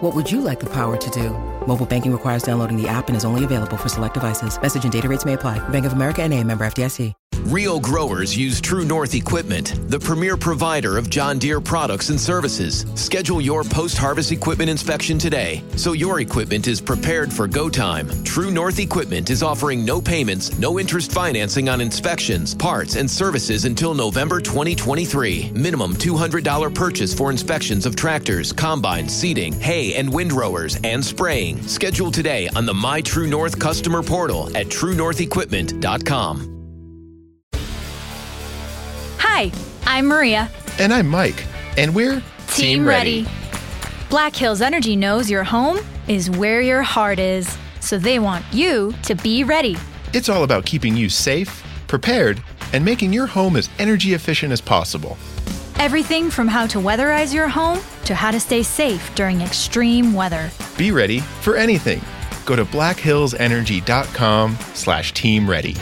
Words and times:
What 0.00 0.14
would 0.14 0.30
you 0.30 0.40
like 0.40 0.60
the 0.60 0.70
power 0.70 0.96
to 0.96 1.10
do? 1.10 1.30
Mobile 1.66 1.84
banking 1.84 2.12
requires 2.12 2.44
downloading 2.44 2.80
the 2.80 2.86
app 2.86 3.08
and 3.08 3.16
is 3.16 3.24
only 3.24 3.42
available 3.42 3.76
for 3.76 3.88
select 3.88 4.14
devices. 4.14 4.56
Message 4.60 4.84
and 4.84 4.92
data 4.92 5.08
rates 5.08 5.24
may 5.24 5.32
apply. 5.32 5.58
Bank 5.70 5.84
of 5.84 5.94
America 5.94 6.22
and 6.22 6.32
a 6.32 6.44
member 6.44 6.64
FDIC. 6.64 7.12
Real 7.48 7.78
growers 7.78 8.34
use 8.34 8.58
True 8.58 8.86
North 8.86 9.14
Equipment, 9.14 9.78
the 9.90 9.98
premier 9.98 10.34
provider 10.34 10.96
of 10.96 11.10
John 11.10 11.38
Deere 11.38 11.60
products 11.60 12.08
and 12.08 12.18
services. 12.18 12.86
Schedule 12.94 13.38
your 13.42 13.62
post 13.62 13.98
harvest 13.98 14.32
equipment 14.32 14.70
inspection 14.70 15.18
today 15.18 15.62
so 15.76 15.92
your 15.92 16.20
equipment 16.20 16.66
is 16.66 16.80
prepared 16.80 17.30
for 17.30 17.46
go 17.46 17.68
time. 17.68 18.08
True 18.24 18.50
North 18.50 18.78
Equipment 18.78 19.28
is 19.28 19.42
offering 19.42 19.84
no 19.84 20.00
payments, 20.00 20.58
no 20.58 20.78
interest 20.80 21.12
financing 21.12 21.68
on 21.68 21.82
inspections, 21.82 22.54
parts, 22.54 22.96
and 22.96 23.10
services 23.10 23.66
until 23.66 23.92
November 23.92 24.40
2023. 24.40 25.50
Minimum 25.54 25.96
$200 25.96 26.74
purchase 26.74 27.12
for 27.12 27.30
inspections 27.30 27.84
of 27.84 27.94
tractors, 27.94 28.54
combines, 28.54 29.14
seeding, 29.14 29.52
hay, 29.60 29.83
and 29.92 30.08
windrowers, 30.08 30.80
and 30.82 31.04
spraying. 31.04 31.60
Schedule 31.68 32.10
today 32.10 32.48
on 32.56 32.64
the 32.64 32.72
My 32.72 33.02
True 33.02 33.26
North 33.26 33.58
customer 33.58 34.02
portal 34.02 34.48
at 34.56 34.68
truenorthequipment.com. 34.68 36.50
Hi, 39.18 39.52
I'm 39.84 40.06
Maria. 40.06 40.48
And 40.78 40.94
I'm 40.94 41.08
Mike. 41.08 41.44
And 41.76 41.94
we're 41.94 42.22
Team, 42.48 42.86
Ready. 42.86 43.26
Black 44.08 44.36
Hills 44.36 44.62
Energy 44.62 44.94
knows 44.94 45.28
your 45.28 45.42
home 45.42 45.80
is 46.06 46.30
where 46.30 46.60
your 46.60 46.82
heart 46.82 47.18
is, 47.18 47.58
so 47.80 47.98
they 47.98 48.20
want 48.20 48.44
you 48.52 48.94
to 49.02 49.14
be 49.16 49.42
ready. 49.42 49.76
It's 50.12 50.28
all 50.28 50.44
about 50.44 50.64
keeping 50.64 50.96
you 50.96 51.08
safe, 51.08 51.64
prepared, 51.88 52.40
and 52.72 52.84
making 52.84 53.12
your 53.12 53.26
home 53.26 53.56
as 53.56 53.68
energy 53.78 54.14
efficient 54.14 54.52
as 54.52 54.60
possible. 54.60 55.16
Everything 55.84 56.30
from 56.30 56.48
how 56.48 56.66
to 56.68 56.78
weatherize 56.78 57.34
your 57.34 57.46
home 57.46 57.78
to 58.06 58.14
how 58.14 58.30
to 58.30 58.40
stay 58.40 58.62
safe 58.62 59.14
during 59.14 59.42
extreme 59.42 60.14
weather. 60.14 60.50
Be 60.78 60.90
ready 60.90 61.18
for 61.18 61.56
anything. 61.56 62.00
Go 62.46 62.56
to 62.56 62.64
blackhillsenergy.com 62.64 64.56
slash 64.72 65.12
team 65.12 65.46
ready. 65.46 65.76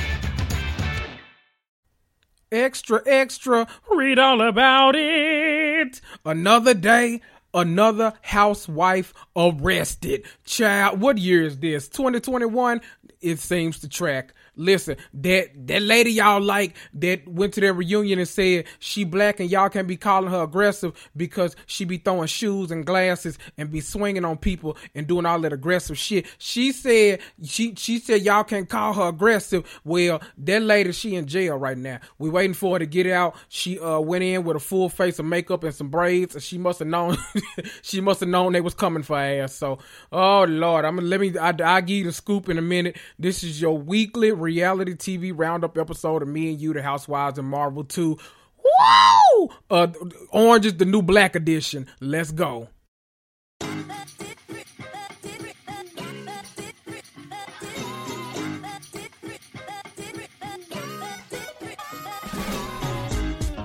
Extra, 2.50 3.00
extra, 3.06 3.68
read 3.92 4.18
all 4.18 4.40
about 4.40 4.96
it. 4.96 6.00
Another 6.24 6.74
day, 6.74 7.20
another 7.54 8.14
housewife 8.22 9.14
arrested. 9.36 10.24
Child, 10.44 11.00
what 11.00 11.18
year 11.18 11.44
is 11.44 11.58
this? 11.58 11.88
2021? 11.88 12.80
It 13.20 13.38
seems 13.38 13.78
to 13.78 13.88
track. 13.88 14.34
Listen, 14.54 14.96
that 15.14 15.48
that 15.66 15.80
lady 15.80 16.12
y'all 16.12 16.40
like 16.40 16.76
that 16.92 17.26
went 17.26 17.54
to 17.54 17.60
their 17.60 17.72
reunion 17.72 18.18
and 18.18 18.28
said 18.28 18.66
she 18.80 19.02
black 19.02 19.40
and 19.40 19.50
y'all 19.50 19.70
can't 19.70 19.88
be 19.88 19.96
calling 19.96 20.30
her 20.30 20.42
aggressive 20.42 20.92
because 21.16 21.56
she 21.64 21.86
be 21.86 21.96
throwing 21.96 22.26
shoes 22.26 22.70
and 22.70 22.84
glasses 22.84 23.38
and 23.56 23.70
be 23.70 23.80
swinging 23.80 24.26
on 24.26 24.36
people 24.36 24.76
and 24.94 25.06
doing 25.06 25.24
all 25.24 25.40
that 25.40 25.54
aggressive 25.54 25.96
shit. 25.96 26.26
She 26.36 26.70
said 26.72 27.20
she 27.42 27.74
she 27.76 27.98
said 27.98 28.20
y'all 28.22 28.44
can't 28.44 28.68
call 28.68 28.92
her 28.92 29.08
aggressive. 29.08 29.80
Well, 29.84 30.20
that 30.36 30.60
lady 30.60 30.92
she 30.92 31.14
in 31.14 31.26
jail 31.26 31.56
right 31.56 31.78
now. 31.78 32.00
We 32.18 32.28
waiting 32.28 32.52
for 32.52 32.74
her 32.74 32.78
to 32.80 32.86
get 32.86 33.06
out. 33.06 33.34
She 33.48 33.78
uh 33.78 34.00
went 34.00 34.22
in 34.22 34.44
with 34.44 34.56
a 34.58 34.60
full 34.60 34.90
face 34.90 35.18
of 35.18 35.24
makeup 35.24 35.64
and 35.64 35.74
some 35.74 35.88
braids. 35.88 36.42
She 36.44 36.58
must 36.58 36.78
have 36.80 36.88
known 36.88 37.16
she 37.82 38.02
must 38.02 38.20
have 38.20 38.28
known 38.28 38.52
they 38.52 38.60
was 38.60 38.74
coming 38.74 39.02
for 39.02 39.16
her 39.16 39.44
ass. 39.44 39.54
So, 39.54 39.78
oh 40.12 40.44
lord, 40.44 40.84
I'm 40.84 40.96
gonna 40.96 41.08
let 41.08 41.20
me 41.20 41.38
I 41.38 41.54
I 41.64 41.80
give 41.80 41.96
you 41.96 42.04
the 42.04 42.12
scoop 42.12 42.50
in 42.50 42.58
a 42.58 42.62
minute. 42.62 42.98
This 43.18 43.42
is 43.42 43.58
your 43.58 43.78
weekly 43.78 44.30
reality 44.42 44.92
TV 44.92 45.32
roundup 45.34 45.78
episode 45.78 46.22
of 46.22 46.28
Me 46.28 46.50
and 46.50 46.60
You, 46.60 46.72
the 46.74 46.82
Housewives 46.82 47.38
and 47.38 47.48
Marvel 47.48 47.84
2. 47.84 48.18
Woo! 48.64 49.50
Uh, 49.70 49.88
Orange 50.30 50.66
is 50.66 50.76
the 50.76 50.84
new 50.84 51.02
black 51.02 51.34
edition. 51.34 51.86
Let's 52.00 52.32
go. 52.32 52.68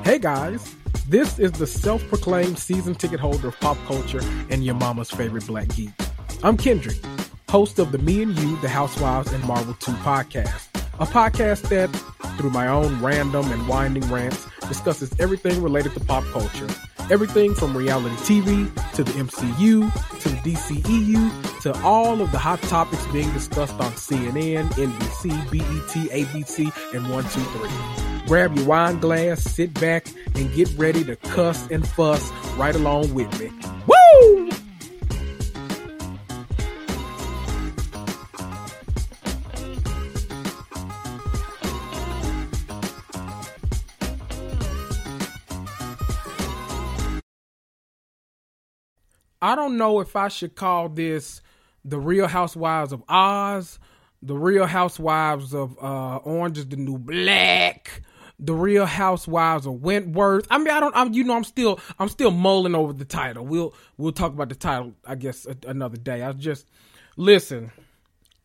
Hey 0.07 0.19
guys, 0.19 0.73
this 1.09 1.37
is 1.37 1.51
the 1.51 1.67
self 1.67 2.01
proclaimed 2.07 2.57
season 2.57 2.95
ticket 2.95 3.19
holder 3.19 3.49
of 3.49 3.59
pop 3.59 3.77
culture 3.87 4.21
and 4.49 4.63
your 4.63 4.75
mama's 4.75 5.11
favorite 5.11 5.45
black 5.45 5.67
geek. 5.75 5.89
I'm 6.43 6.55
Kendrick, 6.55 6.97
host 7.49 7.79
of 7.79 7.91
the 7.91 7.97
Me 7.97 8.21
and 8.21 8.37
You, 8.37 8.57
the 8.57 8.69
Housewives 8.69 9.31
and 9.31 9.43
Marvel 9.45 9.73
2 9.75 9.91
podcast, 9.93 10.67
a 10.99 11.05
podcast 11.05 11.69
that, 11.69 11.87
through 12.37 12.49
my 12.49 12.67
own 12.67 13.01
random 13.01 13.49
and 13.51 13.67
winding 13.67 14.07
rants, 14.11 14.47
discusses 14.67 15.13
everything 15.19 15.61
related 15.61 15.93
to 15.93 15.99
pop 16.01 16.23
culture. 16.25 16.67
Everything 17.09 17.55
from 17.55 17.75
reality 17.75 18.15
TV 18.17 18.93
to 18.93 19.03
the 19.03 19.11
MCU 19.11 20.19
to 20.19 20.29
the 20.29 20.35
DCEU 20.35 21.61
to 21.61 21.81
all 21.83 22.21
of 22.21 22.31
the 22.33 22.37
hot 22.37 22.61
topics 22.63 23.05
being 23.07 23.31
discussed 23.31 23.75
on 23.75 23.93
CNN, 23.93 24.67
NBC, 24.71 25.29
BET, 25.49 26.11
ABC, 26.11 26.59
and 26.93 27.09
123. 27.09 28.27
Grab 28.27 28.53
your 28.57 28.65
wine 28.65 28.99
glass, 28.99 29.41
sit 29.41 29.73
back, 29.75 30.07
and 30.35 30.53
get 30.53 30.69
ready 30.77 31.05
to 31.05 31.15
cuss 31.15 31.65
and 31.71 31.87
fuss 31.87 32.29
right 32.57 32.75
along 32.75 33.13
with 33.13 33.39
me. 33.39 33.49
Woo! 33.87 33.96
I 49.47 49.55
don't 49.55 49.77
know 49.77 50.01
if 50.01 50.17
I 50.17 50.27
should 50.27 50.55
call 50.55 50.89
this 50.89 51.41
the 51.85 51.97
Real 51.97 52.27
Housewives 52.27 52.91
of 52.91 53.01
Oz, 53.07 53.79
the 54.21 54.35
Real 54.35 54.65
Housewives 54.65 55.55
of 55.55 55.81
uh, 55.81 56.17
Orange 56.17 56.57
is 56.57 56.67
the 56.67 56.75
New 56.75 56.97
Black, 56.97 58.01
the 58.37 58.53
Real 58.53 58.85
Housewives 58.85 59.65
of 59.65 59.81
Wentworth. 59.81 60.47
I 60.51 60.57
mean, 60.57 60.67
I 60.67 60.81
don't. 60.81 60.93
I'm, 60.97 61.13
you 61.13 61.23
know, 61.23 61.33
I'm 61.33 61.45
still, 61.45 61.79
I'm 61.97 62.09
still 62.09 62.31
mulling 62.31 62.75
over 62.75 62.91
the 62.91 63.05
title. 63.05 63.45
We'll, 63.45 63.73
we'll 63.95 64.11
talk 64.11 64.33
about 64.33 64.49
the 64.49 64.55
title, 64.55 64.95
I 65.05 65.15
guess, 65.15 65.45
a, 65.45 65.55
another 65.65 65.95
day. 65.95 66.23
I 66.23 66.33
just 66.33 66.67
listen. 67.15 67.71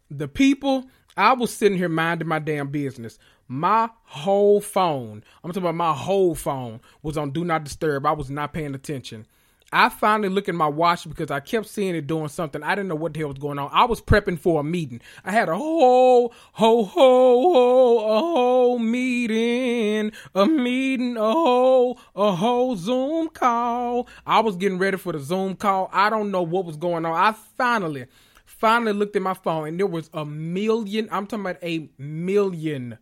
The 0.08 0.28
people. 0.28 0.86
I 1.16 1.32
was 1.32 1.52
sitting 1.52 1.78
here 1.78 1.88
minding 1.88 2.28
my 2.28 2.38
damn 2.38 2.68
business. 2.68 3.18
My 3.48 3.90
whole 4.04 4.60
phone, 4.60 5.24
I'm 5.42 5.50
talking 5.50 5.64
about 5.64 5.74
my 5.74 5.94
whole 5.94 6.36
phone, 6.36 6.80
was 7.02 7.18
on 7.18 7.32
Do 7.32 7.44
Not 7.44 7.64
Disturb. 7.64 8.06
I 8.06 8.12
was 8.12 8.30
not 8.30 8.54
paying 8.54 8.76
attention. 8.76 9.26
I 9.72 9.88
finally 9.88 10.28
looked 10.28 10.50
at 10.50 10.54
my 10.54 10.66
watch 10.66 11.08
because 11.08 11.30
I 11.30 11.40
kept 11.40 11.66
seeing 11.66 11.94
it 11.94 12.06
doing 12.06 12.28
something. 12.28 12.62
I 12.62 12.74
didn't 12.74 12.88
know 12.88 12.94
what 12.94 13.14
the 13.14 13.20
hell 13.20 13.28
was 13.30 13.38
going 13.38 13.58
on. 13.58 13.70
I 13.72 13.84
was 13.84 14.02
prepping 14.02 14.38
for 14.38 14.60
a 14.60 14.64
meeting. 14.64 15.00
I 15.24 15.32
had 15.32 15.48
a 15.48 15.56
whole, 15.56 16.34
whole, 16.52 16.84
whole, 16.84 17.52
whole, 17.52 18.00
a 18.00 18.20
whole 18.20 18.78
meeting, 18.78 20.12
a 20.34 20.46
meeting, 20.46 21.16
a 21.16 21.32
whole, 21.32 21.98
a 22.14 22.32
whole 22.32 22.76
Zoom 22.76 23.28
call. 23.30 24.08
I 24.26 24.40
was 24.40 24.56
getting 24.56 24.78
ready 24.78 24.98
for 24.98 25.12
the 25.12 25.20
Zoom 25.20 25.56
call. 25.56 25.88
I 25.92 26.10
don't 26.10 26.30
know 26.30 26.42
what 26.42 26.66
was 26.66 26.76
going 26.76 27.06
on. 27.06 27.14
I 27.14 27.32
finally, 27.56 28.06
finally 28.44 28.92
looked 28.92 29.16
at 29.16 29.22
my 29.22 29.34
phone 29.34 29.68
and 29.68 29.78
there 29.78 29.86
was 29.86 30.10
a 30.12 30.26
million, 30.26 31.08
I'm 31.10 31.26
talking 31.26 31.46
about 31.46 31.62
a 31.62 31.88
million 31.96 32.98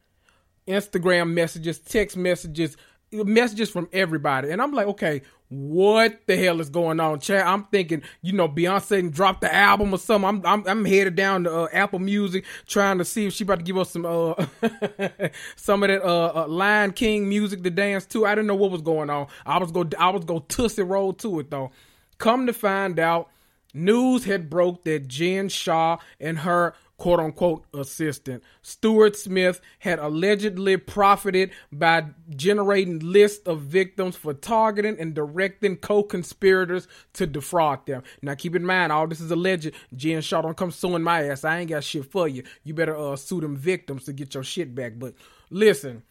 Instagram 0.69 1.33
messages, 1.33 1.81
text 1.81 2.17
messages, 2.17 2.77
messages 3.13 3.71
from 3.71 3.89
everybody. 3.93 4.51
And 4.51 4.63
I'm 4.63 4.73
like, 4.73 4.87
okay, 4.87 5.23
what 5.51 6.21
the 6.27 6.37
hell 6.37 6.61
is 6.61 6.71
going 6.71 7.01
on, 7.01 7.19
Chad? 7.19 7.45
I'm 7.45 7.65
thinking, 7.65 8.03
you 8.23 8.33
know, 8.33 8.49
Beyonce 8.49 9.13
dropped 9.13 9.41
the 9.41 9.53
album 9.53 9.93
or 9.93 9.99
something. 9.99 10.29
I'm 10.29 10.47
I'm, 10.47 10.67
I'm 10.67 10.85
headed 10.85 11.17
down 11.17 11.43
to 11.45 11.53
uh, 11.53 11.69
Apple 11.73 11.99
Music 11.99 12.45
trying 12.67 12.99
to 12.99 13.05
see 13.05 13.27
if 13.27 13.33
she 13.33 13.43
about 13.43 13.59
to 13.59 13.65
give 13.65 13.77
us 13.77 13.91
some 13.91 14.07
uh 14.07 14.35
some 15.57 15.83
of 15.83 15.89
that 15.89 16.03
uh, 16.05 16.45
uh, 16.45 16.47
Lion 16.47 16.93
King 16.93 17.29
music 17.29 17.65
to 17.65 17.71
dance 17.71 18.07
to. 18.07 18.27
I 18.27 18.37
didn't 18.37 18.47
know 18.47 18.55
what 18.55 18.71
was 18.71 18.83
going 18.83 19.11
on. 19.11 19.27
I 19.45 19.59
was 19.59 19.73
go 19.73 19.85
I 19.99 20.11
was 20.11 20.25
go 20.25 20.39
Tootsie 20.39 20.83
Roll 20.83 21.13
to 21.15 21.41
it 21.41 21.51
though. 21.51 21.73
Come 22.19 22.47
to 22.47 22.53
find 22.53 23.01
out, 23.01 23.29
news 23.75 24.25
had 24.25 24.51
broke 24.51 24.85
that 24.85 25.09
Jen 25.09 25.49
Shah 25.49 25.97
and 26.21 26.39
her 26.39 26.75
quote 27.01 27.19
unquote 27.19 27.65
assistant. 27.75 28.45
Stuart 28.61 29.17
Smith 29.17 29.61
had 29.81 29.99
allegedly 29.99 30.77
profited 30.77 31.51
by 31.73 32.05
generating 32.37 32.99
lists 32.99 33.45
of 33.49 33.63
victims 33.63 34.17
for 34.17 34.35
targeting 34.35 35.01
and 35.01 35.15
directing 35.15 35.77
co-conspirators 35.77 36.87
to 37.15 37.27
defraud 37.27 37.87
them. 37.87 38.03
Now 38.21 38.35
keep 38.35 38.55
in 38.55 38.67
mind, 38.67 38.93
all 38.93 39.07
this 39.09 39.21
is 39.21 39.31
alleged. 39.31 39.73
Jen 39.97 40.21
Shah 40.21 40.43
don't 40.43 40.57
come 40.57 40.71
suing 40.71 41.03
my 41.03 41.25
ass. 41.25 41.43
I 41.43 41.61
ain't 41.61 41.71
got 41.71 41.85
shit 41.85 42.05
for 42.05 42.29
you. 42.29 42.45
You 42.65 42.75
better 42.75 42.97
uh, 42.97 43.17
sue 43.17 43.41
them 43.41 43.57
victims 43.57 44.05
to 44.05 44.13
get 44.13 44.35
your 44.35 44.45
shit 44.45 44.75
back. 44.75 44.93
But 44.99 45.15
listen, 45.49 46.03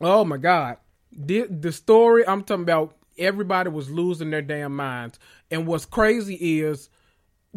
oh 0.00 0.24
my 0.24 0.36
God. 0.36 0.78
The, 1.12 1.46
the 1.46 1.70
story 1.70 2.26
I'm 2.26 2.42
talking 2.42 2.64
about, 2.64 2.96
everybody 3.16 3.70
was 3.70 3.88
losing 3.88 4.30
their 4.30 4.42
damn 4.42 4.74
minds. 4.74 5.20
And 5.48 5.64
what's 5.64 5.86
crazy 5.86 6.34
is 6.34 6.88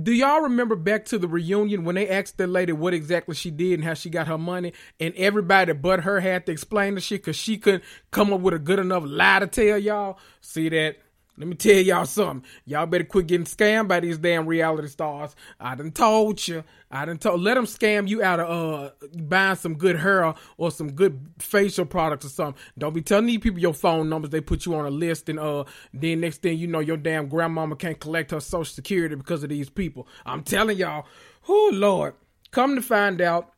do 0.02 0.12
y'all 0.12 0.42
remember 0.42 0.76
back 0.76 1.06
to 1.06 1.18
the 1.18 1.28
reunion 1.28 1.86
when 1.86 1.96
they 1.96 2.10
asked 2.10 2.38
the 2.38 2.48
lady 2.48 2.74
what 2.74 2.94
exactly 2.94 3.34
she 3.34 3.50
did 3.50 3.76
and 3.76 3.84
how 3.84 3.94
she 3.94 4.10
got 4.10 4.28
her 4.28 4.38
money, 4.38 4.74
and 5.00 5.14
everybody 5.16 5.74
but 5.74 6.02
her 6.02 6.20
had 6.20 6.46
to 6.46 6.52
explain 6.52 6.96
the 6.96 7.02
shit 7.02 7.22
because 7.22 7.38
she 7.38 7.58
couldn't 7.58 7.84
come 8.12 8.34
up 8.34 8.42
with 8.42 8.54
a 8.54 8.60
good 8.60 8.80
enough 8.80 9.04
lie 9.06 9.40
to 9.40 9.48
tell 9.48 9.78
y'all? 9.78 10.18
See 10.42 10.70
that? 10.70 10.98
Let 11.38 11.48
me 11.48 11.56
tell 11.56 11.76
y'all 11.76 12.06
something. 12.06 12.50
Y'all 12.66 12.86
better 12.86 13.04
quit 13.04 13.28
getting 13.28 13.46
scammed 13.46 13.90
by 13.90 14.00
these 14.00 14.18
damn 14.18 14.46
reality 14.46 14.88
stars. 14.88 15.36
I 15.60 15.76
done 15.76 15.92
told 15.92 16.48
you. 16.48 16.64
I 16.90 17.06
done 17.06 17.18
told. 17.18 17.42
Let 17.42 17.56
them 17.56 17.66
scam 17.66 18.08
you 18.08 18.24
out 18.24 18.40
of 18.40 18.50
uh 18.50 19.08
buying 19.18 19.58
some 19.58 19.76
good 19.76 20.00
hair 20.00 20.34
or 20.58 20.72
some 20.72 20.94
good 20.94 21.20
facial 21.40 21.86
products 21.86 22.26
or 22.26 22.30
something. 22.30 22.62
Don't 22.78 22.94
be 22.94 23.02
telling 23.02 23.26
these 23.26 23.40
people 23.40 23.60
your 23.60 23.74
phone 23.74 24.08
numbers. 24.08 24.32
They 24.32 24.42
put 24.42 24.66
you 24.66 24.76
on 24.76 24.86
a 24.86 24.90
list 24.90 25.28
and 25.28 25.40
uh 25.40 25.66
then 25.94 26.22
next 26.22 26.42
thing 26.42 26.58
you 26.58 26.68
know 26.68 26.80
your 26.80 26.98
damn 26.98 27.28
grandmama 27.28 27.76
can't 27.76 28.00
collect 28.00 28.32
her 28.32 28.40
social 28.40 28.74
security 28.74 29.16
because 29.16 29.44
of 29.44 29.50
these 29.50 29.70
people. 29.70 30.08
I'm 30.26 30.44
telling 30.44 30.78
y'all. 30.78 31.06
Oh 31.50 31.70
Lord. 31.74 32.16
Come 32.52 32.76
to 32.76 32.82
find 32.82 33.20
out, 33.20 33.52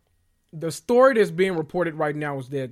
the 0.52 0.72
story 0.72 1.14
that's 1.14 1.30
being 1.30 1.56
reported 1.56 1.94
right 1.94 2.16
now 2.16 2.40
is 2.40 2.50
that 2.50 2.72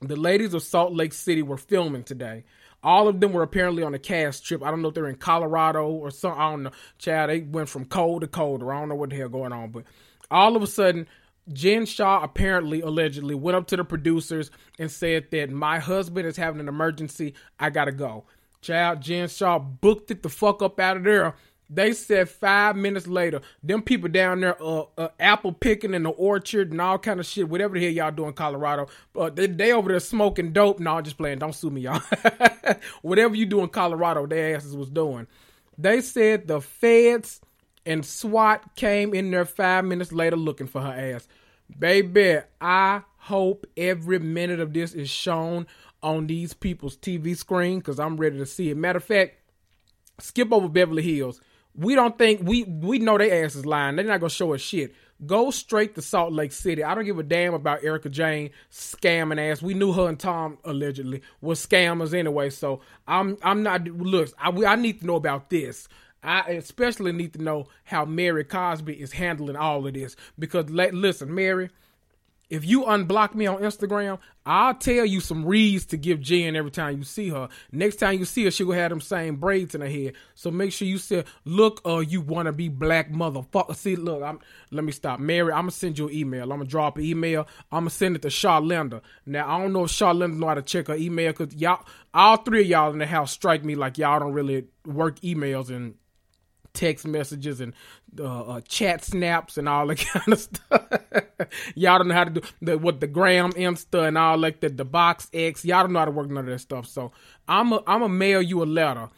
the 0.00 0.16
ladies 0.16 0.52
of 0.52 0.64
Salt 0.64 0.92
Lake 0.92 1.12
City 1.12 1.42
were 1.42 1.56
filming 1.56 2.02
today 2.02 2.42
all 2.84 3.08
of 3.08 3.18
them 3.18 3.32
were 3.32 3.42
apparently 3.42 3.82
on 3.82 3.94
a 3.94 3.98
cast 3.98 4.44
trip. 4.44 4.62
I 4.62 4.70
don't 4.70 4.82
know 4.82 4.88
if 4.88 4.94
they're 4.94 5.08
in 5.08 5.16
Colorado 5.16 5.88
or 5.88 6.10
some. 6.10 6.38
I 6.38 6.50
don't 6.50 6.64
know. 6.64 6.70
Chad, 6.98 7.30
they 7.30 7.40
went 7.40 7.70
from 7.70 7.86
cold 7.86 8.20
to 8.20 8.28
colder. 8.28 8.72
I 8.72 8.78
don't 8.78 8.90
know 8.90 8.94
what 8.94 9.10
the 9.10 9.16
hell 9.16 9.30
going 9.30 9.52
on. 9.52 9.70
But 9.70 9.84
all 10.30 10.54
of 10.54 10.62
a 10.62 10.66
sudden, 10.66 11.08
Jen 11.52 11.86
Shah 11.86 12.22
apparently, 12.22 12.82
allegedly, 12.82 13.34
went 13.34 13.56
up 13.56 13.66
to 13.68 13.76
the 13.76 13.84
producers 13.84 14.50
and 14.78 14.90
said 14.90 15.30
that 15.30 15.50
my 15.50 15.78
husband 15.78 16.26
is 16.26 16.36
having 16.36 16.60
an 16.60 16.68
emergency. 16.68 17.34
I 17.58 17.70
gotta 17.70 17.92
go. 17.92 18.24
Child, 18.60 19.02
Jen 19.02 19.28
Shah 19.28 19.58
booked 19.58 20.10
it 20.10 20.22
the 20.22 20.28
fuck 20.28 20.62
up 20.62 20.78
out 20.78 20.98
of 20.98 21.04
there 21.04 21.34
they 21.70 21.92
said 21.92 22.28
five 22.28 22.76
minutes 22.76 23.06
later, 23.06 23.40
them 23.62 23.82
people 23.82 24.08
down 24.08 24.40
there, 24.40 24.62
uh, 24.62 24.84
uh, 24.98 25.08
apple 25.18 25.52
picking 25.52 25.94
in 25.94 26.02
the 26.02 26.10
orchard 26.10 26.70
and 26.70 26.80
all 26.80 26.98
kind 26.98 27.20
of 27.20 27.26
shit, 27.26 27.48
whatever 27.48 27.78
the 27.78 27.84
hell 27.84 27.92
y'all 27.92 28.10
do 28.10 28.26
in 28.26 28.34
Colorado, 28.34 28.88
uh, 29.16 29.30
they, 29.30 29.46
they 29.46 29.72
over 29.72 29.90
there 29.90 30.00
smoking 30.00 30.52
dope. 30.52 30.78
No, 30.78 30.98
I'm 30.98 31.04
just 31.04 31.16
playing. 31.16 31.38
Don't 31.38 31.54
sue 31.54 31.70
me, 31.70 31.82
y'all. 31.82 32.02
whatever 33.02 33.34
you 33.34 33.46
do 33.46 33.60
in 33.60 33.68
Colorado, 33.68 34.26
their 34.26 34.56
asses 34.56 34.76
was 34.76 34.90
doing. 34.90 35.26
They 35.78 36.00
said 36.00 36.46
the 36.46 36.60
feds 36.60 37.40
and 37.86 38.04
SWAT 38.04 38.76
came 38.76 39.14
in 39.14 39.30
there 39.30 39.44
five 39.44 39.84
minutes 39.84 40.12
later 40.12 40.36
looking 40.36 40.66
for 40.66 40.80
her 40.80 41.14
ass. 41.14 41.26
Baby, 41.78 42.40
I 42.60 43.02
hope 43.16 43.66
every 43.76 44.18
minute 44.18 44.60
of 44.60 44.72
this 44.72 44.92
is 44.94 45.08
shown 45.08 45.66
on 46.02 46.26
these 46.26 46.52
people's 46.52 46.96
TV 46.96 47.36
screen 47.36 47.78
because 47.78 47.98
I'm 47.98 48.18
ready 48.18 48.38
to 48.38 48.46
see 48.46 48.70
it. 48.70 48.76
Matter 48.76 48.98
of 48.98 49.04
fact, 49.04 49.38
skip 50.20 50.52
over 50.52 50.68
Beverly 50.68 51.02
Hills 51.02 51.40
we 51.76 51.94
don't 51.94 52.16
think 52.18 52.40
we 52.44 52.64
we 52.64 52.98
know 52.98 53.18
their 53.18 53.44
ass 53.44 53.54
is 53.54 53.66
lying. 53.66 53.96
They're 53.96 54.04
not 54.04 54.20
gonna 54.20 54.30
show 54.30 54.54
us 54.54 54.60
shit. 54.60 54.94
Go 55.26 55.50
straight 55.50 55.94
to 55.94 56.02
Salt 56.02 56.32
Lake 56.32 56.52
City. 56.52 56.82
I 56.84 56.94
don't 56.94 57.04
give 57.04 57.18
a 57.18 57.22
damn 57.22 57.54
about 57.54 57.84
Erika 57.84 58.08
Jayne 58.08 58.50
scamming 58.70 59.40
ass. 59.40 59.62
We 59.62 59.74
knew 59.74 59.92
her 59.92 60.08
and 60.08 60.18
Tom 60.18 60.58
allegedly 60.64 61.22
was 61.40 61.64
scammers 61.64 62.12
anyway. 62.12 62.50
So 62.50 62.80
I'm 63.06 63.38
I'm 63.42 63.62
not. 63.62 63.84
Look, 63.84 64.30
I 64.38 64.50
I 64.50 64.76
need 64.76 65.00
to 65.00 65.06
know 65.06 65.16
about 65.16 65.50
this. 65.50 65.88
I 66.22 66.40
especially 66.52 67.12
need 67.12 67.34
to 67.34 67.42
know 67.42 67.66
how 67.84 68.04
Mary 68.06 68.44
Cosby 68.44 68.94
is 68.94 69.12
handling 69.12 69.56
all 69.56 69.86
of 69.86 69.92
this 69.92 70.16
because 70.38 70.70
let, 70.70 70.94
listen, 70.94 71.34
Mary 71.34 71.68
if 72.54 72.64
you 72.64 72.84
unblock 72.84 73.34
me 73.34 73.46
on 73.46 73.62
Instagram, 73.62 74.20
I'll 74.46 74.74
tell 74.74 75.04
you 75.04 75.18
some 75.18 75.44
reads 75.44 75.86
to 75.86 75.96
give 75.96 76.20
Jen 76.20 76.54
every 76.54 76.70
time 76.70 76.98
you 76.98 77.02
see 77.02 77.28
her. 77.30 77.48
Next 77.72 77.96
time 77.96 78.18
you 78.18 78.24
see 78.24 78.44
her, 78.44 78.52
she 78.52 78.62
will 78.62 78.76
have 78.76 78.90
them 78.90 79.00
same 79.00 79.36
braids 79.36 79.74
in 79.74 79.80
her 79.80 79.88
head. 79.88 80.14
So 80.36 80.52
make 80.52 80.72
sure 80.72 80.86
you 80.86 80.98
say, 80.98 81.24
"Look, 81.44 81.80
uh, 81.84 81.98
you 81.98 82.20
wanna 82.20 82.52
be 82.52 82.68
black 82.68 83.10
motherfucker." 83.10 83.74
See, 83.74 83.96
look, 83.96 84.22
I'm. 84.22 84.38
Let 84.70 84.84
me 84.84 84.92
stop, 84.92 85.18
Mary. 85.18 85.50
I'm 85.52 85.62
gonna 85.62 85.70
send 85.72 85.98
you 85.98 86.08
an 86.08 86.14
email. 86.14 86.44
I'm 86.44 86.58
gonna 86.58 86.66
drop 86.66 86.96
an 86.96 87.04
email. 87.04 87.48
I'm 87.72 87.80
gonna 87.80 87.90
send 87.90 88.14
it 88.14 88.22
to 88.22 88.28
Charlinda. 88.28 89.00
Now 89.26 89.52
I 89.52 89.60
don't 89.60 89.72
know 89.72 89.84
if 89.84 89.90
Charlinda 89.90 90.36
know 90.36 90.46
how 90.46 90.54
to 90.54 90.62
check 90.62 90.86
her 90.86 90.94
email 90.94 91.32
because 91.32 91.56
y'all, 91.56 91.84
all 92.12 92.36
three 92.36 92.60
of 92.60 92.66
y'all 92.68 92.92
in 92.92 92.98
the 92.98 93.06
house 93.06 93.32
strike 93.32 93.64
me 93.64 93.74
like 93.74 93.98
y'all 93.98 94.20
don't 94.20 94.32
really 94.32 94.66
work 94.86 95.18
emails 95.20 95.70
and 95.70 95.94
text 96.74 97.06
messages 97.06 97.60
and 97.60 97.72
uh, 98.18 98.42
uh, 98.42 98.60
chat 98.62 99.02
snaps 99.02 99.56
and 99.56 99.68
all 99.68 99.86
that 99.86 99.98
kind 100.12 100.32
of 100.32 100.38
stuff. 100.38 100.86
y'all 101.74 101.98
don't 101.98 102.08
know 102.08 102.14
how 102.14 102.24
to 102.24 102.30
do 102.30 102.40
the 102.60 102.76
what 102.76 103.00
the 103.00 103.06
gram 103.06 103.52
insta 103.52 104.06
and 104.06 104.18
all 104.18 104.36
like 104.36 104.60
the 104.60 104.68
the 104.68 104.84
box 104.84 105.30
X. 105.32 105.64
Y'all 105.64 105.84
don't 105.84 105.92
know 105.92 106.00
how 106.00 106.04
to 106.04 106.10
work 106.10 106.28
none 106.28 106.38
of 106.38 106.46
that 106.46 106.58
stuff. 106.58 106.86
So 106.86 107.12
I'm 107.48 107.72
a 107.72 107.82
I'm 107.86 108.02
a 108.02 108.08
mail 108.08 108.42
you 108.42 108.62
a 108.62 108.66
letter, 108.66 109.08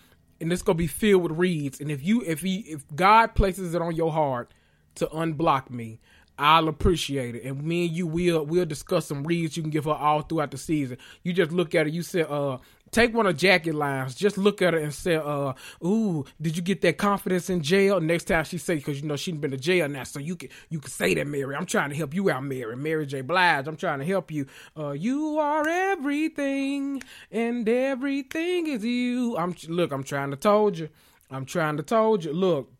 and 0.40 0.52
it's 0.52 0.62
gonna 0.62 0.76
be 0.76 0.86
filled 0.86 1.22
with 1.22 1.32
reads. 1.32 1.80
And 1.80 1.90
if 1.90 2.04
you 2.04 2.22
if 2.24 2.40
he 2.42 2.58
if 2.60 2.84
God 2.94 3.34
places 3.34 3.74
it 3.74 3.82
on 3.82 3.96
your 3.96 4.12
heart 4.12 4.52
to 4.96 5.06
unblock 5.06 5.70
me, 5.70 5.98
I'll 6.38 6.68
appreciate 6.68 7.34
it. 7.34 7.44
And 7.44 7.62
me 7.62 7.86
and 7.86 7.96
you 7.96 8.06
will 8.06 8.44
we'll 8.44 8.66
discuss 8.66 9.06
some 9.06 9.24
reads 9.24 9.56
you 9.56 9.62
can 9.62 9.70
give 9.70 9.86
her 9.86 9.92
all 9.92 10.22
throughout 10.22 10.50
the 10.50 10.58
season. 10.58 10.98
You 11.22 11.32
just 11.32 11.52
look 11.52 11.74
at 11.74 11.86
it, 11.86 11.94
you 11.94 12.02
said, 12.02 12.26
uh, 12.28 12.58
take 12.96 13.14
one 13.14 13.26
of 13.26 13.36
Jackie 13.36 13.72
lines. 13.72 14.14
Just 14.14 14.38
look 14.38 14.62
at 14.62 14.72
her 14.72 14.80
and 14.80 14.92
say, 14.92 15.16
uh, 15.16 15.52
ooh, 15.84 16.24
did 16.40 16.56
you 16.56 16.62
get 16.62 16.80
that 16.80 16.96
confidence 16.96 17.50
in 17.50 17.62
jail? 17.62 18.00
Next 18.00 18.24
time 18.24 18.44
she 18.44 18.56
say, 18.56 18.76
because 18.76 19.00
you 19.02 19.06
know 19.06 19.16
she's 19.16 19.36
been 19.36 19.50
to 19.50 19.58
jail 19.58 19.86
now, 19.86 20.04
so 20.04 20.18
you 20.18 20.34
can 20.34 20.48
you 20.70 20.80
can 20.80 20.90
say 20.90 21.14
that, 21.14 21.26
Mary. 21.26 21.54
I'm 21.54 21.66
trying 21.66 21.90
to 21.90 21.96
help 21.96 22.14
you 22.14 22.30
out, 22.30 22.42
Mary. 22.42 22.74
Mary 22.74 23.04
J. 23.04 23.20
Blige. 23.20 23.68
I'm 23.68 23.76
trying 23.76 23.98
to 23.98 24.06
help 24.06 24.30
you. 24.30 24.46
Uh, 24.76 24.92
you 24.92 25.38
are 25.38 25.68
everything, 25.68 27.02
and 27.30 27.68
everything 27.68 28.66
is 28.66 28.82
you. 28.82 29.36
I'm 29.36 29.54
look. 29.68 29.92
I'm 29.92 30.02
trying 30.02 30.30
to 30.30 30.36
told 30.36 30.78
you. 30.78 30.88
I'm 31.30 31.44
trying 31.44 31.76
to 31.76 31.82
told 31.82 32.24
you. 32.24 32.32
Look, 32.32 32.72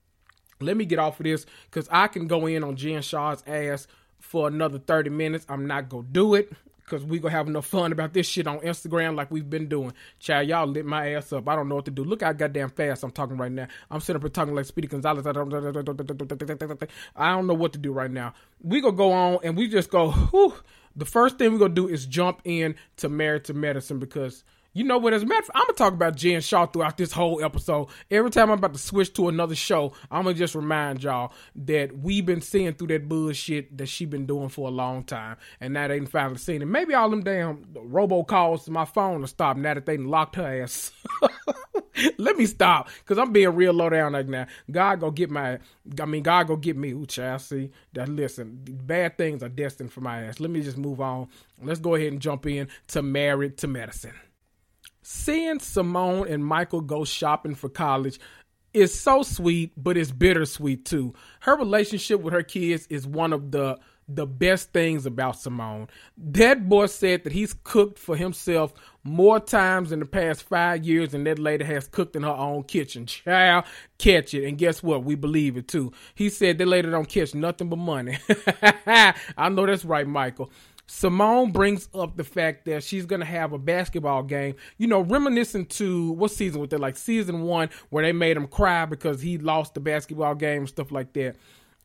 let 0.61 0.79
me 0.79 0.87
get 0.87 0.99
off 0.99 1.21
of 1.21 1.25
this 1.25 1.45
because 1.67 1.89
I 1.91 2.07
can 2.07 2.27
go 2.27 2.47
in 2.47 2.65
on 2.65 2.77
Jen 2.77 3.03
Shah's 3.03 3.45
ass 3.47 3.87
for 4.19 4.49
another 4.49 4.79
30 4.79 5.11
minutes. 5.11 5.45
I'm 5.49 5.67
not 5.67 5.91
gonna 5.91 6.07
do 6.11 6.35
it 6.35 6.51
because 6.87 7.05
we 7.05 7.19
gonna 7.19 7.33
have 7.33 7.49
enough 7.49 7.67
fun 7.67 7.91
about 7.91 8.13
this 8.13 8.27
shit 8.27 8.47
on 8.47 8.61
Instagram 8.61 9.17
like 9.17 9.31
we've 9.31 9.51
been 9.51 9.69
doing. 9.69 9.93
Child, 10.21 10.49
y'all 10.49 10.67
lit 10.67 10.87
my 10.87 11.15
ass 11.15 11.33
up. 11.33 11.49
I 11.49 11.57
don't 11.57 11.69
know 11.69 11.75
what 11.75 11.85
to 11.87 11.91
do. 11.91 12.05
Look 12.05 12.23
how 12.23 12.33
goddamn 12.33 12.71
fast 12.71 13.03
I'm 13.03 13.11
talking 13.11 13.37
right 13.37 13.51
now. 13.51 13.67
I'm 13.91 14.01
sitting 14.01 14.17
up 14.17 14.23
here 14.23 14.31
talking 14.31 14.55
like 14.55 14.67
Speedy 14.67 14.87
Gonzalez. 14.87 15.27
I 15.27 15.33
don't 15.33 15.49
know 17.47 17.55
what 17.55 17.73
to 17.73 17.79
do 17.79 17.93
right 17.93 18.11
now. 18.11 18.35
We 18.63 18.81
gonna 18.81 18.97
go 18.97 19.13
on 19.13 19.39
and 19.43 19.57
we 19.57 19.69
just 19.69 19.91
go. 19.91 20.13
Whew. 20.13 20.55
The 20.95 21.05
first 21.05 21.39
thing 21.39 21.53
we 21.53 21.59
gonna 21.59 21.75
do 21.75 21.89
is 21.89 22.07
jump 22.07 22.41
in 22.45 22.77
to 22.99 23.09
Married 23.09 23.45
to 23.45 23.55
Medicine 23.55 23.99
because 23.99 24.45
you 24.77 24.85
know 24.85 24.99
what? 24.99 25.15
As 25.15 25.23
a 25.23 25.27
matter 25.27 25.39
of 25.39 25.47
fact, 25.47 25.57
I'm 25.57 25.67
gonna 25.69 25.73
talk 25.73 25.95
about 25.95 26.17
Jen 26.17 26.43
Shah 26.43 26.67
throughout 26.67 26.99
this 26.99 27.11
whole 27.11 27.43
episode. 27.43 27.89
Every 28.11 28.31
time 28.31 28.51
I'm 28.51 28.59
about 28.59 28.75
to 28.75 28.79
switch 28.79 29.11
to 29.15 29.29
another 29.29 29.55
show, 29.55 29.95
I'm 30.11 30.25
gonna 30.25 30.35
just 30.35 30.55
remind 30.55 31.03
y'all 31.03 31.33
that 31.65 31.97
we've 31.97 32.27
been 32.27 32.43
seeing 32.43 32.75
through 32.75 32.89
that 32.89 33.09
bullshit 33.09 33.79
that 33.79 33.87
she 33.87 34.05
been 34.05 34.27
doing 34.27 34.51
for 34.51 34.69
a 34.69 34.71
long 34.71 35.03
time, 35.03 35.39
and 35.63 35.73
now 35.73 35.89
they 35.89 35.99
finally 36.01 36.37
seen 36.37 36.61
it. 36.61 36.67
Maybe 36.67 36.93
all 36.93 37.09
them 37.09 37.23
damn 37.23 37.65
robocalls 37.75 38.67
to 38.67 38.71
my 38.71 38.85
phone 38.85 39.21
will 39.21 39.29
stop 39.29 39.57
now 39.57 39.73
that 39.73 39.87
they 39.87 39.97
locked 39.97 40.37
her 40.37 40.63
ass. 40.63 40.93
Let 42.19 42.37
me 42.37 42.45
stop, 42.45 42.91
cause 43.07 43.17
I'm 43.17 43.33
being 43.33 43.55
real 43.55 43.73
low 43.73 43.89
down 43.89 44.13
right 44.13 44.29
now. 44.29 44.47
God 44.71 45.01
go 45.01 45.11
get 45.11 45.31
my, 45.31 45.59
I 45.99 46.05
mean, 46.05 46.23
God 46.23 46.49
go 46.49 46.57
get 46.57 46.77
me. 46.77 46.91
Ooh, 46.91 47.07
child, 47.07 47.41
see 47.41 47.71
that. 47.95 48.11
Listen, 48.11 48.61
bad 48.63 49.17
things 49.17 49.43
are 49.43 49.49
destined 49.49 49.91
for 49.91 50.03
my 50.03 50.25
ass. 50.25 50.39
Let 50.39 50.51
me 50.51 50.61
just 50.61 50.77
move 50.77 51.01
on. 51.01 51.29
Let's 51.63 51.81
go 51.81 51.95
ahead 51.95 52.13
and 52.13 52.21
jump 52.21 52.45
in 52.45 52.69
to 52.89 53.01
Married 53.01 53.57
to 53.59 53.69
Medicine. 53.69 54.13
Seeing 55.09 55.61
Simone 55.61 56.27
and 56.27 56.45
Michael 56.45 56.81
go 56.81 57.05
shopping 57.05 57.55
for 57.55 57.69
college 57.69 58.19
is 58.75 58.93
so 58.93 59.23
sweet, 59.23 59.71
but 59.77 59.97
it's 59.97 60.11
bittersweet 60.11 60.85
too. 60.85 61.15
Her 61.39 61.57
relationship 61.57 62.21
with 62.21 62.35
her 62.35 62.43
kids 62.43 62.89
is 62.91 63.07
one 63.07 63.33
of 63.33 63.53
the 63.53 63.79
the 64.09 64.27
best 64.27 64.73
things 64.73 65.07
about 65.07 65.39
Simone. 65.39 65.87
That 66.17 66.69
boy 66.69 66.87
said 66.87 67.23
that 67.23 67.33
he's 67.33 67.55
cooked 67.63 68.01
for 68.01 68.17
himself 68.17 68.75
more 69.05 69.39
times 69.39 69.93
in 69.93 70.01
the 70.01 70.07
past 70.07 70.43
five 70.43 70.85
years 70.85 71.11
than 71.11 71.23
that 71.25 71.39
lady 71.39 71.65
has 71.65 71.87
cooked 71.87 72.17
in 72.17 72.25
her 72.25 72.29
own 72.29 72.65
kitchen. 72.65 73.07
Child, 73.07 73.65
catch 73.99 74.35
it. 74.35 74.45
And 74.47 74.59
guess 74.59 74.83
what? 74.83 75.05
We 75.05 75.15
believe 75.15 75.57
it 75.57 75.69
too. 75.69 75.93
He 76.17 76.31
said 76.31 76.59
that 76.59 76.67
lady 76.67 76.91
don't 76.91 77.09
catch 77.09 77.33
nothing 77.33 77.69
but 77.69 77.79
money. 77.79 78.19
I 79.39 79.49
know 79.51 79.67
that's 79.67 79.85
right, 79.85 80.07
Michael. 80.07 80.51
Simone 80.87 81.51
brings 81.51 81.89
up 81.95 82.17
the 82.17 82.25
fact 82.25 82.65
that 82.67 82.85
she's 82.85 83.07
going 83.07 83.21
to 83.21 83.27
have 83.27 83.53
a 83.53 83.59
basketball 83.59 84.23
game, 84.23 84.55
you 84.79 84.87
know, 84.87 85.01
reminiscent 85.01 85.69
to 85.71 86.13
what 86.13 86.31
season 86.31 86.61
was 86.61 86.71
that? 86.71 86.81
Like 86.81 86.97
season 86.97 87.43
one, 87.43 87.71
where 87.91 88.05
they 88.05 88.13
made 88.13 88.37
him 88.37 88.47
cry 88.47 88.87
because 88.87 89.21
he 89.21 89.37
lost 89.37 89.75
the 89.75 89.81
basketball 89.81 90.37
game 90.37 90.61
and 90.61 90.69
stuff 90.69 90.93
like 90.93 91.13
that. 91.15 91.37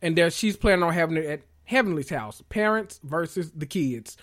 And 0.03 0.15
that 0.17 0.33
she's 0.33 0.55
planning 0.55 0.83
on 0.83 0.93
having 0.93 1.17
it 1.17 1.25
at 1.25 1.41
Heavenly's 1.63 2.09
house, 2.09 2.43
parents 2.49 2.99
versus 3.03 3.51
the 3.51 3.65
kids. 3.65 4.17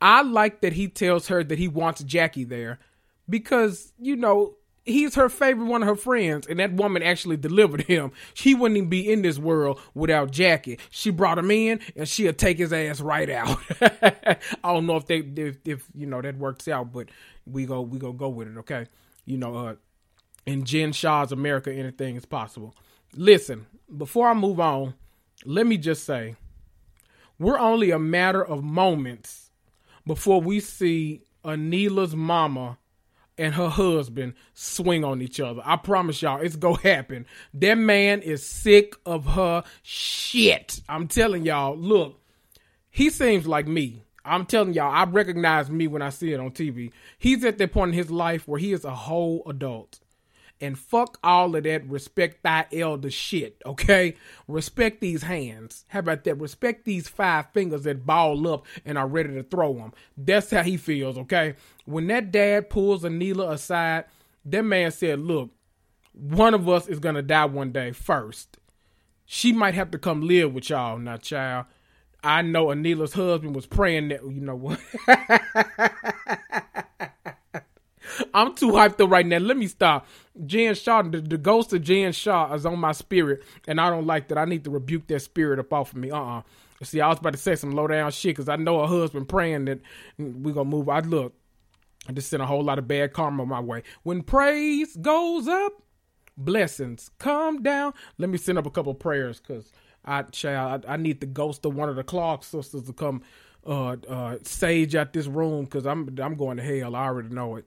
I 0.00 0.22
like 0.22 0.62
that 0.62 0.72
he 0.72 0.88
tells 0.88 1.28
her 1.28 1.44
that 1.44 1.58
he 1.58 1.68
wants 1.68 2.02
Jackie 2.02 2.44
there 2.44 2.78
because, 3.28 3.92
you 3.98 4.16
know, 4.16 4.57
he's 4.88 5.14
her 5.14 5.28
favorite 5.28 5.66
one 5.66 5.82
of 5.82 5.88
her 5.88 5.94
friends, 5.94 6.46
and 6.46 6.58
that 6.58 6.72
woman 6.72 7.02
actually 7.02 7.36
delivered 7.36 7.82
him. 7.82 8.12
She 8.34 8.54
wouldn't 8.54 8.76
even 8.76 8.88
be 8.88 9.10
in 9.10 9.22
this 9.22 9.38
world 9.38 9.80
without 9.94 10.30
Jackie. 10.30 10.78
She 10.90 11.10
brought 11.10 11.38
him 11.38 11.50
in, 11.50 11.80
and 11.96 12.08
she'll 12.08 12.32
take 12.32 12.58
his 12.58 12.72
ass 12.72 13.00
right 13.00 13.28
out. 13.30 13.58
I 13.80 14.72
don't 14.72 14.86
know 14.86 14.96
if 14.96 15.06
they 15.06 15.18
if, 15.18 15.58
if, 15.64 15.84
you 15.94 16.06
know 16.06 16.22
that 16.22 16.36
works 16.36 16.68
out, 16.68 16.92
but 16.92 17.08
we 17.46 17.66
go 17.66 17.82
we 17.82 17.98
go 17.98 18.12
go 18.12 18.28
with 18.28 18.48
it, 18.48 18.58
okay? 18.58 18.86
You 19.24 19.38
know, 19.38 19.54
uh, 19.54 19.74
in 20.46 20.64
Jen 20.64 20.92
Shah's 20.92 21.32
America, 21.32 21.72
anything 21.72 22.16
is 22.16 22.24
possible. 22.24 22.74
Listen, 23.14 23.66
before 23.94 24.28
I 24.28 24.34
move 24.34 24.60
on, 24.60 24.94
let 25.44 25.66
me 25.66 25.76
just 25.76 26.04
say, 26.04 26.36
we're 27.38 27.58
only 27.58 27.90
a 27.90 27.98
matter 27.98 28.44
of 28.44 28.64
moments 28.64 29.50
before 30.06 30.40
we 30.40 30.60
see 30.60 31.22
Anila's 31.44 32.16
mama 32.16 32.78
and 33.38 33.54
her 33.54 33.68
husband 33.68 34.34
swing 34.54 35.04
on 35.04 35.22
each 35.22 35.40
other. 35.40 35.62
I 35.64 35.76
promise 35.76 36.20
y'all, 36.20 36.40
it's 36.40 36.56
gonna 36.56 36.80
happen. 36.80 37.26
That 37.54 37.76
man 37.76 38.20
is 38.22 38.44
sick 38.44 38.96
of 39.06 39.24
her 39.26 39.62
shit. 39.82 40.80
I'm 40.88 41.08
telling 41.08 41.46
y'all, 41.46 41.76
look, 41.76 42.20
he 42.90 43.10
seems 43.10 43.46
like 43.46 43.66
me. 43.66 44.02
I'm 44.24 44.44
telling 44.44 44.74
y'all, 44.74 44.92
I 44.92 45.04
recognize 45.04 45.70
me 45.70 45.86
when 45.86 46.02
I 46.02 46.10
see 46.10 46.32
it 46.32 46.40
on 46.40 46.50
TV. 46.50 46.92
He's 47.18 47.44
at 47.44 47.58
that 47.58 47.72
point 47.72 47.92
in 47.92 47.94
his 47.94 48.10
life 48.10 48.46
where 48.46 48.60
he 48.60 48.72
is 48.72 48.84
a 48.84 48.94
whole 48.94 49.42
adult 49.46 50.00
and 50.60 50.78
fuck 50.78 51.18
all 51.22 51.54
of 51.54 51.64
that 51.64 51.88
respect 51.88 52.42
thy 52.42 52.66
elder 52.72 53.10
shit, 53.10 53.60
okay? 53.64 54.14
Respect 54.46 55.00
these 55.00 55.22
hands. 55.22 55.84
How 55.88 56.00
about 56.00 56.24
that? 56.24 56.40
Respect 56.40 56.84
these 56.84 57.08
five 57.08 57.50
fingers 57.52 57.82
that 57.84 58.04
ball 58.06 58.46
up 58.48 58.66
and 58.84 58.98
are 58.98 59.06
ready 59.06 59.34
to 59.34 59.42
throw 59.42 59.74
them. 59.74 59.92
That's 60.16 60.50
how 60.50 60.62
he 60.62 60.76
feels, 60.76 61.16
okay? 61.18 61.54
When 61.84 62.06
that 62.08 62.32
dad 62.32 62.70
pulls 62.70 63.02
Anila 63.02 63.52
aside, 63.52 64.04
that 64.44 64.62
man 64.62 64.90
said, 64.90 65.20
look, 65.20 65.50
one 66.12 66.54
of 66.54 66.68
us 66.68 66.88
is 66.88 66.98
gonna 66.98 67.22
die 67.22 67.44
one 67.44 67.70
day 67.70 67.92
first. 67.92 68.58
She 69.24 69.52
might 69.52 69.74
have 69.74 69.90
to 69.92 69.98
come 69.98 70.22
live 70.22 70.54
with 70.54 70.70
y'all 70.70 70.98
now, 70.98 71.18
child. 71.18 71.66
I 72.24 72.42
know 72.42 72.66
Anila's 72.66 73.12
husband 73.12 73.54
was 73.54 73.66
praying 73.66 74.08
that, 74.08 74.22
you 74.22 74.40
know 74.40 74.56
what? 74.56 74.80
I'm 78.34 78.54
too 78.54 78.72
hyped 78.72 79.00
up 79.00 79.10
right 79.10 79.26
now. 79.26 79.38
Let 79.38 79.56
me 79.56 79.66
stop. 79.66 80.06
Jen 80.46 80.74
Shah, 80.74 81.02
the, 81.02 81.20
the, 81.20 81.38
ghost 81.38 81.72
of 81.72 81.82
Jen 81.82 82.12
Shah 82.12 82.54
is 82.54 82.64
on 82.64 82.78
my 82.78 82.92
spirit, 82.92 83.42
and 83.66 83.80
I 83.80 83.90
don't 83.90 84.06
like 84.06 84.28
that. 84.28 84.38
I 84.38 84.44
need 84.44 84.64
to 84.64 84.70
rebuke 84.70 85.06
that 85.08 85.20
spirit 85.20 85.58
up 85.58 85.72
off 85.72 85.92
of 85.92 85.98
me. 85.98 86.10
Uh 86.10 86.16
uh-uh. 86.16 86.38
uh 86.38 86.42
See, 86.84 87.00
I 87.00 87.08
was 87.08 87.18
about 87.18 87.32
to 87.32 87.38
say 87.38 87.56
some 87.56 87.72
low 87.72 87.88
down 87.88 88.10
shit 88.12 88.36
because 88.36 88.48
I 88.48 88.54
know 88.54 88.80
her 88.80 88.86
husband 88.86 89.28
praying 89.28 89.64
that 89.64 89.80
we 90.16 90.52
gonna 90.52 90.68
move. 90.68 90.88
I 90.88 91.00
look, 91.00 91.34
I 92.08 92.12
just 92.12 92.30
sent 92.30 92.42
a 92.42 92.46
whole 92.46 92.62
lot 92.62 92.78
of 92.78 92.86
bad 92.86 93.12
karma 93.12 93.44
my 93.44 93.60
way. 93.60 93.82
When 94.04 94.22
praise 94.22 94.96
goes 94.96 95.48
up, 95.48 95.82
blessings 96.36 97.10
come 97.18 97.62
down. 97.62 97.94
Let 98.16 98.30
me 98.30 98.38
send 98.38 98.58
up 98.58 98.66
a 98.66 98.70
couple 98.70 98.94
prayers 98.94 99.40
because 99.40 99.72
I, 100.04 100.22
child, 100.22 100.84
I, 100.86 100.94
I 100.94 100.96
need 100.96 101.20
the 101.20 101.26
ghost 101.26 101.64
of 101.64 101.74
one 101.74 101.88
of 101.88 101.96
the 101.96 102.04
Clark 102.04 102.44
sisters 102.44 102.84
to 102.84 102.92
come 102.92 103.22
uh, 103.66 103.96
uh, 104.08 104.36
sage 104.42 104.94
out 104.94 105.12
this 105.12 105.26
room 105.26 105.64
because 105.64 105.84
I'm 105.84 106.16
I'm 106.22 106.36
going 106.36 106.58
to 106.58 106.62
hell. 106.62 106.94
I 106.94 107.06
already 107.06 107.30
know 107.30 107.56
it 107.56 107.66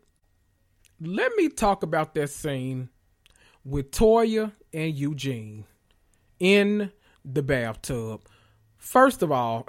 let 1.01 1.35
me 1.35 1.49
talk 1.49 1.81
about 1.83 2.13
that 2.13 2.29
scene 2.29 2.89
with 3.65 3.91
Toya 3.91 4.51
and 4.71 4.95
Eugene 4.95 5.65
in 6.39 6.91
the 7.25 7.41
bathtub. 7.41 8.21
First 8.77 9.23
of 9.23 9.31
all, 9.31 9.65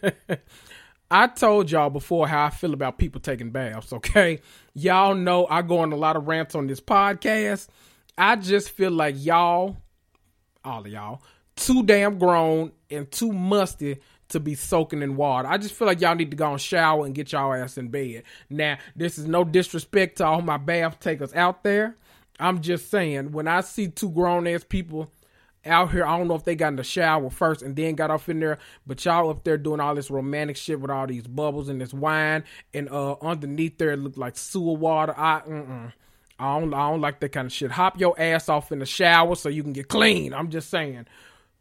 I 1.10 1.28
told 1.28 1.70
y'all 1.70 1.90
before 1.90 2.28
how 2.28 2.46
I 2.46 2.50
feel 2.50 2.74
about 2.74 2.98
people 2.98 3.20
taking 3.20 3.50
baths, 3.50 3.92
okay? 3.92 4.40
Y'all 4.74 5.14
know 5.14 5.46
I 5.48 5.62
go 5.62 5.78
on 5.78 5.92
a 5.92 5.96
lot 5.96 6.16
of 6.16 6.28
rants 6.28 6.54
on 6.54 6.66
this 6.66 6.80
podcast. 6.80 7.68
I 8.18 8.36
just 8.36 8.70
feel 8.70 8.90
like 8.90 9.14
y'all, 9.18 9.76
all 10.64 10.80
of 10.80 10.88
y'all, 10.88 11.22
too 11.56 11.82
damn 11.82 12.18
grown 12.18 12.72
and 12.90 13.10
too 13.10 13.32
musty 13.32 14.00
to 14.28 14.40
be 14.40 14.54
soaking 14.54 15.02
in 15.02 15.16
water. 15.16 15.48
I 15.48 15.58
just 15.58 15.74
feel 15.74 15.86
like 15.86 16.00
y'all 16.00 16.14
need 16.14 16.30
to 16.30 16.36
go 16.36 16.50
and 16.52 16.60
shower 16.60 17.06
and 17.06 17.14
get 17.14 17.32
y'all 17.32 17.54
ass 17.54 17.78
in 17.78 17.88
bed. 17.88 18.24
Now, 18.50 18.78
this 18.94 19.18
is 19.18 19.26
no 19.26 19.44
disrespect 19.44 20.18
to 20.18 20.26
all 20.26 20.42
my 20.42 20.56
bath 20.56 21.00
takers 21.00 21.34
out 21.34 21.62
there. 21.62 21.96
I'm 22.38 22.60
just 22.60 22.90
saying, 22.90 23.32
when 23.32 23.48
I 23.48 23.60
see 23.60 23.88
two 23.88 24.10
grown 24.10 24.46
ass 24.46 24.64
people 24.64 25.10
out 25.64 25.90
here, 25.90 26.04
I 26.04 26.18
don't 26.18 26.28
know 26.28 26.34
if 26.34 26.44
they 26.44 26.54
got 26.54 26.68
in 26.68 26.76
the 26.76 26.84
shower 26.84 27.30
first 27.30 27.62
and 27.62 27.74
then 27.74 27.94
got 27.94 28.10
off 28.10 28.28
in 28.28 28.40
there, 28.40 28.58
but 28.86 29.04
y'all 29.04 29.30
up 29.30 29.44
there 29.44 29.56
doing 29.56 29.80
all 29.80 29.94
this 29.94 30.10
romantic 30.10 30.56
shit 30.56 30.80
with 30.80 30.90
all 30.90 31.06
these 31.06 31.26
bubbles 31.26 31.68
and 31.68 31.80
this 31.80 31.94
wine, 31.94 32.44
and 32.74 32.88
uh 32.90 33.16
underneath 33.22 33.78
there 33.78 33.92
it 33.92 33.98
looked 33.98 34.18
like 34.18 34.36
sewer 34.36 34.76
water. 34.76 35.14
I 35.16 35.40
mm 35.40 35.92
I 36.38 36.60
don't 36.60 36.74
I 36.74 36.90
don't 36.90 37.00
like 37.00 37.20
that 37.20 37.30
kind 37.30 37.46
of 37.46 37.52
shit. 37.52 37.70
Hop 37.70 37.98
your 37.98 38.18
ass 38.20 38.48
off 38.48 38.70
in 38.70 38.80
the 38.80 38.86
shower 38.86 39.34
so 39.34 39.48
you 39.48 39.62
can 39.62 39.72
get 39.72 39.88
clean. 39.88 40.34
I'm 40.34 40.50
just 40.50 40.68
saying. 40.68 41.06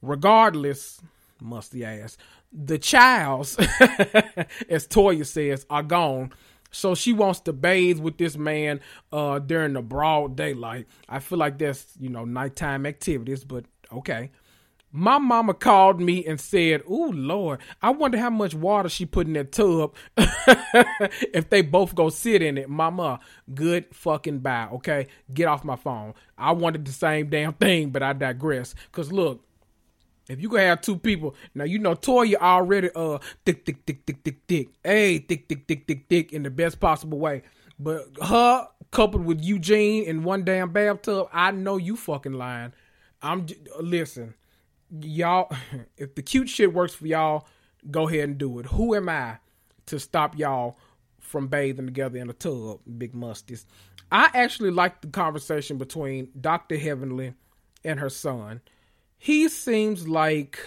Regardless, 0.01 1.01
musty 1.41 1.85
ass 1.85 2.17
the 2.55 2.77
childs, 2.79 3.57
as 4.69 4.87
Toya 4.87 5.25
says, 5.25 5.65
are 5.69 5.83
gone. 5.83 6.31
So 6.71 6.95
she 6.95 7.13
wants 7.13 7.39
to 7.41 7.53
bathe 7.53 7.99
with 7.99 8.17
this 8.17 8.37
man 8.37 8.81
uh, 9.11 9.39
during 9.39 9.73
the 9.73 9.81
broad 9.81 10.35
daylight. 10.35 10.87
I 11.07 11.19
feel 11.19 11.37
like 11.37 11.57
that's, 11.57 11.85
you 11.99 12.09
know, 12.09 12.25
nighttime 12.25 12.85
activities, 12.85 13.43
but 13.43 13.65
okay. 13.91 14.31
My 14.91 15.17
mama 15.17 15.53
called 15.53 15.99
me 15.99 16.25
and 16.25 16.39
said, 16.39 16.81
Ooh, 16.89 17.11
Lord, 17.11 17.59
I 17.81 17.89
wonder 17.89 18.17
how 18.17 18.29
much 18.29 18.53
water 18.53 18.87
she 18.87 19.05
put 19.05 19.27
in 19.27 19.33
that 19.33 19.51
tub 19.51 19.93
if 20.17 21.49
they 21.49 21.61
both 21.61 21.95
go 21.95 22.09
sit 22.09 22.41
in 22.41 22.57
it. 22.57 22.69
Mama, 22.69 23.19
good 23.53 23.93
fucking 23.93 24.39
bye, 24.39 24.69
okay? 24.73 25.07
Get 25.33 25.47
off 25.49 25.65
my 25.65 25.75
phone. 25.75 26.13
I 26.37 26.53
wanted 26.53 26.85
the 26.85 26.93
same 26.93 27.29
damn 27.29 27.53
thing, 27.53 27.89
but 27.89 28.03
I 28.03 28.13
digress. 28.13 28.73
Because 28.89 29.11
look, 29.11 29.45
if 30.27 30.41
you 30.41 30.49
could 30.49 30.61
have 30.61 30.81
two 30.81 30.97
people, 30.97 31.35
now 31.53 31.63
you 31.63 31.79
know 31.79 31.95
Toya 31.95 32.35
already 32.35 32.89
uh 32.95 33.19
thick, 33.45 33.65
thick, 33.65 33.83
thick, 33.85 34.01
thick, 34.05 34.17
thick, 34.23 34.37
thick, 34.47 34.69
hey, 34.83 35.19
thick, 35.19 35.47
thick, 35.47 35.67
thick, 35.67 35.85
thick, 35.87 36.05
thick 36.09 36.33
in 36.33 36.43
the 36.43 36.49
best 36.49 36.79
possible 36.79 37.19
way. 37.19 37.43
But 37.77 38.05
her 38.23 38.67
coupled 38.91 39.25
with 39.25 39.43
Eugene 39.43 40.03
in 40.05 40.23
one 40.23 40.43
damn 40.43 40.71
bathtub, 40.71 41.27
I 41.31 41.51
know 41.51 41.77
you 41.77 41.95
fucking 41.95 42.33
lying. 42.33 42.73
I'm 43.21 43.45
listen, 43.79 44.33
y'all. 44.89 45.51
If 45.97 46.15
the 46.15 46.21
cute 46.21 46.49
shit 46.49 46.73
works 46.73 46.93
for 46.93 47.07
y'all, 47.07 47.47
go 47.91 48.07
ahead 48.07 48.29
and 48.29 48.37
do 48.37 48.59
it. 48.59 48.65
Who 48.67 48.95
am 48.95 49.09
I 49.09 49.37
to 49.87 49.99
stop 49.99 50.37
y'all 50.37 50.77
from 51.19 51.47
bathing 51.47 51.85
together 51.85 52.17
in 52.17 52.29
a 52.29 52.33
tub, 52.33 52.79
big 52.97 53.13
musties? 53.13 53.65
I 54.11 54.29
actually 54.33 54.71
like 54.71 55.01
the 55.01 55.07
conversation 55.07 55.77
between 55.77 56.29
Doctor 56.39 56.77
Heavenly 56.77 57.33
and 57.83 57.99
her 57.99 58.09
son 58.09 58.61
he 59.25 59.49
seems 59.49 60.07
like 60.07 60.59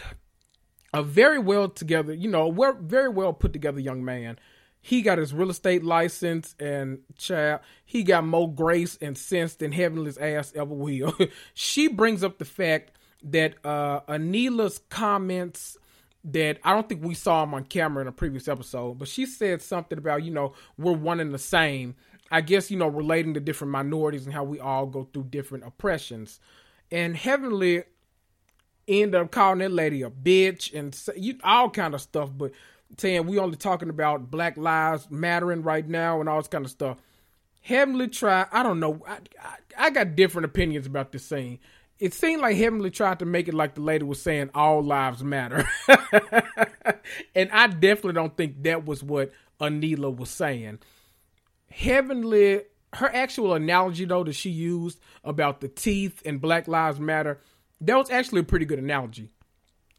a 0.93 1.01
very 1.01 1.39
well 1.39 1.69
together, 1.69 2.13
you 2.13 2.29
know, 2.29 2.51
very 2.81 3.09
well 3.09 3.33
put 3.33 3.53
together 3.53 3.79
young 3.79 4.05
man. 4.05 4.37
He 4.81 5.01
got 5.01 5.19
his 5.19 5.33
real 5.33 5.51
estate 5.51 5.85
license 5.85 6.57
and 6.59 6.99
child, 7.17 7.61
he 7.85 8.03
got 8.03 8.27
more 8.27 8.53
grace 8.53 8.99
and 9.01 9.17
sense 9.17 9.55
than 9.55 9.71
Heavenly's 9.71 10.19
ass 10.19 10.53
ever 10.57 10.75
will. 10.75 11.15
she 11.55 11.87
brings 11.87 12.25
up 12.25 12.39
the 12.39 12.45
fact 12.45 12.91
that 13.23 13.65
uh 13.65 14.01
Anila's 14.09 14.81
comments 14.89 15.79
that 16.25 16.59
I 16.65 16.75
don't 16.75 16.89
think 16.89 17.05
we 17.05 17.15
saw 17.15 17.45
him 17.45 17.55
on 17.55 17.63
camera 17.63 18.03
in 18.03 18.09
a 18.09 18.13
previous 18.13 18.49
episode, 18.49 18.99
but 18.99 19.07
she 19.07 19.25
said 19.25 19.63
something 19.63 19.99
about, 19.99 20.25
you 20.25 20.33
know, 20.33 20.55
we're 20.77 20.95
one 20.95 21.21
and 21.21 21.33
the 21.33 21.39
same. 21.39 21.95
I 22.29 22.41
guess, 22.41 22.73
you 22.73 22.77
know, 22.77 22.89
relating 22.89 23.35
to 23.35 23.41
different 23.41 23.71
minorities 23.71 24.25
and 24.25 24.35
how 24.35 24.43
we 24.43 24.59
all 24.59 24.87
go 24.87 25.09
through 25.13 25.27
different 25.31 25.65
oppressions. 25.65 26.41
And 26.91 27.17
Heavenly 27.17 27.85
end 28.89 29.15
up 29.15 29.31
calling 29.31 29.59
that 29.59 29.73
lady 29.73 30.03
a 30.03 30.11
bitch 30.11 30.75
and 30.75 30.99
you, 31.17 31.39
all 31.45 31.71
kind 31.71 31.95
of 31.95 32.01
stuff, 32.01 32.31
but 32.37 32.53
saying 32.97 33.27
we 33.27 33.39
only 33.39 33.57
talking 33.57 33.91
about 33.91 34.31
Black 34.31 34.57
Lives 34.57 35.11
Mattering 35.11 35.63
right 35.63 35.87
now 35.87 36.21
and 36.21 36.29
all 36.29 36.39
this 36.39 36.49
kind 36.49 36.65
of 36.65 36.71
stuff. 36.71 36.99
Heavenly 37.61 38.09
tried, 38.09 38.47
I 38.51 38.63
don't 38.63 38.81
know, 38.81 39.03
I, 39.07 39.19
I, 39.43 39.87
I 39.87 39.91
got 39.91 40.17
different 40.17 40.47
opinions 40.47 40.87
about 40.87 41.13
this 41.13 41.27
scene. 41.27 41.59
It 41.99 42.15
seemed 42.15 42.41
like 42.41 42.57
Heavenly 42.57 42.91
tried 42.91 43.19
to 43.19 43.27
make 43.27 43.49
it 43.49 43.55
like 43.55 43.75
the 43.75 43.81
lady 43.81 44.05
was 44.05 44.23
saying 44.23 44.51
all 44.55 44.83
lives 44.83 45.23
matter. 45.23 45.69
and 47.35 47.51
I 47.51 47.67
definitely 47.67 48.13
don't 48.13 48.37
think 48.37 48.63
that 48.63 48.87
was 48.87 49.03
what 49.03 49.33
Anila 49.61 50.17
was 50.17 50.31
saying. 50.31 50.79
Heavenly, 51.71 52.63
her 52.95 53.15
actual 53.15 53.55
analogy 53.55 54.05
though 54.05 54.25
that 54.25 54.35
she 54.35 54.51
used 54.51 55.01
about 55.25 55.61
the 55.61 55.69
teeth 55.69 56.23
and 56.25 56.41
Black 56.41 56.69
Lives 56.69 57.01
Matter, 57.01 57.41
that 57.81 57.97
was 57.97 58.11
actually 58.11 58.41
a 58.41 58.45
pretty 58.45 58.65
good 58.65 58.79
analogy. 58.79 59.31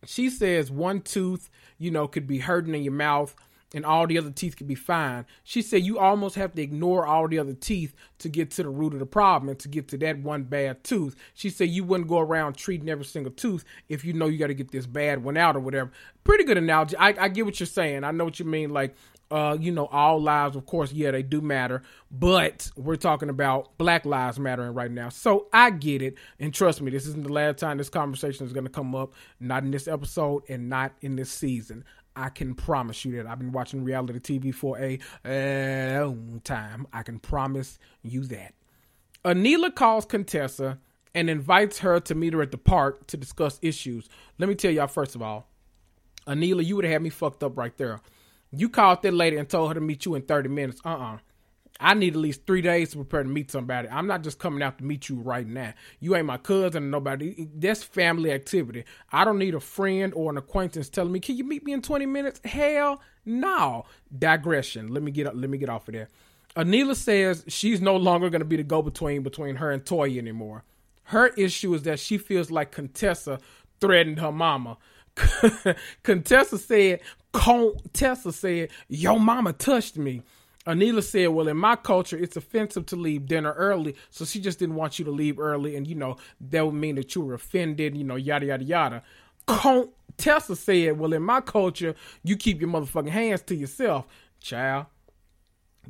She 0.05 0.29
says 0.29 0.71
one 0.71 1.01
tooth, 1.01 1.49
you 1.77 1.91
know, 1.91 2.07
could 2.07 2.27
be 2.27 2.39
hurting 2.39 2.73
in 2.73 2.83
your 2.83 2.93
mouth 2.93 3.35
and 3.73 3.85
all 3.85 4.07
the 4.07 4.17
other 4.17 4.31
teeth 4.31 4.57
could 4.57 4.67
be 4.67 4.75
fine. 4.75 5.25
She 5.43 5.61
said 5.61 5.83
you 5.83 5.99
almost 5.99 6.35
have 6.35 6.55
to 6.55 6.61
ignore 6.61 7.05
all 7.05 7.27
the 7.27 7.39
other 7.39 7.53
teeth 7.53 7.93
to 8.19 8.29
get 8.29 8.51
to 8.51 8.63
the 8.63 8.69
root 8.69 8.93
of 8.93 8.99
the 8.99 9.05
problem 9.05 9.49
and 9.49 9.59
to 9.59 9.67
get 9.67 9.87
to 9.89 9.97
that 9.99 10.19
one 10.19 10.43
bad 10.43 10.83
tooth. 10.83 11.15
She 11.33 11.49
said 11.49 11.69
you 11.69 11.83
wouldn't 11.83 12.09
go 12.09 12.19
around 12.19 12.57
treating 12.57 12.89
every 12.89 13.05
single 13.05 13.31
tooth 13.31 13.63
if 13.87 14.03
you 14.03 14.13
know 14.13 14.27
you 14.27 14.37
got 14.37 14.47
to 14.47 14.53
get 14.53 14.71
this 14.71 14.87
bad 14.87 15.23
one 15.23 15.37
out 15.37 15.55
or 15.55 15.59
whatever. 15.59 15.91
Pretty 16.23 16.43
good 16.43 16.57
analogy. 16.57 16.97
I, 16.97 17.09
I 17.19 17.27
get 17.27 17.45
what 17.45 17.59
you're 17.59 17.67
saying. 17.67 18.03
I 18.03 18.11
know 18.11 18.25
what 18.25 18.39
you 18.39 18.45
mean. 18.45 18.71
Like, 18.71 18.95
uh, 19.31 19.57
you 19.59 19.71
know, 19.71 19.85
all 19.87 20.19
lives, 20.21 20.55
of 20.55 20.65
course, 20.65 20.91
yeah, 20.91 21.11
they 21.11 21.21
do 21.21 21.39
matter, 21.41 21.83
but 22.09 22.71
we're 22.75 22.95
talking 22.95 23.29
about 23.29 23.77
Black 23.77 24.05
Lives 24.05 24.39
Mattering 24.39 24.73
right 24.73 24.89
now. 24.89 25.09
So 25.09 25.47
I 25.53 25.69
get 25.69 26.01
it. 26.01 26.15
And 26.39 26.53
trust 26.53 26.81
me, 26.81 26.89
this 26.89 27.05
isn't 27.05 27.23
the 27.23 27.31
last 27.31 27.59
time 27.59 27.77
this 27.77 27.89
conversation 27.89 28.45
is 28.45 28.53
going 28.53 28.65
to 28.65 28.71
come 28.71 28.95
up, 28.95 29.13
not 29.39 29.63
in 29.63 29.71
this 29.71 29.87
episode 29.87 30.43
and 30.49 30.67
not 30.69 30.93
in 31.01 31.15
this 31.15 31.31
season. 31.31 31.83
I 32.15 32.29
can 32.29 32.55
promise 32.55 33.05
you 33.05 33.15
that 33.17 33.27
I've 33.27 33.39
been 33.39 33.51
watching 33.51 33.83
reality 33.83 34.39
TV 34.39 34.53
for 34.53 34.77
a 34.79 34.99
long 35.23 36.41
time. 36.43 36.87
I 36.91 37.03
can 37.03 37.19
promise 37.19 37.77
you 38.01 38.25
that. 38.25 38.55
Anila 39.23 39.73
calls 39.73 40.05
Contessa 40.05 40.79
and 41.13 41.29
invites 41.29 41.79
her 41.79 41.99
to 41.99 42.15
meet 42.15 42.33
her 42.33 42.41
at 42.41 42.51
the 42.51 42.57
park 42.57 43.07
to 43.07 43.17
discuss 43.17 43.59
issues. 43.61 44.09
Let 44.37 44.49
me 44.49 44.55
tell 44.55 44.71
y'all 44.71 44.87
first 44.87 45.15
of 45.15 45.21
all, 45.21 45.47
Anila, 46.27 46.65
you 46.65 46.75
would 46.75 46.85
have 46.85 46.93
had 46.93 47.01
me 47.01 47.09
fucked 47.09 47.43
up 47.43 47.57
right 47.57 47.75
there. 47.77 47.99
You 48.51 48.69
called 48.69 49.01
that 49.03 49.13
lady 49.13 49.37
and 49.37 49.47
told 49.47 49.69
her 49.69 49.75
to 49.75 49.81
meet 49.81 50.05
you 50.05 50.15
in 50.15 50.23
30 50.23 50.49
minutes. 50.49 50.81
Uh 50.83 50.89
uh 50.95 51.17
I 51.81 51.93
need 51.93 52.13
at 52.13 52.19
least 52.19 52.45
three 52.45 52.61
days 52.61 52.91
to 52.91 52.97
prepare 52.97 53.23
to 53.23 53.29
meet 53.29 53.51
somebody. 53.51 53.87
I'm 53.87 54.05
not 54.05 54.21
just 54.21 54.37
coming 54.37 54.61
out 54.61 54.79
to 54.79 54.83
meet 54.83 55.07
you 55.07 55.15
right 55.15 55.47
now. 55.47 55.73
You 56.01 56.13
ain't 56.15 56.25
my 56.25 56.37
cousin 56.37 56.89
nobody. 56.89 57.47
That's 57.55 57.83
family 57.83 58.33
activity. 58.33 58.83
I 59.13 59.23
don't 59.23 59.39
need 59.39 59.55
a 59.55 59.61
friend 59.61 60.13
or 60.13 60.29
an 60.29 60.37
acquaintance 60.37 60.89
telling 60.89 61.13
me, 61.13 61.21
"Can 61.21 61.37
you 61.37 61.45
meet 61.45 61.63
me 61.63 61.71
in 61.71 61.81
20 61.81 62.05
minutes?" 62.05 62.41
Hell, 62.43 63.01
no. 63.25 63.85
Digression. 64.17 64.89
Let 64.89 65.03
me 65.03 65.11
get 65.11 65.27
up. 65.27 65.33
let 65.35 65.49
me 65.49 65.57
get 65.57 65.69
off 65.69 65.87
of 65.87 65.93
there. 65.93 66.09
Anila 66.57 66.95
says 66.95 67.45
she's 67.47 67.79
no 67.79 67.95
longer 67.95 68.29
going 68.29 68.41
to 68.41 68.45
be 68.45 68.57
the 68.57 68.63
go-between 68.63 69.21
between 69.23 69.55
her 69.57 69.71
and 69.71 69.85
Toya 69.85 70.17
anymore. 70.17 70.65
Her 71.03 71.27
issue 71.27 71.73
is 71.73 71.83
that 71.83 71.99
she 71.99 72.17
feels 72.17 72.51
like 72.51 72.71
Contessa 72.71 73.39
threatened 73.79 74.19
her 74.19 74.31
mama. 74.31 74.77
Contessa 76.03 76.57
said, 76.57 77.01
Contessa 77.33 78.31
said, 78.31 78.69
Your 78.87 79.19
mama 79.19 79.53
touched 79.53 79.97
me. 79.97 80.23
Anila 80.65 81.03
said, 81.03 81.29
Well, 81.29 81.47
in 81.47 81.57
my 81.57 81.75
culture, 81.75 82.17
it's 82.17 82.37
offensive 82.37 82.85
to 82.87 82.95
leave 82.95 83.25
dinner 83.25 83.53
early. 83.53 83.95
So 84.09 84.25
she 84.25 84.39
just 84.39 84.59
didn't 84.59 84.75
want 84.75 84.99
you 84.99 85.05
to 85.05 85.11
leave 85.11 85.39
early. 85.39 85.75
And, 85.75 85.87
you 85.87 85.95
know, 85.95 86.17
that 86.41 86.65
would 86.65 86.75
mean 86.75 86.95
that 86.95 87.15
you 87.15 87.21
were 87.21 87.33
offended, 87.33 87.97
you 87.97 88.03
know, 88.03 88.15
yada, 88.15 88.47
yada, 88.47 88.63
yada. 88.63 89.03
Contessa 89.47 90.55
said, 90.55 90.99
Well, 90.99 91.13
in 91.13 91.23
my 91.23 91.41
culture, 91.41 91.95
you 92.23 92.35
keep 92.35 92.61
your 92.61 92.69
motherfucking 92.69 93.09
hands 93.09 93.41
to 93.43 93.55
yourself. 93.55 94.05
Child. 94.39 94.87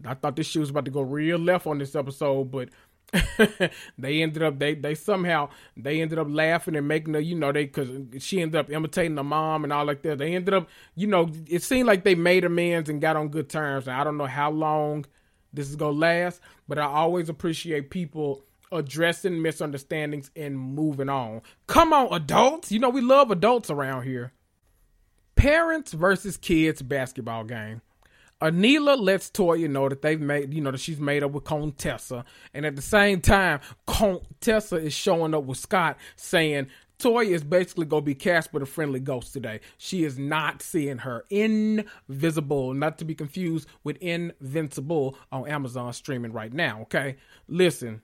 I 0.05 0.13
thought 0.13 0.36
this 0.36 0.48
shit 0.48 0.62
was 0.62 0.69
about 0.69 0.86
to 0.86 0.91
go 0.91 1.01
real 1.01 1.38
left 1.38 1.67
on 1.67 1.77
this 1.77 1.95
episode, 1.95 2.51
but 2.51 2.69
they 3.97 4.21
ended 4.21 4.43
up 4.43 4.60
they 4.60 4.75
they 4.75 4.93
somehow 4.93 5.49
they 5.75 6.01
ended 6.01 6.19
up 6.19 6.27
laughing 6.29 6.75
and 6.75 6.88
making 6.88 7.13
her 7.13 7.19
you 7.19 7.36
know 7.36 7.51
they 7.51 7.65
because 7.65 7.89
she 8.23 8.41
ended 8.41 8.55
up 8.55 8.69
imitating 8.69 9.15
the 9.15 9.23
mom 9.23 9.63
and 9.63 9.73
all 9.73 9.86
like 9.86 10.01
that. 10.03 10.19
They 10.19 10.36
ended 10.36 10.53
up 10.53 10.69
you 10.95 11.07
know 11.07 11.29
it 11.47 11.63
seemed 11.63 11.88
like 11.88 12.03
they 12.03 12.15
made 12.15 12.45
amends 12.45 12.89
and 12.89 13.01
got 13.01 13.15
on 13.15 13.29
good 13.29 13.49
terms. 13.49 13.88
And 13.88 13.95
i 13.97 14.03
don't 14.03 14.17
know 14.17 14.25
how 14.25 14.51
long 14.51 15.05
this 15.51 15.69
is 15.69 15.75
gonna 15.75 15.97
last 15.97 16.39
but 16.67 16.77
i 16.77 16.84
always 16.84 17.27
appreciate 17.29 17.89
people 17.89 18.43
addressing 18.71 19.41
misunderstandings 19.41 20.29
and 20.36 20.60
moving 20.60 21.10
on. 21.10 21.41
Come 21.67 21.93
on 21.93 22.13
adults. 22.13 22.71
You 22.71 22.79
know 22.79 22.89
we 22.89 23.01
love 23.01 23.31
adults 23.31 23.69
around 23.69 24.03
here. 24.03 24.34
Parents 25.36 25.93
versus 25.93 26.38
kids 26.38 26.81
basketball 26.81 27.45
game 27.45 27.81
Anila 28.41 28.99
lets 28.99 29.30
Toya 29.30 29.69
know 29.69 29.89
that 29.89 30.02
they've 30.02 30.19
made, 30.19 30.54
you 30.54 30.62
know, 30.62 30.71
that 30.71 30.80
she's 30.80 30.99
made 30.99 31.23
up 31.23 31.32
with 31.32 31.43
Contessa. 31.43 32.23
And 32.54 32.65
at 32.65 32.75
the 32.75 32.82
same 32.82 33.19
time, 33.21 33.60
Contessa 33.86 34.78
is 34.78 34.93
showing 34.93 35.34
up 35.34 35.43
with 35.43 35.58
Scott 35.58 35.97
saying, 36.15 36.67
Toya 36.99 37.28
is 37.28 37.43
basically 37.43 37.86
going 37.86 38.04
to 38.04 38.06
be 38.06 38.15
cast 38.15 38.54
with 38.54 38.62
a 38.62 38.65
Friendly 38.65 38.99
Ghost 38.99 39.32
today. 39.32 39.62
She 39.78 40.04
is 40.04 40.19
not 40.19 40.62
seeing 40.62 40.99
her. 40.99 41.25
Invisible, 41.30 42.73
not 42.73 42.97
to 42.97 43.06
be 43.06 43.15
confused 43.15 43.69
with 43.84 43.97
Invincible 43.97 45.17
on 45.32 45.47
Amazon 45.47 45.93
streaming 45.93 46.34
right 46.34 46.52
now, 46.52 46.82
okay? 46.82 47.15
Listen, 47.47 48.02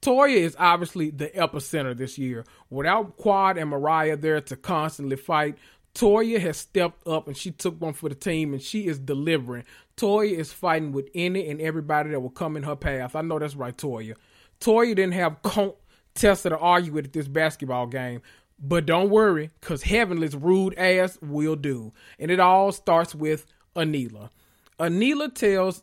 Toya 0.00 0.36
is 0.36 0.56
obviously 0.58 1.08
the 1.08 1.28
epicenter 1.28 1.96
this 1.96 2.18
year. 2.18 2.44
Without 2.68 3.16
Quad 3.16 3.56
and 3.56 3.70
Mariah 3.70 4.16
there 4.16 4.40
to 4.42 4.56
constantly 4.56 5.16
fight, 5.16 5.56
Toya 5.94 6.40
has 6.40 6.56
stepped 6.56 7.06
up 7.06 7.28
and 7.28 7.36
she 7.36 7.52
took 7.52 7.80
one 7.80 7.92
for 7.92 8.08
the 8.08 8.14
team 8.14 8.52
and 8.52 8.60
she 8.60 8.86
is 8.86 8.98
delivering. 8.98 9.64
Toya 9.96 10.32
is 10.32 10.52
fighting 10.52 10.92
with 10.92 11.08
any 11.14 11.48
and 11.48 11.60
everybody 11.60 12.10
that 12.10 12.20
will 12.20 12.30
come 12.30 12.56
in 12.56 12.64
her 12.64 12.74
path. 12.74 13.14
I 13.14 13.22
know 13.22 13.38
that's 13.38 13.54
right, 13.54 13.76
Toya. 13.76 14.16
Toya 14.60 14.96
didn't 14.96 15.12
have 15.12 15.36
Tessa 16.14 16.48
to 16.48 16.58
argue 16.58 16.92
with 16.92 17.06
at 17.06 17.12
this 17.12 17.28
basketball 17.28 17.86
game. 17.86 18.22
But 18.58 18.86
don't 18.86 19.10
worry, 19.10 19.50
because 19.60 19.82
Heavenly's 19.82 20.36
rude 20.36 20.74
ass 20.78 21.18
will 21.20 21.56
do. 21.56 21.92
And 22.18 22.30
it 22.30 22.40
all 22.40 22.72
starts 22.72 23.14
with 23.14 23.46
Anila. 23.76 24.30
Anila 24.78 25.34
tells 25.34 25.82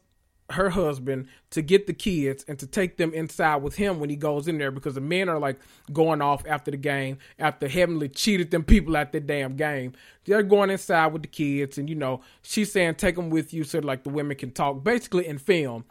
her 0.54 0.70
husband 0.70 1.28
to 1.52 1.62
get 1.62 1.88
the 1.88 1.94
kids 1.94 2.46
and 2.48 2.58
to 2.60 2.68
take 2.68 2.98
them 2.98 3.14
inside 3.14 3.58
with 3.58 3.76
him 3.76 4.00
when 4.00 4.10
he 4.10 4.16
goes 4.16 4.48
in 4.48 4.58
there 4.58 4.72
because 4.72 4.96
the 4.96 5.02
men 5.02 5.30
are 5.30 5.40
like 5.40 5.60
going 5.92 6.22
off 6.22 6.44
after 6.48 6.72
the 6.72 6.78
game 6.78 7.18
after 7.40 7.68
Heavenly 7.68 8.10
cheated 8.10 8.52
them 8.52 8.64
people 8.64 8.98
at 8.98 9.12
the 9.12 9.20
damn 9.20 9.56
game. 9.56 9.94
They're 10.26 10.44
going 10.44 10.70
inside 10.70 11.08
with 11.08 11.22
the 11.24 11.28
kids 11.28 11.78
and 11.78 11.90
you 11.90 11.96
know 11.96 12.22
she's 12.42 12.72
saying 12.72 12.96
take 12.96 13.16
them 13.16 13.30
with 13.30 13.54
you 13.54 13.64
so 13.64 13.80
like 13.80 14.04
the 14.04 14.10
women 14.10 14.38
can 14.38 14.52
talk 14.52 14.84
basically 14.84 15.28
in 15.28 15.38
film. 15.38 15.86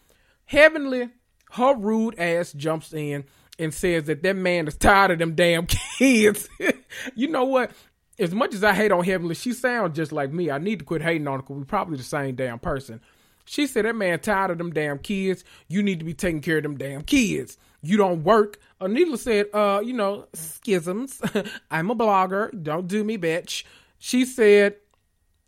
Heavenly, 0.46 1.10
her 1.52 1.74
rude 1.74 2.18
ass 2.18 2.52
jumps 2.52 2.92
in 2.92 3.24
and 3.58 3.74
says 3.74 4.04
that 4.04 4.22
that 4.22 4.36
man 4.36 4.66
is 4.66 4.76
tired 4.76 5.10
of 5.10 5.18
them 5.18 5.34
damn 5.34 5.66
kids. 5.98 6.48
you 7.14 7.28
know 7.28 7.44
what? 7.44 7.72
As 8.18 8.34
much 8.34 8.54
as 8.54 8.62
I 8.62 8.74
hate 8.74 8.92
on 8.92 9.04
Heavenly, 9.04 9.34
she 9.34 9.52
sounds 9.52 9.96
just 9.96 10.12
like 10.12 10.32
me. 10.32 10.50
I 10.50 10.58
need 10.58 10.80
to 10.80 10.84
quit 10.84 11.02
hating 11.02 11.26
on 11.26 11.36
her 11.36 11.42
because 11.42 11.56
we're 11.56 11.64
probably 11.64 11.96
the 11.96 12.02
same 12.02 12.34
damn 12.34 12.58
person. 12.58 13.00
She 13.44 13.66
said 13.66 13.84
that 13.84 13.96
man 13.96 14.20
tired 14.20 14.50
of 14.50 14.58
them 14.58 14.72
damn 14.72 14.98
kids. 14.98 15.44
You 15.68 15.82
need 15.82 15.98
to 15.98 16.04
be 16.04 16.14
taking 16.14 16.40
care 16.40 16.58
of 16.58 16.62
them 16.62 16.76
damn 16.76 17.02
kids. 17.02 17.58
You 17.82 17.96
don't 17.96 18.22
work. 18.24 18.58
Anila 18.80 19.18
said, 19.18 19.46
uh, 19.52 19.80
you 19.84 19.92
know, 19.92 20.26
schisms. 20.34 21.20
I'm 21.70 21.90
a 21.90 21.96
blogger. 21.96 22.50
Don't 22.62 22.86
do 22.86 23.02
me, 23.04 23.18
bitch. 23.18 23.64
She 23.98 24.24
said, 24.24 24.76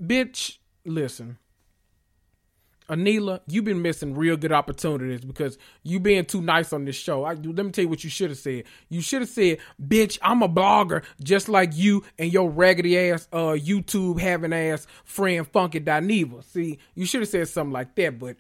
bitch, 0.03 0.59
listen. 0.85 1.39
Anila, 2.93 3.41
you've 3.49 3.65
been 3.65 3.81
missing 3.81 4.15
real 4.15 4.37
good 4.37 4.53
opportunities 4.53 5.25
because 5.25 5.57
you 5.83 5.99
being 5.99 6.27
too 6.27 6.43
nice 6.43 6.75
on 6.75 6.85
this 6.85 6.95
show. 6.95 7.25
I, 7.25 7.33
let 7.33 7.65
me 7.65 7.71
tell 7.71 7.85
you 7.85 7.89
what 7.89 8.05
you 8.05 8.11
should 8.11 8.29
have 8.29 8.39
said. 8.39 8.65
You 8.91 9.01
should 9.01 9.23
have 9.23 9.31
said, 9.31 9.59
"Bitch, 9.83 10.19
I'm 10.21 10.43
a 10.43 10.49
blogger 10.49 11.03
just 11.23 11.49
like 11.49 11.75
you 11.75 12.05
and 12.19 12.31
your 12.31 12.51
raggedy 12.51 12.99
ass 12.99 13.27
uh 13.33 13.57
YouTube 13.57 14.21
having 14.21 14.53
ass 14.53 14.87
friend 15.05 15.49
Funky 15.49 15.81
Dineva." 15.81 16.45
See, 16.45 16.79
you 16.95 17.07
should 17.07 17.23
have 17.23 17.31
said 17.31 17.49
something 17.49 17.73
like 17.73 17.95
that, 17.95 18.19
but 18.19 18.37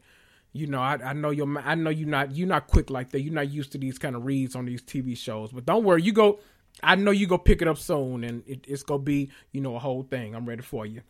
you 0.52 0.66
know, 0.66 0.82
I, 0.82 0.98
I 1.02 1.12
know 1.14 1.30
you're 1.30 1.58
I 1.58 1.74
know 1.74 1.88
you're 1.88 2.06
not 2.06 2.36
you're 2.36 2.46
not 2.46 2.66
quick 2.66 2.90
like 2.90 3.08
that. 3.12 3.22
You're 3.22 3.32
not 3.32 3.50
used 3.50 3.72
to 3.72 3.78
these 3.78 3.98
kind 3.98 4.14
of 4.14 4.26
reads 4.26 4.54
on 4.54 4.66
these 4.66 4.82
TV 4.82 5.16
shows. 5.16 5.50
But 5.50 5.64
don't 5.64 5.82
worry, 5.82 6.02
you 6.02 6.12
go. 6.12 6.40
I 6.82 6.94
know 6.96 7.10
you 7.10 7.26
go 7.26 7.38
pick 7.38 7.62
it 7.62 7.68
up 7.68 7.78
soon, 7.78 8.22
and 8.22 8.42
it, 8.46 8.66
it's 8.68 8.82
gonna 8.82 9.02
be 9.02 9.30
you 9.50 9.62
know 9.62 9.76
a 9.76 9.78
whole 9.78 10.02
thing. 10.02 10.34
I'm 10.34 10.44
ready 10.44 10.62
for 10.62 10.84
you, 10.84 11.00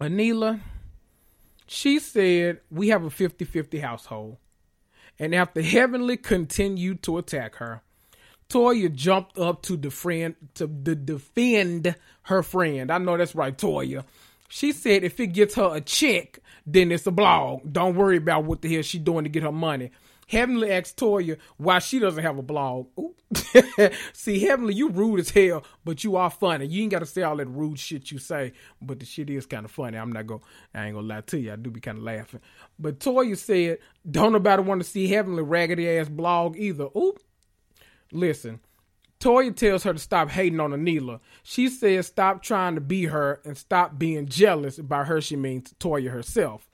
Anila 0.00 0.62
she 1.66 1.98
said, 1.98 2.60
We 2.70 2.88
have 2.88 3.04
a 3.04 3.10
50 3.10 3.44
50 3.44 3.78
household. 3.78 4.36
And 5.18 5.34
after 5.34 5.62
Heavenly 5.62 6.16
continued 6.16 7.02
to 7.04 7.18
attack 7.18 7.56
her, 7.56 7.82
Toya 8.48 8.92
jumped 8.92 9.38
up 9.38 9.62
to 9.62 9.76
defend 9.76 10.36
to 10.54 10.66
defend 10.66 11.96
her 12.22 12.42
friend. 12.42 12.90
I 12.90 12.98
know 12.98 13.16
that's 13.16 13.34
right, 13.34 13.56
Toya. 13.56 14.04
She 14.48 14.72
said 14.72 15.02
if 15.02 15.18
it 15.18 15.28
gets 15.28 15.56
her 15.56 15.74
a 15.74 15.80
check, 15.80 16.38
then 16.66 16.92
it's 16.92 17.06
a 17.06 17.10
blog. 17.10 17.72
Don't 17.72 17.96
worry 17.96 18.18
about 18.18 18.44
what 18.44 18.62
the 18.62 18.72
hell 18.72 18.82
she's 18.82 19.00
doing 19.00 19.24
to 19.24 19.30
get 19.30 19.42
her 19.42 19.52
money. 19.52 19.90
Heavenly 20.28 20.72
asked 20.72 20.96
Toya 20.96 21.38
why 21.56 21.78
she 21.78 22.00
doesn't 22.00 22.22
have 22.22 22.36
a 22.36 22.42
blog. 22.42 22.88
See, 24.12 24.40
Heavenly, 24.40 24.74
you 24.74 24.88
rude 24.88 25.20
as 25.20 25.30
hell, 25.30 25.64
but 25.84 26.02
you 26.02 26.16
are 26.16 26.30
funny. 26.30 26.66
You 26.66 26.82
ain't 26.82 26.90
got 26.90 26.98
to 26.98 27.06
say 27.06 27.22
all 27.22 27.36
that 27.36 27.46
rude 27.46 27.78
shit 27.78 28.10
you 28.10 28.18
say, 28.18 28.52
but 28.82 28.98
the 28.98 29.06
shit 29.06 29.30
is 29.30 29.46
kind 29.46 29.64
of 29.64 29.70
funny. 29.70 29.96
I'm 29.96 30.12
not 30.12 30.26
going 30.26 30.40
to, 30.40 30.46
I 30.74 30.86
ain't 30.86 30.94
going 30.94 31.08
to 31.08 31.14
lie 31.14 31.20
to 31.20 31.38
you. 31.38 31.52
I 31.52 31.56
do 31.56 31.70
be 31.70 31.80
kind 31.80 31.98
of 31.98 32.04
laughing. 32.04 32.40
But 32.78 32.98
Toya 32.98 33.36
said, 33.36 33.78
don't 34.08 34.32
nobody 34.32 34.62
want 34.62 34.82
to 34.82 34.88
see 34.88 35.08
Heavenly 35.08 35.44
raggedy 35.44 35.88
ass 35.88 36.08
blog 36.08 36.56
either. 36.56 36.88
Oop. 36.96 37.20
Listen, 38.12 38.60
Toya 39.20 39.54
tells 39.54 39.84
her 39.84 39.92
to 39.92 39.98
stop 39.98 40.30
hating 40.30 40.60
on 40.60 40.72
Anila. 40.72 41.20
She 41.42 41.68
says 41.68 42.06
stop 42.06 42.42
trying 42.42 42.74
to 42.74 42.80
be 42.80 43.06
her 43.06 43.40
and 43.44 43.56
stop 43.56 43.98
being 43.98 44.26
jealous. 44.26 44.78
By 44.78 45.04
her, 45.04 45.20
she 45.20 45.36
means 45.36 45.72
Toya 45.80 46.10
herself. 46.10 46.68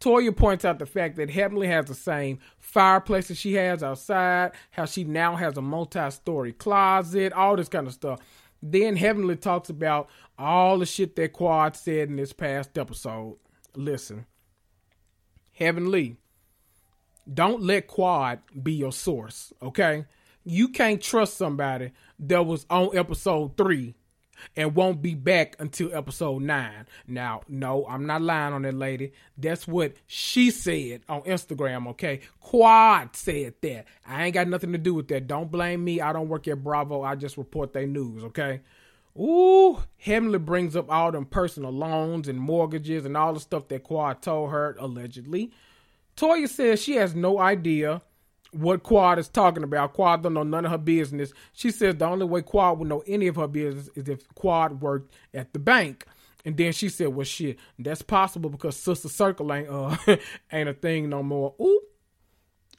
Toya 0.00 0.34
points 0.34 0.64
out 0.64 0.78
the 0.78 0.86
fact 0.86 1.16
that 1.16 1.28
Heavenly 1.28 1.66
has 1.68 1.86
the 1.86 1.94
same 1.94 2.38
fireplace 2.58 3.28
that 3.28 3.36
she 3.36 3.54
has 3.54 3.82
outside, 3.82 4.52
how 4.70 4.86
she 4.86 5.04
now 5.04 5.36
has 5.36 5.56
a 5.58 5.62
multi 5.62 6.10
story 6.10 6.52
closet, 6.52 7.32
all 7.34 7.56
this 7.56 7.68
kind 7.68 7.86
of 7.86 7.92
stuff. 7.92 8.20
Then 8.62 8.96
Heavenly 8.96 9.36
talks 9.36 9.68
about 9.68 10.08
all 10.38 10.78
the 10.78 10.86
shit 10.86 11.16
that 11.16 11.34
Quad 11.34 11.76
said 11.76 12.08
in 12.08 12.16
this 12.16 12.32
past 12.32 12.76
episode. 12.78 13.36
Listen, 13.76 14.26
Heavenly, 15.52 16.16
don't 17.32 17.62
let 17.62 17.86
Quad 17.86 18.40
be 18.60 18.72
your 18.72 18.92
source, 18.92 19.52
okay? 19.62 20.06
You 20.44 20.68
can't 20.68 21.02
trust 21.02 21.36
somebody 21.36 21.92
that 22.20 22.46
was 22.46 22.64
on 22.70 22.96
episode 22.96 23.58
three 23.58 23.94
and 24.56 24.74
won't 24.74 25.02
be 25.02 25.14
back 25.14 25.56
until 25.58 25.94
episode 25.94 26.42
nine. 26.42 26.86
Now, 27.06 27.42
no, 27.48 27.86
I'm 27.88 28.06
not 28.06 28.22
lying 28.22 28.52
on 28.52 28.62
that 28.62 28.74
lady. 28.74 29.12
That's 29.36 29.66
what 29.66 29.94
she 30.06 30.50
said 30.50 31.02
on 31.08 31.22
Instagram, 31.22 31.88
okay? 31.88 32.20
Quad 32.40 33.16
said 33.16 33.54
that. 33.62 33.86
I 34.06 34.24
ain't 34.24 34.34
got 34.34 34.48
nothing 34.48 34.72
to 34.72 34.78
do 34.78 34.94
with 34.94 35.08
that. 35.08 35.26
Don't 35.26 35.50
blame 35.50 35.84
me. 35.84 36.00
I 36.00 36.12
don't 36.12 36.28
work 36.28 36.48
at 36.48 36.62
Bravo. 36.62 37.02
I 37.02 37.14
just 37.14 37.36
report 37.36 37.72
their 37.72 37.86
news, 37.86 38.24
okay? 38.24 38.60
Ooh, 39.18 39.78
Heavenly 39.98 40.38
brings 40.38 40.76
up 40.76 40.90
all 40.90 41.10
them 41.12 41.26
personal 41.26 41.72
loans 41.72 42.28
and 42.28 42.38
mortgages 42.38 43.04
and 43.04 43.16
all 43.16 43.34
the 43.34 43.40
stuff 43.40 43.68
that 43.68 43.82
Quad 43.82 44.22
told 44.22 44.50
her, 44.50 44.76
allegedly. 44.78 45.50
Toya 46.16 46.48
says 46.48 46.82
she 46.82 46.94
has 46.96 47.14
no 47.14 47.38
idea 47.38 48.02
what 48.52 48.82
Quad 48.82 49.18
is 49.18 49.28
talking 49.28 49.62
about. 49.62 49.92
Quad 49.92 50.22
don't 50.22 50.34
know 50.34 50.42
none 50.42 50.64
of 50.64 50.70
her 50.70 50.78
business. 50.78 51.32
She 51.52 51.70
says 51.70 51.96
the 51.96 52.06
only 52.06 52.26
way 52.26 52.42
Quad 52.42 52.78
would 52.78 52.88
know 52.88 53.02
any 53.06 53.26
of 53.26 53.36
her 53.36 53.48
business 53.48 53.88
is 53.94 54.08
if 54.08 54.28
Quad 54.34 54.80
worked 54.80 55.14
at 55.34 55.52
the 55.52 55.58
bank. 55.58 56.06
And 56.44 56.56
then 56.56 56.72
she 56.72 56.88
said, 56.88 57.08
"Well, 57.08 57.24
shit, 57.24 57.58
that's 57.78 58.02
possible 58.02 58.50
because 58.50 58.76
Sister 58.76 59.08
Circle 59.08 59.52
ain't 59.52 59.68
uh 59.68 59.96
ain't 60.52 60.68
a 60.68 60.74
thing 60.74 61.10
no 61.10 61.22
more." 61.22 61.54
Ooh, 61.60 61.80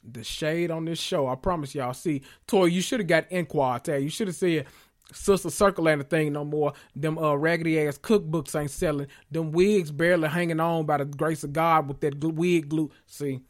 the 0.02 0.24
shade 0.24 0.70
on 0.70 0.84
this 0.84 0.98
show. 0.98 1.28
I 1.28 1.36
promise 1.36 1.74
y'all. 1.74 1.94
See, 1.94 2.22
Toy, 2.46 2.66
you 2.66 2.80
should 2.80 3.00
have 3.00 3.06
got 3.06 3.30
in 3.30 3.46
Quad 3.46 3.84
tag. 3.84 4.02
You 4.02 4.10
should 4.10 4.28
have 4.28 4.36
said. 4.36 4.66
Sister 5.14 5.50
Circle 5.50 5.90
ain't 5.90 6.00
a 6.00 6.04
thing 6.04 6.32
no 6.32 6.42
more. 6.42 6.72
Them 6.96 7.18
uh, 7.18 7.34
raggedy 7.34 7.78
ass 7.86 7.98
cookbooks 7.98 8.58
ain't 8.58 8.70
selling. 8.70 9.08
Them 9.30 9.52
wigs 9.52 9.90
barely 9.90 10.26
hanging 10.26 10.58
on 10.58 10.86
by 10.86 10.96
the 10.96 11.04
grace 11.04 11.44
of 11.44 11.52
God 11.52 11.86
with 11.86 12.00
that 12.00 12.18
wig 12.24 12.70
glue. 12.70 12.90
See, 13.06 13.40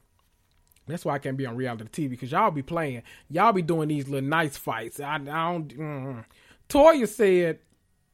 that's 0.87 1.05
why 1.05 1.15
I 1.15 1.19
can't 1.19 1.37
be 1.37 1.47
on 1.47 1.57
reality 1.57 1.85
TV 1.85 2.11
because 2.11 2.33
y'all 2.33 2.51
be 2.51 2.63
playing. 2.63 3.03
Y'all 3.31 3.53
be 3.53 3.63
doing 3.63 3.89
these 3.89 4.09
little 4.09 4.29
nice 4.29 4.57
fights. 4.57 4.99
I, 5.01 5.15
I 5.15 5.19
don't. 5.19 5.69
Mm. 5.69 6.25
Toya 6.69 7.09
said, 7.09 7.61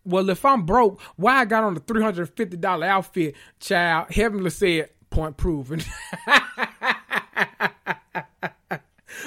"Well, 0.04 0.28
if 0.28 0.44
I'm 0.44 0.66
broke, 0.66 1.00
why 1.16 1.40
I 1.40 1.44
got 1.44 1.64
on 1.64 1.74
the 1.74 1.80
three 1.80 2.02
hundred 2.02 2.28
fifty 2.36 2.56
dollar 2.56 2.86
outfit?" 2.86 3.34
Child, 3.58 4.10
Heavenly 4.10 4.50
said, 4.50 4.90
"Point 5.10 5.36
proven." 5.36 5.82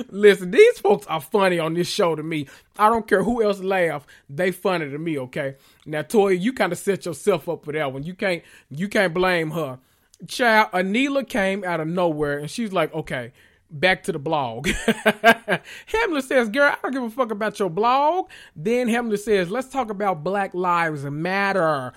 Listen, 0.09 0.51
these 0.51 0.79
folks 0.79 1.05
are 1.07 1.19
funny 1.21 1.59
on 1.59 1.73
this 1.73 1.87
show 1.89 2.15
to 2.15 2.23
me. 2.23 2.47
I 2.77 2.89
don't 2.89 3.07
care 3.07 3.23
who 3.23 3.43
else 3.43 3.59
laugh; 3.59 4.05
they 4.29 4.51
funny 4.51 4.89
to 4.89 4.97
me. 4.99 5.17
Okay, 5.17 5.55
now 5.85 6.03
Toya, 6.03 6.39
you 6.39 6.53
kind 6.53 6.71
of 6.71 6.77
set 6.77 7.05
yourself 7.05 7.49
up 7.49 7.65
for 7.65 7.71
that 7.73 7.91
one. 7.91 8.03
You 8.03 8.13
can't, 8.13 8.43
you 8.69 8.87
can't 8.87 9.13
blame 9.13 9.51
her 9.51 9.79
child, 10.27 10.71
Anila 10.71 11.27
came 11.27 11.63
out 11.63 11.79
of 11.79 11.87
nowhere 11.87 12.39
and 12.39 12.49
she's 12.49 12.73
like, 12.73 12.93
okay, 12.93 13.33
back 13.69 14.03
to 14.03 14.11
the 14.11 14.19
blog. 14.19 14.67
Hamlet 15.85 16.25
says, 16.25 16.49
girl, 16.49 16.71
I 16.71 16.77
don't 16.83 16.91
give 16.91 17.03
a 17.03 17.09
fuck 17.09 17.31
about 17.31 17.59
your 17.59 17.69
blog. 17.69 18.29
Then 18.55 18.87
Hamlet 18.87 19.21
says, 19.21 19.49
let's 19.49 19.69
talk 19.69 19.89
about 19.89 20.23
Black 20.23 20.53
Lives 20.53 21.03
Matter. 21.05 21.93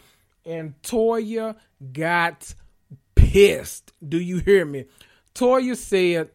And 0.46 0.74
Toya 0.82 1.56
got 1.92 2.54
pissed. 3.14 3.92
Do 4.06 4.20
you 4.20 4.38
hear 4.38 4.64
me? 4.64 4.87
Toya 5.34 5.76
said 5.76 6.30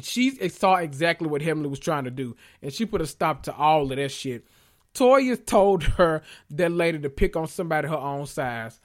she 0.00 0.48
saw 0.48 0.76
exactly 0.76 1.28
what 1.28 1.42
Hamlet 1.42 1.70
was 1.70 1.80
trying 1.80 2.04
to 2.04 2.10
do, 2.10 2.36
and 2.62 2.72
she 2.72 2.86
put 2.86 3.00
a 3.00 3.06
stop 3.06 3.42
to 3.44 3.54
all 3.54 3.90
of 3.90 3.96
that 3.96 4.10
shit. 4.10 4.46
Toya 4.94 5.44
told 5.44 5.82
her 5.82 6.22
that 6.50 6.72
lady 6.72 6.98
to 7.00 7.10
pick 7.10 7.36
on 7.36 7.46
somebody 7.46 7.88
her 7.88 7.96
own 7.96 8.26
size. 8.26 8.80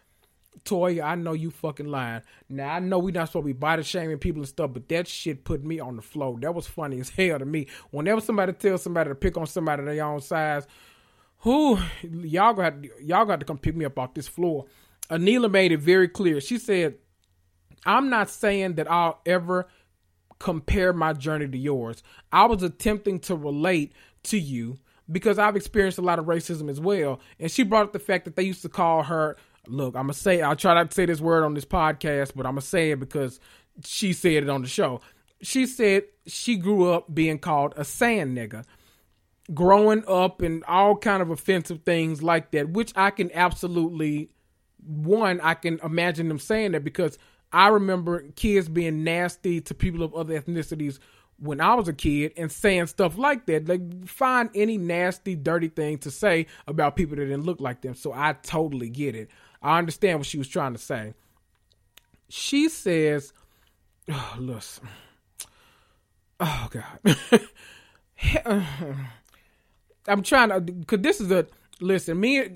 Toya, 0.63 1.03
I 1.03 1.15
know 1.15 1.33
you 1.33 1.51
fucking 1.51 1.87
lying. 1.87 2.21
Now 2.49 2.73
I 2.73 2.79
know 2.79 2.99
we 2.99 3.11
not 3.11 3.27
supposed 3.27 3.43
to 3.43 3.47
be 3.47 3.53
body 3.53 3.83
shaming 3.83 4.17
people 4.17 4.41
and 4.41 4.47
stuff, 4.47 4.71
but 4.73 4.87
that 4.89 5.07
shit 5.07 5.43
put 5.43 5.63
me 5.63 5.79
on 5.79 5.95
the 5.95 6.01
floor. 6.01 6.37
That 6.39 6.55
was 6.55 6.67
funny 6.67 6.99
as 6.99 7.09
hell 7.17 7.39
to 7.39 7.45
me. 7.45 7.67
Whenever 7.91 8.21
somebody 8.21 8.53
tells 8.53 8.81
somebody 8.83 9.09
to 9.09 9.15
pick 9.15 9.37
on 9.37 9.47
somebody 9.47 9.83
their 9.83 10.05
own 10.05 10.21
size, 10.21 10.65
who 11.39 11.77
y'all 12.03 12.53
got 12.53 12.73
y'all 13.01 13.25
got 13.25 13.39
to 13.39 13.45
come 13.45 13.57
pick 13.57 13.75
me 13.75 13.85
up 13.85 13.99
off 13.99 14.13
this 14.13 14.27
floor. 14.27 14.65
Anila 15.09 15.51
made 15.51 15.71
it 15.71 15.79
very 15.79 16.07
clear. 16.07 16.41
She 16.41 16.57
said, 16.57 16.95
I'm 17.85 18.09
not 18.09 18.29
saying 18.29 18.75
that 18.75 18.89
I'll 18.89 19.19
ever 19.25 19.67
compare 20.39 20.93
my 20.93 21.13
journey 21.13 21.47
to 21.47 21.57
yours. 21.57 22.01
I 22.31 22.45
was 22.45 22.63
attempting 22.63 23.19
to 23.21 23.35
relate 23.35 23.93
to 24.23 24.39
you 24.39 24.79
because 25.11 25.37
I've 25.37 25.55
experienced 25.55 25.97
a 25.97 26.01
lot 26.01 26.19
of 26.19 26.25
racism 26.25 26.69
as 26.69 26.79
well. 26.79 27.19
And 27.39 27.51
she 27.51 27.63
brought 27.63 27.85
up 27.85 27.93
the 27.93 27.99
fact 27.99 28.25
that 28.25 28.35
they 28.35 28.43
used 28.43 28.63
to 28.63 28.69
call 28.69 29.03
her 29.03 29.37
look, 29.67 29.95
I'm 29.95 30.03
gonna 30.03 30.13
say 30.13 30.41
I'll 30.41 30.55
try 30.55 30.73
not 30.73 30.91
to 30.91 30.95
say 30.95 31.05
this 31.05 31.21
word 31.21 31.43
on 31.43 31.53
this 31.53 31.65
podcast, 31.65 32.33
but 32.35 32.45
I'm 32.45 32.53
gonna 32.53 32.61
say 32.61 32.91
it 32.91 32.99
because 32.99 33.39
she 33.83 34.13
said 34.13 34.43
it 34.43 34.49
on 34.49 34.61
the 34.61 34.67
show. 34.67 35.01
She 35.41 35.65
said 35.65 36.03
she 36.27 36.57
grew 36.57 36.91
up 36.91 37.13
being 37.13 37.39
called 37.39 37.73
a 37.77 37.83
sand 37.83 38.37
nigga, 38.37 38.65
growing 39.53 40.03
up 40.07 40.41
and 40.41 40.63
all 40.65 40.95
kind 40.95 41.21
of 41.21 41.29
offensive 41.29 41.81
things 41.83 42.23
like 42.23 42.51
that, 42.51 42.69
which 42.69 42.93
I 42.95 43.11
can 43.11 43.31
absolutely 43.33 44.29
one 44.85 45.41
I 45.41 45.55
can 45.55 45.79
imagine 45.83 46.27
them 46.27 46.39
saying 46.39 46.73
that 46.73 46.83
because 46.83 47.17
I 47.51 47.69
remember 47.69 48.25
kids 48.35 48.69
being 48.69 49.03
nasty 49.03 49.61
to 49.61 49.73
people 49.73 50.03
of 50.03 50.13
other 50.13 50.39
ethnicities 50.39 50.99
when 51.37 51.59
I 51.59 51.75
was 51.75 51.87
a 51.87 51.93
kid 51.93 52.33
and 52.37 52.51
saying 52.51 52.87
stuff 52.87 53.17
like 53.17 53.45
that. 53.47 53.67
Like 53.67 54.07
find 54.07 54.49
any 54.55 54.77
nasty, 54.77 55.35
dirty 55.35 55.69
thing 55.69 55.97
to 55.99 56.11
say 56.11 56.47
about 56.67 56.95
people 56.95 57.15
that 57.15 57.25
didn't 57.25 57.45
look 57.45 57.59
like 57.59 57.81
them. 57.81 57.95
So 57.95 58.13
I 58.13 58.33
totally 58.33 58.89
get 58.89 59.15
it. 59.15 59.29
I 59.61 59.77
understand 59.77 60.19
what 60.19 60.27
she 60.27 60.37
was 60.37 60.47
trying 60.47 60.73
to 60.73 60.79
say. 60.79 61.13
She 62.29 62.69
says, 62.69 63.33
oh, 64.09 64.35
listen. 64.39 64.87
Oh 66.39 66.69
God. 66.69 67.17
I'm 70.07 70.21
trying 70.21 70.49
to 70.49 70.61
cause 70.85 70.99
this 70.99 71.21
is 71.21 71.31
a 71.31 71.47
listen, 71.79 72.19
me 72.19 72.41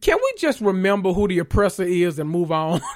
can 0.00 0.16
we 0.16 0.32
just 0.38 0.60
remember 0.60 1.12
who 1.12 1.28
the 1.28 1.38
oppressor 1.38 1.84
is 1.84 2.18
and 2.18 2.28
move 2.28 2.52
on? 2.52 2.80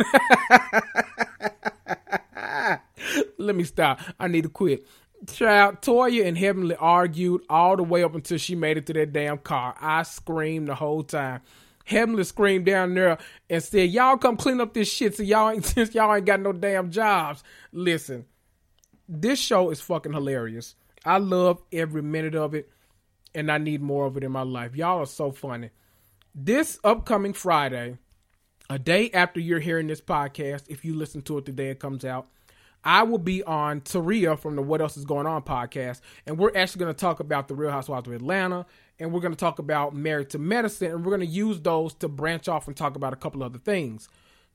Let 3.38 3.57
me 3.57 3.64
stop. 3.64 4.01
I 4.20 4.29
need 4.29 4.42
to 4.42 4.48
quit. 4.48 4.87
Child, 5.33 5.83
Toya 5.83 6.27
and 6.27 6.37
Heavenly 6.37 6.77
argued 6.77 7.42
all 7.48 7.77
the 7.77 7.85
way 7.85 8.03
up 8.03 8.14
until 8.14 8.38
she 8.38 8.55
made 8.55 8.77
it 8.77 8.87
to 8.87 8.92
that 8.94 9.12
damn 9.12 9.38
car. 9.38 9.75
I 9.81 10.03
screamed 10.03 10.68
the 10.68 10.75
whole 10.75 11.03
time. 11.03 11.42
Heavenly 11.85 12.25
screamed 12.25 12.66
down 12.66 12.95
there 12.95 13.18
and 13.51 13.62
said, 13.62 13.90
Y'all 13.90 14.16
come 14.16 14.37
clean 14.37 14.61
up 14.61 14.75
this 14.75 14.90
shit 14.90 15.16
so 15.16 15.23
y'all 15.23 15.51
ain't 15.51 15.64
since 15.64 15.95
y'all 15.95 16.14
ain't 16.14 16.27
got 16.27 16.40
no 16.40 16.53
damn 16.53 16.90
jobs. 16.90 17.42
Listen, 17.73 18.27
this 19.09 19.38
show 19.38 19.71
is 19.71 19.81
fucking 19.81 20.12
hilarious. 20.12 20.75
I 21.05 21.18
love 21.18 21.62
every 21.73 22.03
minute 22.03 22.35
of 22.35 22.55
it, 22.55 22.71
and 23.35 23.51
I 23.51 23.59
need 23.59 23.83
more 23.83 24.07
of 24.07 24.16
it 24.16 24.25
in 24.25 24.33
my 24.33 24.42
life. 24.42 24.77
Y'all 24.77 25.01
are 25.01 25.07
so 25.07 25.33
funny. 25.33 25.71
This 26.35 26.79
upcoming 26.85 27.33
Friday, 27.33 27.99
a 28.71 28.79
day 28.79 29.11
after 29.11 29.40
you're 29.40 29.59
hearing 29.59 29.88
this 29.88 30.01
podcast, 30.01 30.64
if 30.68 30.85
you 30.85 30.95
listen 30.95 31.23
to 31.23 31.38
it 31.38 31.45
the 31.45 31.53
day 31.53 31.71
it 31.71 31.81
comes 31.81 32.05
out, 32.05 32.29
I 32.85 33.03
will 33.03 33.18
be 33.18 33.42
on 33.45 33.81
Taria 33.83 34.38
from 34.38 34.57
the 34.57 34.62
What 34.62 34.81
Else 34.81 34.97
Is 34.97 35.05
Going 35.05 35.27
On 35.27 35.42
podcast, 35.42 36.01
and 36.27 36.38
we're 36.38 36.57
actually 36.57 36.81
going 36.81 36.95
to 36.95 37.01
talk 37.01 37.21
about 37.21 37.49
the 37.49 37.55
Real 37.55 37.71
Housewives 37.71 38.09
of 38.09 38.14
Atlanta, 38.14 38.66
and 38.98 39.12
we're 39.12 39.20
going 39.20 39.33
to 39.33 39.38
talk 39.38 39.59
about 39.59 39.94
Married 39.94 40.31
to 40.31 40.38
Medicine, 40.38 40.92
and 40.92 41.05
we're 41.05 41.16
going 41.16 41.26
to 41.28 41.35
use 41.35 41.61
those 41.61 41.94
to 41.94 42.09
branch 42.09 42.48
off 42.48 42.66
and 42.66 42.76
talk 42.76 42.96
about 42.96 43.12
a 43.12 43.16
couple 43.16 43.42
other 43.42 43.59
things. 43.59 44.09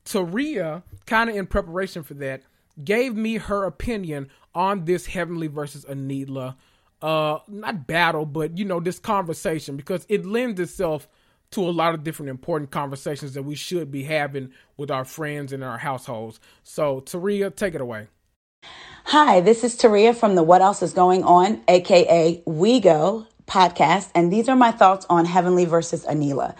Taria, 0.05 0.83
kind 1.05 1.29
of 1.29 1.35
in 1.35 1.47
preparation 1.47 2.03
for 2.03 2.13
that, 2.15 2.43
gave 2.83 3.15
me 3.15 3.37
her 3.37 3.65
opinion 3.65 4.29
on 4.55 4.85
this 4.85 5.05
Heavenly 5.07 5.47
versus 5.47 5.85
Anila, 5.85 6.55
uh, 7.01 7.39
not 7.47 7.87
battle, 7.87 8.25
but 8.25 8.57
you 8.57 8.65
know 8.65 8.79
this 8.79 8.99
conversation 8.99 9.75
because 9.75 10.05
it 10.09 10.25
lends 10.25 10.59
itself 10.59 11.07
to 11.51 11.61
a 11.61 11.71
lot 11.71 11.93
of 11.93 12.03
different 12.03 12.29
important 12.29 12.71
conversations 12.71 13.33
that 13.33 13.43
we 13.43 13.55
should 13.55 13.91
be 13.91 14.03
having 14.03 14.51
with 14.75 14.91
our 14.91 15.05
friends 15.05 15.53
and 15.53 15.63
our 15.63 15.77
households. 15.77 16.39
So, 16.63 17.01
Taria, 17.01 17.55
take 17.55 17.73
it 17.73 17.81
away. 17.81 18.07
Hi, 19.05 19.39
this 19.39 19.63
is 19.63 19.77
Taria 19.77 20.13
from 20.13 20.35
the 20.35 20.43
What 20.43 20.61
Else 20.61 20.81
Is 20.81 20.91
Going 20.91 21.23
On, 21.23 21.61
aka 21.67 22.41
We 22.45 22.79
Go 22.79 23.27
podcast, 23.47 24.11
and 24.13 24.31
these 24.31 24.49
are 24.49 24.55
my 24.55 24.71
thoughts 24.71 25.05
on 25.09 25.25
Heavenly 25.25 25.65
versus 25.65 26.05
Anila. 26.05 26.55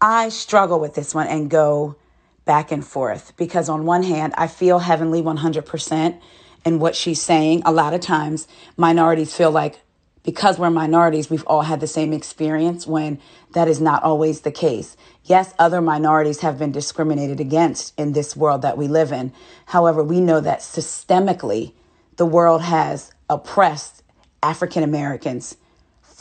I 0.00 0.28
struggle 0.28 0.78
with 0.78 0.94
this 0.94 1.14
one 1.14 1.26
and 1.26 1.50
go 1.50 1.96
back 2.44 2.70
and 2.70 2.86
forth 2.86 3.32
because, 3.36 3.68
on 3.68 3.86
one 3.86 4.02
hand, 4.02 4.34
I 4.36 4.46
feel 4.46 4.80
Heavenly 4.80 5.22
100% 5.22 6.20
in 6.64 6.78
what 6.78 6.94
she's 6.94 7.20
saying. 7.20 7.62
A 7.64 7.72
lot 7.72 7.94
of 7.94 8.00
times, 8.00 8.46
minorities 8.76 9.34
feel 9.34 9.50
like 9.50 9.80
because 10.22 10.58
we're 10.58 10.70
minorities, 10.70 11.30
we've 11.30 11.46
all 11.46 11.62
had 11.62 11.80
the 11.80 11.86
same 11.86 12.12
experience 12.12 12.86
when 12.86 13.18
that 13.54 13.66
is 13.66 13.80
not 13.80 14.04
always 14.04 14.42
the 14.42 14.52
case. 14.52 14.96
Yes, 15.24 15.52
other 15.58 15.80
minorities 15.80 16.40
have 16.40 16.58
been 16.58 16.72
discriminated 16.72 17.40
against 17.40 17.98
in 17.98 18.12
this 18.12 18.36
world 18.36 18.62
that 18.62 18.78
we 18.78 18.86
live 18.86 19.10
in. 19.12 19.32
However, 19.66 20.02
we 20.02 20.20
know 20.20 20.40
that 20.40 20.60
systemically, 20.60 21.72
the 22.16 22.26
world 22.26 22.62
has 22.62 23.12
oppressed 23.28 24.02
African 24.42 24.82
Americans 24.82 25.56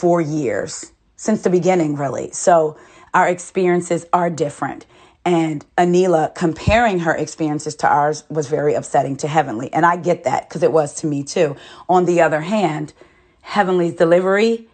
for 0.02 0.20
years, 0.20 0.92
since 1.16 1.44
the 1.44 1.50
beginning, 1.52 1.96
really. 1.96 2.32
So 2.32 2.76
our 3.14 3.28
experiences 3.28 4.04
are 4.12 4.32
different. 4.32 4.88
And 5.24 5.64
Anila 5.78 6.34
comparing 6.34 6.98
her 7.02 7.16
experiences 7.16 7.76
to 7.76 7.88
ours 7.88 8.24
was 8.28 8.48
very 8.48 8.74
upsetting 8.74 9.16
to 9.18 9.28
Heavenly. 9.28 9.72
And 9.72 9.86
I 9.86 9.98
get 9.98 10.24
that 10.24 10.50
because 10.50 10.64
it 10.64 10.72
was 10.72 10.96
to 11.02 11.06
me 11.06 11.22
too. 11.22 11.56
On 11.88 12.06
the 12.06 12.22
other 12.22 12.42
hand, 12.42 12.94
Heavenly's 13.42 13.94
delivery 13.94 14.68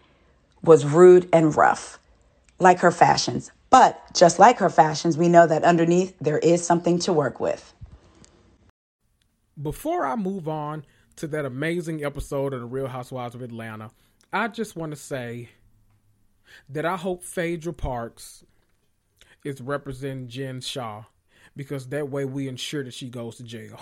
was 0.64 0.86
rude 0.86 1.28
and 1.30 1.54
rough, 1.54 1.98
like 2.58 2.78
her 2.78 2.90
fashions. 2.90 3.52
But 3.68 4.00
just 4.14 4.38
like 4.38 4.60
her 4.60 4.70
fashions, 4.70 5.18
we 5.18 5.28
know 5.28 5.46
that 5.46 5.62
underneath 5.62 6.16
there 6.22 6.38
is 6.38 6.64
something 6.64 6.98
to 7.00 7.12
work 7.12 7.38
with. 7.38 7.74
Before 9.60 10.06
I 10.06 10.16
move 10.16 10.48
on 10.48 10.86
to 11.16 11.26
that 11.26 11.44
amazing 11.44 12.02
episode 12.02 12.54
of 12.54 12.60
The 12.60 12.66
Real 12.66 12.86
Housewives 12.86 13.34
of 13.34 13.42
Atlanta, 13.42 13.90
I 14.32 14.48
just 14.48 14.76
want 14.76 14.92
to 14.92 14.96
say 14.96 15.48
that 16.68 16.84
I 16.84 16.96
hope 16.96 17.22
Phaedra 17.22 17.72
Parks 17.72 18.44
is 19.44 19.60
representing 19.60 20.28
Jen 20.28 20.60
Shah 20.60 21.04
because 21.56 21.88
that 21.88 22.10
way 22.10 22.24
we 22.24 22.46
ensure 22.46 22.84
that 22.84 22.94
she 22.94 23.08
goes 23.08 23.36
to 23.36 23.42
jail. 23.42 23.80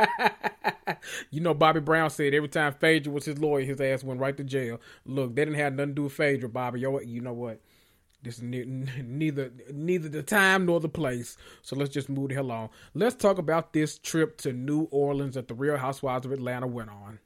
you 1.30 1.40
know, 1.40 1.54
Bobby 1.54 1.80
Brown 1.80 2.10
said 2.10 2.34
every 2.34 2.48
time 2.48 2.72
Phaedra 2.72 3.12
was 3.12 3.26
his 3.26 3.38
lawyer, 3.38 3.64
his 3.64 3.80
ass 3.80 4.02
went 4.02 4.20
right 4.20 4.36
to 4.36 4.44
jail. 4.44 4.80
Look, 5.04 5.34
they 5.34 5.44
didn't 5.44 5.60
have 5.60 5.74
nothing 5.74 5.90
to 5.90 5.94
do 5.94 6.02
with 6.04 6.14
Phaedra, 6.14 6.48
Bobby. 6.48 6.80
Yo, 6.80 6.98
you 7.00 7.20
know 7.20 7.34
what? 7.34 7.60
This 8.22 8.38
is 8.38 8.42
neither 8.42 9.52
neither 9.70 10.08
the 10.08 10.22
time 10.22 10.64
nor 10.64 10.80
the 10.80 10.88
place. 10.88 11.36
So 11.60 11.76
let's 11.76 11.92
just 11.92 12.08
move 12.08 12.30
the 12.30 12.36
hell 12.36 12.50
on. 12.50 12.70
Let's 12.94 13.14
talk 13.14 13.36
about 13.36 13.74
this 13.74 13.98
trip 13.98 14.38
to 14.38 14.52
New 14.54 14.88
Orleans 14.90 15.34
that 15.34 15.46
the 15.48 15.54
Real 15.54 15.76
Housewives 15.76 16.24
of 16.24 16.32
Atlanta 16.32 16.66
went 16.66 16.88
on. 16.88 17.18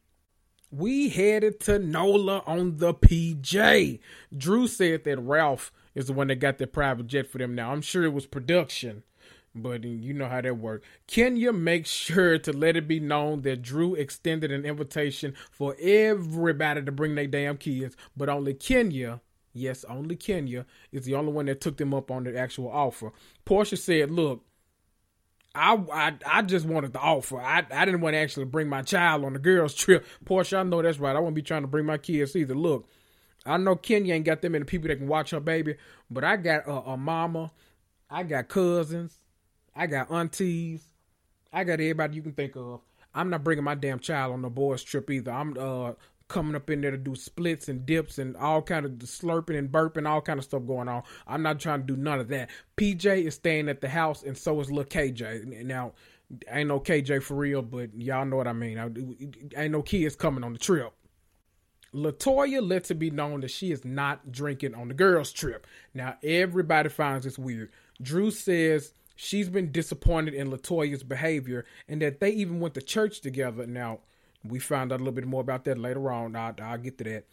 We 0.70 1.08
headed 1.08 1.60
to 1.60 1.78
NOLA 1.78 2.42
on 2.46 2.76
the 2.76 2.92
PJ. 2.92 4.00
Drew 4.36 4.66
said 4.66 5.04
that 5.04 5.18
Ralph 5.18 5.72
is 5.94 6.08
the 6.08 6.12
one 6.12 6.26
that 6.26 6.40
got 6.40 6.58
the 6.58 6.66
private 6.66 7.06
jet 7.06 7.26
for 7.26 7.38
them 7.38 7.54
now. 7.54 7.72
I'm 7.72 7.80
sure 7.80 8.04
it 8.04 8.12
was 8.12 8.26
production, 8.26 9.02
but 9.54 9.84
you 9.84 10.12
know 10.12 10.28
how 10.28 10.42
that 10.42 10.58
worked. 10.58 10.84
Kenya 11.06 11.54
makes 11.54 11.88
sure 11.88 12.38
to 12.38 12.52
let 12.52 12.76
it 12.76 12.86
be 12.86 13.00
known 13.00 13.40
that 13.42 13.62
Drew 13.62 13.94
extended 13.94 14.52
an 14.52 14.66
invitation 14.66 15.34
for 15.50 15.74
everybody 15.80 16.82
to 16.82 16.92
bring 16.92 17.14
their 17.14 17.26
damn 17.26 17.56
kids, 17.56 17.96
but 18.14 18.28
only 18.28 18.52
Kenya 18.52 19.22
Yes, 19.54 19.84
only 19.88 20.14
Kenya 20.14 20.66
is 20.92 21.04
the 21.04 21.14
only 21.14 21.32
one 21.32 21.46
that 21.46 21.60
took 21.60 21.78
them 21.78 21.92
up 21.92 22.10
on 22.10 22.24
the 22.24 22.38
actual 22.38 22.70
offer. 22.70 23.12
Porsha 23.44 23.76
said, 23.76 24.10
"Look, 24.10 24.44
I, 25.54 25.74
I 25.92 26.14
I 26.26 26.42
just 26.42 26.66
wanted 26.66 26.92
the 26.92 27.00
offer. 27.00 27.40
I, 27.40 27.66
I 27.70 27.84
didn't 27.84 28.00
want 28.00 28.14
to 28.14 28.18
actually 28.18 28.44
bring 28.46 28.68
my 28.68 28.82
child 28.82 29.24
on 29.24 29.32
the 29.32 29.38
girls' 29.38 29.74
trip. 29.74 30.06
Porsha, 30.24 30.58
I 30.58 30.62
know 30.62 30.82
that's 30.82 30.98
right. 30.98 31.16
I 31.16 31.20
won't 31.20 31.34
be 31.34 31.42
trying 31.42 31.62
to 31.62 31.68
bring 31.68 31.86
my 31.86 31.98
kids 31.98 32.36
either. 32.36 32.54
Look, 32.54 32.88
I 33.44 33.56
know 33.56 33.76
Kenya 33.76 34.14
ain't 34.14 34.24
got 34.24 34.42
them 34.42 34.52
many 34.52 34.64
people 34.64 34.88
that 34.88 34.96
can 34.96 35.08
watch 35.08 35.30
her 35.30 35.40
baby, 35.40 35.76
but 36.10 36.24
I 36.24 36.36
got 36.36 36.66
a, 36.66 36.90
a 36.90 36.96
mama, 36.96 37.50
I 38.10 38.22
got 38.22 38.48
cousins, 38.48 39.18
I 39.74 39.86
got 39.86 40.10
aunties, 40.10 40.82
I 41.52 41.64
got 41.64 41.74
everybody 41.74 42.16
you 42.16 42.22
can 42.22 42.32
think 42.32 42.56
of. 42.56 42.80
I'm 43.14 43.30
not 43.30 43.42
bringing 43.42 43.64
my 43.64 43.74
damn 43.74 43.98
child 43.98 44.34
on 44.34 44.42
the 44.42 44.50
boys' 44.50 44.82
trip 44.82 45.10
either. 45.10 45.32
I'm 45.32 45.56
uh 45.58 45.92
coming 46.28 46.54
up 46.54 46.70
in 46.70 46.80
there 46.80 46.90
to 46.90 46.96
do 46.96 47.14
splits 47.14 47.68
and 47.68 47.84
dips 47.84 48.18
and 48.18 48.36
all 48.36 48.62
kind 48.62 48.86
of 48.86 48.92
slurping 48.92 49.58
and 49.58 49.70
burping, 49.70 50.08
all 50.08 50.20
kind 50.20 50.38
of 50.38 50.44
stuff 50.44 50.66
going 50.66 50.88
on. 50.88 51.02
I'm 51.26 51.42
not 51.42 51.58
trying 51.58 51.80
to 51.80 51.86
do 51.86 51.96
none 51.96 52.20
of 52.20 52.28
that. 52.28 52.50
PJ 52.76 53.24
is 53.24 53.34
staying 53.34 53.68
at 53.68 53.80
the 53.80 53.88
house, 53.88 54.22
and 54.22 54.36
so 54.36 54.60
is 54.60 54.70
little 54.70 54.84
KJ. 54.84 55.64
Now, 55.64 55.92
ain't 56.50 56.68
no 56.68 56.80
KJ 56.80 57.22
for 57.22 57.34
real, 57.34 57.62
but 57.62 57.94
y'all 57.94 58.26
know 58.26 58.36
what 58.36 58.46
I 58.46 58.52
mean. 58.52 58.78
I, 58.78 59.62
ain't 59.62 59.72
no 59.72 59.82
kids 59.82 60.14
coming 60.16 60.44
on 60.44 60.52
the 60.52 60.58
trip. 60.58 60.92
Latoya 61.94 62.66
lets 62.66 62.90
it 62.90 62.98
be 62.98 63.10
known 63.10 63.40
that 63.40 63.50
she 63.50 63.72
is 63.72 63.84
not 63.84 64.30
drinking 64.30 64.74
on 64.74 64.88
the 64.88 64.94
girls' 64.94 65.32
trip. 65.32 65.66
Now, 65.94 66.16
everybody 66.22 66.90
finds 66.90 67.24
this 67.24 67.38
weird. 67.38 67.70
Drew 68.00 68.30
says 68.30 68.92
she's 69.16 69.48
been 69.48 69.72
disappointed 69.72 70.34
in 70.34 70.50
Latoya's 70.50 71.02
behavior 71.02 71.64
and 71.88 72.02
that 72.02 72.20
they 72.20 72.30
even 72.30 72.60
went 72.60 72.74
to 72.74 72.82
church 72.82 73.20
together. 73.22 73.66
Now, 73.66 74.00
we 74.44 74.58
found 74.58 74.92
out 74.92 74.96
a 74.96 75.04
little 75.04 75.12
bit 75.12 75.26
more 75.26 75.40
about 75.40 75.64
that 75.64 75.78
later 75.78 76.10
on. 76.10 76.36
I'll, 76.36 76.54
I'll 76.62 76.78
get 76.78 76.98
to 76.98 77.04
that. 77.04 77.26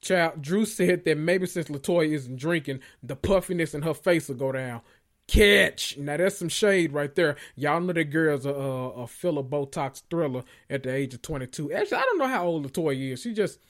Child, 0.00 0.42
Drew 0.42 0.64
said 0.64 1.04
that 1.04 1.16
maybe 1.16 1.46
since 1.46 1.68
Latoya 1.68 2.12
isn't 2.12 2.36
drinking, 2.36 2.80
the 3.02 3.14
puffiness 3.14 3.74
in 3.74 3.82
her 3.82 3.94
face 3.94 4.28
will 4.28 4.34
go 4.34 4.52
down. 4.52 4.80
Catch. 5.28 5.96
Now 5.96 6.16
that's 6.16 6.36
some 6.36 6.48
shade 6.48 6.92
right 6.92 7.14
there. 7.14 7.36
Y'all 7.54 7.80
know 7.80 7.92
that 7.92 8.10
girl's 8.10 8.44
a, 8.44 8.50
a, 8.50 8.88
a 9.02 9.06
filler 9.06 9.44
Botox 9.44 10.02
thriller 10.10 10.42
at 10.68 10.82
the 10.82 10.92
age 10.92 11.14
of 11.14 11.22
22. 11.22 11.72
Actually, 11.72 11.98
I 11.98 12.02
don't 12.02 12.18
know 12.18 12.26
how 12.26 12.44
old 12.44 12.70
Latoya 12.70 13.12
is. 13.12 13.22
She 13.22 13.32
just 13.32 13.60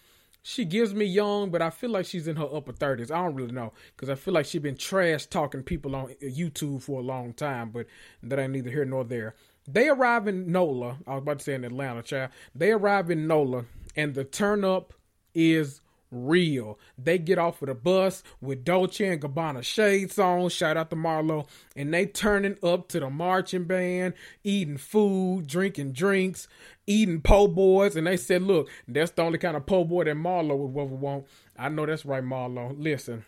she 0.43 0.65
gives 0.65 0.93
me 0.93 1.05
young, 1.05 1.51
but 1.51 1.63
I 1.63 1.71
feel 1.71 1.91
like 1.91 2.07
she's 2.07 2.27
in 2.27 2.37
her 2.37 2.49
upper 2.53 2.73
30s. 2.73 3.13
I 3.13 3.23
don't 3.23 3.35
really 3.35 3.53
know 3.53 3.73
because 3.95 4.09
I 4.09 4.17
feel 4.17 4.35
like 4.35 4.47
she's 4.47 4.61
been 4.61 4.77
trash 4.77 5.27
talking 5.27 5.63
people 5.63 5.95
on 5.95 6.09
YouTube 6.21 6.83
for 6.83 6.99
a 6.99 7.05
long 7.05 7.33
time, 7.33 7.71
but 7.71 7.87
that 8.25 8.39
ain't 8.39 8.53
neither 8.53 8.71
here 8.71 8.85
nor 8.85 9.05
there. 9.05 9.37
They 9.69 9.89
arrive 9.89 10.27
in 10.27 10.51
NOLA. 10.51 10.99
I 11.07 11.15
was 11.15 11.23
about 11.23 11.39
to 11.39 11.45
say 11.45 11.55
in 11.55 11.65
Atlanta, 11.65 12.03
child. 12.03 12.31
They 12.55 12.73
arrive 12.73 13.11
in 13.11 13.27
NOLA, 13.27 13.65
and 13.97 14.15
the 14.15 14.25
turn 14.25 14.65
up 14.65 14.93
is 15.35 15.81
real. 16.13 16.79
They 16.99 17.19
get 17.19 17.39
off 17.39 17.63
of 17.63 17.69
the 17.69 17.75
bus 17.75 18.23
with 18.41 18.65
Dolce 18.65 19.09
and 19.09 19.21
Gabbana 19.21 19.65
shades 19.65 20.19
on. 20.19 20.51
Shout 20.51 20.77
out 20.77 20.91
to 20.91 20.97
Marlo. 20.97 21.49
And 21.75 21.93
they 21.93 22.07
turning 22.07 22.59
up 22.63 22.89
to 22.89 23.01
the 23.01 23.11
marching 23.11 23.65
band, 23.65 24.15
eating 24.45 24.77
food, 24.77 25.47
drinking 25.47 25.93
drinks, 25.93 26.47
eating 26.87 27.23
po' 27.23 27.49
boys. 27.49 27.97
And 27.97 28.07
they 28.07 28.19
said, 28.19 28.43
look, 28.43 28.69
that's 28.87 29.13
the 29.13 29.23
only 29.23 29.39
kind 29.39 29.57
of 29.57 29.67
po' 29.67 29.85
boy 29.85 30.05
that 30.05 30.17
Marlo 30.17 30.57
would 30.57 30.81
ever 30.81 30.95
want. 30.95 31.27
I 31.59 31.69
know 31.71 31.87
that's 31.87 32.05
right, 32.05 32.23
Marlo. 32.23 32.75
Listen, 32.79 33.25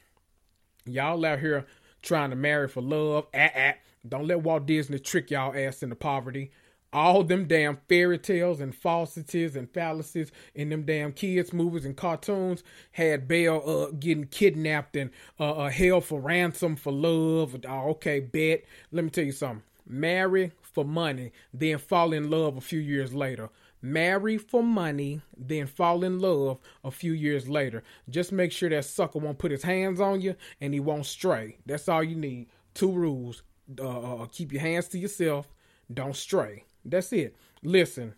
y'all 0.85 1.25
out 1.25 1.41
here 1.41 1.67
trying 2.03 2.31
to 2.31 2.37
marry 2.37 2.69
for 2.69 2.83
love. 2.83 3.27
Ah, 3.35 3.51
ah. 3.57 3.73
Don't 4.07 4.27
let 4.27 4.43
Walt 4.43 4.67
Disney 4.67 4.99
trick 4.99 5.31
y'all 5.31 5.55
ass 5.57 5.83
into 5.83 5.97
poverty. 5.97 6.51
All 6.93 7.25
them 7.25 7.47
damn 7.47 7.79
fairy 7.89 8.19
tales 8.19 8.61
and 8.61 8.75
falsities 8.75 9.57
and 9.57 9.69
fallacies 9.69 10.31
in 10.55 10.69
them 10.69 10.85
damn 10.85 11.13
kids 11.13 11.53
movies 11.53 11.85
and 11.85 11.97
cartoons 11.97 12.63
had 12.93 13.27
Belle 13.27 13.69
uh, 13.69 13.91
getting 13.99 14.27
kidnapped 14.27 14.95
and 14.95 15.11
uh, 15.41 15.53
uh, 15.53 15.71
held 15.71 16.05
for 16.05 16.21
ransom 16.21 16.77
for 16.77 16.93
love. 16.93 17.57
Oh, 17.67 17.91
okay, 17.91 18.21
bet. 18.21 18.63
Let 18.93 19.05
me 19.05 19.11
tell 19.11 19.25
you 19.25 19.33
something. 19.33 19.65
Marry 19.87 20.53
for 20.61 20.85
money, 20.85 21.33
then 21.53 21.79
fall 21.79 22.13
in 22.13 22.31
love 22.31 22.57
a 22.57 22.61
few 22.61 22.79
years 22.79 23.13
later. 23.13 23.51
Marry 23.83 24.39
for 24.39 24.63
money, 24.63 25.21
then 25.37 25.67
fall 25.67 26.05
in 26.05 26.19
love 26.21 26.59
a 26.85 26.91
few 26.91 27.13
years 27.13 27.49
later. 27.49 27.83
Just 28.09 28.33
make 28.33 28.53
sure 28.53 28.71
that 28.71 28.85
sucker 28.85 29.19
won't 29.19 29.39
put 29.39 29.51
his 29.51 29.63
hands 29.63 30.01
on 30.01 30.21
you 30.21 30.37
and 30.61 30.73
he 30.73 30.81
won't 30.81 31.07
stray. 31.07 31.59
That's 31.67 31.89
all 31.89 32.05
you 32.05 32.17
need. 32.17 32.47
Two 32.73 32.93
rules 32.93 33.43
uh, 33.79 34.23
uh, 34.23 34.27
keep 34.27 34.53
your 34.53 34.63
hands 34.63 34.89
to 34.89 34.99
yourself. 34.99 35.49
Don't 35.93 36.17
stray. 36.17 36.65
That's 36.85 37.13
it. 37.13 37.37
Listen, 37.63 38.15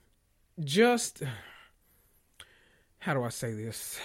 just 0.62 1.22
how 2.98 3.14
do 3.14 3.22
I 3.22 3.28
say 3.30 3.52
this? 3.52 3.98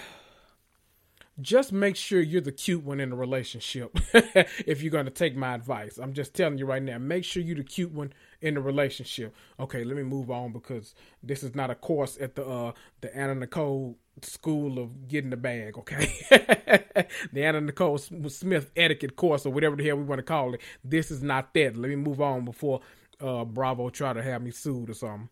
Just 1.41 1.71
make 1.71 1.95
sure 1.95 2.21
you're 2.21 2.41
the 2.41 2.51
cute 2.51 2.83
one 2.83 2.99
in 2.99 3.09
the 3.09 3.15
relationship. 3.15 3.97
if 4.13 4.81
you're 4.81 4.91
going 4.91 5.05
to 5.05 5.11
take 5.11 5.35
my 5.35 5.55
advice, 5.55 5.97
I'm 5.97 6.13
just 6.13 6.33
telling 6.33 6.57
you 6.57 6.65
right 6.65 6.83
now. 6.83 6.97
Make 6.97 7.23
sure 7.23 7.41
you're 7.41 7.55
the 7.55 7.63
cute 7.63 7.91
one 7.91 8.13
in 8.41 8.55
the 8.55 8.61
relationship. 8.61 9.33
Okay, 9.59 9.83
let 9.83 9.95
me 9.95 10.03
move 10.03 10.29
on 10.29 10.51
because 10.51 10.93
this 11.23 11.43
is 11.43 11.55
not 11.55 11.71
a 11.71 11.75
course 11.75 12.17
at 12.19 12.35
the 12.35 12.45
uh 12.45 12.73
the 13.01 13.15
Anna 13.15 13.35
Nicole 13.35 13.97
school 14.21 14.77
of 14.77 15.07
getting 15.07 15.29
the 15.29 15.37
bag, 15.37 15.77
okay? 15.77 16.11
the 17.33 17.43
Anna 17.43 17.61
Nicole 17.61 17.97
Smith 17.97 18.71
etiquette 18.75 19.15
course 19.15 19.45
or 19.45 19.51
whatever 19.51 19.75
the 19.75 19.85
hell 19.85 19.97
we 19.97 20.03
want 20.03 20.19
to 20.19 20.23
call 20.23 20.53
it. 20.53 20.61
This 20.83 21.11
is 21.11 21.23
not 21.23 21.53
that. 21.53 21.77
Let 21.77 21.89
me 21.89 21.95
move 21.95 22.21
on 22.21 22.45
before 22.45 22.81
uh, 23.19 23.45
Bravo 23.45 23.89
try 23.89 24.13
to 24.13 24.21
have 24.21 24.41
me 24.41 24.51
sued 24.51 24.89
or 24.89 24.93
something. 24.93 25.29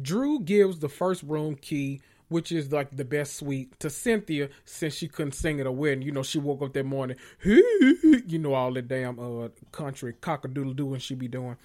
Drew 0.00 0.40
gives 0.40 0.80
the 0.80 0.88
first 0.88 1.22
room 1.22 1.54
key 1.54 2.00
which 2.28 2.52
is 2.52 2.72
like 2.72 2.96
the 2.96 3.04
best 3.04 3.36
suite, 3.36 3.78
to 3.80 3.90
Cynthia 3.90 4.48
since 4.64 4.94
she 4.94 5.08
couldn't 5.08 5.32
sing 5.32 5.60
at 5.60 5.66
a 5.66 5.72
wedding. 5.72 6.02
You 6.02 6.12
know, 6.12 6.22
she 6.22 6.38
woke 6.38 6.62
up 6.62 6.72
that 6.74 6.84
morning, 6.84 7.16
you 7.44 8.38
know, 8.38 8.54
all 8.54 8.72
the 8.72 8.82
damn 8.82 9.18
uh 9.18 9.48
country 9.72 10.14
cockadoodle 10.20 10.76
doing 10.76 11.00
she 11.00 11.14
be 11.14 11.28
doing. 11.28 11.56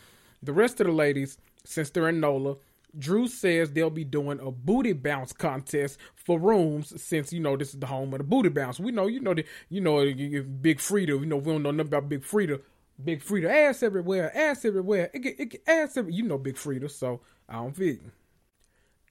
The 0.42 0.54
rest 0.54 0.82
of 0.82 0.88
the 0.88 0.94
ladies, 0.94 1.38
since 1.64 1.90
they're 1.90 2.10
in 2.10 2.20
NOLA, 2.20 2.58
Drew 2.98 3.28
says 3.28 3.72
they'll 3.72 3.90
be 3.90 4.04
doing 4.04 4.40
a 4.40 4.52
booty 4.52 4.94
bounce 4.94 5.34
contest 5.34 5.98
for 6.16 6.40
rooms 6.40 7.02
since 7.02 7.34
you 7.34 7.40
know 7.40 7.58
this 7.58 7.74
is 7.74 7.80
the 7.80 7.88
home 7.88 8.14
of 8.14 8.20
the 8.20 8.24
booty 8.24 8.50
bounce. 8.50 8.80
We 8.80 8.92
know 8.92 9.08
you 9.08 9.20
know 9.20 9.34
the 9.34 9.46
you 9.70 9.82
know 9.82 10.04
Big 10.04 10.78
Freedia. 10.78 11.20
You 11.20 11.26
know 11.26 11.38
we 11.38 11.52
don't 11.54 11.64
know 11.64 11.72
nothing 11.72 11.88
about 11.88 12.10
Big 12.10 12.22
Freedia. 12.22 12.62
Big 13.04 13.24
Freedia 13.24 13.50
ass 13.50 13.82
everywhere, 13.82 14.36
ass 14.38 14.64
everywhere. 14.66 15.10
It 15.14 15.26
it 15.26 15.64
ass 15.68 15.98
everywhere. 15.98 16.18
You 16.18 16.24
know 16.24 16.38
Big 16.38 16.56
Freedia, 16.56 16.90
so 16.90 17.22
I 17.50 17.54
don't 17.56 17.76
figure. 17.76 18.12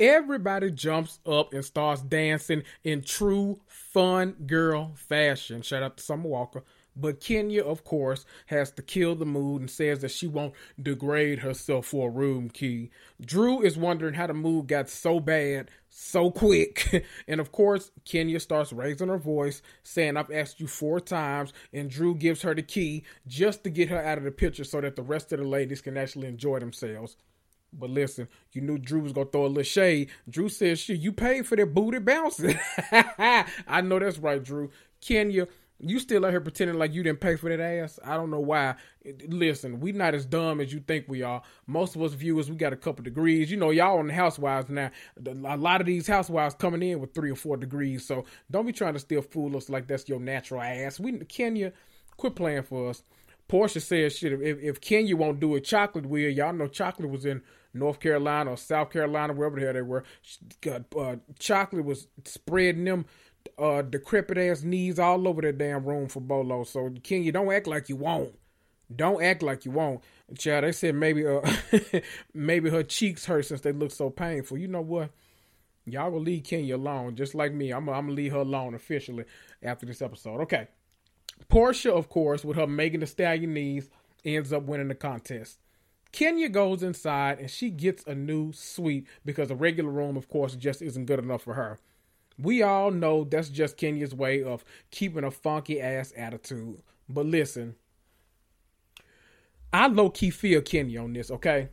Everybody 0.01 0.71
jumps 0.71 1.19
up 1.27 1.53
and 1.53 1.65
starts 1.65 2.03
dancing 2.03 2.63
in 2.83 3.03
true 3.03 3.61
fun 3.67 4.33
girl 4.47 4.93
fashion. 4.97 5.63
Shout 5.63 5.83
out 5.83 5.97
to 5.99 6.03
Summer 6.03 6.29
Walker. 6.29 6.65
But 6.95 7.21
Kenya, 7.21 7.65
of 7.65 7.85
course, 7.85 8.27
has 8.47 8.71
to 8.73 8.83
kill 8.83 9.15
the 9.15 9.25
mood 9.25 9.63
and 9.63 9.71
says 9.71 10.01
that 10.01 10.11
she 10.11 10.27
won't 10.27 10.55
degrade 10.81 11.39
herself 11.39 11.87
for 11.87 12.09
a 12.09 12.13
room 12.13 12.51
key. 12.51 12.91
Drew 13.21 13.63
is 13.63 13.79
wondering 13.79 14.15
how 14.15 14.27
the 14.27 14.35
mood 14.35 14.67
got 14.67 14.91
so 14.91 15.19
bad 15.19 15.71
so 15.89 16.31
quick. 16.31 17.07
and 17.29 17.41
of 17.41 17.51
course, 17.51 17.91
Kenya 18.05 18.41
starts 18.41 18.73
raising 18.73 19.09
her 19.09 19.19
voice, 19.19 19.63
saying, 19.83 20.17
I've 20.17 20.31
asked 20.31 20.61
you 20.61 20.67
four 20.67 21.01
times. 21.01 21.53
And 21.73 21.91
Drew 21.91 22.15
gives 22.15 22.43
her 22.43 22.55
the 22.55 22.63
key 22.63 23.05
just 23.27 23.65
to 23.65 23.71
get 23.71 23.89
her 23.89 24.03
out 24.03 24.19
of 24.19 24.25
the 24.25 24.31
picture 24.31 24.65
so 24.65 24.81
that 24.81 24.97
the 24.97 25.03
rest 25.03 25.33
of 25.33 25.39
the 25.39 25.47
ladies 25.47 25.81
can 25.81 25.97
actually 25.97 26.29
enjoy 26.29 26.59
themselves. 26.59 27.17
But 27.73 27.91
listen, 27.91 28.29
you 28.53 28.61
knew 28.61 28.79
Drew 28.79 29.01
was 29.01 29.13
gonna 29.13 29.31
throw 29.31 29.47
a 29.47 29.49
little 29.49 29.63
shade. 29.63 30.11
Drew 30.29 30.49
says, 30.49 30.79
"Shit, 30.79 31.01
you 31.01 31.13
paid 31.13 31.47
for 31.47 31.57
that 31.57 31.75
booty 31.75 31.99
bouncing." 31.99 32.59
I 32.93 33.81
know 33.83 33.99
that's 33.99 34.19
right, 34.19 34.43
Drew. 34.43 34.71
Kenya, 35.01 35.49
you 35.85 35.99
still 35.99 36.25
out 36.25 36.31
here 36.31 36.41
pretending 36.41 36.79
like 36.79 36.95
you 36.95 37.03
didn't 37.03 37.21
pay 37.21 37.35
for 37.35 37.49
that 37.49 37.61
ass. 37.61 37.99
I 38.05 38.15
don't 38.15 38.31
know 38.31 38.41
why. 38.41 38.77
Listen, 39.27 39.81
we 39.81 39.91
not 39.91 40.15
as 40.15 40.25
dumb 40.25 40.61
as 40.61 40.73
you 40.73 40.81
think 40.81 41.07
we 41.09 41.23
are. 41.23 41.43
Most 41.67 41.97
of 41.97 42.03
us 42.03 42.13
viewers, 42.13 42.49
we 42.49 42.57
got 42.57 42.73
a 42.73 42.77
couple 42.77 43.03
degrees. 43.03 43.51
You 43.51 43.57
know, 43.57 43.71
y'all 43.71 43.99
on 43.99 44.07
the 44.07 44.15
housewives 44.15 44.71
now. 44.71 44.91
A 45.27 45.57
lot 45.57 45.81
of 45.81 45.87
these 45.87 46.07
housewives 46.07 46.55
coming 46.55 46.83
in 46.83 47.01
with 47.01 47.15
three 47.15 47.33
or 47.33 47.37
four 47.37 47.57
degrees. 47.57 48.07
So 48.07 48.25
don't 48.51 48.67
be 48.67 48.73
trying 48.73 48.95
to 48.95 49.01
still 49.01 49.23
fool 49.23 49.57
us 49.57 49.69
like 49.69 49.89
that's 49.89 50.09
your 50.09 50.21
natural 50.21 50.63
ass. 50.63 51.01
We 51.01 51.19
Kenya, 51.25 51.73
quit 52.17 52.37
playing 52.37 52.63
for 52.63 52.91
us. 52.91 53.03
Porsha 53.49 53.83
says 53.83 54.17
shit. 54.17 54.33
If, 54.41 54.63
if 54.63 54.81
Kenya 54.81 55.17
won't 55.17 55.41
do 55.41 55.57
it, 55.57 55.63
Chocolate 55.63 56.07
will. 56.07 56.31
Y'all 56.31 56.53
know 56.53 56.69
Chocolate 56.69 57.11
was 57.11 57.27
in 57.27 57.43
North 57.75 58.01
Carolina 58.01 58.51
or 58.51 58.57
South 58.57 58.91
Carolina, 58.91 59.33
wherever 59.33 59.59
the 59.59 59.67
hell 59.67 59.75
they 59.75 59.83
were. 59.83 60.05
Uh, 60.97 61.17
Chocolate 61.39 61.85
was 61.85 62.07
spreading 62.25 62.85
them 62.85 63.07
uh, 63.59 63.83
decrepit 63.83 64.39
ass 64.39 64.63
knees 64.63 64.99
all 64.99 65.27
over 65.27 65.43
that 65.43 65.59
damn 65.59 65.85
room 65.85 66.09
for 66.09 66.21
Bolo. 66.21 66.65
So 66.65 66.93
Kenya, 67.03 67.33
don't 67.33 67.53
act 67.53 67.67
like 67.67 67.89
you 67.89 67.97
won't. 67.97 68.35
Don't 68.95 69.23
act 69.23 69.43
like 69.43 69.65
you 69.65 69.71
won't. 69.71 70.03
Child, 70.37 70.65
they 70.65 70.73
said 70.73 70.95
maybe 70.95 71.27
uh 71.27 71.41
maybe 72.35 72.71
her 72.71 72.83
cheeks 72.83 73.25
hurt 73.25 73.47
since 73.47 73.61
they 73.63 73.73
look 73.73 73.91
so 73.91 74.11
painful. 74.11 74.59
You 74.59 74.69
know 74.69 74.81
what? 74.81 75.11
Y'all 75.85 76.11
will 76.11 76.21
leave 76.21 76.45
Kenya 76.45 76.77
alone, 76.77 77.17
just 77.17 77.35
like 77.35 77.53
me. 77.53 77.71
I'm, 77.71 77.89
I'm 77.89 78.07
gonna 78.07 78.13
leave 78.13 78.33
her 78.33 78.39
alone 78.39 78.75
officially 78.75 79.25
after 79.63 79.87
this 79.87 80.03
episode. 80.03 80.41
Okay. 80.43 80.69
Porsha, 81.49 81.91
of 81.91 82.09
course, 82.09 82.45
with 82.45 82.57
her 82.57 82.67
Megan 82.67 83.01
Thee 83.01 83.07
Stallion 83.07 83.55
knees, 83.55 83.91
ends 84.25 84.53
up 84.53 84.63
winning 84.63 84.89
the 84.89 84.95
contest. 84.95 85.59
Kenya 86.13 86.49
goes 86.49 86.83
inside 86.83 87.39
and 87.39 87.51
she 87.51 87.71
gets 87.71 88.05
a 88.07 88.15
new 88.15 88.53
suite 88.53 89.07
because 89.25 89.51
a 89.51 89.57
regular 89.57 89.91
room, 89.91 90.17
of 90.17 90.29
course, 90.29 90.55
just 90.55 90.83
isn't 90.83 91.07
good 91.07 91.19
enough 91.19 91.43
for 91.43 91.55
her. 91.55 91.79
We 92.39 92.63
all 92.63 92.91
know 92.91 93.25
that's 93.25 93.49
just 93.49 93.77
Kenya's 93.77 94.15
way 94.15 94.43
of 94.43 94.65
keeping 94.91 95.25
a 95.25 95.31
funky 95.31 95.81
ass 95.81 96.13
attitude. 96.17 96.83
But 97.09 97.27
listen, 97.27 97.77
I 99.73 99.87
low 99.87 100.11
key 100.11 100.31
feel 100.31 100.61
Kenya 100.61 101.03
on 101.03 101.15
this, 101.15 101.31
okay? 101.31 101.69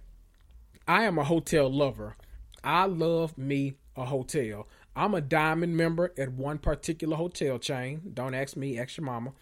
I 0.88 1.04
am 1.04 1.18
a 1.18 1.24
hotel 1.24 1.72
lover. 1.72 2.16
I 2.64 2.86
love 2.86 3.38
me 3.38 3.76
a 3.96 4.06
hotel. 4.06 4.68
I'm 4.96 5.14
a 5.14 5.22
diamond 5.22 5.78
member 5.78 6.14
at 6.18 6.32
one 6.32 6.58
particular 6.58 7.16
hotel 7.16 7.60
chain. 7.60 8.12
Don't 8.14 8.34
ask 8.34 8.56
me, 8.56 8.80
ask 8.80 8.98
your 8.98 9.06
mama. 9.06 9.34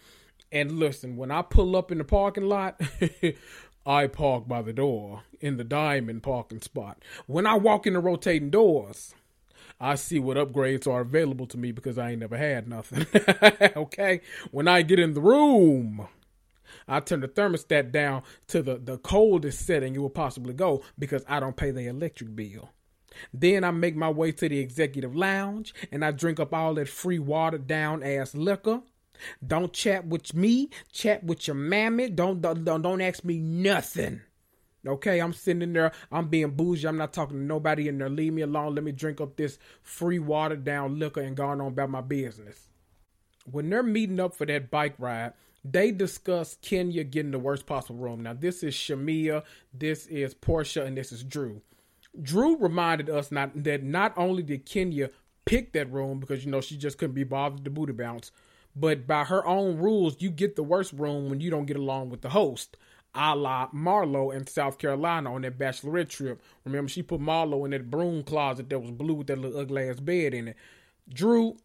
And 0.50 0.78
listen, 0.78 1.16
when 1.16 1.30
I 1.30 1.42
pull 1.42 1.76
up 1.76 1.92
in 1.92 1.98
the 1.98 2.04
parking 2.04 2.48
lot, 2.48 2.80
I 3.88 4.06
park 4.06 4.46
by 4.46 4.60
the 4.60 4.74
door 4.74 5.22
in 5.40 5.56
the 5.56 5.64
diamond 5.64 6.22
parking 6.22 6.60
spot. 6.60 7.02
When 7.26 7.46
I 7.46 7.54
walk 7.54 7.86
in 7.86 7.94
the 7.94 8.00
rotating 8.00 8.50
doors, 8.50 9.14
I 9.80 9.94
see 9.94 10.18
what 10.18 10.36
upgrades 10.36 10.86
are 10.86 11.00
available 11.00 11.46
to 11.46 11.56
me 11.56 11.72
because 11.72 11.96
I 11.96 12.10
ain't 12.10 12.20
never 12.20 12.36
had 12.36 12.68
nothing. 12.68 13.06
okay? 13.76 14.20
When 14.50 14.68
I 14.68 14.82
get 14.82 14.98
in 14.98 15.14
the 15.14 15.22
room, 15.22 16.06
I 16.86 17.00
turn 17.00 17.20
the 17.20 17.28
thermostat 17.28 17.90
down 17.90 18.24
to 18.48 18.60
the, 18.62 18.76
the 18.76 18.98
coldest 18.98 19.64
setting 19.64 19.94
it 19.94 20.00
will 20.00 20.10
possibly 20.10 20.52
go 20.52 20.82
because 20.98 21.24
I 21.26 21.40
don't 21.40 21.56
pay 21.56 21.70
the 21.70 21.86
electric 21.86 22.36
bill. 22.36 22.68
Then 23.32 23.64
I 23.64 23.70
make 23.70 23.96
my 23.96 24.10
way 24.10 24.32
to 24.32 24.50
the 24.50 24.58
executive 24.58 25.16
lounge 25.16 25.72
and 25.90 26.04
I 26.04 26.10
drink 26.10 26.38
up 26.38 26.52
all 26.52 26.74
that 26.74 26.90
free 26.90 27.18
watered 27.18 27.66
down 27.66 28.02
ass 28.02 28.34
liquor. 28.34 28.82
Don't 29.46 29.72
chat 29.72 30.06
with 30.06 30.34
me, 30.34 30.70
chat 30.92 31.24
with 31.24 31.46
your 31.46 31.56
mammy. 31.56 32.08
Don't 32.08 32.40
don't 32.40 32.64
don't 32.64 33.00
ask 33.00 33.24
me 33.24 33.38
nothing. 33.38 34.22
Okay, 34.86 35.20
I'm 35.20 35.32
sitting 35.32 35.72
there. 35.72 35.92
I'm 36.10 36.28
being 36.28 36.50
bougie. 36.50 36.86
I'm 36.86 36.96
not 36.96 37.12
talking 37.12 37.36
to 37.36 37.42
nobody 37.42 37.88
in 37.88 37.98
there. 37.98 38.08
Leave 38.08 38.32
me 38.32 38.42
alone. 38.42 38.74
Let 38.74 38.84
me 38.84 38.92
drink 38.92 39.20
up 39.20 39.36
this 39.36 39.58
free 39.82 40.18
water 40.18 40.56
down 40.56 40.98
liquor 40.98 41.20
and 41.20 41.36
go 41.36 41.46
on 41.46 41.60
about 41.60 41.90
my 41.90 42.00
business. 42.00 42.68
When 43.44 43.70
they're 43.70 43.82
meeting 43.82 44.20
up 44.20 44.36
for 44.36 44.46
that 44.46 44.70
bike 44.70 44.94
ride, 44.98 45.32
they 45.64 45.90
discuss 45.90 46.56
Kenya 46.62 47.04
getting 47.04 47.32
the 47.32 47.38
worst 47.38 47.66
possible 47.66 47.98
room. 47.98 48.22
Now, 48.22 48.34
this 48.34 48.62
is 48.62 48.74
Shamea, 48.74 49.42
this 49.72 50.06
is 50.06 50.34
Porsha, 50.34 50.86
and 50.86 50.96
this 50.96 51.12
is 51.12 51.24
Drew. 51.24 51.62
Drew 52.20 52.56
reminded 52.56 53.10
us 53.10 53.30
not 53.30 53.50
that 53.64 53.82
not 53.82 54.16
only 54.16 54.42
did 54.42 54.64
Kenya 54.64 55.10
pick 55.44 55.72
that 55.72 55.90
room 55.90 56.20
because 56.20 56.44
you 56.44 56.50
know 56.50 56.60
she 56.60 56.76
just 56.76 56.98
couldn't 56.98 57.14
be 57.14 57.24
bothered 57.24 57.64
to 57.64 57.70
booty 57.70 57.92
bounce, 57.92 58.30
but 58.78 59.06
by 59.06 59.24
her 59.24 59.46
own 59.46 59.78
rules, 59.78 60.16
you 60.20 60.30
get 60.30 60.56
the 60.56 60.62
worst 60.62 60.92
room 60.92 61.30
when 61.30 61.40
you 61.40 61.50
don't 61.50 61.66
get 61.66 61.76
along 61.76 62.10
with 62.10 62.20
the 62.20 62.30
host 62.30 62.76
a 63.14 63.34
la 63.34 63.68
Marlo 63.70 64.34
in 64.34 64.46
South 64.46 64.78
Carolina 64.78 65.32
on 65.32 65.42
that 65.42 65.58
bachelorette 65.58 66.08
trip. 66.08 66.40
Remember, 66.64 66.88
she 66.88 67.02
put 67.02 67.20
Marlo 67.20 67.64
in 67.64 67.72
that 67.72 67.90
broom 67.90 68.22
closet 68.22 68.68
that 68.70 68.78
was 68.78 68.90
blue 68.90 69.14
with 69.14 69.26
that 69.28 69.38
little 69.38 69.60
ugly 69.60 69.88
ass 69.88 70.00
bed 70.00 70.34
in 70.34 70.48
it. 70.48 70.56
Drew, 71.12 71.56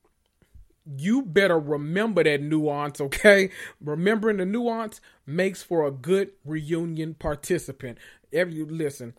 you 0.97 1.21
better 1.21 1.60
remember 1.60 2.23
that 2.23 2.41
nuance, 2.41 2.99
okay? 3.02 3.49
Remembering 3.82 4.38
the 4.38 4.45
nuance 4.45 5.02
makes 5.26 5.62
for 5.62 5.86
a 5.86 5.91
good 5.91 6.32
reunion 6.45 7.13
participant. 7.13 7.97
Every 8.32 8.63
listen, 8.63 9.13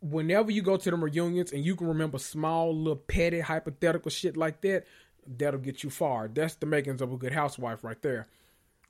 whenever 0.00 0.50
you 0.50 0.62
go 0.62 0.76
to 0.76 0.90
the 0.90 0.96
reunions 0.96 1.52
and 1.52 1.64
you 1.64 1.76
can 1.76 1.86
remember 1.86 2.18
small 2.18 2.76
little 2.76 2.96
petty 2.96 3.40
hypothetical 3.40 4.10
shit 4.10 4.36
like 4.36 4.60
that, 4.62 4.84
that'll 5.26 5.60
get 5.60 5.82
you 5.82 5.90
far. 5.90 6.28
That's 6.28 6.54
the 6.54 6.66
makings 6.66 7.00
of 7.00 7.12
a 7.12 7.16
good 7.16 7.32
housewife 7.32 7.84
right 7.84 8.00
there. 8.02 8.26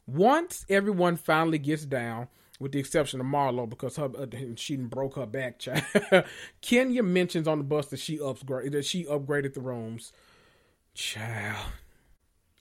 Once 0.07 0.67
everyone 0.69 1.17
finally 1.17 1.59
gets 1.59 1.85
down, 1.85 2.29
with 2.61 2.73
the 2.73 2.79
exception 2.79 3.21
of 3.21 3.27
Marlo 3.27 3.69
because 3.69 3.97
her 3.97 4.11
uh, 4.17 4.27
she 4.57 4.77
broke 4.77 5.17
her 5.17 5.27
back. 5.27 5.59
Child. 5.59 6.25
Kenya 6.61 7.03
mentions 7.03 7.49
on 7.49 7.59
the 7.59 7.65
bus 7.65 7.87
that 7.87 7.99
she 7.99 8.19
upgraded 8.19 8.73
that 8.73 8.85
she 8.85 9.05
upgraded 9.05 9.55
the 9.55 9.61
rooms. 9.61 10.13
Child. 10.95 11.67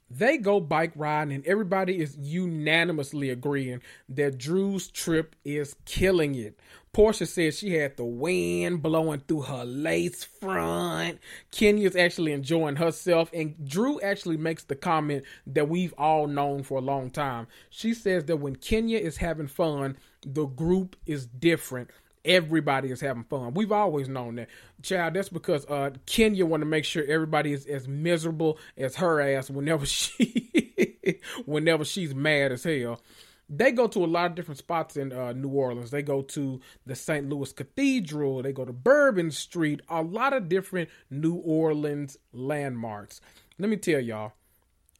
They 0.10 0.38
go 0.38 0.60
bike 0.60 0.94
riding 0.96 1.34
and 1.34 1.46
everybody 1.46 2.00
is 2.00 2.18
unanimously 2.18 3.30
agreeing 3.30 3.82
that 4.10 4.38
Drew's 4.38 4.90
trip 4.90 5.36
is 5.44 5.76
killing 5.86 6.36
it. 6.36 6.60
Portia 6.94 7.26
says 7.26 7.58
she 7.58 7.74
had 7.74 7.98
the 7.98 8.06
wind 8.06 8.84
blowing 8.84 9.24
through 9.28 9.42
her 9.42 9.66
lace 9.66 10.24
front. 10.24 11.18
Kenya's 11.50 11.96
actually 11.96 12.34
enjoying 12.34 12.76
herself, 12.76 13.32
and 13.34 13.56
Drew 13.68 14.00
actually 14.02 14.38
makes 14.38 14.64
the 14.66 14.76
comment 14.76 15.24
that 15.48 15.68
we've 15.68 15.94
all 15.98 16.28
known 16.28 16.62
for 16.62 16.78
a 16.78 16.82
long 16.82 17.10
time. 17.10 17.48
She 17.72 17.96
says 17.96 18.26
that 18.26 18.38
when 18.38 18.58
Kenya 18.58 19.00
is 19.00 19.18
having 19.18 19.48
fun, 19.48 19.98
the 20.24 20.46
group 20.46 20.96
is 21.08 21.26
different. 21.26 21.90
Everybody 22.26 22.90
is 22.90 23.02
having 23.02 23.24
fun. 23.24 23.54
We've 23.54 23.72
always 23.72 24.08
known 24.08 24.36
that. 24.36 24.50
Child, 24.82 25.14
that's 25.16 25.30
because 25.30 25.66
uh, 25.66 25.92
Kenya 26.06 26.46
want 26.46 26.62
to 26.62 26.66
make 26.66 26.86
sure 26.86 27.04
everybody 27.06 27.54
is 27.54 27.66
as 27.66 27.88
miserable 27.88 28.58
as 28.78 28.96
her 28.96 29.20
ass 29.22 29.50
whenever 29.50 29.86
she 29.88 31.20
whenever 31.46 31.84
she's 31.84 32.16
mad 32.16 32.52
as 32.52 32.64
hell 32.64 33.02
they 33.50 33.72
go 33.72 33.88
to 33.88 34.04
a 34.04 34.08
lot 34.08 34.28
of 34.28 34.36
different 34.36 34.58
spots 34.58 34.98
in 34.98 35.12
uh, 35.12 35.34
New 35.34 35.50
Orleans. 35.50 35.92
They 35.92 36.02
go 36.02 36.22
to 36.22 36.60
the 36.86 36.96
St. 36.96 37.30
Louis 37.30 37.52
Cathedral. 37.52 38.42
They 38.42 38.54
go 38.54 38.66
to 38.66 38.74
Bourbon 38.74 39.32
Street. 39.32 39.82
A 39.90 40.02
lot 40.02 40.34
of 40.34 40.50
different 40.50 40.90
New 41.10 41.36
Orleans 41.36 42.18
landmarks. 42.32 43.22
Let 43.60 43.70
me 43.70 43.78
tell 43.78 44.00
y'all, 44.00 44.34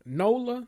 NOLA 0.06 0.68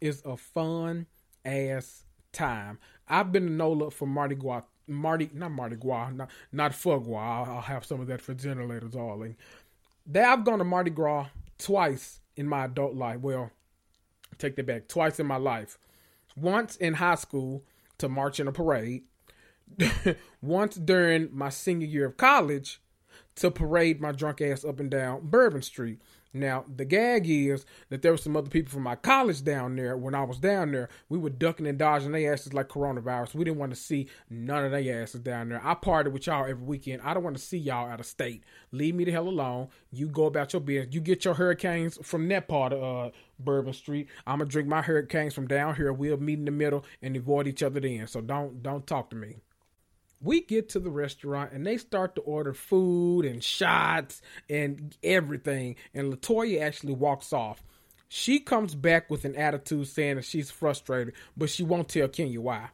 is 0.00 0.22
a 0.24 0.36
fun 0.36 1.06
ass 1.44 2.04
time. 2.32 2.78
I've 3.08 3.32
been 3.32 3.46
to 3.46 3.52
NOLA 3.52 3.90
for 3.90 4.06
Mardi 4.06 4.34
Gras. 4.34 4.62
Marty, 4.88 5.30
not 5.32 5.50
Mardi 5.50 5.76
Gras, 5.76 6.10
not 6.10 6.30
not 6.52 6.72
Fugwa. 6.72 7.18
I'll, 7.18 7.56
I'll 7.56 7.60
have 7.62 7.84
some 7.84 8.00
of 8.00 8.06
that 8.06 8.20
for 8.20 8.34
dinner 8.34 8.66
later, 8.66 8.88
darling. 8.88 9.36
That 10.06 10.24
I've 10.24 10.44
gone 10.44 10.58
to 10.58 10.64
Mardi 10.64 10.90
Gras 10.90 11.26
twice 11.58 12.20
in 12.36 12.46
my 12.46 12.64
adult 12.64 12.94
life. 12.94 13.20
Well, 13.20 13.50
take 14.38 14.56
that 14.56 14.66
back. 14.66 14.88
Twice 14.88 15.18
in 15.18 15.26
my 15.26 15.36
life. 15.36 15.78
Once 16.36 16.76
in 16.76 16.94
high 16.94 17.14
school 17.14 17.64
to 17.98 18.08
march 18.08 18.38
in 18.38 18.48
a 18.48 18.52
parade. 18.52 19.04
Once 20.42 20.76
during 20.76 21.28
my 21.32 21.48
senior 21.48 21.86
year 21.86 22.06
of 22.06 22.16
college 22.16 22.80
to 23.36 23.50
parade 23.50 24.00
my 24.00 24.12
drunk 24.12 24.40
ass 24.40 24.64
up 24.64 24.78
and 24.78 24.90
down 24.90 25.20
Bourbon 25.24 25.62
Street. 25.62 26.00
Now, 26.36 26.64
the 26.74 26.84
gag 26.84 27.28
is 27.28 27.64
that 27.88 28.02
there 28.02 28.12
were 28.12 28.18
some 28.18 28.36
other 28.36 28.50
people 28.50 28.70
from 28.72 28.82
my 28.82 28.96
college 28.96 29.42
down 29.42 29.76
there. 29.76 29.96
When 29.96 30.14
I 30.14 30.22
was 30.22 30.38
down 30.38 30.72
there, 30.72 30.88
we 31.08 31.18
were 31.18 31.30
ducking 31.30 31.66
and 31.66 31.78
dodging 31.78 32.12
their 32.12 32.32
asses 32.32 32.52
like 32.52 32.68
coronavirus. 32.68 33.34
We 33.34 33.44
didn't 33.44 33.58
want 33.58 33.72
to 33.72 33.76
see 33.76 34.08
none 34.28 34.64
of 34.64 34.70
their 34.70 35.02
asses 35.02 35.20
down 35.20 35.48
there. 35.48 35.60
I 35.64 35.74
party 35.74 36.10
with 36.10 36.26
y'all 36.26 36.46
every 36.46 36.64
weekend. 36.64 37.02
I 37.02 37.14
don't 37.14 37.24
want 37.24 37.36
to 37.36 37.42
see 37.42 37.58
y'all 37.58 37.88
out 37.88 38.00
of 38.00 38.06
state. 38.06 38.44
Leave 38.70 38.94
me 38.94 39.04
the 39.04 39.12
hell 39.12 39.28
alone. 39.28 39.68
You 39.90 40.08
go 40.08 40.26
about 40.26 40.52
your 40.52 40.60
business. 40.60 40.94
You 40.94 41.00
get 41.00 41.24
your 41.24 41.34
hurricanes 41.34 41.98
from 42.02 42.28
that 42.28 42.48
part 42.48 42.72
of 42.72 43.06
uh, 43.06 43.10
Bourbon 43.38 43.72
Street. 43.72 44.08
I'm 44.26 44.38
gonna 44.38 44.50
drink 44.50 44.68
my 44.68 44.82
hurricanes 44.82 45.34
from 45.34 45.46
down 45.46 45.74
here. 45.76 45.92
We'll 45.92 46.18
meet 46.18 46.38
in 46.38 46.44
the 46.44 46.50
middle 46.50 46.84
and 47.02 47.16
avoid 47.16 47.46
each 47.46 47.62
other 47.62 47.80
then. 47.80 48.06
So 48.06 48.20
don't 48.20 48.62
don't 48.62 48.86
talk 48.86 49.10
to 49.10 49.16
me 49.16 49.36
we 50.20 50.40
get 50.40 50.68
to 50.70 50.80
the 50.80 50.90
restaurant 50.90 51.52
and 51.52 51.66
they 51.66 51.76
start 51.76 52.14
to 52.16 52.20
order 52.22 52.54
food 52.54 53.24
and 53.24 53.42
shots 53.42 54.22
and 54.48 54.96
everything. 55.02 55.76
And 55.94 56.12
Latoya 56.12 56.60
actually 56.62 56.94
walks 56.94 57.32
off. 57.32 57.62
She 58.08 58.38
comes 58.38 58.74
back 58.74 59.10
with 59.10 59.24
an 59.24 59.34
attitude 59.34 59.88
saying 59.88 60.16
that 60.16 60.24
she's 60.24 60.50
frustrated, 60.50 61.14
but 61.36 61.50
she 61.50 61.62
won't 61.64 61.88
tell 61.88 62.08
Kenya 62.08 62.40
why. 62.40 62.68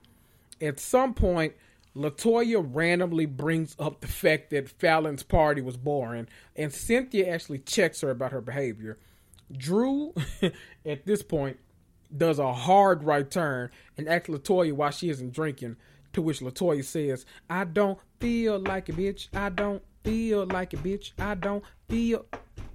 At 0.60 0.78
some 0.78 1.14
point, 1.14 1.54
Latoya 1.96 2.64
randomly 2.64 3.26
brings 3.26 3.74
up 3.78 4.00
the 4.00 4.06
fact 4.06 4.50
that 4.50 4.68
Fallon's 4.68 5.22
party 5.22 5.60
was 5.60 5.76
boring, 5.76 6.28
and 6.56 6.72
Cynthia 6.72 7.28
actually 7.32 7.58
checks 7.58 8.00
her 8.00 8.10
about 8.10 8.32
her 8.32 8.40
behavior. 8.40 8.98
Drew, 9.50 10.14
at 10.86 11.04
this 11.04 11.22
point, 11.22 11.58
does 12.14 12.38
a 12.38 12.52
hard 12.52 13.04
right 13.04 13.30
turn 13.30 13.70
and 13.96 14.08
asks 14.08 14.28
Latoya 14.28 14.72
why 14.72 14.90
she 14.90 15.10
isn't 15.10 15.32
drinking. 15.32 15.76
To 16.12 16.22
which 16.22 16.40
Latoya 16.40 16.84
says, 16.84 17.24
I 17.48 17.64
don't 17.64 17.98
feel 18.20 18.58
like 18.58 18.88
a 18.88 18.92
bitch. 18.92 19.28
I 19.34 19.48
don't 19.48 19.82
feel 20.04 20.46
like 20.46 20.74
a 20.74 20.76
bitch. 20.76 21.12
I 21.18 21.34
don't 21.34 21.64
feel 21.88 22.26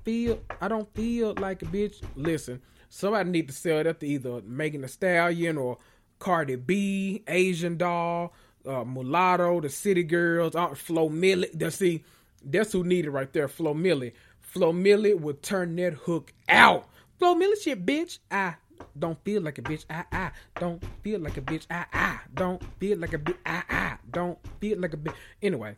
feel 0.04 0.40
I 0.62 0.68
don't 0.68 0.92
feel 0.94 1.34
like 1.38 1.62
a 1.62 1.66
bitch. 1.66 2.02
Listen, 2.16 2.62
somebody 2.90 3.30
need 3.30 3.48
to 3.48 3.54
sell 3.54 3.84
that 3.84 4.00
to 4.00 4.08
either 4.08 4.42
Megan 4.44 4.82
Thee 4.82 4.88
Stallion 4.88 5.58
or 5.58 5.78
Cardi 6.20 6.56
B, 6.56 7.24
Asian 7.28 7.78
doll, 7.78 8.34
uh, 8.66 8.84
Mulatto, 8.84 9.62
the 9.62 9.70
City 9.70 10.04
Girls, 10.04 10.56
uh, 10.56 10.74
Flo 10.74 11.10
Milli. 11.10 11.72
See, 11.72 12.04
that's 12.44 12.72
who 12.72 12.84
needed 12.84 13.12
right 13.12 13.32
there. 13.34 13.48
Flo 13.48 13.74
Milli. 13.74 14.14
Flo 14.40 14.72
Milli 14.74 15.20
would 15.20 15.44
turn 15.44 15.76
that 15.76 15.94
hook 15.94 16.34
out. 16.50 16.88
Flo 17.20 17.36
Milli 17.36 17.62
shit, 17.62 17.86
bitch. 17.86 18.20
I 18.32 18.56
don't 18.98 19.24
feel 19.24 19.42
like 19.42 19.58
a 19.58 19.62
bitch. 19.62 19.86
I 19.90 20.06
I 20.12 20.32
don't 20.60 20.84
feel 21.04 21.20
like 21.20 21.38
a 21.38 21.42
bitch. 21.42 21.66
I 21.70 21.86
I 21.92 22.20
don't 22.34 22.62
feel 22.80 22.98
like 22.98 23.14
a 23.14 23.18
bitch. 23.18 23.38
I 23.46 23.64
I 23.70 23.98
don't 24.12 24.38
feel 24.60 24.80
like 24.80 24.94
a 24.94 24.98
bitch. 24.98 25.16
Anyway, 25.42 25.76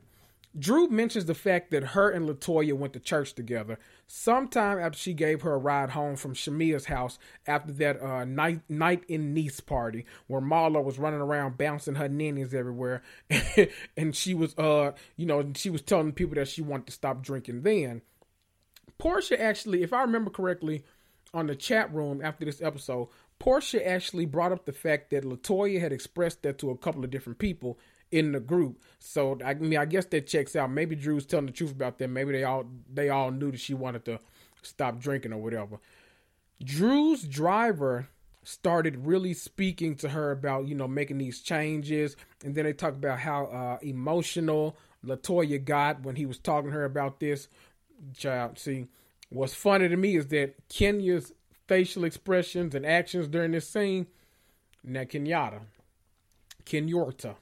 Drew 0.57 0.87
mentions 0.89 1.25
the 1.25 1.35
fact 1.35 1.69
that 1.71 1.83
her 1.83 2.09
and 2.09 2.27
Latoya 2.27 2.73
went 2.73 2.93
to 2.93 2.99
church 2.99 3.33
together 3.33 3.77
sometime 4.07 4.79
after 4.79 4.97
she 4.97 5.13
gave 5.13 5.43
her 5.43 5.53
a 5.53 5.57
ride 5.57 5.91
home 5.91 6.15
from 6.15 6.33
Shamea's 6.33 6.85
house 6.85 7.19
after 7.45 7.71
that 7.73 8.01
uh, 8.01 8.25
night 8.25 8.61
night 8.67 9.03
in 9.07 9.35
Nice 9.35 9.59
party 9.59 10.05
where 10.25 10.41
Marla 10.41 10.83
was 10.83 10.97
running 10.97 11.21
around 11.21 11.57
bouncing 11.57 11.95
her 11.95 12.09
ninnies 12.09 12.53
everywhere, 12.53 13.03
and 13.97 14.15
she 14.15 14.33
was 14.33 14.57
uh 14.57 14.93
you 15.17 15.27
know 15.27 15.51
she 15.55 15.69
was 15.69 15.81
telling 15.83 16.13
people 16.13 16.35
that 16.35 16.47
she 16.47 16.63
wanted 16.63 16.87
to 16.87 16.93
stop 16.93 17.21
drinking. 17.21 17.61
Then 17.61 18.01
Porsha 18.99 19.39
actually, 19.39 19.83
if 19.83 19.93
I 19.93 20.01
remember 20.01 20.31
correctly, 20.31 20.83
on 21.33 21.47
the 21.47 21.55
chat 21.55 21.93
room 21.93 22.21
after 22.23 22.45
this 22.45 22.61
episode, 22.61 23.09
Porsha 23.39 23.85
actually 23.85 24.25
brought 24.25 24.51
up 24.51 24.65
the 24.65 24.73
fact 24.73 25.11
that 25.11 25.23
Latoya 25.23 25.79
had 25.79 25.91
expressed 25.91 26.43
that 26.43 26.57
to 26.59 26.71
a 26.71 26.77
couple 26.77 27.03
of 27.03 27.09
different 27.09 27.39
people 27.39 27.79
in 28.11 28.31
the 28.31 28.39
group. 28.39 28.81
So 28.99 29.37
I 29.45 29.53
mean, 29.53 29.79
I 29.79 29.85
guess 29.85 30.05
that 30.05 30.27
checks 30.27 30.55
out. 30.55 30.71
Maybe 30.71 30.95
Drew's 30.95 31.25
telling 31.25 31.45
the 31.45 31.51
truth 31.51 31.71
about 31.71 31.99
them. 31.99 32.13
Maybe 32.13 32.31
they 32.31 32.43
all 32.43 32.65
they 32.91 33.09
all 33.09 33.31
knew 33.31 33.51
that 33.51 33.59
she 33.59 33.73
wanted 33.73 34.05
to 34.05 34.19
stop 34.61 34.99
drinking 34.99 35.33
or 35.33 35.37
whatever. 35.37 35.79
Drew's 36.63 37.23
driver 37.23 38.09
started 38.43 39.05
really 39.05 39.33
speaking 39.33 39.95
to 39.95 40.09
her 40.09 40.31
about 40.31 40.67
you 40.67 40.75
know 40.75 40.87
making 40.87 41.17
these 41.17 41.41
changes, 41.41 42.15
and 42.43 42.55
then 42.55 42.65
they 42.65 42.73
talk 42.73 42.93
about 42.93 43.19
how 43.19 43.45
uh, 43.45 43.77
emotional 43.81 44.75
Latoya 45.05 45.63
got 45.63 46.01
when 46.01 46.15
he 46.15 46.25
was 46.25 46.39
talking 46.39 46.71
to 46.71 46.75
her 46.75 46.85
about 46.85 47.19
this. 47.19 47.47
Child, 48.15 48.57
see, 48.57 48.87
What's 49.29 49.53
funny 49.53 49.87
to 49.87 49.95
me 49.95 50.15
is 50.15 50.27
that 50.27 50.55
Kenya's 50.69 51.33
facial 51.67 52.03
expressions 52.03 52.73
and 52.73 52.85
actions 52.85 53.27
during 53.27 53.51
this 53.51 53.67
scene, 53.67 54.07
now 54.83 55.03
Kenyatta, 55.03 55.61
Kenyorta, 56.65 57.35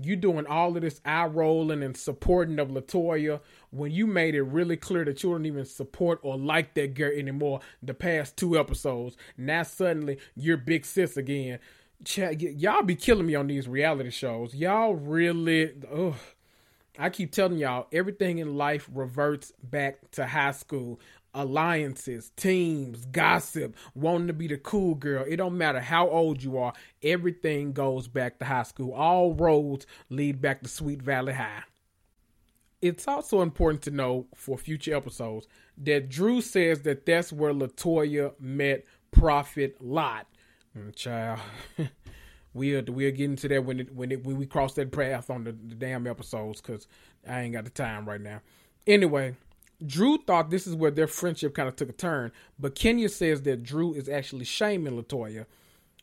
you 0.00 0.16
doing 0.16 0.46
all 0.46 0.76
of 0.76 0.82
this 0.82 1.00
eye 1.04 1.26
rolling 1.26 1.82
and 1.82 1.96
supporting 1.96 2.58
of 2.58 2.68
Latoya 2.68 3.40
when 3.70 3.90
you 3.90 4.06
made 4.06 4.34
it 4.34 4.42
really 4.42 4.76
clear 4.76 5.04
that 5.04 5.22
you 5.22 5.32
don't 5.32 5.44
even 5.44 5.64
support 5.64 6.20
or 6.22 6.38
like 6.38 6.74
that 6.74 6.94
girl 6.94 7.12
anymore 7.12 7.60
the 7.82 7.94
past 7.94 8.36
two 8.36 8.58
episodes. 8.58 9.16
Now 9.36 9.64
suddenly 9.64 10.18
you're 10.36 10.56
big 10.56 10.86
sis 10.86 11.16
again. 11.16 11.58
y'all 12.16 12.82
be 12.82 12.94
killing 12.94 13.26
me 13.26 13.34
on 13.34 13.48
these 13.48 13.68
reality 13.68 14.10
shows. 14.10 14.54
Y'all 14.54 14.94
really, 14.94 15.72
ugh. 15.92 16.14
I 16.98 17.10
keep 17.10 17.30
telling 17.30 17.58
y'all, 17.58 17.86
everything 17.92 18.38
in 18.38 18.56
life 18.56 18.90
reverts 18.92 19.52
back 19.62 20.10
to 20.12 20.26
high 20.26 20.50
school. 20.50 21.00
Alliances, 21.32 22.32
teams, 22.36 23.04
gossip, 23.06 23.76
wanting 23.94 24.26
to 24.26 24.32
be 24.32 24.48
the 24.48 24.56
cool 24.56 24.96
girl. 24.96 25.24
It 25.28 25.36
don't 25.36 25.56
matter 25.56 25.78
how 25.78 26.08
old 26.08 26.42
you 26.42 26.58
are. 26.58 26.72
Everything 27.02 27.72
goes 27.72 28.08
back 28.08 28.38
to 28.40 28.44
high 28.44 28.64
school. 28.64 28.92
All 28.92 29.34
roads 29.34 29.86
lead 30.10 30.40
back 30.40 30.62
to 30.62 30.68
Sweet 30.68 31.00
Valley 31.00 31.34
High. 31.34 31.62
It's 32.80 33.06
also 33.06 33.42
important 33.42 33.82
to 33.82 33.90
know 33.90 34.26
for 34.34 34.58
future 34.58 34.96
episodes 34.96 35.46
that 35.76 36.08
Drew 36.08 36.40
says 36.40 36.82
that 36.82 37.06
that's 37.06 37.32
where 37.32 37.52
Latoya 37.52 38.32
met 38.40 38.84
Prophet 39.12 39.76
Lot. 39.80 40.26
Mm, 40.76 40.94
child. 40.96 41.40
We'll 42.58 42.82
we'll 42.88 43.12
get 43.12 43.24
into 43.24 43.48
that 43.48 43.64
when 43.64 43.80
it, 43.80 43.94
when 43.94 44.12
it, 44.12 44.24
when 44.24 44.36
we 44.36 44.46
cross 44.46 44.74
that 44.74 44.92
path 44.92 45.30
on 45.30 45.44
the, 45.44 45.52
the 45.52 45.74
damn 45.74 46.06
episodes 46.06 46.60
because 46.60 46.86
I 47.26 47.42
ain't 47.42 47.54
got 47.54 47.64
the 47.64 47.70
time 47.70 48.08
right 48.08 48.20
now. 48.20 48.40
Anyway, 48.86 49.36
Drew 49.84 50.18
thought 50.18 50.50
this 50.50 50.66
is 50.66 50.74
where 50.74 50.90
their 50.90 51.06
friendship 51.06 51.54
kind 51.54 51.68
of 51.68 51.76
took 51.76 51.88
a 51.88 51.92
turn, 51.92 52.32
but 52.58 52.74
Kenya 52.74 53.08
says 53.08 53.42
that 53.42 53.62
Drew 53.62 53.94
is 53.94 54.08
actually 54.08 54.44
shaming 54.44 55.00
Latoya. 55.00 55.46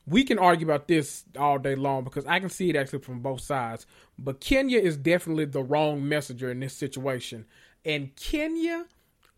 We 0.07 0.23
can 0.23 0.39
argue 0.39 0.67
about 0.67 0.87
this 0.87 1.25
all 1.37 1.57
day 1.57 1.75
long 1.75 2.03
because 2.03 2.25
I 2.25 2.39
can 2.39 2.49
see 2.49 2.69
it 2.69 2.75
actually 2.75 2.99
from 2.99 3.21
both 3.21 3.41
sides. 3.41 3.85
But 4.17 4.39
Kenya 4.39 4.79
is 4.79 4.97
definitely 4.97 5.45
the 5.45 5.63
wrong 5.63 6.07
messenger 6.07 6.49
in 6.51 6.59
this 6.59 6.75
situation. 6.75 7.45
And 7.83 8.15
Kenya 8.15 8.85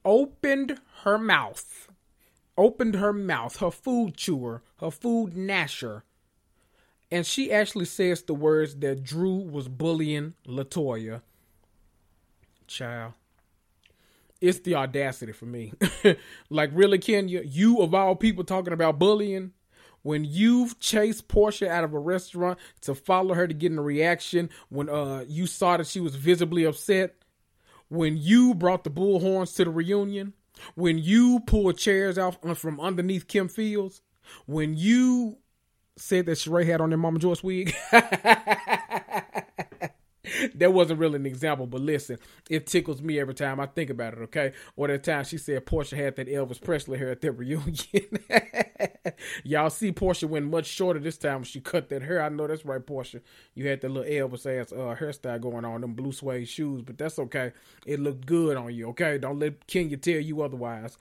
opened 0.03 0.79
her 1.03 1.17
mouth, 1.17 1.89
opened 2.57 2.95
her 2.95 3.13
mouth, 3.13 3.57
her 3.57 3.71
food 3.71 4.17
chewer, 4.17 4.61
her 4.81 4.91
food 4.91 5.35
gnasher, 5.35 6.03
and 7.11 7.25
she 7.25 7.51
actually 7.51 7.85
says 7.85 8.23
the 8.23 8.33
words 8.33 8.75
that 8.75 9.03
Drew 9.03 9.35
was 9.35 9.67
bullying 9.67 10.33
Latoya. 10.45 11.21
Child. 12.67 13.13
It's 14.41 14.59
the 14.59 14.75
audacity 14.75 15.31
for 15.31 15.45
me. 15.45 15.73
like, 16.49 16.69
really, 16.73 16.99
Kenya, 16.99 17.41
you 17.41 17.81
of 17.81 17.93
all 17.93 18.15
people 18.15 18.43
talking 18.43 18.73
about 18.73 18.99
bullying, 18.99 19.53
when 20.03 20.23
you've 20.23 20.79
chased 20.79 21.27
Porsha 21.27 21.67
out 21.67 21.83
of 21.83 21.93
a 21.93 21.99
restaurant 21.99 22.59
to 22.81 22.93
follow 22.93 23.33
her 23.33 23.47
to 23.47 23.53
get 23.53 23.71
in 23.71 23.77
a 23.77 23.83
reaction, 23.83 24.49
when 24.69 24.89
uh 24.89 25.25
you 25.27 25.47
saw 25.47 25.77
that 25.77 25.87
she 25.87 25.99
was 25.99 26.15
visibly 26.15 26.65
upset, 26.65 27.15
when 27.89 28.17
you 28.17 28.53
brought 28.53 28.83
the 28.83 28.89
bullhorns 28.91 29.55
to 29.55 29.65
the 29.65 29.71
reunion, 29.71 30.33
when 30.75 30.97
you 30.97 31.39
pulled 31.45 31.77
chairs 31.77 32.17
out 32.17 32.57
from 32.57 32.79
underneath 32.79 33.27
Kim 33.27 33.47
Fields, 33.47 34.01
when 34.45 34.75
you 34.75 35.37
said 35.97 36.25
that 36.27 36.37
Sheree 36.37 36.65
had 36.65 36.81
on 36.81 36.89
their 36.89 36.97
Mama 36.97 37.19
Joyce 37.19 37.43
wig. 37.43 37.75
that 40.55 40.73
wasn't 40.73 40.99
really 40.99 41.15
an 41.15 41.25
example, 41.25 41.67
but 41.67 41.81
listen, 41.81 42.17
it 42.49 42.67
tickles 42.67 43.01
me 43.01 43.19
every 43.19 43.33
time 43.33 43.59
I 43.59 43.65
think 43.65 43.89
about 43.89 44.13
it, 44.13 44.19
okay? 44.23 44.53
Or 44.75 44.87
that 44.87 45.03
time 45.03 45.23
she 45.23 45.37
said 45.37 45.65
Porsha 45.65 45.97
had 45.97 46.15
that 46.17 46.27
Elvis 46.27 46.61
Presley 46.61 46.97
hair 46.97 47.09
at 47.09 47.21
their 47.21 47.31
reunion. 47.31 47.75
Y'all 49.43 49.69
see 49.69 49.91
Porsha 49.91 50.27
went 50.27 50.49
much 50.49 50.65
shorter 50.65 50.99
this 50.99 51.17
time 51.17 51.35
when 51.35 51.43
she 51.43 51.59
cut 51.59 51.89
that 51.89 52.01
hair. 52.01 52.21
I 52.21 52.29
know 52.29 52.47
that's 52.47 52.65
right, 52.65 52.85
Porsha. 52.85 53.21
You 53.55 53.67
had 53.67 53.81
that 53.81 53.89
little 53.89 54.11
Elvis 54.11 54.45
ass 54.45 54.71
uh, 54.71 54.95
hairstyle 54.99 55.41
going 55.41 55.65
on, 55.65 55.81
them 55.81 55.93
blue 55.93 56.11
suede 56.11 56.47
shoes, 56.47 56.81
but 56.81 56.97
that's 56.97 57.19
okay. 57.19 57.53
It 57.85 57.99
looked 57.99 58.25
good 58.25 58.57
on 58.57 58.73
you, 58.73 58.89
okay? 58.89 59.17
Don't 59.17 59.39
let 59.39 59.67
Kenya 59.67 59.97
tell 59.97 60.19
you 60.19 60.41
otherwise. 60.41 60.97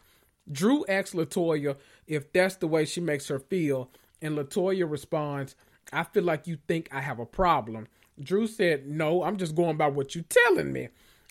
Drew 0.50 0.84
asked 0.86 1.12
Latoya 1.12 1.76
if 2.06 2.32
that's 2.32 2.56
the 2.56 2.68
way 2.68 2.84
she 2.84 3.00
makes 3.00 3.26
her 3.28 3.40
feel, 3.40 3.90
and 4.22 4.36
Latoya 4.36 4.90
responds, 4.90 5.54
I 5.92 6.04
feel 6.04 6.24
like 6.24 6.46
you 6.46 6.58
think 6.66 6.88
I 6.92 7.00
have 7.00 7.18
a 7.18 7.26
problem. 7.26 7.88
Drew 8.20 8.46
said, 8.46 8.86
No, 8.86 9.22
I'm 9.22 9.36
just 9.36 9.54
going 9.54 9.76
by 9.76 9.88
what 9.88 10.14
you're 10.14 10.24
telling 10.28 10.72
me. 10.72 10.88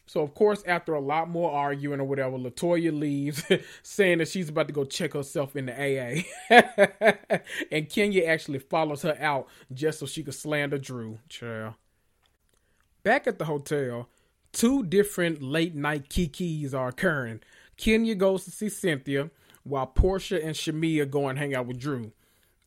So 0.07 0.21
of 0.21 0.35
course, 0.35 0.63
after 0.67 0.93
a 0.93 0.99
lot 0.99 1.29
more 1.29 1.51
arguing 1.51 1.99
or 1.99 2.03
whatever, 2.03 2.37
Latoya 2.37 2.97
leaves, 2.97 3.43
saying 3.83 4.19
that 4.19 4.27
she's 4.27 4.49
about 4.49 4.67
to 4.67 4.73
go 4.73 4.85
check 4.85 5.13
herself 5.13 5.55
in 5.55 5.65
the 5.65 5.73
AA, 5.73 6.21
and 7.71 7.89
Kenya 7.89 8.25
actually 8.25 8.59
follows 8.59 9.01
her 9.01 9.17
out 9.19 9.47
just 9.73 9.99
so 9.99 10.05
she 10.05 10.23
could 10.23 10.35
slander 10.35 10.77
Drew. 10.77 11.19
Child. 11.27 11.73
Back 13.03 13.25
at 13.27 13.39
the 13.39 13.45
hotel, 13.45 14.07
two 14.51 14.83
different 14.83 15.41
late 15.41 15.75
night 15.75 16.09
kikis 16.09 16.73
are 16.73 16.89
occurring. 16.89 17.41
Kenya 17.77 18.15
goes 18.15 18.45
to 18.45 18.51
see 18.51 18.69
Cynthia, 18.69 19.31
while 19.63 19.87
Porsha 19.87 20.43
and 20.43 20.55
Shamea 20.55 21.09
go 21.09 21.27
and 21.27 21.37
hang 21.37 21.55
out 21.55 21.65
with 21.65 21.79
Drew. 21.79 22.11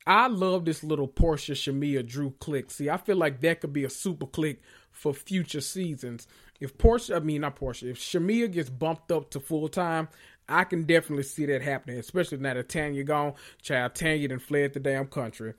I 0.09 0.27
love 0.29 0.65
this 0.65 0.83
little 0.83 1.07
Porsha, 1.07 1.53
Shamea, 1.55 2.05
Drew 2.05 2.31
clique. 2.41 2.71
See, 2.71 2.89
I 2.89 2.97
feel 2.97 3.17
like 3.17 3.43
that 3.43 3.61
could 3.61 3.75
be 3.75 3.85
a 3.85 3.91
super 3.91 4.25
clique 4.25 4.63
for 4.91 5.13
future 5.13 5.61
seasons. 5.61 6.27
If 6.61 6.79
Porsha, 6.79 7.17
I 7.17 7.19
mean 7.19 7.43
not 7.43 7.57
Porsha, 7.57 7.91
if 7.91 7.99
Shamea 7.99 8.51
gets 8.51 8.71
bumped 8.71 9.13
up 9.13 9.29
to 9.31 9.39
full 9.39 9.69
time, 9.69 10.09
I 10.49 10.65
can 10.65 10.85
definitely 10.85 11.25
see 11.25 11.45
that 11.45 11.61
happening, 11.61 11.99
especially 11.99 12.39
now 12.39 12.55
that 12.55 12.71
Tanya 12.71 13.05
gone. 13.05 13.35
Child, 13.61 13.95
Tanya 13.95 14.29
done 14.29 14.39
fled 14.39 14.73
the 14.73 14.81
damn 14.81 15.09
country. 15.09 15.53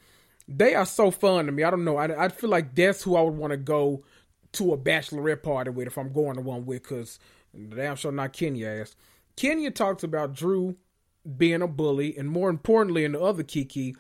They 0.48 0.74
are 0.74 0.88
so 0.88 1.12
fun 1.12 1.46
to 1.46 1.52
me. 1.52 1.62
I 1.62 1.70
don't 1.70 1.86
know. 1.86 1.98
I, 1.98 2.26
I 2.26 2.30
feel 2.30 2.50
like 2.50 2.74
that's 2.74 3.04
who 3.04 3.16
I 3.16 3.22
would 3.22 3.36
want 3.36 3.52
to 3.52 3.58
go 3.58 4.04
to 4.54 4.74
a 4.74 4.78
bachelorette 4.80 5.44
party 5.44 5.70
with 5.70 5.86
if 5.86 5.96
I'm 5.96 6.12
going 6.12 6.38
to 6.38 6.42
one 6.42 6.66
with, 6.66 6.82
because 6.82 7.20
damn 7.76 7.96
sure 7.96 8.12
not 8.12 8.34
Kenya 8.34 8.68
ass. 8.68 8.96
Kenya 9.36 9.70
talks 9.70 10.04
about 10.04 10.34
Drew 10.34 10.76
being 11.38 11.62
a 11.62 11.68
bully, 11.68 12.18
and 12.18 12.28
more 12.28 12.50
importantly, 12.50 13.06
in 13.06 13.12
the 13.12 13.22
other 13.22 13.44
Kiki, 13.44 13.96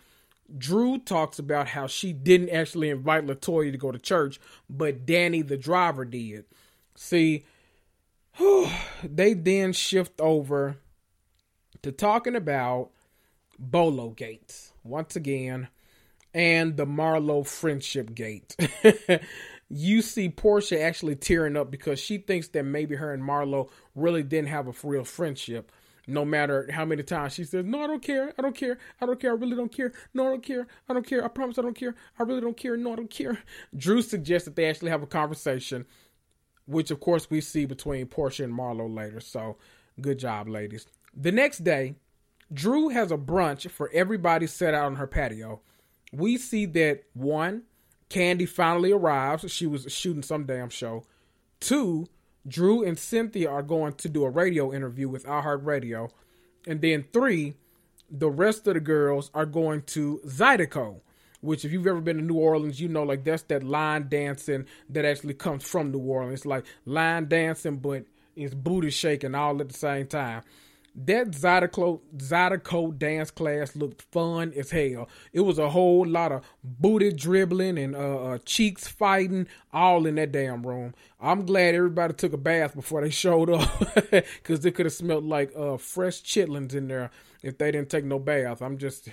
Drew 0.57 0.97
talks 0.97 1.39
about 1.39 1.67
how 1.67 1.87
she 1.87 2.13
didn't 2.13 2.49
actually 2.49 2.89
invite 2.89 3.25
Latoya 3.25 3.71
to 3.71 3.77
go 3.77 3.91
to 3.91 3.99
church, 3.99 4.39
but 4.69 5.05
Danny 5.05 5.41
the 5.41 5.57
driver 5.57 6.05
did. 6.05 6.45
See, 6.95 7.45
they 9.03 9.33
then 9.33 9.73
shift 9.73 10.19
over 10.19 10.77
to 11.81 11.91
talking 11.91 12.35
about 12.35 12.91
Bolo 13.57 14.09
Gates 14.09 14.73
once 14.83 15.15
again 15.15 15.67
and 16.33 16.77
the 16.77 16.85
Marlo 16.85 17.45
friendship 17.45 18.13
gate. 18.13 18.55
you 19.69 20.01
see 20.01 20.29
Porsha 20.29 20.81
actually 20.81 21.15
tearing 21.15 21.57
up 21.57 21.71
because 21.71 21.99
she 21.99 22.17
thinks 22.17 22.49
that 22.49 22.63
maybe 22.63 22.95
her 22.95 23.13
and 23.13 23.23
Marlo 23.23 23.69
really 23.95 24.23
didn't 24.23 24.49
have 24.49 24.67
a 24.67 24.87
real 24.87 25.03
friendship 25.03 25.71
no 26.09 26.25
matter 26.25 26.69
how 26.71 26.85
many 26.85 27.03
times 27.03 27.33
she 27.33 27.43
says, 27.43 27.65
No, 27.65 27.83
I 27.83 27.87
don't 27.87 28.01
care. 28.01 28.33
I 28.37 28.41
don't 28.41 28.55
care. 28.55 28.77
I 28.99 29.05
don't 29.05 29.19
care. 29.19 29.31
I 29.31 29.35
really 29.35 29.55
don't 29.55 29.71
care. 29.71 29.93
No, 30.13 30.27
I 30.27 30.29
don't 30.29 30.43
care. 30.43 30.67
I 30.87 30.93
don't 30.93 31.05
care. 31.05 31.23
I 31.23 31.27
promise 31.27 31.57
I 31.57 31.61
don't 31.61 31.75
care. 31.75 31.95
I 32.17 32.23
really 32.23 32.41
don't 32.41 32.57
care. 32.57 32.75
No, 32.75 32.93
I 32.93 32.95
don't 32.95 33.09
care. 33.09 33.41
Drew 33.75 34.01
suggests 34.01 34.45
that 34.45 34.55
they 34.55 34.69
actually 34.69 34.91
have 34.91 35.03
a 35.03 35.07
conversation, 35.07 35.85
which 36.65 36.91
of 36.91 36.99
course 36.99 37.29
we 37.29 37.41
see 37.41 37.65
between 37.65 38.07
Porsha 38.07 38.43
and 38.43 38.53
Marlo 38.53 38.93
later. 38.93 39.19
So 39.19 39.57
good 40.01 40.19
job, 40.19 40.47
ladies. 40.47 40.87
The 41.15 41.31
next 41.31 41.63
day, 41.63 41.95
Drew 42.51 42.89
has 42.89 43.11
a 43.11 43.17
brunch 43.17 43.69
for 43.69 43.89
everybody 43.93 44.47
set 44.47 44.73
out 44.73 44.85
on 44.85 44.95
her 44.95 45.07
patio. 45.07 45.61
We 46.11 46.37
see 46.37 46.65
that 46.65 47.03
one, 47.13 47.63
Kandi 48.09 48.49
finally 48.49 48.91
arrives. 48.91 49.51
She 49.51 49.67
was 49.67 49.85
shooting 49.91 50.23
some 50.23 50.45
damn 50.45 50.69
show. 50.69 51.05
Two, 51.59 52.07
Drew 52.49 52.83
and 52.83 52.97
Cynthia 52.97 53.49
are 53.49 53.63
going 53.63 53.93
to 53.93 54.09
do 54.09 54.25
a 54.25 54.29
radio 54.29 54.73
interview 54.73 55.07
with 55.07 55.25
iHeartRadio. 55.25 56.09
And 56.67 56.81
then 56.81 57.05
three, 57.13 57.55
the 58.09 58.29
rest 58.29 58.67
of 58.67 58.73
the 58.73 58.79
girls 58.79 59.31
are 59.33 59.45
going 59.45 59.83
to 59.83 60.19
Zydeco, 60.25 61.01
which 61.41 61.63
if 61.63 61.71
you've 61.71 61.87
ever 61.87 62.01
been 62.01 62.17
to 62.17 62.23
New 62.23 62.35
Orleans, 62.35 62.81
you 62.81 62.87
know 62.87 63.03
like 63.03 63.23
that's 63.23 63.43
that 63.43 63.63
line 63.63 64.07
dancing 64.09 64.65
that 64.89 65.05
actually 65.05 65.35
comes 65.35 65.63
from 65.63 65.91
New 65.91 65.99
Orleans. 65.99 66.39
It's 66.39 66.45
like 66.45 66.65
line 66.85 67.27
dancing, 67.27 67.77
but 67.77 68.03
it's 68.35 68.53
booty 68.53 68.89
shaking 68.89 69.35
all 69.35 69.61
at 69.61 69.69
the 69.69 69.77
same 69.77 70.07
time. 70.07 70.43
That 70.95 71.31
Zydeco, 71.31 72.01
Zydeco 72.17 72.97
dance 72.97 73.31
class 73.31 73.75
looked 73.75 74.01
fun 74.11 74.53
as 74.55 74.71
hell. 74.71 75.09
It 75.31 75.41
was 75.41 75.59
a 75.59 75.69
whole 75.69 76.05
lot 76.05 76.31
of 76.31 76.43
booty 76.63 77.11
dribbling 77.13 77.77
and 77.77 77.95
uh, 77.95 78.23
uh, 78.23 78.37
cheeks 78.45 78.87
fighting 78.87 79.47
all 79.71 80.05
in 80.05 80.15
that 80.15 80.31
damn 80.31 80.65
room. 80.65 80.93
I'm 81.19 81.45
glad 81.45 81.75
everybody 81.75 82.13
took 82.13 82.33
a 82.33 82.37
bath 82.37 82.75
before 82.75 83.01
they 83.01 83.09
showed 83.11 83.49
up 83.49 83.69
because 84.11 84.65
it 84.65 84.75
could 84.75 84.85
have 84.85 84.93
smelled 84.93 85.25
like 85.25 85.51
uh, 85.55 85.77
fresh 85.77 86.21
chitlins 86.21 86.73
in 86.73 86.87
there 86.87 87.11
if 87.43 87.57
they 87.57 87.71
didn't 87.71 87.89
take 87.89 88.05
no 88.05 88.19
bath. 88.19 88.61
I'm 88.61 88.77
just, 88.77 89.09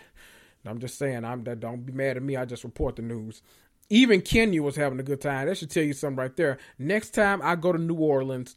I'm 0.64 0.79
just 0.79 0.99
saying. 0.99 1.24
I'm 1.24 1.45
that. 1.45 1.61
Don't 1.61 1.85
be 1.85 1.93
mad 1.93 2.16
at 2.16 2.22
me. 2.22 2.37
I 2.37 2.45
just 2.45 2.64
report 2.64 2.97
the 2.97 3.03
news. 3.03 3.43
Even 3.89 4.20
Kenya 4.20 4.62
was 4.62 4.74
having 4.74 4.99
a 4.99 5.05
good 5.05 5.20
time. 5.20 5.47
That 5.47 5.59
should 5.59 5.70
tell 5.70 5.85
you 5.85 5.93
something 5.93 6.16
right 6.16 6.37
there. 6.37 6.59
Next 6.79 7.11
time 7.11 7.41
I 7.43 7.55
go 7.55 7.72
to 7.72 7.79
New 7.79 7.95
Orleans 7.95 8.57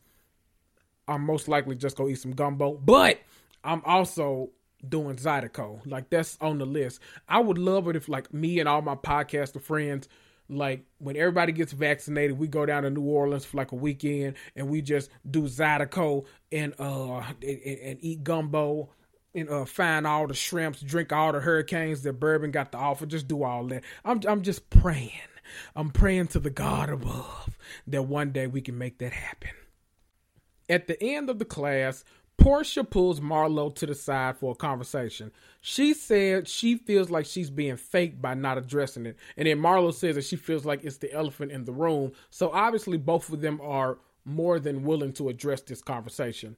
I'm 1.10 1.26
most 1.26 1.48
likely 1.48 1.76
just 1.76 1.98
gonna 1.98 2.10
eat 2.10 2.20
some 2.20 2.32
gumbo. 2.32 2.74
But 2.74 3.20
I'm 3.64 3.82
also 3.86 4.52
doing 4.88 5.18
Zydeco. 5.18 5.82
Like 5.86 6.10
that's 6.10 6.38
on 6.40 6.60
the 6.60 6.66
list. 6.66 7.00
I 7.28 7.40
would 7.40 7.58
love 7.58 7.88
it 7.88 7.96
if 7.96 8.08
like 8.08 8.34
me 8.34 8.60
and 8.60 8.70
all 8.70 8.82
my 8.82 8.96
podcaster 8.96 9.62
friends, 9.62 10.08
like 10.48 10.86
when 11.00 11.18
everybody 11.18 11.52
gets 11.52 11.74
vaccinated, 11.74 12.38
we 12.38 12.48
go 12.48 12.66
down 12.66 12.84
to 12.84 12.90
New 12.90 13.02
Orleans 13.02 13.46
for 13.46 13.58
like 13.58 13.72
a 13.72 13.76
weekend 13.76 14.36
and 14.56 14.70
we 14.70 14.82
just 14.82 15.10
do 15.30 15.44
Zydeco 15.44 16.26
and 16.52 16.74
uh 16.80 17.24
and, 17.42 17.62
and 17.64 18.00
eat 18.02 18.24
gumbo 18.24 18.90
and 19.36 19.50
uh 19.50 19.66
find 19.66 20.08
all 20.08 20.28
the 20.28 20.34
shrimps, 20.34 20.82
drink 20.82 21.12
all 21.12 21.34
the 21.34 21.40
hurricanes 21.40 22.04
that 22.04 22.14
bourbon 22.14 22.52
got 22.52 22.72
to 22.72 22.78
offer. 22.78 23.06
Just 23.06 23.28
do 23.28 23.44
all 23.44 23.66
that. 23.68 23.84
I'm 24.06 24.22
I'm 24.28 24.44
just 24.44 24.70
praying. 24.70 25.12
I'm 25.76 25.90
praying 25.90 26.28
to 26.28 26.40
the 26.40 26.52
God 26.52 26.90
above 26.90 27.58
that 27.88 28.04
one 28.04 28.32
day 28.32 28.46
we 28.46 28.62
can 28.62 28.78
make 28.78 29.00
that 29.00 29.14
happen. 29.14 29.50
At 30.70 30.88
the 30.88 31.02
end 31.02 31.30
of 31.30 31.40
the 31.40 31.46
class, 31.46 32.04
Porsha 32.40 32.90
pulls 32.90 33.20
Marlo 33.20 33.74
to 33.76 33.86
the 33.86 33.96
side 33.96 34.38
for 34.38 34.54
a 34.54 34.56
conversation. 34.56 35.32
She 35.60 35.94
said 35.94 36.48
she 36.48 36.76
feels 36.76 37.10
like 37.10 37.26
she's 37.26 37.50
being 37.50 37.76
faked 37.76 38.22
by 38.22 38.34
not 38.34 38.58
addressing 38.58 39.06
it. 39.06 39.18
And 39.36 39.48
then 39.48 39.60
Marlo 39.60 39.94
says 39.94 40.16
that 40.16 40.24
she 40.24 40.38
feels 40.38 40.64
like 40.66 40.86
it's 40.86 40.98
the 40.98 41.12
elephant 41.12 41.52
in 41.52 41.66
the 41.66 41.74
room. 41.74 42.14
So 42.30 42.52
obviously, 42.52 42.98
both 42.98 43.32
of 43.32 43.42
them 43.42 43.60
are 43.62 43.98
more 44.24 44.60
than 44.60 44.84
willing 44.84 45.12
to 45.14 45.28
address 45.28 45.62
this 45.62 45.82
conversation. 45.82 46.56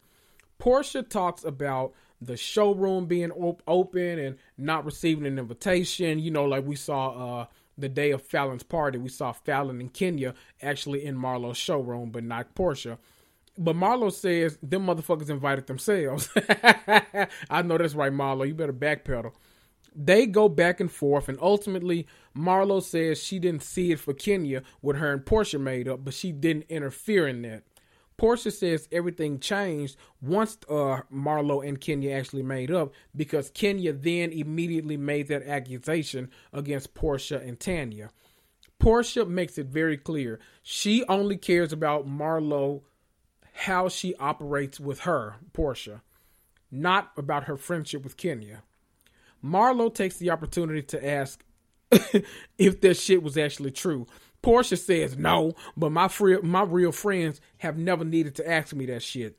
Porsha 0.59 1.07
talks 1.07 1.43
about 1.43 1.93
the 2.21 2.37
showroom 2.37 3.07
being 3.07 3.31
op- 3.31 3.63
open 3.67 4.19
and 4.19 4.37
not 4.57 4.85
receiving 4.85 5.25
an 5.25 5.39
invitation. 5.39 6.19
You 6.19 6.29
know, 6.29 6.45
like 6.45 6.65
we 6.65 6.75
saw 6.75 7.41
uh, 7.41 7.45
the 7.75 7.89
day 7.89 8.11
of 8.11 8.21
Fallon's 8.21 8.61
party, 8.61 8.99
we 8.99 9.09
saw 9.09 9.31
Fallon 9.31 9.81
and 9.81 9.91
Kenya 9.91 10.35
actually 10.61 11.03
in 11.03 11.17
Marlo's 11.17 11.57
showroom, 11.57 12.11
but 12.11 12.23
not 12.23 12.53
Porsha. 12.53 12.99
But 13.57 13.75
Marlo 13.75 14.11
says 14.11 14.57
them 14.63 14.85
motherfuckers 14.85 15.29
invited 15.29 15.67
themselves. 15.67 16.29
I 17.49 17.61
know 17.63 17.77
that's 17.77 17.95
right, 17.95 18.11
Marlo. 18.11 18.47
You 18.47 18.53
better 18.53 18.73
backpedal. 18.73 19.33
They 19.93 20.25
go 20.25 20.47
back 20.47 20.79
and 20.79 20.89
forth, 20.89 21.27
and 21.27 21.37
ultimately, 21.41 22.07
Marlo 22.35 22.81
says 22.81 23.21
she 23.21 23.39
didn't 23.39 23.63
see 23.63 23.91
it 23.91 23.99
for 23.99 24.13
Kenya 24.13 24.63
with 24.81 24.95
her 24.97 25.11
and 25.11 25.25
Porsha 25.25 25.59
made 25.59 25.87
up, 25.89 26.05
but 26.05 26.13
she 26.13 26.31
didn't 26.31 26.65
interfere 26.69 27.27
in 27.27 27.41
that. 27.41 27.63
Porsha 28.21 28.53
says 28.53 28.87
everything 28.91 29.39
changed 29.39 29.97
once 30.21 30.57
uh, 30.69 31.01
Marlo 31.11 31.67
and 31.67 31.81
Kenya 31.81 32.11
actually 32.11 32.43
made 32.43 32.71
up 32.71 32.93
because 33.15 33.49
Kenya 33.49 33.93
then 33.93 34.31
immediately 34.31 34.95
made 34.95 35.27
that 35.29 35.43
accusation 35.43 36.29
against 36.53 36.93
Porsha 36.93 37.45
and 37.45 37.59
Tanya. 37.59 38.11
Porsha 38.79 39.27
makes 39.27 39.57
it 39.57 39.67
very 39.67 39.97
clear 39.97 40.39
she 40.61 41.03
only 41.05 41.35
cares 41.35 41.73
about 41.73 42.07
Marlo 42.07 42.81
how 43.51 43.89
she 43.89 44.15
operates 44.15 44.79
with 44.79 45.01
her, 45.01 45.35
Porsha, 45.53 46.01
not 46.71 47.11
about 47.17 47.45
her 47.45 47.57
friendship 47.57 48.03
with 48.03 48.17
Kenya. 48.17 48.63
Marlo 49.43 49.93
takes 49.93 50.17
the 50.17 50.29
opportunity 50.29 50.81
to 50.83 51.05
ask 51.05 51.43
if 52.57 52.81
that 52.81 52.95
shit 52.95 53.23
was 53.23 53.37
actually 53.37 53.71
true. 53.71 54.07
Porsha 54.43 54.77
says 54.77 55.17
no, 55.17 55.53
but 55.77 55.91
my 55.91 56.09
my 56.43 56.63
real 56.63 56.91
friends 56.91 57.41
have 57.57 57.77
never 57.77 58.03
needed 58.03 58.35
to 58.35 58.49
ask 58.49 58.73
me 58.73 58.85
that 58.87 59.03
shit. 59.03 59.37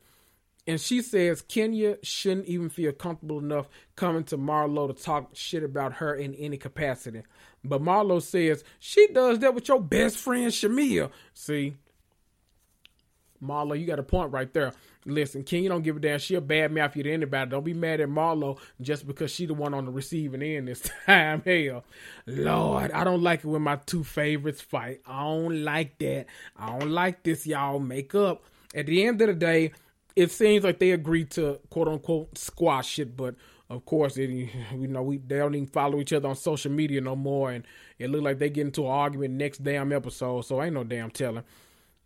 And 0.65 0.79
she 0.79 1.01
says 1.01 1.41
Kenya 1.41 1.97
shouldn't 2.03 2.47
even 2.47 2.69
feel 2.69 2.93
comfortable 2.93 3.39
enough 3.39 3.67
coming 3.97 4.23
to 4.25 4.37
Marlo 4.37 4.87
to 4.87 4.93
talk 4.93 5.31
shit 5.33 5.61
about 5.61 5.93
her 5.93 6.15
in 6.15 6.33
any 6.35 6.55
capacity. 6.55 7.23
But 7.65 7.81
Marlo 7.81 8.21
says 8.21 8.63
she 8.79 9.07
does 9.07 9.39
that 9.39 9.53
with 9.53 9.67
your 9.67 9.81
best 9.81 10.17
friend 10.17 10.51
Shamea. 10.51 11.11
See, 11.33 11.75
Marlo, 13.43 13.79
you 13.79 13.85
got 13.85 13.99
a 13.99 14.03
point 14.03 14.31
right 14.31 14.51
there. 14.53 14.73
Listen, 15.05 15.43
King, 15.43 15.63
you 15.63 15.69
don't 15.69 15.81
give 15.81 15.97
a 15.97 15.99
damn. 15.99 16.19
She 16.19 16.35
a 16.35 16.41
bad 16.41 16.71
mouth 16.71 16.95
you 16.95 17.03
to 17.03 17.11
anybody. 17.11 17.51
Don't 17.51 17.63
be 17.63 17.73
mad 17.73 17.99
at 17.99 18.09
Marlo 18.09 18.57
just 18.81 19.05
because 19.05 19.31
she 19.31 19.45
the 19.45 19.53
one 19.53 19.73
on 19.73 19.85
the 19.85 19.91
receiving 19.91 20.41
end 20.41 20.67
this 20.67 20.89
time. 21.05 21.41
Hell, 21.45 21.83
Lord, 22.25 22.91
I 22.91 23.03
don't 23.03 23.21
like 23.21 23.39
it 23.39 23.47
when 23.47 23.61
my 23.61 23.75
two 23.75 24.03
favorites 24.03 24.61
fight. 24.61 25.01
I 25.05 25.23
don't 25.23 25.63
like 25.63 25.97
that. 25.99 26.27
I 26.55 26.77
don't 26.77 26.91
like 26.91 27.23
this, 27.23 27.45
y'all. 27.45 27.79
Make 27.79 28.15
up. 28.15 28.43
At 28.73 28.87
the 28.87 29.05
end 29.05 29.21
of 29.21 29.27
the 29.27 29.33
day, 29.33 29.73
it 30.15 30.31
seems 30.31 30.63
like 30.63 30.79
they 30.79 30.91
agreed 30.91 31.31
to 31.31 31.59
quote 31.69 31.87
unquote 31.87 32.37
squash 32.37 32.99
it, 32.99 33.17
but 33.17 33.35
of 33.69 33.85
course, 33.85 34.17
it, 34.17 34.29
you 34.71 34.87
know, 34.87 35.01
we 35.01 35.17
they 35.17 35.37
don't 35.37 35.55
even 35.55 35.67
follow 35.67 35.99
each 35.99 36.13
other 36.13 36.29
on 36.29 36.35
social 36.35 36.71
media 36.71 37.01
no 37.01 37.15
more, 37.15 37.51
and 37.51 37.65
it 37.99 38.09
looked 38.09 38.23
like 38.23 38.39
they 38.39 38.49
get 38.49 38.67
into 38.67 38.85
an 38.85 38.91
argument 38.91 39.33
next 39.33 39.63
damn 39.63 39.91
episode. 39.91 40.41
So 40.41 40.61
ain't 40.61 40.73
no 40.73 40.83
damn 40.83 41.11
telling. 41.11 41.43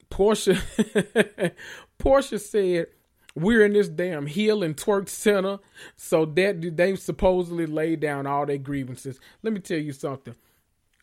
Porsha 0.10 0.62
Porsha 2.00 2.40
said 2.40 2.88
we're 3.36 3.66
in 3.66 3.74
this 3.74 3.88
damn 3.88 4.26
heel 4.26 4.64
and 4.64 4.76
twerk 4.76 5.08
center, 5.10 5.60
so 5.96 6.26
that 6.26 6.76
they 6.76 6.96
supposedly 6.96 7.68
laid 7.68 8.00
down 8.00 8.26
all 8.26 8.46
their 8.46 8.58
grievances. 8.58 9.20
Let 9.44 9.54
me 9.54 9.60
tell 9.60 9.78
you 9.78 9.94
something. 9.94 10.36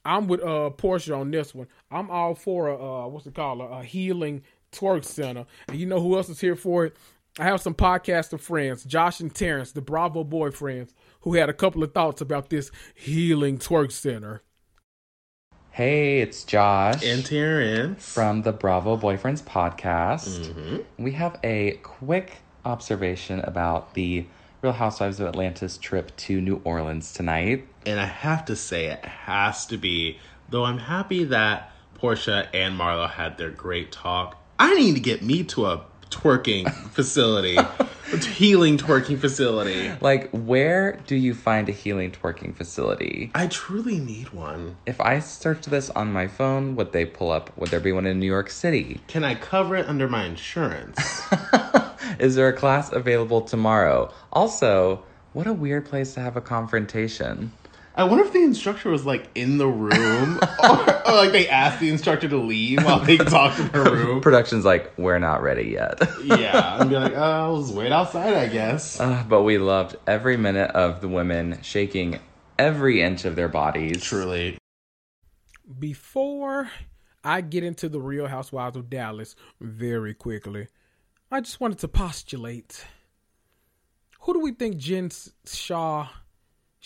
I'm 0.05 0.27
with 0.27 0.43
uh 0.43 0.71
Porsha 0.77 1.19
on 1.19 1.31
this 1.31 1.55
one. 1.55 1.69
I'm 1.91 2.11
all 2.11 2.35
for 2.35 2.69
a 2.69 2.75
uh 2.75 3.09
what's 3.09 3.27
it 3.27 3.35
called 3.35 3.61
a, 3.61 3.65
a 3.65 3.83
healing 3.85 4.43
twerk 4.73 5.05
center. 5.05 5.47
And 5.69 5.79
you 5.79 5.87
know 5.87 6.01
who 6.01 6.17
else 6.17 6.29
is 6.29 6.41
here 6.41 6.57
for 6.57 6.87
it? 6.87 6.97
I 7.39 7.45
have 7.45 7.61
some 7.61 7.75
podcaster 7.75 8.39
friends, 8.39 8.85
Josh 8.85 9.21
and 9.21 9.35
Terrence, 9.35 9.73
the 9.73 9.81
Bravo 9.81 10.23
boyfriends, 10.23 10.93
who 11.23 11.35
had 11.35 11.49
a 11.49 11.55
couple 11.55 11.83
of 11.83 11.93
thoughts 11.93 12.21
about 12.21 12.51
this 12.51 12.71
healing 12.95 13.59
twerk 13.59 13.91
center. 13.91 14.43
Hey, 15.75 16.21
it's 16.21 16.45
Josh. 16.45 17.05
And 17.05 17.27
Terrence. 17.27 18.09
From 18.09 18.43
the 18.43 18.53
Bravo 18.53 18.97
Boyfriends 18.97 19.43
podcast. 19.43 20.39
Mm-hmm. 20.39 21.03
We 21.03 21.11
have 21.15 21.37
a 21.43 21.81
quick 21.83 22.35
observation 22.65 23.41
about 23.41 23.95
the 23.95 24.25
Real 24.63 24.75
Housewives 24.75 25.19
of 25.19 25.27
Atlanta's 25.27 25.77
trip 25.77 26.17
to 26.19 26.41
New 26.41 26.61
Orleans 26.63 27.13
tonight. 27.13 27.67
And 27.85 27.99
I 27.99 28.05
have 28.05 28.45
to 28.45 28.55
say, 28.55 28.87
it 28.87 29.05
has 29.05 29.67
to 29.67 29.77
be, 29.77 30.21
though 30.49 30.63
I'm 30.63 30.79
happy 30.79 31.25
that 31.25 31.73
Porsha 32.01 32.47
and 32.55 32.79
Marlo 32.79 33.11
had 33.11 33.37
their 33.37 33.51
great 33.51 33.91
talk. 33.91 34.41
I 34.61 34.77
need 34.77 34.95
to 34.95 35.01
get 35.01 35.25
me 35.25 35.43
to 35.43 35.67
a 35.67 35.85
twerking 36.15 36.73
facility, 36.91 37.59
healing 38.29 38.79
twerking 38.79 39.19
facility. 39.19 39.91
Like, 40.01 40.31
where 40.31 41.01
do 41.07 41.17
you 41.17 41.35
find 41.35 41.69
a 41.69 41.73
healing 41.73 42.13
twerking 42.13 42.55
facility? 42.55 43.31
I 43.35 43.49
truly 43.49 43.99
need 43.99 44.33
one. 44.33 44.77
If 44.87 45.01
I 45.01 45.19
search 45.19 45.67
this 45.67 45.91
on 45.91 46.13
my 46.13 46.29
phone, 46.29 46.77
would 46.77 46.93
they 46.93 47.05
pull 47.05 47.31
up? 47.31 47.57
Would 47.59 47.71
there 47.71 47.81
be 47.81 47.93
one 47.93 48.07
in 48.07 48.21
New 48.21 48.27
York 48.27 48.51
City? 48.51 49.01
Can 49.09 49.25
I 49.25 49.35
cover 49.35 49.77
it 49.77 49.89
under 49.89 50.09
my 50.09 50.25
insurance? 50.25 50.99
Is 52.19 52.37
there 52.37 52.49
a 52.49 52.53
class 52.53 52.93
available 52.93 53.43
tomorrow? 53.43 54.13
Also, 54.33 55.05
what 55.33 55.47
a 55.47 55.53
weird 55.53 55.87
place 55.87 56.15
to 56.15 56.21
have 56.21 56.37
a 56.37 56.41
confrontation. 56.41 57.51
I 57.97 58.03
wonder 58.05 58.25
if 58.25 58.33
the 58.33 58.43
instructor 58.43 58.91
was 58.91 59.07
like 59.07 59.29
in 59.37 59.59
the 59.59 59.69
room, 59.69 60.41
or, 60.63 61.09
or, 61.09 61.15
like 61.15 61.31
they 61.31 61.49
asked 61.49 61.79
the 61.79 61.91
instructor 61.91 62.29
to 62.29 62.37
leave 62.37 62.83
while 62.83 62.99
they 62.99 63.17
talked 63.17 63.61
in 63.61 63.69
her 63.69 63.85
room. 63.85 64.21
Production's 64.21 64.65
like, 64.65 64.93
we're 64.99 65.21
not 65.21 65.43
ready 65.43 65.71
yet. 65.71 66.01
yeah, 66.25 66.81
and 66.81 66.91
be 66.91 66.97
like, 66.97 67.13
oh, 67.13 67.23
I'll 67.23 67.63
just 67.63 67.73
wait 67.73 67.93
outside, 67.93 68.35
I 68.35 68.49
guess. 68.49 68.99
Uh, 68.99 69.25
but 69.29 69.43
we 69.43 69.59
loved 69.59 69.95
every 70.09 70.37
minute 70.37 70.73
of 70.73 71.03
the 71.03 71.09
women 71.09 71.61
shaking 71.63 72.19
every 72.59 73.01
inch 73.01 73.25
of 73.25 73.37
their 73.37 73.49
bodies. 73.49 74.03
Truly. 74.03 74.59
Before 75.79 76.71
I 77.23 77.43
get 77.43 77.63
into 77.63 77.89
the 77.89 78.01
Real 78.01 78.27
Housewives 78.27 78.77
of 78.77 78.91
Dallas 78.91 79.37
very 79.61 80.15
quickly, 80.15 80.67
I 81.31 81.41
just 81.41 81.61
wanted 81.61 81.79
to 81.79 81.89
postulate: 81.89 82.87
who 84.23 84.33
do 84.33 84.41
we 84.41 84.51
think 84.51 84.79
Jen 84.79 85.11
Shah? 85.47 86.09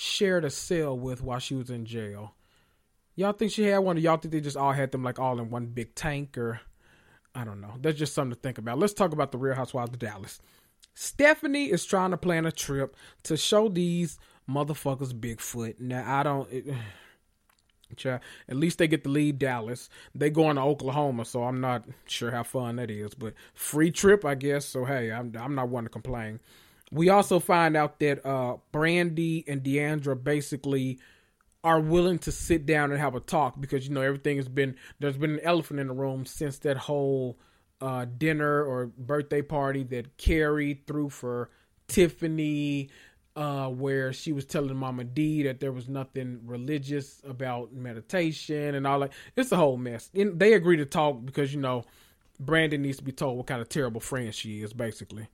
Shared 0.00 0.44
a 0.44 0.50
cell 0.50 0.96
with 0.96 1.20
while 1.20 1.40
she 1.40 1.56
was 1.56 1.70
in 1.70 1.84
jail. 1.84 2.32
Y'all 3.16 3.32
think 3.32 3.50
she 3.50 3.64
had 3.64 3.78
one, 3.78 3.96
or 3.96 4.00
y'all 4.00 4.16
think 4.16 4.30
they 4.30 4.40
just 4.40 4.56
all 4.56 4.70
had 4.70 4.92
them 4.92 5.02
like 5.02 5.18
all 5.18 5.40
in 5.40 5.50
one 5.50 5.66
big 5.66 5.92
tank, 5.96 6.38
or 6.38 6.60
I 7.34 7.42
don't 7.42 7.60
know. 7.60 7.74
That's 7.80 7.98
just 7.98 8.14
something 8.14 8.36
to 8.36 8.40
think 8.40 8.58
about. 8.58 8.78
Let's 8.78 8.92
talk 8.92 9.12
about 9.12 9.32
the 9.32 9.38
Real 9.38 9.56
Housewives 9.56 9.90
of 9.90 9.98
Dallas. 9.98 10.40
Stephanie 10.94 11.64
is 11.64 11.84
trying 11.84 12.12
to 12.12 12.16
plan 12.16 12.46
a 12.46 12.52
trip 12.52 12.94
to 13.24 13.36
show 13.36 13.68
these 13.68 14.20
motherfuckers 14.48 15.12
Bigfoot. 15.12 15.80
Now 15.80 16.04
I 16.06 16.22
don't. 16.22 16.48
It, 16.52 16.72
at 18.06 18.56
least 18.56 18.78
they 18.78 18.86
get 18.86 19.02
to 19.02 19.10
leave 19.10 19.40
Dallas. 19.40 19.90
They 20.14 20.30
going 20.30 20.54
to 20.54 20.62
Oklahoma, 20.62 21.24
so 21.24 21.42
I'm 21.42 21.60
not 21.60 21.86
sure 22.06 22.30
how 22.30 22.44
fun 22.44 22.76
that 22.76 22.88
is. 22.88 23.14
But 23.14 23.34
free 23.52 23.90
trip, 23.90 24.24
I 24.24 24.36
guess. 24.36 24.64
So 24.64 24.84
hey, 24.84 25.10
I'm 25.10 25.34
I'm 25.36 25.56
not 25.56 25.70
one 25.70 25.84
to 25.84 25.90
complain. 25.90 26.38
We 26.90 27.10
also 27.10 27.38
find 27.38 27.76
out 27.76 28.00
that 28.00 28.24
uh, 28.24 28.56
Brandi 28.72 29.44
and 29.46 29.62
D'Andra 29.62 30.16
basically 30.16 30.98
are 31.64 31.80
willing 31.80 32.18
to 32.20 32.32
sit 32.32 32.66
down 32.66 32.92
and 32.92 33.00
have 33.00 33.14
a 33.14 33.20
talk 33.20 33.60
because 33.60 33.86
you 33.86 33.94
know 33.94 34.00
everything 34.00 34.36
has 34.36 34.48
been 34.48 34.76
there's 35.00 35.18
been 35.18 35.32
an 35.32 35.40
elephant 35.40 35.80
in 35.80 35.88
the 35.88 35.92
room 35.92 36.24
since 36.24 36.58
that 36.60 36.76
whole 36.76 37.38
uh, 37.80 38.06
dinner 38.16 38.64
or 38.64 38.86
birthday 38.86 39.42
party 39.42 39.82
that 39.84 40.16
Kary 40.16 40.82
threw 40.86 41.08
for 41.08 41.50
Tiffany, 41.88 42.90
uh, 43.36 43.68
where 43.68 44.12
she 44.12 44.32
was 44.32 44.44
telling 44.44 44.76
Mama 44.76 45.04
D 45.04 45.44
that 45.44 45.60
there 45.60 45.72
was 45.72 45.88
nothing 45.88 46.40
religious 46.44 47.20
about 47.24 47.72
meditation 47.72 48.74
and 48.74 48.86
all 48.86 49.00
that. 49.00 49.12
It's 49.36 49.52
a 49.52 49.56
whole 49.56 49.76
mess. 49.76 50.10
And 50.14 50.38
they 50.38 50.54
agree 50.54 50.76
to 50.76 50.86
talk 50.86 51.24
because 51.24 51.52
you 51.54 51.60
know 51.60 51.84
Brandi 52.42 52.78
needs 52.78 52.98
to 52.98 53.04
be 53.04 53.12
told 53.12 53.36
what 53.36 53.46
kind 53.46 53.60
of 53.60 53.68
terrible 53.68 54.00
friend 54.00 54.34
she 54.34 54.62
is, 54.62 54.72
basically. 54.72 55.28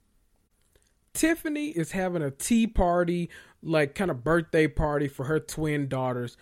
Tiffany 1.15 1.69
is 1.69 1.93
having 1.93 2.23
a 2.23 2.31
tea 2.31 2.67
party, 2.67 3.31
like 3.63 3.95
kind 3.95 4.11
of 4.11 4.23
birthday 4.23 4.67
party 4.67 5.09
for 5.09 5.25
her 5.25 5.41
twin 5.41 5.89
daughters 5.89 6.37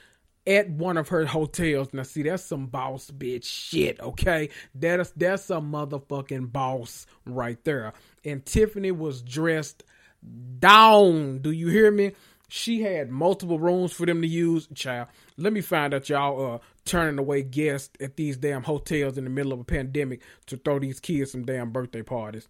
at 0.46 0.68
one 0.70 0.96
of 0.96 1.08
her 1.08 1.26
hotels. 1.26 1.92
Now, 1.92 2.02
see, 2.02 2.22
that's 2.22 2.42
some 2.42 2.66
boss 2.66 3.10
bitch 3.10 3.44
shit, 3.44 4.00
okay? 4.00 4.48
That's 4.74 5.10
that's 5.10 5.50
a 5.50 5.56
motherfucking 5.56 6.52
boss 6.52 7.06
right 7.24 7.62
there. 7.64 7.92
And 8.24 8.44
Tiffany 8.44 8.90
was 8.90 9.22
dressed 9.22 9.84
down. 10.58 11.38
Do 11.38 11.50
you 11.50 11.68
hear 11.68 11.90
me? 11.90 12.12
She 12.48 12.82
had 12.82 13.10
multiple 13.10 13.58
rooms 13.58 13.92
for 13.92 14.04
them 14.04 14.20
to 14.20 14.28
use. 14.28 14.68
Child, 14.74 15.08
let 15.36 15.52
me 15.52 15.60
find 15.60 15.94
out 15.94 16.08
y'all 16.08 16.54
uh 16.54 16.58
turning 16.84 17.18
away 17.18 17.42
guests 17.42 17.90
at 18.00 18.16
these 18.16 18.36
damn 18.36 18.62
hotels 18.62 19.16
in 19.16 19.24
the 19.24 19.30
middle 19.30 19.52
of 19.52 19.60
a 19.60 19.64
pandemic 19.64 20.22
to 20.46 20.56
throw 20.56 20.78
these 20.78 21.00
kids 21.00 21.32
some 21.32 21.44
damn 21.44 21.70
birthday 21.70 22.02
parties. 22.02 22.48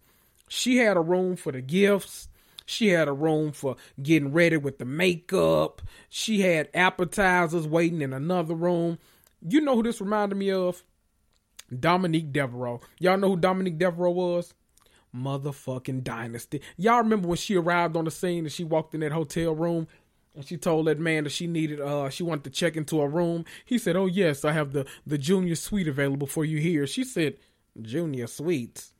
She 0.55 0.77
had 0.77 0.97
a 0.97 1.01
room 1.01 1.35
for 1.35 1.51
the 1.51 1.61
gifts. 1.61 2.27
She 2.67 2.89
had 2.89 3.07
a 3.07 3.11
room 3.11 3.53
for 3.53 3.75
getting 4.01 4.31
ready 4.31 4.55
with 4.55 4.77
the 4.77 4.85
makeup. 4.85 5.81
She 6.09 6.41
had 6.41 6.69
appetizers 6.75 7.67
waiting 7.67 8.03
in 8.03 8.13
another 8.13 8.53
room. 8.53 8.99
You 9.41 9.61
know 9.61 9.75
who 9.75 9.81
this 9.81 9.99
reminded 9.99 10.35
me 10.37 10.51
of? 10.51 10.83
Dominique 11.77 12.31
Devereaux. 12.31 12.81
Y'all 12.99 13.17
know 13.17 13.29
who 13.29 13.37
Dominique 13.37 13.79
Devereaux 13.79 14.11
was? 14.11 14.53
Motherfucking 15.13 16.03
Dynasty. 16.03 16.61
Y'all 16.77 16.99
remember 16.99 17.29
when 17.29 17.37
she 17.37 17.55
arrived 17.55 17.97
on 17.97 18.05
the 18.05 18.11
scene 18.11 18.45
and 18.45 18.51
she 18.51 18.63
walked 18.63 18.93
in 18.93 19.01
that 19.01 19.11
hotel 19.11 19.55
room 19.55 19.87
and 20.35 20.45
she 20.45 20.55
told 20.55 20.85
that 20.85 20.99
man 20.99 21.23
that 21.23 21.31
she 21.31 21.47
needed 21.47 21.81
uh 21.81 22.09
she 22.09 22.21
wanted 22.21 22.43
to 22.43 22.51
check 22.51 22.77
into 22.77 23.01
a 23.01 23.07
room. 23.07 23.43
He 23.65 23.79
said, 23.79 23.95
"Oh 23.95 24.05
yes, 24.05 24.45
I 24.45 24.51
have 24.51 24.71
the 24.71 24.85
the 25.05 25.17
junior 25.17 25.55
suite 25.55 25.87
available 25.87 26.27
for 26.27 26.45
you 26.45 26.59
here." 26.59 26.85
She 26.85 27.03
said, 27.03 27.37
"Junior 27.81 28.27
suites." 28.27 28.92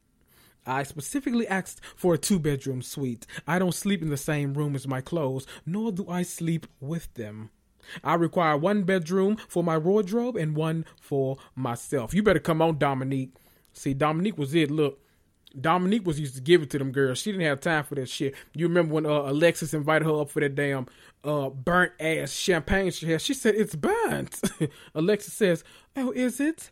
I 0.66 0.84
specifically 0.84 1.48
asked 1.48 1.82
for 1.96 2.14
a 2.14 2.18
two 2.18 2.40
bedroom 2.40 2.82
suite. 2.82 3.26
I 3.48 3.60
don't 3.60 3.74
sleep 3.74 4.02
in 4.02 4.10
the 4.10 4.18
same 4.18 4.54
room 4.54 4.76
as 4.76 4.88
my 4.88 5.02
clothes, 5.02 5.46
nor 5.66 5.92
do 5.92 6.08
I 6.10 6.24
sleep 6.24 6.68
with 6.80 7.14
them. 7.16 7.50
I 8.04 8.16
require 8.16 8.58
one 8.58 8.84
bedroom 8.84 9.38
for 9.48 9.64
my 9.64 9.78
wardrobe 9.78 10.36
and 10.36 10.56
one 10.56 10.86
for 11.02 11.38
myself. 11.56 12.14
You 12.14 12.24
better 12.24 12.40
come 12.40 12.62
on, 12.62 12.78
Dominique. 12.78 13.34
See, 13.74 13.94
Dominique 13.94 14.38
was 14.38 14.56
it. 14.56 14.72
Look, 14.72 15.00
Dominique 15.60 16.06
was 16.06 16.20
used 16.20 16.36
to 16.36 16.42
give 16.42 16.64
it 16.64 16.70
to 16.72 16.80
them 16.80 16.92
girls. 16.92 17.20
She 17.20 17.32
didn't 17.32 17.46
have 17.46 17.60
time 17.60 17.84
for 17.84 17.96
that 17.96 18.10
shit. 18.10 18.34
You 18.54 18.68
remember 18.68 18.94
when 18.94 19.06
uh, 19.06 19.10
Alexis 19.10 19.74
invited 19.74 20.06
her 20.06 20.22
up 20.22 20.30
for 20.30 20.40
that 20.40 20.56
damn 20.56 20.88
uh, 21.24 21.50
burnt 21.50 21.94
ass 22.00 22.32
champagne 22.32 22.92
she 22.92 23.12
had? 23.12 23.22
She 23.22 23.34
said, 23.34 23.56
It's 23.56 23.76
burnt. 23.76 24.40
Alexis 24.96 25.34
says, 25.34 25.64
Oh, 25.96 26.12
is 26.12 26.40
it? 26.40 26.72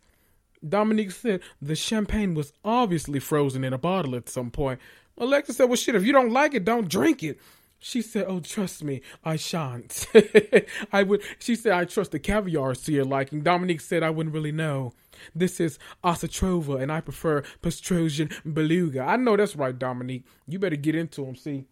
Dominique 0.68 1.12
said 1.12 1.42
the 1.62 1.76
champagne 1.76 2.34
was 2.34 2.54
obviously 2.64 3.20
frozen 3.20 3.64
in 3.64 3.74
a 3.74 3.78
bottle 3.78 4.16
at 4.16 4.30
some 4.30 4.52
point. 4.52 4.80
Alexa 5.18 5.54
said, 5.54 5.66
Well, 5.66 5.76
shit, 5.76 5.96
if 5.96 6.04
you 6.04 6.14
don't 6.14 6.32
like 6.32 6.54
it, 6.54 6.66
don't 6.66 6.90
drink 6.90 7.24
it. 7.24 7.40
She 7.80 8.02
said, 8.02 8.26
Oh, 8.28 8.40
trust 8.40 8.84
me, 8.84 9.02
I 9.24 9.36
shan't. 9.38 10.08
I 10.94 11.04
would, 11.04 11.24
she 11.40 11.56
said, 11.56 11.74
I 11.74 11.86
trust 11.86 12.12
the 12.12 12.20
caviar 12.20 12.76
to 12.76 12.92
your 12.92 13.06
liking. 13.06 13.42
Dominique 13.42 13.82
said, 13.82 14.04
I 14.04 14.12
wouldn't 14.12 14.36
really 14.36 14.52
know. 14.52 14.94
This 15.36 15.60
is 15.60 15.78
Osatrova, 16.04 16.82
and 16.82 16.92
I 16.92 17.02
prefer 17.02 17.42
Petrossian 17.62 18.32
Beluga. 18.54 19.02
I 19.02 19.18
know 19.18 19.36
that's 19.36 19.56
right, 19.56 19.78
Dominique. 19.78 20.26
You 20.48 20.60
better 20.60 20.76
get 20.76 20.96
into 20.96 21.26
them, 21.26 21.36
see. 21.36 21.66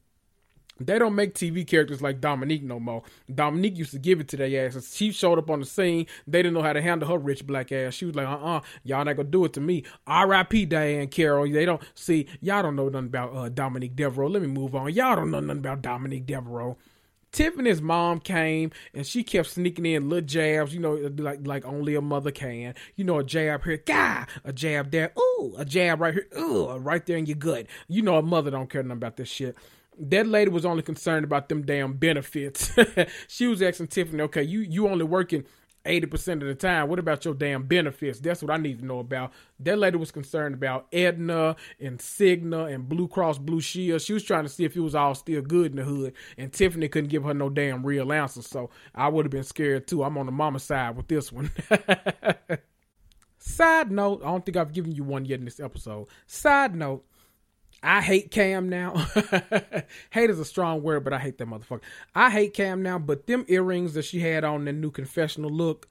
They 0.80 0.98
don't 0.98 1.16
make 1.16 1.34
TV 1.34 1.66
characters 1.68 2.02
like 2.02 2.22
Dominique 2.22 2.64
no 2.64 2.80
more. 2.80 3.04
Dominique 3.34 3.78
used 3.78 3.92
to 3.92 4.00
give 4.00 4.20
it 4.20 4.28
to 4.30 4.38
their 4.38 4.68
asses. 4.68 4.96
She 4.96 5.12
showed 5.12 5.38
up 5.38 5.50
on 5.50 5.60
the 5.60 5.66
scene. 5.66 6.08
They 6.28 6.42
didn't 6.42 6.54
know 6.54 6.62
how 6.62 6.74
to 6.74 6.82
handle 6.82 7.10
her 7.10 7.18
rich 7.18 7.46
black 7.46 7.72
ass. 7.72 7.94
She 7.94 8.06
was 8.06 8.16
like, 8.16 8.28
uh 8.28 8.32
uh-uh, 8.32 8.58
uh, 8.58 8.62
you 8.84 8.96
all 8.96 9.06
not 9.06 9.16
gonna 9.16 9.30
do 9.30 9.46
it 9.46 9.54
to 9.54 9.62
me. 9.62 9.84
R.I.P. 10.08 10.68
Diahann 10.68 11.12
Carroll. 11.12 11.52
They 11.52 11.66
don't 11.66 11.82
see, 11.96 12.28
y'all 12.42 12.64
don't 12.64 12.76
know 12.76 12.90
nothing 12.90 13.08
about 13.08 13.36
uh, 13.36 13.50
Dominique 13.50 13.96
Devereaux. 13.96 14.30
Let 14.30 14.42
me 14.42 14.48
move 14.48 14.76
on. 14.76 14.94
Y'all 14.94 15.16
don't 15.16 15.32
know 15.32 15.40
nothing 15.40 15.60
about 15.60 15.82
Dominique 15.82 16.26
Devereaux. 16.26 16.78
Tiffany's 17.32 17.82
mom 17.82 18.20
came 18.20 18.72
and 18.94 19.06
she 19.06 19.24
kept 19.24 19.50
sneaking 19.50 19.86
in 19.86 20.10
little 20.10 20.26
jabs, 20.26 20.74
you 20.74 20.80
know, 20.80 20.96
like 21.18 21.46
like 21.46 21.66
only 21.66 21.96
a 21.96 22.02
mother 22.02 22.32
can. 22.32 22.74
You 22.96 23.04
know, 23.04 23.20
a 23.20 23.24
jab 23.24 23.64
here, 23.64 23.78
gah, 23.78 24.26
a 24.44 24.52
jab 24.52 24.90
there, 24.92 25.14
ooh, 25.20 25.54
a 25.58 25.66
jab 25.66 26.02
right 26.02 26.14
here, 26.14 26.28
ooh, 26.38 26.76
right 26.78 27.06
there 27.06 27.18
in 27.18 27.28
your 27.28 27.36
gut. 27.36 27.68
You 27.88 28.02
know, 28.02 28.18
a 28.18 28.24
mother 28.24 28.50
don't 28.50 28.70
care 28.70 28.82
nothing 28.82 28.98
about 28.98 29.18
this 29.18 29.30
shit 29.30 29.56
that 30.00 30.28
lady 30.28 30.50
was 30.50 30.66
only 30.66 30.82
concerned 30.82 31.24
about 31.24 31.50
them 31.50 31.64
damn 31.64 31.94
benefits. 31.94 32.72
she 33.28 33.48
was 33.48 33.62
asking 33.62 33.88
Tiffany, 33.88 34.24
okay, 34.24 34.44
you 34.44 34.62
you 34.62 34.88
only 34.88 35.06
working 35.06 35.44
80% 35.86 36.34
of 36.34 36.48
the 36.48 36.56
time. 36.56 36.90
What 36.90 37.00
about 37.00 37.26
your 37.26 37.34
damn 37.34 37.64
benefits? 37.64 38.20
That's 38.20 38.42
what 38.42 38.52
I 38.52 38.58
need 38.58 38.80
to 38.80 38.86
know 38.86 39.00
about. 39.00 39.32
That 39.62 39.78
lady 39.78 39.98
was 39.98 40.12
concerned 40.12 40.54
about 40.56 40.88
Aetna 40.94 41.56
and 41.80 42.00
Cigna 42.00 42.74
and 42.74 42.88
Blue 42.88 43.08
Cross 43.08 43.40
Blue 43.40 43.62
Shield. 43.62 44.02
She 44.02 44.14
was 44.14 44.24
trying 44.24 44.44
to 44.44 44.50
see 44.50 44.66
if 44.66 44.76
it 44.76 44.82
was 44.82 44.96
all 44.96 45.16
still 45.16 45.42
good 45.42 45.72
in 45.72 45.78
the 45.78 45.84
hood. 45.84 46.14
And 46.38 46.52
Tiffany 46.52 46.90
couldn't 46.90 47.10
give 47.10 47.24
her 47.24 47.34
no 47.34 47.50
damn 47.50 47.86
real 47.86 48.12
answers. 48.12 48.48
So 48.48 48.70
I 48.94 49.08
would 49.08 49.26
have 49.26 49.32
been 49.32 49.44
scared 49.44 49.88
too. 49.88 50.04
I'm 50.04 50.18
on 50.18 50.26
the 50.26 50.32
mama 50.32 50.60
side 50.60 50.98
with 50.98 51.08
this 51.08 51.32
one. 51.32 51.52
Side 53.42 53.90
note, 53.90 54.22
I 54.22 54.28
don't 54.28 54.46
think 54.46 54.58
I've 54.58 54.74
given 54.74 54.92
you 54.92 55.06
one 55.06 55.24
yet 55.24 55.40
in 55.40 55.46
this 55.46 55.62
episode. 55.62 56.08
Side 56.28 56.76
note, 56.76 57.06
I 57.82 58.02
hate 58.02 58.32
Cam 58.32 58.70
now. 58.70 58.94
hate 60.10 60.30
is 60.30 60.40
a 60.40 60.46
strong 60.46 60.82
word, 60.84 61.04
but 61.04 61.14
I 61.14 61.20
hate 61.20 61.38
that 61.38 61.48
motherfucker. 61.48 61.82
I 62.14 62.30
hate 62.30 62.54
Cam 62.54 62.84
now, 62.84 63.00
but 63.00 63.28
them 63.28 63.46
earrings 63.48 63.94
that 63.94 64.06
she 64.06 64.20
had 64.20 64.44
on 64.44 64.66
the 64.66 64.74
new 64.74 64.92
confessional 64.92 65.50
look, 65.50 65.88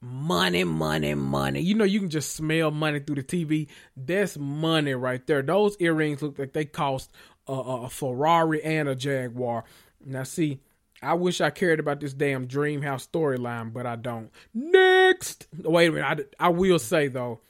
money, 0.00 0.64
money, 0.64 1.14
money. 1.14 1.60
You 1.60 1.74
know, 1.74 1.84
you 1.84 2.00
can 2.00 2.10
just 2.10 2.34
smell 2.34 2.70
money 2.70 3.00
through 3.00 3.16
the 3.16 3.22
TV. 3.22 3.68
That's 3.96 4.38
money 4.38 4.94
right 4.94 5.26
there. 5.26 5.42
Those 5.42 5.76
earrings 5.80 6.22
look 6.22 6.38
like 6.38 6.52
they 6.52 6.64
cost 6.64 7.10
a, 7.46 7.52
a 7.52 7.90
Ferrari 7.90 8.62
and 8.62 8.88
a 8.88 8.94
Jaguar. 8.94 9.64
Now, 10.04 10.22
see, 10.22 10.60
I 11.02 11.14
wish 11.14 11.40
I 11.40 11.50
cared 11.50 11.80
about 11.80 12.00
this 12.00 12.14
damn 12.14 12.46
Dream 12.46 12.82
House 12.82 13.06
storyline, 13.06 13.72
but 13.72 13.86
I 13.86 13.96
don't. 13.96 14.30
Next! 14.54 15.46
Wait 15.56 15.88
a 15.88 15.92
minute. 15.92 16.34
I, 16.38 16.46
I 16.46 16.48
will 16.48 16.78
say, 16.78 17.08
though, 17.08 17.40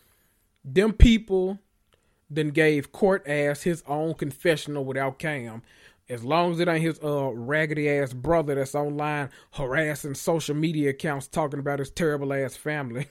them 0.64 0.92
people 0.92 1.58
then 2.30 2.50
gave 2.50 2.92
court 2.92 3.26
ass 3.26 3.62
his 3.62 3.82
own 3.86 4.14
confessional 4.14 4.84
without 4.84 5.18
Cam. 5.18 5.62
As 6.08 6.24
long 6.24 6.52
as 6.52 6.60
it 6.60 6.68
ain't 6.68 6.82
his 6.82 6.98
uh 7.02 7.30
raggedy 7.32 7.88
ass 7.88 8.12
brother 8.12 8.54
that's 8.54 8.74
online 8.74 9.28
harassing 9.52 10.14
social 10.14 10.54
media 10.54 10.90
accounts 10.90 11.26
talking 11.26 11.60
about 11.60 11.80
his 11.80 11.90
terrible 11.90 12.32
ass 12.32 12.56
family. 12.56 13.06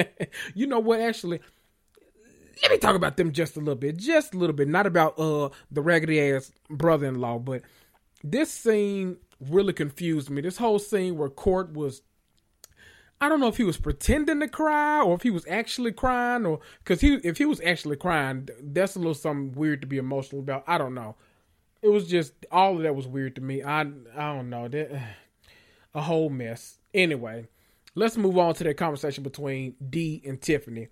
you 0.54 0.66
know 0.66 0.80
what? 0.80 1.00
Actually, 1.00 1.40
let 2.62 2.72
me 2.72 2.78
talk 2.78 2.96
about 2.96 3.16
them 3.16 3.32
just 3.32 3.56
a 3.56 3.60
little 3.60 3.76
bit, 3.76 3.96
just 3.96 4.34
a 4.34 4.38
little 4.38 4.54
bit. 4.54 4.68
Not 4.68 4.86
about 4.86 5.18
uh 5.18 5.50
the 5.70 5.80
raggedy 5.80 6.20
ass 6.20 6.52
brother 6.68 7.06
in 7.06 7.20
law, 7.20 7.38
but 7.38 7.62
this 8.22 8.52
scene 8.52 9.16
really 9.40 9.72
confused 9.72 10.28
me. 10.28 10.42
This 10.42 10.58
whole 10.58 10.78
scene 10.78 11.16
where 11.16 11.28
Court 11.28 11.72
was 11.72 12.02
I 13.20 13.28
don't 13.28 13.40
know 13.40 13.48
if 13.48 13.58
he 13.58 13.64
was 13.64 13.76
pretending 13.76 14.40
to 14.40 14.48
cry 14.48 15.02
or 15.02 15.14
if 15.14 15.22
he 15.22 15.30
was 15.30 15.46
actually 15.46 15.92
crying 15.92 16.46
or 16.46 16.60
because 16.78 17.02
he 17.02 17.14
if 17.16 17.36
he 17.36 17.44
was 17.44 17.60
actually 17.60 17.96
crying, 17.96 18.48
that's 18.62 18.96
a 18.96 18.98
little 18.98 19.14
something 19.14 19.52
weird 19.52 19.82
to 19.82 19.86
be 19.86 19.98
emotional 19.98 20.40
about. 20.40 20.64
I 20.66 20.78
don't 20.78 20.94
know. 20.94 21.16
It 21.82 21.88
was 21.88 22.08
just 22.08 22.32
all 22.50 22.76
of 22.76 22.82
that 22.82 22.96
was 22.96 23.06
weird 23.06 23.34
to 23.36 23.42
me. 23.42 23.62
I 23.62 23.82
I 23.82 24.34
don't 24.34 24.48
know 24.48 24.68
that 24.68 24.90
a 25.94 26.00
whole 26.00 26.30
mess. 26.30 26.78
Anyway, 26.94 27.46
let's 27.94 28.16
move 28.16 28.38
on 28.38 28.54
to 28.54 28.64
that 28.64 28.78
conversation 28.78 29.22
between 29.22 29.74
D 29.90 30.22
and 30.24 30.40
Tiffany. 30.40 30.88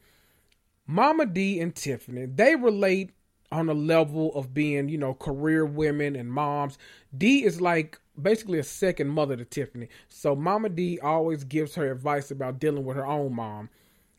Mama 0.87 1.25
D 1.25 1.61
and 1.61 1.75
Tiffany 1.75 2.27
they 2.27 2.57
relate 2.57 3.11
on 3.51 3.69
a 3.69 3.75
level 3.75 4.35
of 4.35 4.53
being 4.53 4.89
you 4.89 4.99
know 4.99 5.15
career 5.15 5.65
women 5.65 6.17
and 6.17 6.31
moms. 6.31 6.79
D 7.17 7.45
is 7.45 7.61
like 7.61 7.99
basically 8.21 8.59
a 8.59 8.65
second 8.65 9.09
mother 9.09 9.37
to 9.37 9.45
Tiffany. 9.45 9.89
So 10.09 10.35
Mama 10.35 10.69
D 10.69 10.99
always 11.01 11.45
gives 11.45 11.75
her 11.75 11.91
advice 11.91 12.31
about 12.31 12.59
dealing 12.59 12.85
with 12.85 12.97
her 12.97 13.07
own 13.07 13.35
mom. 13.35 13.71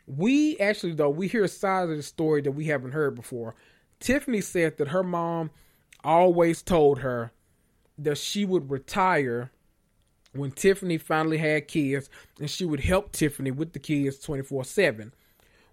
We 0.08 0.58
actually 0.58 0.94
though 0.94 1.10
we 1.10 1.28
hear 1.28 1.44
a 1.44 1.50
side 1.50 1.90
of 1.90 1.96
the 1.96 2.04
story 2.04 2.42
that 2.42 2.52
we 2.52 2.66
haven't 2.66 2.92
heard 2.92 3.16
before. 3.16 3.56
Tiffany 4.00 4.42
said 4.42 4.78
that 4.78 4.90
her 4.90 5.04
mom 5.04 5.52
always 6.04 6.62
told 6.62 7.00
her 7.00 7.32
that 7.98 8.18
she 8.18 8.46
would 8.46 8.72
retire 8.72 9.52
when 10.34 10.52
Tiffany 10.52 10.98
finally 10.98 11.38
had 11.38 11.68
kids 11.68 12.10
and 12.40 12.50
she 12.50 12.66
would 12.66 12.80
help 12.80 13.12
Tiffany 13.12 13.52
with 13.52 13.74
the 13.74 13.80
kids 13.80 14.18
24/7 14.26 15.12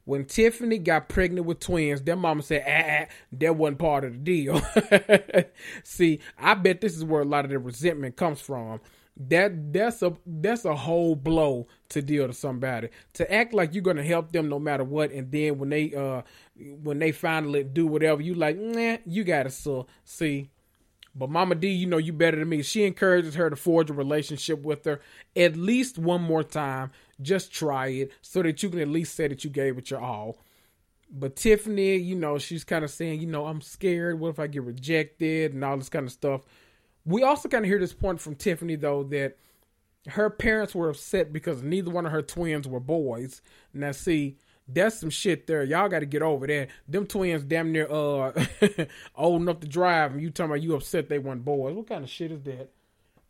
when 0.07 0.25
Tiffany 0.25 0.79
got 0.79 1.09
pregnant 1.09 1.47
with 1.47 1.59
twins, 1.59 2.01
their 2.01 2.15
mama 2.17 2.41
said, 2.41 2.65
ah, 2.67 3.05
ah 3.05 3.15
that 3.33 3.57
wasn't 3.57 3.81
part 3.81 4.05
of 4.05 4.13
the 4.13 4.19
deal. 4.19 4.63
See, 5.85 6.21
I 6.39 6.55
bet 6.55 6.81
this 6.81 6.97
is 6.97 7.05
where 7.05 7.23
a 7.23 7.27
lot 7.27 7.45
of 7.45 7.51
the 7.51 7.59
resentment 7.59 8.17
comes 8.17 8.41
from. 8.41 8.81
That 9.17 9.73
that's 9.73 10.03
a 10.03 10.17
that's 10.25 10.65
a 10.65 10.77
whole 10.77 11.17
blow 11.17 11.67
to 11.89 12.03
deal 12.03 12.27
to 12.29 12.33
somebody. 12.33 12.91
To 13.15 13.33
act 13.33 13.53
like 13.53 13.75
you're 13.75 13.83
gonna 13.83 14.05
help 14.05 14.31
them 14.31 14.49
no 14.49 14.61
matter 14.61 14.85
what, 14.85 15.11
and 15.11 15.33
then 15.33 15.59
when 15.59 15.71
they 15.71 15.93
uh 15.93 16.23
when 16.83 16.99
they 17.01 17.11
finally 17.13 17.65
do 17.65 17.87
whatever, 17.87 18.23
you 18.23 18.35
like, 18.35 18.57
nah, 18.57 18.99
you 19.07 19.25
gotta 19.25 19.51
so 19.51 19.87
see. 20.05 20.51
But 21.17 21.31
Mama 21.31 21.55
D, 21.55 21.69
you 21.69 21.87
know 21.87 21.97
you 21.97 22.13
better 22.13 22.39
than 22.39 22.51
me. 22.51 22.63
She 22.63 22.85
encourages 22.85 23.35
her 23.37 23.49
to 23.49 23.57
forge 23.57 23.89
a 23.89 23.95
relationship 23.95 24.63
with 24.63 24.85
her 24.85 25.01
at 25.35 25.57
least 25.57 25.99
one 25.99 26.21
more 26.21 26.45
time 26.45 26.91
just 27.21 27.53
try 27.53 27.89
it 27.89 28.13
so 28.23 28.43
that 28.43 28.63
you 28.63 28.69
can 28.69 28.81
at 28.81 28.89
least 28.89 29.15
say 29.15 29.29
that 29.29 29.45
you 29.45 29.51
gave 29.51 29.79
it 29.79 29.91
your 29.91 30.01
all. 30.01 30.39
But 31.11 31.37
Tiffany, 31.37 31.97
you 31.97 32.17
know, 32.17 32.39
she's 32.39 32.65
kind 32.65 32.85
of 32.85 32.91
saying, 32.91 33.21
you 33.21 33.27
know, 33.27 33.47
I'm 33.47 33.61
scared. 33.61 34.19
What 34.19 34.31
if 34.31 34.39
I 34.41 34.49
get 34.49 34.63
rejected 34.63 35.55
and 35.55 35.65
all 35.65 35.77
this 35.77 35.89
kind 35.89 36.07
of 36.07 36.13
stuff? 36.13 36.43
We 37.05 37.23
also 37.23 37.49
kind 37.49 37.65
of 37.65 37.69
hear 37.69 37.79
this 37.79 37.93
point 37.93 38.21
from 38.21 38.35
Tiffany, 38.35 38.75
though, 38.75 39.05
that 39.05 39.37
her 40.09 40.31
parents 40.31 40.75
were 40.75 40.89
upset 40.89 41.33
because 41.33 41.63
neither 41.63 41.91
one 41.91 42.07
of 42.07 42.13
her 42.13 42.23
twins 42.23 42.67
were 42.67 42.81
boys. 42.81 43.41
Now, 43.73 43.93
see, 43.93 44.39
that's 44.69 44.99
some 44.99 45.11
shit 45.11 45.47
there. 45.47 45.63
Y'all 45.63 45.89
got 45.89 46.01
to 46.01 46.07
get 46.07 46.23
over 46.23 46.47
that. 46.47 46.69
Them 46.89 47.07
twins 47.07 47.45
damn 47.45 47.73
near 47.73 47.91
uh 47.91 48.33
old 49.17 49.43
enough 49.43 49.61
to 49.61 49.69
drive, 49.69 50.13
and 50.13 50.21
you 50.21 50.31
talking 50.31 50.51
about 50.51 50.63
you 50.63 50.75
upset 50.75 51.09
they 51.09 51.19
weren't 51.19 51.45
boys. 51.45 51.75
What 51.75 51.89
kind 51.89 52.05
of 52.05 52.11
shit 52.11 52.33
is 52.33 52.43
that? 52.43 52.71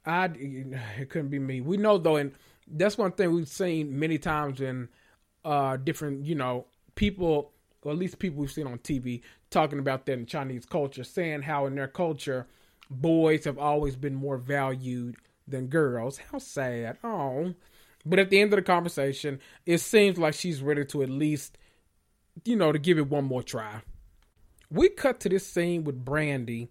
I 0.05 0.31
it 0.35 1.11
couldn't 1.11 1.29
be 1.29 1.39
me. 1.39 1.61
We 1.61 1.77
know 1.77 1.99
though, 1.99 2.17
and 2.17 2.33
that's 2.67 2.99
one 2.99 3.13
thing 3.13 3.33
we've 3.33 3.49
seen 3.49 3.99
many 3.99 4.19
times 4.19 4.61
in 4.61 4.89
uh, 5.45 5.77
different, 5.77 6.27
you 6.27 6.35
know, 6.35 6.67
people, 6.95 7.53
or 7.83 7.93
at 7.93 7.99
least 7.99 8.19
people 8.19 8.41
we've 8.41 8.51
seen 8.51 8.67
on 8.67 8.79
TV 8.79 9.23
talking 9.51 9.79
about 9.79 10.07
that 10.07 10.13
in 10.15 10.27
Chinese 10.27 10.67
culture, 10.67 11.05
saying 11.05 11.43
how 11.43 11.67
in 11.67 11.75
their 11.75 11.89
culture, 11.89 12.47
boys 12.91 13.45
have 13.45 13.59
always 13.59 13.97
been 13.97 14.15
more 14.15 14.37
valued 14.37 15.17
than 15.47 15.67
girls. 15.67 16.19
How 16.33 16.39
sad. 16.39 16.99
Oh. 17.05 17.55
But 18.05 18.19
at 18.19 18.31
the 18.31 18.41
end 18.41 18.53
of 18.53 18.57
the 18.57 18.63
conversation, 18.63 19.41
it 19.65 19.79
seems 19.79 20.19
like 20.19 20.35
she's 20.35 20.63
ready 20.63 20.85
to 20.87 21.03
at 21.03 21.11
least, 21.11 21.59
you 22.45 22.57
know, 22.57 22.73
to 22.73 22.79
give 22.79 22.99
it 22.99 23.09
one 23.09 23.25
more 23.25 23.43
try. 23.43 23.83
We 24.71 24.89
cut 24.89 25.21
to 25.21 25.29
this 25.29 25.47
scene 25.47 25.85
with 25.85 26.05
Brandi, 26.05 26.69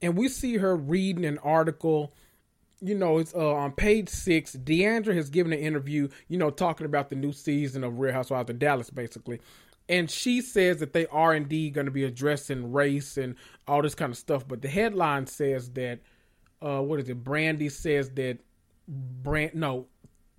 and 0.00 0.16
we 0.16 0.28
see 0.28 0.56
her 0.56 0.76
reading 0.76 1.24
an 1.24 1.38
article 1.38 2.14
you 2.82 2.96
know, 2.96 3.18
it's 3.18 3.34
uh, 3.34 3.54
on 3.54 3.72
page 3.72 4.08
six. 4.08 4.52
D'Andra 4.54 5.14
has 5.14 5.30
given 5.30 5.52
an 5.52 5.60
interview, 5.60 6.08
you 6.28 6.36
know, 6.36 6.50
talking 6.50 6.84
about 6.84 7.10
the 7.10 7.16
new 7.16 7.32
season 7.32 7.84
of 7.84 8.00
Real 8.00 8.12
Housewives 8.12 8.50
of 8.50 8.58
Dallas, 8.58 8.90
basically. 8.90 9.40
And 9.88 10.10
she 10.10 10.40
says 10.40 10.78
that 10.78 10.92
they 10.92 11.06
are 11.06 11.34
indeed 11.34 11.74
going 11.74 11.86
to 11.86 11.92
be 11.92 12.04
addressing 12.04 12.72
race 12.72 13.16
and 13.16 13.36
all 13.68 13.82
this 13.82 13.94
kind 13.94 14.10
of 14.10 14.18
stuff. 14.18 14.46
But 14.46 14.62
the 14.62 14.68
headline 14.68 15.26
says 15.26 15.70
that, 15.70 16.00
uh, 16.60 16.80
what 16.80 16.98
is 16.98 17.08
it? 17.08 17.22
Brandi 17.22 17.70
says 17.70 18.10
that, 18.10 18.38
Brand, 18.88 19.54
no, 19.54 19.86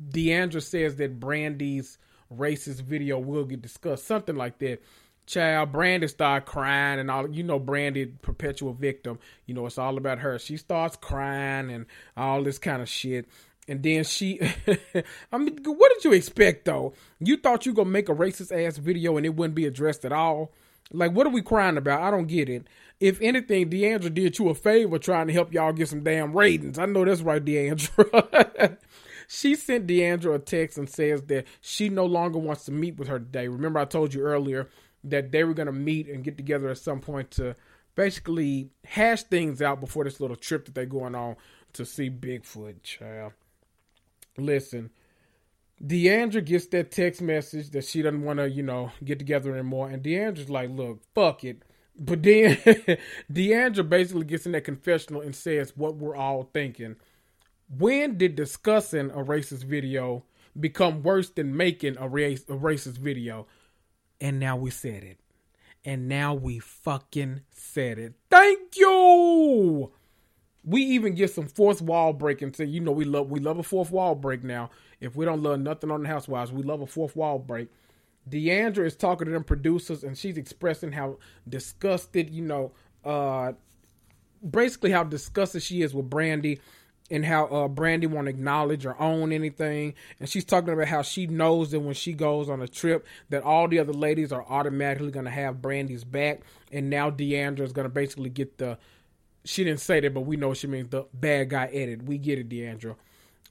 D'Andra 0.09 0.61
says 0.61 0.95
that 0.97 1.19
Brandi's 1.19 1.97
racist 2.35 2.81
video 2.81 3.19
will 3.19 3.45
get 3.45 3.61
discussed, 3.61 4.05
something 4.05 4.35
like 4.35 4.59
that 4.59 4.81
child 5.25 5.71
brandi 5.71 6.09
start 6.09 6.45
crying 6.45 6.99
and 6.99 7.09
all 7.09 7.29
you 7.29 7.43
know 7.43 7.59
brandi 7.59 8.11
perpetual 8.21 8.73
victim. 8.73 9.19
You 9.45 9.53
know 9.53 9.65
it's 9.65 9.77
all 9.77 9.97
about 9.97 10.19
her. 10.19 10.39
She 10.39 10.57
starts 10.57 10.95
crying 10.95 11.71
and 11.71 11.85
all 12.17 12.43
this 12.43 12.59
kind 12.59 12.81
of 12.81 12.89
shit. 12.89 13.27
And 13.67 13.81
then 13.81 14.03
she 14.03 14.39
i 15.31 15.37
mean 15.37 15.57
what 15.63 15.91
did 15.93 16.03
you 16.03 16.13
expect 16.13 16.65
though? 16.65 16.93
You 17.19 17.37
thought 17.37 17.65
you 17.65 17.73
gonna 17.73 17.89
make 17.89 18.09
a 18.09 18.15
racist 18.15 18.51
ass 18.51 18.77
video 18.77 19.17
and 19.17 19.25
it 19.25 19.35
wouldn't 19.35 19.55
be 19.55 19.65
addressed 19.65 20.05
at 20.05 20.11
all? 20.11 20.51
Like 20.91 21.13
what 21.13 21.25
are 21.25 21.31
we 21.31 21.41
crying 21.41 21.77
about? 21.77 22.01
I 22.01 22.11
don't 22.11 22.27
get 22.27 22.49
it. 22.49 22.67
If 22.99 23.21
anything 23.21 23.69
d'andra 23.69 24.09
did 24.09 24.37
you 24.39 24.49
a 24.49 24.55
favor 24.55 24.97
trying 24.99 25.27
to 25.27 25.33
help 25.33 25.53
y'all 25.53 25.73
get 25.73 25.89
some 25.89 26.03
damn 26.03 26.35
ratings. 26.35 26.77
I 26.77 26.85
know 26.85 27.05
that's 27.05 27.21
right 27.21 27.43
d'andra 27.43 28.77
she 29.27 29.55
sent 29.55 29.87
d'andra 29.87 30.33
a 30.33 30.39
text 30.39 30.77
and 30.77 30.89
says 30.89 31.21
that 31.23 31.45
she 31.61 31.89
no 31.89 32.05
longer 32.05 32.39
wants 32.39 32.65
to 32.65 32.71
meet 32.71 32.97
with 32.97 33.07
her 33.07 33.19
today. 33.19 33.47
Remember 33.47 33.79
i 33.79 33.85
told 33.85 34.13
you 34.13 34.21
earlier 34.21 34.67
that 35.03 35.31
they 35.31 35.43
were 35.43 35.53
going 35.53 35.67
to 35.67 35.71
meet 35.73 36.07
and 36.07 36.23
get 36.23 36.37
together 36.37 36.69
at 36.69 36.77
some 36.77 36.99
point 36.99 37.31
to 37.31 37.55
basically 37.95 38.69
hash 38.85 39.23
things 39.23 39.61
out 39.61 39.79
before 39.79 40.03
this 40.03 40.19
little 40.19 40.35
trip 40.35 40.65
that 40.65 40.75
they're 40.75 40.85
going 40.85 41.15
on 41.15 41.35
to 41.73 41.85
see 41.85 42.09
Bigfoot, 42.09 42.83
child. 42.83 43.33
Listen, 44.37 44.89
D'Andra 45.85 46.41
gets 46.41 46.67
that 46.67 46.91
text 46.91 47.21
message 47.21 47.71
that 47.71 47.85
she 47.85 48.01
doesn't 48.01 48.23
want 48.23 48.39
to, 48.39 48.49
you 48.49 48.63
know, 48.63 48.91
get 49.03 49.19
together 49.19 49.53
anymore. 49.53 49.89
And 49.89 50.01
D'Andra's 50.01 50.49
like, 50.49 50.69
look, 50.69 51.01
fuck 51.13 51.43
it. 51.43 51.63
But 51.99 52.23
then 52.23 52.57
D'Andra 53.31 53.83
basically 53.83 54.25
gets 54.25 54.45
in 54.45 54.53
that 54.53 54.63
confessional 54.63 55.21
and 55.21 55.35
says 55.35 55.73
what 55.75 55.95
we're 55.95 56.15
all 56.15 56.49
thinking. 56.53 56.95
When 57.77 58.17
did 58.17 58.35
discussing 58.35 59.11
a 59.11 59.23
racist 59.23 59.63
video 59.63 60.23
become 60.59 61.03
worse 61.03 61.29
than 61.29 61.55
making 61.55 61.97
a, 61.97 62.07
race, 62.07 62.43
a 62.43 62.53
racist 62.53 62.97
video? 62.97 63.47
And 64.23 64.39
now 64.39 64.55
we 64.55 64.69
said 64.71 65.03
it. 65.03 65.19
And 65.83 66.07
now 66.07 66.33
we 66.33 66.59
fucking 66.59 67.41
said 67.51 67.99
it. 67.99 68.13
Thank 68.31 68.77
you. 68.77 69.91
We 70.63 70.81
even 70.81 71.13
get 71.13 71.29
some 71.29 71.47
fourth 71.47 71.81
wall 71.81 72.13
breaking. 72.13 72.53
So 72.53 72.63
you 72.63 72.79
know 72.79 72.93
we 72.93 73.03
love 73.03 73.29
we 73.29 73.41
love 73.41 73.59
a 73.59 73.63
fourth 73.63 73.91
wall 73.91 74.15
break 74.15 74.41
now. 74.41 74.69
If 75.01 75.17
we 75.17 75.25
don't 75.25 75.43
love 75.43 75.59
nothing 75.59 75.91
on 75.91 76.03
the 76.03 76.07
Housewives, 76.07 76.53
we 76.53 76.63
love 76.63 76.79
a 76.79 76.87
fourth 76.87 77.17
wall 77.17 77.37
break. 77.37 77.67
D'Andra 78.29 78.85
is 78.85 78.95
talking 78.95 79.25
to 79.25 79.31
them 79.31 79.43
producers 79.43 80.05
and 80.05 80.17
she's 80.17 80.37
expressing 80.37 80.93
how 80.93 81.17
disgusted, 81.49 82.29
you 82.29 82.43
know, 82.43 82.71
uh 83.03 83.51
basically 84.49 84.91
how 84.91 85.03
disgusted 85.03 85.61
she 85.61 85.81
is 85.81 85.93
with 85.93 86.09
Brandi 86.09 86.59
and 87.11 87.25
how 87.25 87.45
uh, 87.45 87.67
Brandi 87.67 88.07
won't 88.07 88.27
acknowledge 88.27 88.85
or 88.85 88.99
own 88.99 89.31
anything. 89.31 89.93
And 90.19 90.29
she's 90.29 90.45
talking 90.45 90.73
about 90.73 90.87
how 90.87 91.01
she 91.01 91.27
knows 91.27 91.71
that 91.71 91.79
when 91.79 91.93
she 91.93 92.13
goes 92.13 92.49
on 92.49 92.61
a 92.61 92.67
trip, 92.67 93.05
that 93.29 93.43
all 93.43 93.67
the 93.67 93.79
other 93.79 93.93
ladies 93.93 94.31
are 94.31 94.45
automatically 94.47 95.11
going 95.11 95.25
to 95.25 95.31
have 95.31 95.57
Brandi's 95.57 96.03
back. 96.03 96.41
And 96.71 96.89
now 96.89 97.09
D'Andra 97.09 97.65
is 97.65 97.73
going 97.73 97.85
to 97.85 97.93
basically 97.93 98.29
get 98.29 98.57
the. 98.57 98.77
She 99.45 99.65
didn't 99.65 99.81
say 99.81 99.99
that, 99.99 100.13
but 100.13 100.21
we 100.21 100.37
know 100.37 100.53
she 100.53 100.67
means 100.67 100.89
the 100.89 101.05
bad 101.13 101.49
guy 101.49 101.65
edit. 101.65 102.03
We 102.03 102.17
get 102.17 102.39
it, 102.39 102.47
D'Andra. 102.47 102.95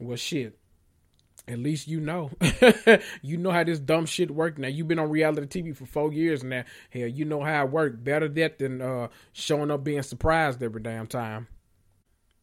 Well, 0.01 0.17
shit. 0.17 0.59
At 1.47 1.59
least 1.59 1.87
you 1.87 2.01
know. 2.01 2.31
you 3.23 3.37
know 3.37 3.51
how 3.51 3.65
this 3.65 3.79
dumb 3.79 4.07
shit 4.07 4.31
works. 4.31 4.59
Now 4.59 4.69
you've 4.69 4.89
been 4.89 4.99
on 4.99 5.11
reality 5.11 5.63
TV 5.63 5.77
for 5.77 5.87
four 5.87 6.13
years 6.13 6.43
now. 6.43 6.65
Hell, 6.91 7.09
you 7.09 7.25
know 7.25 7.43
how 7.43 7.65
it 7.65 7.71
worked. 7.71 8.03
Better 8.03 8.29
that 8.29 8.59
than 8.59 8.81
uh, 8.81 9.09
showing 9.33 9.71
up 9.71 9.85
being 9.85 10.03
surprised 10.03 10.63
every 10.63 10.81
damn 10.81 11.09
time. 11.09 11.49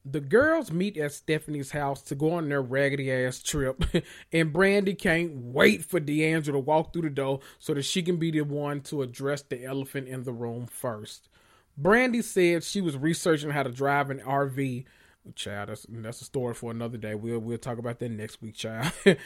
The 0.06 0.22
girls 0.22 0.72
meet 0.72 0.97
at 0.97 1.12
Stephanie's 1.12 1.72
house 1.72 2.02
to 2.04 2.16
go 2.16 2.32
on 2.32 2.50
their 2.50 2.62
raggedy 2.62 3.12
ass 3.12 3.43
trip, 3.43 3.84
and 4.32 4.54
Brandi 4.54 4.97
can't 4.97 5.36
wait 5.36 5.84
for 5.84 6.00
D'Andra 6.00 6.54
to 6.54 6.60
walk 6.60 6.93
through 6.93 7.04
the 7.04 7.10
door 7.10 7.41
so 7.60 7.74
that 7.74 7.84
she 7.84 8.02
can 8.02 8.18
be 8.18 8.32
the 8.32 8.41
one 8.41 8.82
to 8.82 9.02
address 9.02 9.41
the 9.41 9.64
elephant 9.66 10.08
in 10.08 10.24
the 10.24 10.32
room 10.32 10.68
first. 10.68 11.30
Brandi 11.80 12.24
said 12.24 12.64
she 12.64 12.82
was 12.82 12.97
researching 12.97 13.52
how 13.52 13.64
to 13.64 13.72
drive 13.72 14.10
an 14.10 14.20
RV. 14.20 14.86
Child, 15.36 15.70
that's, 15.70 15.86
that's 15.89 16.22
a 16.22 16.26
story 16.26 16.54
for 16.54 16.72
another 16.72 16.97
day. 16.97 17.14
We'll 17.14 17.39
we'll 17.39 17.58
talk 17.58 17.78
about 17.78 18.00
that 18.00 18.10
next 18.10 18.41
week, 18.41 18.56
child. 18.56 18.91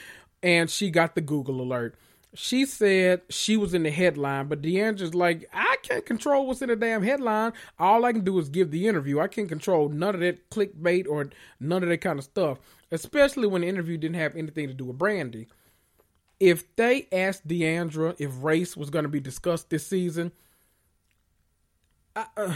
and 0.43 0.69
she 0.69 0.89
got 0.89 1.15
the 1.15 1.21
Google 1.21 1.61
alert 1.61 1.95
she 2.35 2.65
said 2.65 3.21
she 3.29 3.57
was 3.57 3.73
in 3.73 3.83
the 3.83 3.91
headline, 3.91 4.47
but 4.47 4.61
D'Andra's 4.61 5.13
like, 5.13 5.49
I 5.53 5.75
can't 5.83 6.05
control 6.05 6.47
what's 6.47 6.61
in 6.61 6.69
the 6.69 6.75
damn 6.75 7.03
headline. 7.03 7.53
All 7.77 8.05
I 8.05 8.11
can 8.11 8.23
do 8.23 8.39
is 8.39 8.49
give 8.49 8.71
the 8.71 8.87
interview. 8.87 9.19
I 9.19 9.27
can't 9.27 9.49
control 9.49 9.89
none 9.89 10.15
of 10.15 10.21
that 10.21 10.49
clickbait 10.49 11.07
or 11.07 11.29
none 11.59 11.83
of 11.83 11.89
that 11.89 12.01
kind 12.01 12.17
of 12.17 12.25
stuff, 12.25 12.59
especially 12.91 13.47
when 13.47 13.61
the 13.61 13.67
interview 13.67 13.97
didn't 13.97 14.15
have 14.15 14.35
anything 14.35 14.67
to 14.67 14.73
do 14.73 14.85
with 14.85 14.97
Brandi. 14.97 15.47
If 16.39 16.75
they 16.75 17.07
asked 17.11 17.47
D'Andra 17.47 18.15
if 18.17 18.31
race 18.43 18.75
was 18.75 18.89
going 18.89 19.03
to 19.03 19.09
be 19.09 19.19
discussed 19.19 19.69
this 19.69 19.85
season, 19.85 20.31
I, 22.15 22.25
uh, 22.35 22.55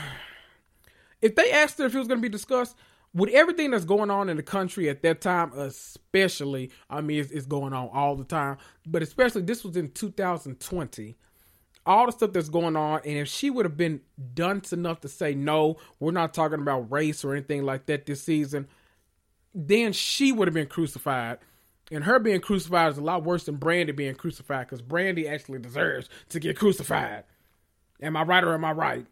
if 1.21 1.35
they 1.35 1.51
asked 1.51 1.77
her 1.77 1.85
if 1.85 1.95
it 1.95 1.99
was 1.99 2.07
going 2.07 2.19
to 2.19 2.27
be 2.27 2.29
discussed, 2.29 2.75
with 3.13 3.29
everything 3.31 3.71
that's 3.71 3.85
going 3.85 4.11
on 4.11 4.29
in 4.29 4.37
the 4.37 4.43
country 4.43 4.89
at 4.89 5.01
that 5.01 5.21
time, 5.21 5.51
especially, 5.53 6.71
I 6.89 7.01
mean, 7.01 7.19
it's, 7.19 7.31
it's, 7.31 7.45
going 7.45 7.73
on 7.73 7.89
all 7.93 8.15
the 8.15 8.23
time, 8.23 8.57
but 8.85 9.01
especially 9.01 9.41
this 9.41 9.63
was 9.63 9.77
in 9.77 9.91
2020. 9.91 11.15
All 11.85 12.05
the 12.05 12.11
stuff 12.11 12.33
that's 12.33 12.49
going 12.49 12.75
on, 12.75 12.99
and 13.05 13.17
if 13.19 13.29
she 13.29 13.49
would 13.49 13.65
have 13.65 13.77
been 13.77 14.01
dunce 14.33 14.73
enough 14.73 14.99
to 15.01 15.07
say, 15.07 15.33
no, 15.33 15.77
we're 15.99 16.11
not 16.11 16.33
talking 16.33 16.59
about 16.59 16.91
race 16.91 17.23
or 17.23 17.33
anything 17.33 17.63
like 17.63 17.85
that 17.85 18.05
this 18.05 18.21
season, 18.21 18.67
then 19.55 19.93
she 19.93 20.33
would 20.33 20.47
have 20.47 20.53
been 20.53 20.67
crucified. 20.67 21.39
And 21.89 22.03
her 22.03 22.19
being 22.19 22.41
crucified 22.41 22.91
is 22.91 22.97
a 22.97 23.01
lot 23.01 23.23
worse 23.23 23.45
than 23.45 23.57
Brandi 23.57 23.95
being 23.95 24.15
crucified 24.15 24.67
because 24.67 24.81
Brandi 24.81 25.29
actually 25.31 25.59
deserves 25.59 26.09
to 26.29 26.39
get 26.41 26.57
crucified. 26.59 27.23
Am 28.01 28.17
I 28.17 28.23
right 28.23 28.43
or 28.43 28.53
am 28.53 28.65
I 28.65 28.73
right? 28.73 29.05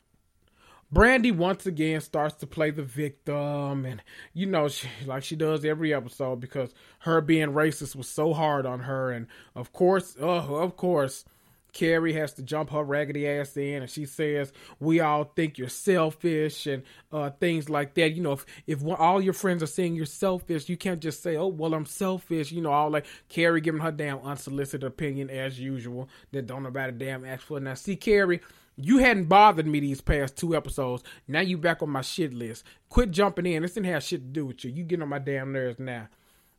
Brandi 0.95 1.35
once 1.35 1.65
again 1.65 1.99
starts 1.99 2.35
to 2.35 2.47
play 2.47 2.71
the 2.71 2.81
victim, 2.81 3.85
and 3.85 4.01
you 4.33 4.45
know, 4.45 4.69
she, 4.69 4.87
like 5.05 5.25
she 5.25 5.35
does 5.35 5.65
every 5.65 5.93
episode, 5.93 6.39
because 6.39 6.73
her 6.99 7.19
being 7.19 7.49
racist 7.49 7.97
was 7.97 8.07
so 8.07 8.33
hard 8.33 8.65
on 8.65 8.79
her, 8.79 9.11
and 9.11 9.27
of 9.55 9.73
course, 9.73 10.15
uh, 10.21 10.25
of 10.25 10.77
course, 10.77 11.25
Kary 11.73 12.13
has 12.13 12.31
to 12.35 12.41
jump 12.41 12.69
her 12.69 12.81
raggedy 12.81 13.27
ass 13.27 13.57
in, 13.57 13.81
and 13.81 13.91
she 13.91 14.05
says, 14.05 14.53
"We 14.79 15.01
all 15.01 15.25
think 15.25 15.57
you're 15.57 15.67
selfish," 15.67 16.65
and 16.65 16.83
uh, 17.11 17.31
things 17.31 17.69
like 17.69 17.95
that. 17.95 18.11
You 18.13 18.23
know, 18.23 18.31
if 18.31 18.45
if 18.65 18.81
all 18.85 19.21
your 19.21 19.33
friends 19.33 19.61
are 19.61 19.67
saying 19.67 19.95
you're 19.95 20.05
selfish, 20.05 20.69
you 20.69 20.77
can't 20.77 21.01
just 21.01 21.21
say, 21.21 21.35
"Oh, 21.35 21.47
well, 21.47 21.73
I'm 21.73 21.85
selfish." 21.85 22.53
You 22.53 22.61
know, 22.61 22.71
all 22.71 22.89
like 22.89 23.05
Kary 23.27 23.59
giving 23.59 23.81
her 23.81 23.91
damn 23.91 24.19
unsolicited 24.19 24.85
opinion 24.85 25.29
as 25.29 25.59
usual 25.59 26.07
that 26.31 26.47
don't 26.47 26.63
nobody 26.63 26.93
damn 26.93 27.25
ask 27.25 27.41
for. 27.41 27.59
Now, 27.59 27.73
see, 27.73 27.97
Kary 27.97 28.39
you 28.77 28.97
hadn't 28.97 29.25
bothered 29.25 29.67
me 29.67 29.79
these 29.79 30.01
past 30.01 30.37
two 30.37 30.55
episodes. 30.55 31.03
Now 31.27 31.41
you 31.41 31.57
back 31.57 31.81
on 31.81 31.89
my 31.89 32.01
shit 32.01 32.33
list. 32.33 32.65
Quit 32.89 33.11
jumping 33.11 33.45
in. 33.45 33.61
This 33.61 33.73
didn't 33.73 33.87
have 33.87 34.03
shit 34.03 34.21
to 34.21 34.27
do 34.27 34.45
with 34.45 34.65
you. 34.65 34.71
You 34.71 34.83
getting 34.83 35.03
on 35.03 35.09
my 35.09 35.19
damn 35.19 35.51
nerves 35.51 35.79
now. 35.79 36.07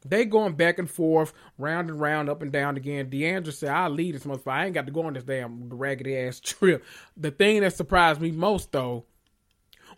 They 0.04 0.24
going 0.24 0.54
back 0.54 0.78
and 0.78 0.88
forth, 0.88 1.32
round 1.58 1.90
and 1.90 2.00
round, 2.00 2.28
up 2.28 2.42
and 2.42 2.52
down 2.52 2.76
again. 2.76 3.10
D'Andra 3.10 3.52
said, 3.52 3.70
I'll 3.70 3.90
lead 3.90 4.14
this 4.14 4.24
motherfucker. 4.24 4.52
I 4.52 4.64
ain't 4.66 4.74
got 4.74 4.86
to 4.86 4.92
go 4.92 5.02
on 5.02 5.14
this 5.14 5.24
damn 5.24 5.68
raggedy 5.68 6.16
ass 6.16 6.40
trip. 6.44 6.84
The 7.16 7.30
thing 7.30 7.62
that 7.62 7.74
surprised 7.74 8.20
me 8.20 8.30
most, 8.30 8.72
though, 8.72 9.04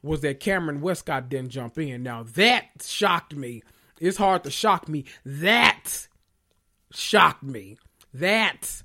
was 0.02 0.20
that 0.22 0.40
Kameron 0.40 0.80
Westcott 0.80 1.28
didn't 1.28 1.50
jump 1.50 1.78
in. 1.78 2.02
Now, 2.02 2.22
that 2.34 2.64
shocked 2.82 3.34
me. 3.34 3.62
It's 4.00 4.16
hard 4.16 4.44
to 4.44 4.50
shock 4.50 4.88
me. 4.88 5.04
That 5.24 6.08
shocked 6.92 7.42
me. 7.42 7.76
That 8.14 8.82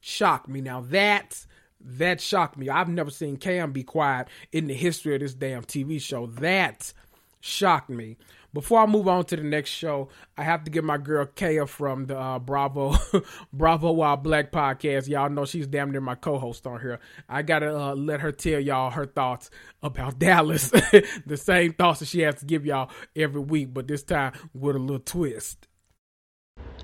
shocked 0.00 0.48
me. 0.48 0.60
Now, 0.60 0.80
that 0.80 1.46
that 1.84 2.20
shocked 2.20 2.56
me. 2.56 2.68
I've 2.68 2.88
never 2.88 3.10
seen 3.10 3.36
Cam 3.36 3.72
be 3.72 3.82
quiet 3.82 4.28
in 4.52 4.66
the 4.66 4.74
history 4.74 5.14
of 5.14 5.20
this 5.20 5.34
damn 5.34 5.62
TV 5.62 6.00
show. 6.00 6.26
That 6.26 6.92
shocked 7.40 7.90
me. 7.90 8.16
Before 8.54 8.78
I 8.78 8.86
move 8.86 9.08
on 9.08 9.24
to 9.26 9.36
the 9.36 9.42
next 9.42 9.70
show, 9.70 10.08
I 10.38 10.44
have 10.44 10.62
to 10.62 10.70
give 10.70 10.84
my 10.84 10.96
girl 10.96 11.26
Kaya 11.26 11.66
from 11.66 12.06
the 12.06 12.16
uh, 12.16 12.38
Bravo 12.38 12.94
Bravo 13.52 13.90
Wild 13.90 14.22
Black 14.22 14.52
podcast. 14.52 15.08
Y'all 15.08 15.28
know 15.28 15.44
she's 15.44 15.66
damn 15.66 15.90
near 15.90 16.00
my 16.00 16.14
co-host 16.14 16.64
on 16.64 16.80
here. 16.80 17.00
I 17.28 17.42
gotta 17.42 17.76
uh, 17.76 17.94
let 17.96 18.20
her 18.20 18.30
tell 18.30 18.60
y'all 18.60 18.90
her 18.90 19.06
thoughts 19.06 19.50
about 19.82 20.18
Dallas. 20.20 20.70
the 21.26 21.36
same 21.36 21.72
thoughts 21.72 21.98
that 21.98 22.06
she 22.06 22.20
has 22.20 22.36
to 22.36 22.44
give 22.46 22.64
y'all 22.64 22.90
every 23.16 23.40
week, 23.40 23.74
but 23.74 23.88
this 23.88 24.04
time 24.04 24.32
with 24.54 24.76
a 24.76 24.78
little 24.78 25.00
twist. 25.00 25.66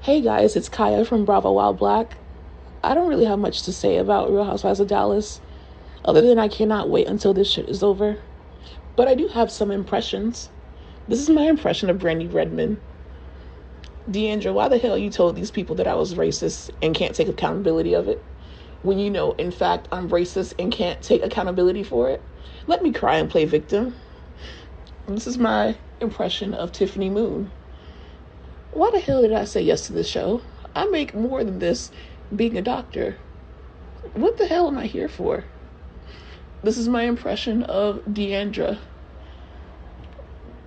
Hey 0.03 0.23
guys, 0.23 0.57
it's 0.57 0.69
Kaya 0.69 1.05
from 1.05 1.25
Bravo 1.25 1.53
Wild 1.53 1.79
Black. 1.79 2.17
I 2.83 2.95
don't 2.95 3.09
really 3.09 3.26
have 3.26 3.39
much 3.39 3.62
to 3.64 3.72
say 3.72 3.99
about 3.99 4.31
Real 4.31 4.45
Housewives 4.45 4.81
of 4.81 4.89
Dallas, 4.89 5.41
other 6.05 6.22
than 6.22 6.39
I 6.39 6.49
cannot 6.49 6.89
wait 6.89 7.09
until 7.09 7.35
this 7.35 7.51
shit 7.51 7.68
is 7.68 7.83
over. 7.83 8.16
But 8.97 9.07
I 9.07 9.14
do 9.14 9.28
have 9.28 9.53
some 9.53 9.70
impressions. 9.70 10.49
This 11.07 11.20
is 11.20 11.28
my 11.28 11.43
impression 11.43 11.91
of 11.91 11.99
Brandi 11.99 12.33
Redmond. 12.33 12.81
D'Andra, 14.11 14.53
why 14.53 14.68
the 14.68 14.78
hell 14.78 14.97
you 14.97 15.11
told 15.11 15.37
these 15.37 15.51
people 15.51 15.76
that 15.76 15.87
I 15.87 15.95
was 15.95 16.14
racist 16.14 16.70
and 16.81 16.95
can't 16.95 17.14
take 17.14 17.28
accountability 17.28 17.93
of 17.93 18.09
it? 18.09 18.22
When 18.83 18.99
you 18.99 19.11
know, 19.11 19.33
in 19.33 19.51
fact, 19.51 19.89
I'm 19.93 20.09
racist 20.09 20.55
and 20.59 20.72
can't 20.72 21.03
take 21.03 21.22
accountability 21.22 21.83
for 21.83 22.09
it? 22.09 22.22
Let 22.66 22.83
me 22.83 22.93
cry 22.93 23.16
and 23.16 23.28
play 23.31 23.45
victim. 23.45 23.95
This 25.07 25.26
is 25.26 25.37
my 25.37 25.76
impression 26.01 26.55
of 26.55 26.72
Tiffany 26.72 27.11
Moon. 27.11 27.51
Why 28.72 28.91
the 28.91 29.01
hell 29.01 29.20
did 29.20 29.33
I 29.33 29.45
say 29.45 29.61
yes 29.61 29.87
to 29.87 29.93
this 29.93 30.09
show? 30.09 30.41
I 30.74 30.87
make 30.87 31.14
more 31.14 31.45
than 31.45 31.59
this 31.59 31.91
being 32.35 32.57
a 32.57 32.62
doctor. 32.62 33.16
What 34.14 34.39
the 34.39 34.47
hell 34.47 34.68
am 34.68 34.78
I 34.78 34.87
here 34.87 35.09
for? 35.09 35.45
This 36.62 36.76
is 36.76 36.89
my 36.89 37.03
impression 37.03 37.62
of 37.64 38.03
D'Andra. 38.12 38.78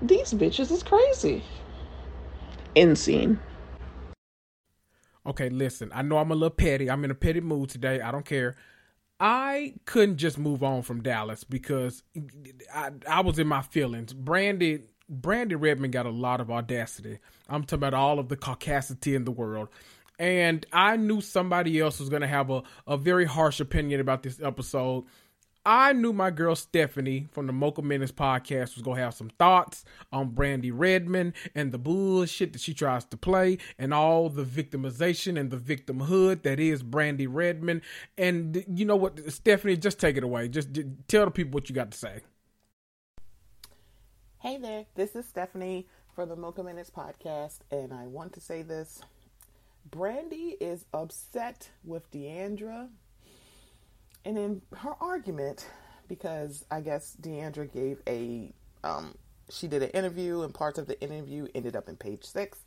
These 0.01 0.34
bitches 0.34 0.72
is 0.72 0.84
crazy. 0.84 1.43
End 2.76 2.97
scene. 2.97 3.39
Okay, 5.26 5.49
listen, 5.49 5.89
I 5.93 6.01
know 6.01 6.18
I'm 6.18 6.32
a 6.32 6.36
little 6.36 6.49
petty. 6.49 6.89
I'm 6.89 7.05
in 7.05 7.11
a 7.11 7.16
petty 7.16 7.39
mood 7.39 7.70
today. 7.70 8.01
I 8.01 8.11
don't 8.11 8.26
care. 8.26 8.55
I 9.20 9.76
couldn't 9.86 10.18
just 10.18 10.38
move 10.38 10.64
on 10.64 10.82
from 10.82 11.01
Dallas 11.01 11.45
because 11.45 12.03
I, 12.74 12.91
I 13.07 13.22
was 13.22 13.39
in 13.39 13.47
my 13.47 13.61
feelings. 13.61 14.14
Brandi 14.14 14.84
Brandi 15.11 15.55
Redmond 15.59 15.93
got 15.93 16.05
a 16.05 16.09
lot 16.09 16.41
of 16.41 16.49
audacity. 16.49 17.20
I'm 17.47 17.64
talking 17.64 17.80
about 17.80 17.93
all 17.93 18.20
of 18.20 18.30
the 18.30 18.36
caucasity 18.36 19.16
in 19.16 19.24
the 19.24 19.32
world 19.32 19.70
and 20.20 20.66
I 20.72 20.97
knew 20.97 21.22
somebody 21.22 21.80
else 21.80 21.99
was 21.99 22.09
going 22.09 22.22
to 22.22 22.28
have 22.28 22.49
a, 22.49 22.64
a 22.88 22.97
very 22.97 23.26
harsh 23.26 23.59
opinion 23.59 23.99
about 23.99 24.24
this 24.24 24.39
episode. 24.41 25.05
I 25.66 25.93
knew 25.93 26.11
my 26.11 26.30
girl 26.30 26.55
Stephanie 26.55 27.28
from 27.32 27.47
the 27.47 27.53
Mocha 27.53 27.82
Minutes 27.82 28.11
podcast 28.11 28.76
was 28.76 28.82
going 28.84 28.97
to 28.97 29.03
have 29.03 29.14
some 29.14 29.30
thoughts 29.39 29.86
on 30.11 30.32
Brandi 30.32 30.72
Redmond 30.74 31.34
and 31.55 31.72
the 31.72 31.78
bullshit 31.78 32.51
that 32.51 32.61
she 32.61 32.74
tries 32.74 33.05
to 33.05 33.18
play 33.18 33.59
and 33.80 33.93
all 33.93 34.28
the 34.28 34.43
victimization 34.43 35.39
and 35.39 35.51
the 35.51 35.57
victimhood 35.57 36.43
that 36.43 36.59
is 36.59 36.84
Brandi 36.84 37.28
Redmond. 37.30 37.82
And 38.18 38.66
you 38.68 38.84
know 38.84 38.97
what, 38.97 39.32
Stephanie, 39.32 39.78
just 39.78 39.99
take 39.99 40.18
it 40.18 40.24
away. 40.24 40.49
Just, 40.49 40.68
tell 41.07 41.24
the 41.26 41.32
people 41.32 41.53
what 41.53 41.70
you 41.70 41.76
got 41.76 41.91
to 41.91 41.97
say. 41.97 42.20
Hey 44.39 44.57
there, 44.57 44.86
this 44.95 45.16
is 45.16 45.26
Stephanie 45.26 45.88
for 46.14 46.26
the 46.26 46.36
Mocha 46.36 46.61
Minutes 46.61 46.91
podcast, 46.91 47.59
and 47.72 47.93
I 47.93 48.07
want 48.07 48.34
to 48.34 48.41
say 48.41 48.61
this 48.61 49.01
Brandi 49.90 50.56
is 50.60 50.86
upset 50.94 51.70
with 51.84 52.10
D'Andra. 52.12 52.90
And 54.26 54.38
in 54.38 54.62
her 54.78 54.94
argument, 55.02 55.68
because 56.08 56.66
I 56.72 56.82
guess 56.82 57.14
D'Andra 57.14 57.68
gave 57.68 58.02
a 58.08 58.54
um, 58.84 59.16
she 59.50 59.68
did 59.68 59.84
an 59.84 59.90
interview, 59.90 60.42
and 60.42 60.54
parts 60.54 60.80
of 60.80 60.88
the 60.88 61.00
interview 61.02 61.48
ended 61.54 61.76
up 61.76 61.90
in 61.90 61.96
page 61.96 62.24
six. 62.24 62.60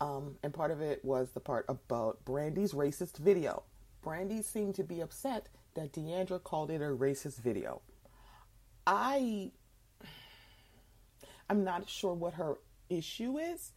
Um, 0.00 0.36
and 0.42 0.54
part 0.54 0.70
of 0.70 0.80
it 0.80 1.04
was 1.04 1.30
the 1.30 1.40
part 1.40 1.66
about 1.68 2.24
Brandi's 2.24 2.72
racist 2.72 3.18
video. 3.18 3.64
Brandi 4.04 4.42
seemed 4.42 4.76
to 4.76 4.84
be 4.84 5.00
upset 5.00 5.48
that 5.74 5.92
D'Andra 5.92 6.38
called 6.38 6.70
it 6.70 6.80
a 6.80 6.86
racist 6.86 7.40
video. 7.40 7.82
I 8.86 9.52
I'm 11.48 11.64
not 11.64 11.88
sure 11.88 12.14
what 12.14 12.34
her 12.34 12.58
issue 12.88 13.38
is. 13.38 13.72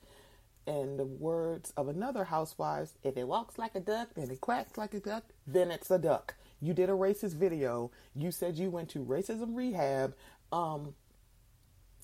In 0.66 0.96
the 0.98 1.06
words 1.06 1.74
of 1.76 1.90
another 1.90 2.24
housewife, 2.24 2.92
if 3.04 3.18
it 3.18 3.28
walks 3.28 3.58
like 3.58 3.76
a 3.76 3.82
duck 3.82 4.10
and 4.16 4.32
it 4.32 4.40
quacks 4.40 4.78
like 4.78 4.94
a 4.94 5.00
duck, 5.00 5.26
then 5.46 5.72
it's 5.72 5.92
a 5.92 6.00
duck. 6.00 6.36
You 6.62 6.74
did 6.74 6.90
a 6.90 6.94
racist 6.94 7.36
video. 7.36 7.92
You 8.16 8.32
said 8.32 8.56
you 8.56 8.70
went 8.70 8.90
to 8.92 9.00
racism 9.00 9.56
rehab. 9.56 10.16
Um, 10.54 10.94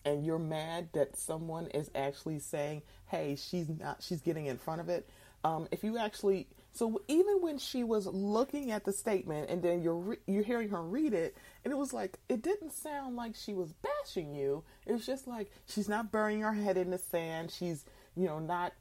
and 0.06 0.26
you're 0.26 0.40
mad 0.40 0.90
that 0.94 1.18
someone 1.18 1.68
is 1.68 1.90
actually 1.94 2.40
saying, 2.40 2.82
"Hey, 3.08 3.36
she's 3.36 3.70
not. 3.70 4.02
She's 4.02 4.22
getting 4.22 4.46
in 4.46 4.58
front 4.58 4.82
of 4.82 4.90
it." 4.90 5.08
Um, 5.44 5.68
if 5.72 5.84
you 5.84 5.98
actually, 5.98 6.48
so 6.74 7.02
even 7.08 7.42
when 7.42 7.58
she 7.58 7.84
was 7.84 8.08
looking 8.08 8.72
at 8.72 8.84
the 8.84 8.92
statement, 8.92 9.50
and 9.50 9.62
then 9.62 9.82
you're 9.82 9.96
re- 9.96 10.18
you're 10.28 10.44
hearing 10.44 10.70
her 10.70 10.82
read 10.82 11.14
it, 11.14 11.38
and 11.64 11.72
it 11.72 11.78
was 11.78 11.94
like 11.94 12.20
it 12.28 12.42
didn't 12.42 12.72
sound 12.72 13.16
like 13.16 13.36
she 13.36 13.54
was 13.54 13.74
bashing 13.74 14.34
you. 14.34 14.64
It 14.86 14.94
was 14.94 15.06
just 15.06 15.28
like 15.28 15.52
she's 15.66 15.88
not 15.88 16.12
burying 16.12 16.42
her 16.42 16.54
head 16.54 16.78
in 16.78 16.90
the 16.90 16.98
sand. 16.98 17.52
She's 17.52 17.86
you 18.20 18.28
know 18.28 18.40
not 18.40 18.74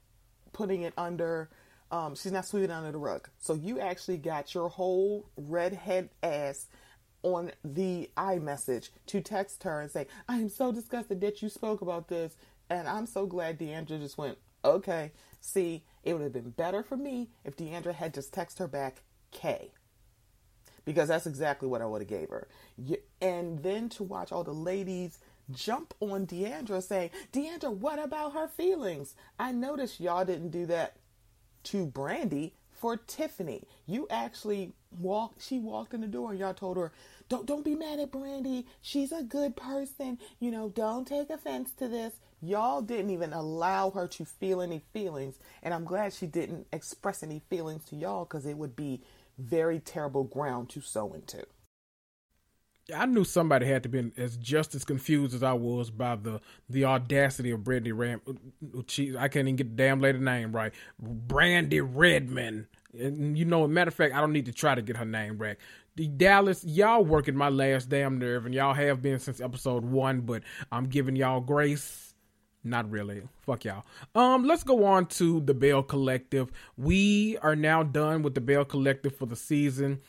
putting 0.53 0.83
it 0.83 0.93
under. 0.99 1.49
Um, 1.91 2.15
she's 2.15 2.33
not 2.33 2.47
sweeping 2.47 2.71
under 2.71 2.93
the 2.93 2.99
rug. 2.99 3.29
So 3.39 3.55
you 3.55 3.81
actually 3.81 4.19
got 4.19 4.53
your 4.55 4.69
whole 4.69 5.31
redhead 5.37 6.11
ass 6.23 6.67
on 7.23 7.51
the 7.65 8.11
iMessage 8.17 8.91
to 9.07 9.21
text 9.21 9.63
her 9.63 9.81
and 9.81 9.91
say, 9.91 10.07
I 10.29 10.37
am 10.37 10.49
so 10.49 10.71
disgusted 10.71 11.21
that 11.23 11.41
you 11.41 11.49
spoke 11.49 11.81
about 11.81 12.09
this. 12.09 12.37
And 12.69 12.87
I'm 12.87 13.07
so 13.07 13.27
glad 13.27 13.59
D'Andra 13.59 13.99
just 13.99 14.19
went, 14.19 14.37
okay. 14.65 15.13
See, 15.41 15.85
it 16.05 16.13
would 16.13 16.23
have 16.23 16.33
been 16.33 16.51
better 16.51 16.83
for 16.83 16.97
me 16.97 17.31
if 17.45 17.57
D'Andra 17.57 17.93
had 17.93 18.13
just 18.13 18.33
texted 18.33 18.59
her 18.59 18.69
back 18.69 19.03
K. 19.31 19.73
Because 20.85 21.09
that's 21.09 21.27
exactly 21.27 21.69
what 21.69 21.81
I 21.81 21.87
would 21.87 22.03
have 22.03 22.09
gave 22.09 22.29
her. 22.29 22.49
And 23.21 23.63
then 23.63 23.89
to 23.91 24.03
watch 24.03 24.33
all 24.33 24.45
the 24.45 24.53
ladies 24.53 25.19
jump 25.53 25.95
on 26.01 26.25
D'Andra 26.25 26.81
saying, 26.83 27.11
D'Andra, 27.33 27.71
what 27.71 27.99
about 27.99 28.33
her 28.33 28.49
feelings? 28.49 29.15
I 29.39 29.53
noticed 29.53 30.01
y'all 30.01 30.25
didn't 30.25 30.51
do 30.51 30.67
that 30.67 30.97
to 31.65 31.87
Brandi 31.87 32.53
for 32.79 32.97
Tiffany. 32.97 33.65
You 33.87 34.07
actually 34.11 34.73
walked 34.99 35.43
she 35.43 35.59
walked 35.59 35.93
in 35.93 36.01
the 36.01 36.07
door 36.07 36.31
and 36.31 36.39
y'all 36.39 36.55
told 36.55 36.77
her, 36.77 36.93
Don't 37.29 37.47
don't 37.47 37.65
be 37.65 37.75
mad 37.75 37.99
at 37.99 38.13
Brandi. 38.13 38.65
She's 38.81 39.13
a 39.13 39.23
good 39.23 39.57
person. 39.57 40.19
You 40.39 40.51
know, 40.51 40.69
don't 40.69 41.07
take 41.07 41.31
offense 41.31 41.73
to 41.73 41.89
this. 41.89 42.15
Y'all 42.41 42.83
didn't 42.83 43.11
even 43.11 43.33
allow 43.33 43.91
her 43.91 44.07
to 44.07 44.25
feel 44.25 44.61
any 44.61 44.83
feelings. 44.93 45.39
And 45.63 45.75
I'm 45.75 45.85
glad 45.85 46.13
she 46.13 46.27
didn't 46.27 46.69
express 46.73 47.23
any 47.23 47.43
feelings 47.51 47.85
to 47.87 47.97
y'all 47.97 48.25
because 48.25 48.47
it 48.47 48.57
would 48.57 48.77
be 48.77 49.03
very 49.39 49.81
terrible 49.81 50.25
ground 50.25 50.69
to 50.71 50.81
sow 50.81 51.13
into. 51.13 51.45
I 52.95 53.05
knew 53.05 53.25
somebody 53.25 53.67
had 53.67 53.83
to 53.83 53.89
be 53.89 54.11
as 54.17 54.37
just 54.39 54.75
as 54.75 54.85
confused 54.85 55.35
as 55.35 55.43
I 55.43 55.53
was 55.53 55.91
by 55.91 56.17
the 56.17 56.41
the 56.71 56.87
audacity 56.87 57.51
of 57.51 57.61
Brandi 57.61 57.93
Ram. 57.95 58.21
She, 58.87 59.17
I 59.17 59.29
can't 59.29 59.47
even 59.47 59.57
get 59.57 59.77
the 59.77 59.83
damn 59.83 60.01
lady 60.01 60.19
name 60.19 60.53
right. 60.53 60.73
Brandi 61.03 61.87
Redmond. 61.87 62.67
And 62.99 63.37
you 63.37 63.45
know, 63.45 63.67
matter 63.69 63.89
of 63.89 63.95
fact, 63.95 64.15
I 64.15 64.21
don't 64.21 64.33
need 64.33 64.47
to 64.47 64.53
try 64.53 64.75
to 64.75 64.81
get 64.81 64.97
her 64.97 65.05
name 65.05 65.37
right. 65.37 65.59
The 65.97 66.09
Dallas, 66.09 66.65
y'all 66.65 67.05
working 67.05 67.37
my 67.37 67.51
last 67.51 67.91
damn 67.91 68.19
nerve, 68.19 68.47
and 68.47 68.55
y'all 68.55 68.75
have 68.75 69.03
been 69.03 69.19
since 69.19 69.41
episode 69.41 69.85
one. 69.85 70.23
But 70.23 70.43
I'm 70.73 70.87
giving 70.87 71.15
y'all 71.15 71.41
grace. 71.41 72.15
Not 72.65 72.91
really. 72.91 73.23
Fuck 73.43 73.65
y'all. 73.65 73.85
Um, 74.15 74.45
let's 74.45 74.63
go 74.63 74.85
on 74.85 75.07
to 75.07 75.41
the 75.41 75.55
Belle 75.55 75.83
Collective. 75.83 76.51
We 76.77 77.37
are 77.39 77.55
now 77.55 77.83
done 77.83 78.23
with 78.23 78.35
the 78.35 78.41
Belle 78.41 78.65
Collective 78.65 79.15
for 79.15 79.27
the 79.27 79.37
season 79.37 80.01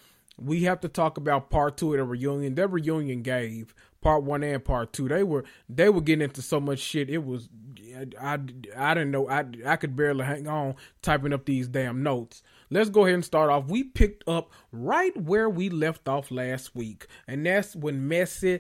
we 0.42 0.64
have 0.64 0.80
to 0.82 0.88
talk 0.88 1.18
about 1.18 1.50
part 1.50 1.78
two 1.78 1.94
of 1.94 1.98
the 1.98 2.04
reunion. 2.04 2.56
That 2.56 2.70
reunion 2.70 3.22
gave 3.22 3.74
part 4.02 4.24
one 4.24 4.44
and 4.44 4.64
part 4.64 4.94
two. 4.94 5.08
They 5.08 5.24
were 5.24 5.44
they 5.68 5.90
were 5.90 6.02
getting 6.02 6.24
into 6.24 6.42
so 6.42 6.60
much 6.60 6.80
shit. 6.80 7.10
It 7.10 7.24
was 7.26 7.50
I, 7.96 8.06
I, 8.20 8.38
I 8.78 8.94
didn't 8.94 9.12
know 9.12 9.28
I 9.30 9.46
I 9.66 9.76
could 9.76 9.96
barely 9.96 10.26
hang 10.26 10.48
on 10.48 10.76
typing 11.02 11.34
up 11.34 11.46
these 11.46 11.68
damn 11.68 12.04
notes. 12.04 12.42
Let's 12.70 12.90
go 12.90 13.04
ahead 13.04 13.16
and 13.16 13.26
start 13.26 13.50
off. 13.50 13.68
We 13.68 13.84
picked 13.84 14.28
up 14.28 14.52
right 14.72 15.16
where 15.18 15.50
we 15.50 15.70
left 15.70 16.08
off 16.08 16.32
last 16.32 16.76
week, 16.76 17.08
and 17.28 17.46
that's 17.46 17.76
when 17.76 18.08
messy 18.08 18.60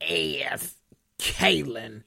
ass 0.00 0.76
Kaylin 1.18 2.02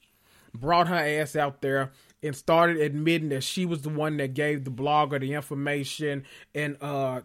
brought 0.54 0.88
her 0.88 0.96
ass 0.96 1.36
out 1.36 1.62
there 1.62 1.92
and 2.22 2.34
started 2.36 2.76
admitting 2.78 3.30
that 3.30 3.42
she 3.42 3.64
was 3.64 3.82
the 3.82 3.88
one 3.88 4.16
that 4.18 4.34
gave 4.34 4.64
the 4.64 4.70
blogger 4.70 5.20
the 5.20 5.32
information 5.32 6.24
and 6.54 6.76
uh 6.82 7.20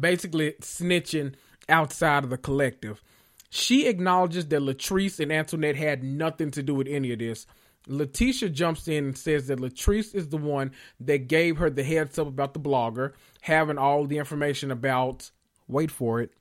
basically 0.00 0.52
snitching 0.60 1.34
outside 1.68 2.24
of 2.24 2.30
the 2.30 2.38
collective. 2.38 3.02
She 3.50 3.86
acknowledges 3.86 4.46
that 4.48 4.60
Latrice 4.60 5.20
and 5.20 5.32
Antoinette 5.32 5.76
had 5.76 6.02
nothing 6.02 6.50
to 6.52 6.62
do 6.62 6.74
with 6.74 6.88
any 6.88 7.12
of 7.12 7.18
this. 7.18 7.46
Letitia 7.86 8.50
jumps 8.50 8.86
in 8.86 9.06
and 9.06 9.18
says 9.18 9.46
that 9.46 9.58
Latrice 9.58 10.14
is 10.14 10.28
the 10.28 10.36
one 10.36 10.72
that 11.00 11.28
gave 11.28 11.56
her 11.56 11.70
the 11.70 11.84
heads 11.84 12.18
up 12.18 12.26
about 12.26 12.52
the 12.52 12.60
blogger, 12.60 13.14
having 13.40 13.78
all 13.78 14.04
the 14.04 14.18
information 14.18 14.70
about, 14.70 15.30
wait 15.66 15.90
for 15.90 16.20
it, 16.20 16.32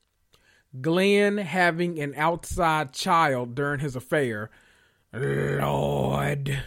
Glenn 0.81 1.37
having 1.37 1.99
an 1.99 2.13
outside 2.17 2.93
child 2.93 3.55
during 3.55 3.79
his 3.79 3.95
affair. 3.95 4.49
Lord, 5.13 6.61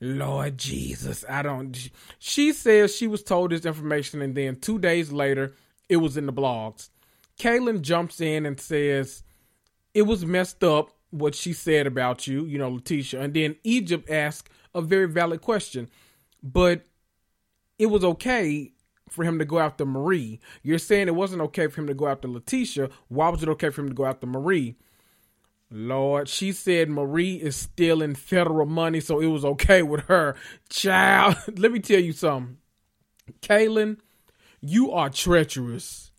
Lord 0.00 0.58
Jesus, 0.58 1.24
I 1.28 1.42
don't. 1.42 1.90
She 2.18 2.52
says 2.52 2.94
she 2.94 3.08
was 3.08 3.24
told 3.24 3.50
this 3.50 3.66
information, 3.66 4.22
and 4.22 4.36
then 4.36 4.56
two 4.56 4.78
days 4.78 5.10
later, 5.10 5.54
it 5.88 5.96
was 5.96 6.16
in 6.16 6.26
the 6.26 6.32
blogs. 6.32 6.90
Kaylin 7.38 7.82
jumps 7.82 8.20
in 8.20 8.46
and 8.46 8.58
says 8.58 9.22
it 9.94 10.02
was 10.02 10.24
messed 10.24 10.64
up 10.64 10.90
what 11.10 11.34
she 11.34 11.52
said 11.52 11.86
about 11.86 12.26
you, 12.26 12.44
you 12.44 12.58
know, 12.58 12.70
Letitia. 12.70 13.20
And 13.20 13.34
then 13.34 13.56
Egypt 13.64 14.10
asked 14.10 14.50
a 14.74 14.80
very 14.80 15.08
valid 15.08 15.40
question, 15.40 15.88
but 16.42 16.84
it 17.78 17.86
was 17.86 18.04
okay 18.04 18.72
for 19.08 19.24
him 19.24 19.38
to 19.38 19.44
go 19.44 19.58
after 19.58 19.86
Marie. 19.86 20.40
You're 20.62 20.78
saying 20.78 21.08
it 21.08 21.14
wasn't 21.14 21.42
okay 21.42 21.68
for 21.68 21.80
him 21.80 21.86
to 21.86 21.94
go 21.94 22.08
after 22.08 22.28
Letitia. 22.28 22.90
Why 23.08 23.28
was 23.28 23.42
it 23.42 23.48
okay 23.50 23.70
for 23.70 23.82
him 23.82 23.88
to 23.88 23.94
go 23.94 24.06
after 24.06 24.26
Marie? 24.26 24.76
Lord, 25.70 26.28
she 26.28 26.52
said 26.52 26.88
Marie 26.88 27.36
is 27.36 27.56
stealing 27.56 28.14
federal 28.14 28.66
money, 28.66 29.00
so 29.00 29.20
it 29.20 29.26
was 29.26 29.44
okay 29.44 29.82
with 29.82 30.02
her. 30.04 30.36
Child, 30.68 31.36
let 31.58 31.72
me 31.72 31.80
tell 31.80 32.00
you 32.00 32.12
something. 32.12 32.58
Kaylin, 33.40 33.98
you 34.60 34.92
are 34.92 35.10
treacherous. 35.10 36.10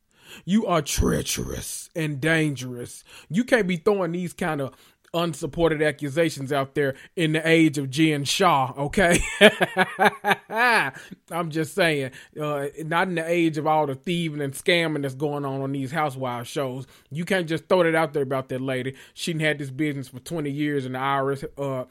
You 0.46 0.66
are 0.66 0.82
treacherous 0.82 1.90
and 1.96 2.20
dangerous. 2.20 3.04
You 3.30 3.44
can't 3.44 3.68
be 3.68 3.78
throwing 3.78 4.12
these 4.12 4.34
kind 4.34 4.62
of 4.62 4.74
unsupported 5.14 5.82
accusations 5.82 6.52
out 6.52 6.76
there 6.76 6.96
in 7.16 7.32
the 7.34 7.48
age 7.48 7.78
of 7.78 7.90
Jen 7.90 8.24
Shah, 8.24 8.74
okay? 8.78 9.20
I'm 11.32 11.50
just 11.50 11.74
saying, 11.74 12.12
uh, 12.40 12.68
not 12.84 13.08
in 13.08 13.16
the 13.16 13.28
age 13.28 13.58
of 13.58 13.66
all 13.66 13.88
the 13.88 13.96
thieving 13.96 14.42
and 14.42 14.54
scamming 14.54 15.02
that's 15.04 15.16
going 15.16 15.46
on 15.46 15.62
on 15.62 15.72
these 15.72 15.92
housewives 15.92 16.50
shows. 16.50 16.88
You 17.10 17.26
can't 17.26 17.48
just 17.48 17.68
throw 17.68 17.84
that 17.84 17.96
out 17.96 18.14
there 18.14 18.24
about 18.24 18.50
that 18.50 18.62
lady. 18.62 18.96
She 19.14 19.38
had 19.40 19.58
this 19.60 19.72
business 19.72 20.10
for 20.10 20.20
20 20.20 20.50
years 20.52 20.86
and 20.86 20.96
the 20.96 21.00
IRS 21.00 21.46
uh, 21.58 21.86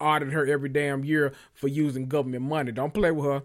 audited 0.00 0.34
her 0.34 0.46
every 0.46 0.68
damn 0.68 1.04
year 1.04 1.32
for 1.54 1.68
using 1.68 2.06
government 2.06 2.44
money. 2.44 2.72
Don't 2.72 2.94
play 2.94 3.10
with 3.10 3.26
her. 3.26 3.42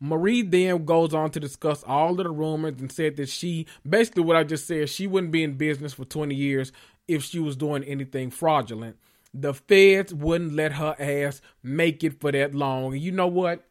Marie 0.00 0.42
then 0.42 0.84
goes 0.84 1.14
on 1.14 1.30
to 1.30 1.40
discuss 1.40 1.82
all 1.84 2.10
of 2.10 2.16
the 2.18 2.30
rumors 2.30 2.80
and 2.80 2.92
said 2.92 3.16
that 3.16 3.28
she, 3.28 3.66
basically 3.88 4.24
what 4.24 4.36
I 4.36 4.44
just 4.44 4.66
said, 4.66 4.88
she 4.88 5.06
wouldn't 5.06 5.32
be 5.32 5.42
in 5.42 5.54
business 5.56 5.94
for 5.94 6.04
20 6.04 6.34
years 6.34 6.70
if 7.08 7.24
she 7.24 7.38
was 7.38 7.56
doing 7.56 7.82
anything 7.84 8.30
fraudulent. 8.30 8.96
The 9.32 9.54
feds 9.54 10.12
wouldn't 10.12 10.54
let 10.54 10.72
her 10.72 10.94
ass 10.98 11.40
make 11.62 12.04
it 12.04 12.20
for 12.20 12.32
that 12.32 12.54
long. 12.54 12.94
And 12.94 13.02
you 13.02 13.12
know 13.12 13.26
what? 13.26 13.64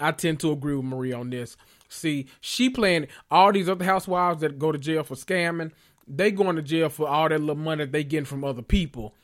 I 0.00 0.12
tend 0.12 0.40
to 0.40 0.52
agree 0.52 0.74
with 0.74 0.84
Marie 0.84 1.12
on 1.12 1.30
this. 1.30 1.56
See, 1.88 2.26
she 2.40 2.70
playing 2.70 3.08
all 3.30 3.52
these 3.52 3.68
other 3.68 3.84
housewives 3.84 4.40
that 4.42 4.58
go 4.58 4.72
to 4.72 4.78
jail 4.78 5.02
for 5.02 5.14
scamming. 5.14 5.72
They 6.06 6.30
going 6.30 6.56
to 6.56 6.62
jail 6.62 6.88
for 6.88 7.08
all 7.08 7.28
that 7.28 7.40
little 7.40 7.56
money 7.56 7.84
they 7.86 8.04
getting 8.04 8.24
from 8.24 8.44
other 8.44 8.62
people. 8.62 9.14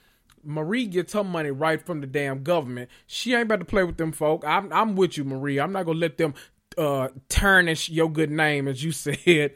Marie 0.44 0.86
gets 0.86 1.12
her 1.12 1.24
money 1.24 1.50
right 1.50 1.84
from 1.84 2.00
the 2.00 2.06
damn 2.06 2.42
government. 2.42 2.90
She 3.06 3.32
ain't 3.32 3.44
about 3.44 3.60
to 3.60 3.64
play 3.64 3.84
with 3.84 3.96
them 3.96 4.12
folk. 4.12 4.44
I'm, 4.46 4.72
I'm 4.72 4.96
with 4.96 5.16
you, 5.16 5.24
Marie. 5.24 5.58
I'm 5.58 5.72
not 5.72 5.86
gonna 5.86 5.98
let 5.98 6.18
them 6.18 6.34
uh, 6.78 7.08
tarnish 7.28 7.88
your 7.88 8.10
good 8.10 8.30
name, 8.30 8.68
as 8.68 8.82
you 8.82 8.92
said. 8.92 9.54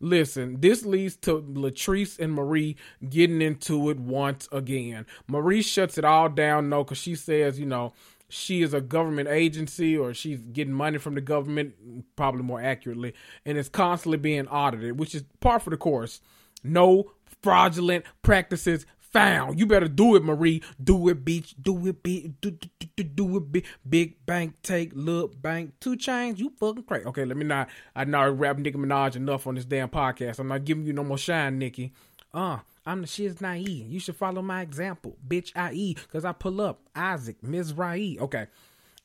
Listen, 0.00 0.60
this 0.60 0.84
leads 0.86 1.16
to 1.16 1.42
Latrice 1.42 2.18
and 2.20 2.32
Marie 2.32 2.76
getting 3.08 3.42
into 3.42 3.90
it 3.90 3.98
once 3.98 4.48
again. 4.52 5.06
Marie 5.26 5.62
shuts 5.62 5.98
it 5.98 6.04
all 6.04 6.28
down, 6.28 6.68
no, 6.68 6.84
because 6.84 6.98
she 6.98 7.16
says, 7.16 7.58
you 7.58 7.66
know, 7.66 7.92
she 8.28 8.62
is 8.62 8.74
a 8.74 8.80
government 8.80 9.28
agency 9.28 9.96
or 9.96 10.14
she's 10.14 10.40
getting 10.40 10.74
money 10.74 10.98
from 10.98 11.14
the 11.14 11.20
government, 11.20 11.74
probably 12.14 12.42
more 12.42 12.60
accurately, 12.62 13.14
and 13.44 13.58
is 13.58 13.68
constantly 13.68 14.18
being 14.18 14.46
audited, 14.48 14.98
which 14.98 15.14
is 15.14 15.24
par 15.40 15.58
for 15.58 15.70
the 15.70 15.76
course. 15.76 16.20
No 16.62 17.12
fraudulent 17.42 18.04
practices 18.22 18.86
found. 19.12 19.58
You 19.58 19.66
better 19.66 19.88
do 19.88 20.16
it, 20.16 20.24
Marie. 20.24 20.62
Do 20.82 21.08
it, 21.08 21.24
bitch. 21.24 21.54
Do 21.60 21.86
it, 21.86 22.02
beach. 22.02 22.30
Do, 22.40 22.50
do, 22.50 22.68
do, 22.96 23.02
do, 23.04 23.36
it, 23.36 23.52
big. 23.52 23.66
Big 23.88 24.26
bank, 24.26 24.54
take, 24.62 24.92
look, 24.94 25.40
bank, 25.40 25.74
2 25.80 25.96
Chainz. 25.96 26.38
You 26.38 26.52
fucking 26.58 26.84
crazy. 26.84 27.06
Okay, 27.06 27.24
let 27.24 27.36
me 27.36 27.44
not. 27.44 27.68
I 27.94 28.04
know 28.04 28.30
rap 28.30 28.58
Nicki 28.58 28.78
Minaj 28.78 29.16
enough 29.16 29.46
on 29.46 29.54
this 29.54 29.64
damn 29.64 29.88
podcast. 29.88 30.38
I'm 30.38 30.48
not 30.48 30.64
giving 30.64 30.86
you 30.86 30.92
no 30.92 31.04
more 31.04 31.18
shine, 31.18 31.58
Nicki. 31.58 31.92
Uh, 32.32 32.58
I'm 32.84 33.00
the 33.00 33.06
shit's 33.06 33.40
naive. 33.40 33.88
You 33.88 34.00
should 34.00 34.16
follow 34.16 34.42
my 34.42 34.62
example, 34.62 35.16
bitch. 35.26 35.52
I.E. 35.56 35.94
Because 35.94 36.24
I 36.24 36.32
pull 36.32 36.60
up 36.60 36.80
Isaac, 36.94 37.40
Mizrahi. 37.42 38.20
Okay. 38.20 38.46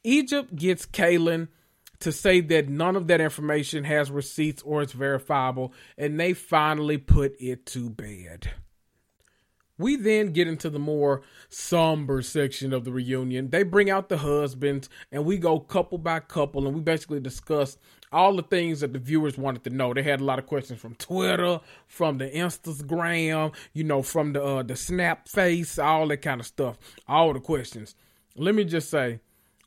Egypt 0.03 0.55
gets 0.55 0.85
Kaylin 0.85 1.47
to 1.99 2.11
say 2.11 2.41
that 2.41 2.67
none 2.67 2.97
of 2.97 3.07
that 3.07 3.21
information 3.21 3.85
has 3.85 4.11
receipts 4.11 4.61
or 4.63 4.81
it's 4.81 4.91
verifiable, 4.91 5.73
and 5.97 6.19
they 6.19 6.33
finally 6.33 6.97
put 6.97 7.33
it 7.39 7.65
to 7.67 7.89
bed. 7.89 8.51
We 9.83 9.97
then 9.97 10.31
get 10.31 10.47
into 10.47 10.69
the 10.69 10.79
more 10.79 11.23
somber 11.49 12.21
section 12.21 12.71
of 12.71 12.85
the 12.85 12.91
reunion. 12.93 13.49
They 13.49 13.63
bring 13.63 13.89
out 13.89 14.07
the 14.07 14.17
husbands, 14.17 14.87
and 15.11 15.25
we 15.25 15.35
go 15.35 15.59
couple 15.59 15.97
by 15.97 16.21
couple, 16.21 16.65
and 16.65 16.73
we 16.73 16.79
basically 16.79 17.19
discuss 17.19 17.77
all 18.09 18.33
the 18.33 18.43
things 18.43 18.79
that 18.79 18.93
the 18.93 18.99
viewers 18.99 19.37
wanted 19.37 19.65
to 19.65 19.71
know. 19.71 19.93
They 19.93 20.01
had 20.01 20.21
a 20.21 20.23
lot 20.23 20.39
of 20.39 20.45
questions 20.45 20.79
from 20.79 20.95
Twitter, 20.95 21.59
from 21.85 22.17
the 22.17 22.29
Instagram, 22.29 23.53
you 23.73 23.83
know, 23.83 24.01
from 24.01 24.31
the 24.31 24.41
uh, 24.41 24.63
the 24.63 24.77
Snap 24.77 25.27
face, 25.27 25.77
all 25.77 26.07
that 26.07 26.21
kind 26.21 26.39
of 26.39 26.47
stuff. 26.47 26.77
All 27.05 27.33
the 27.33 27.41
questions. 27.41 27.93
Let 28.37 28.55
me 28.55 28.63
just 28.63 28.89
say, 28.89 29.19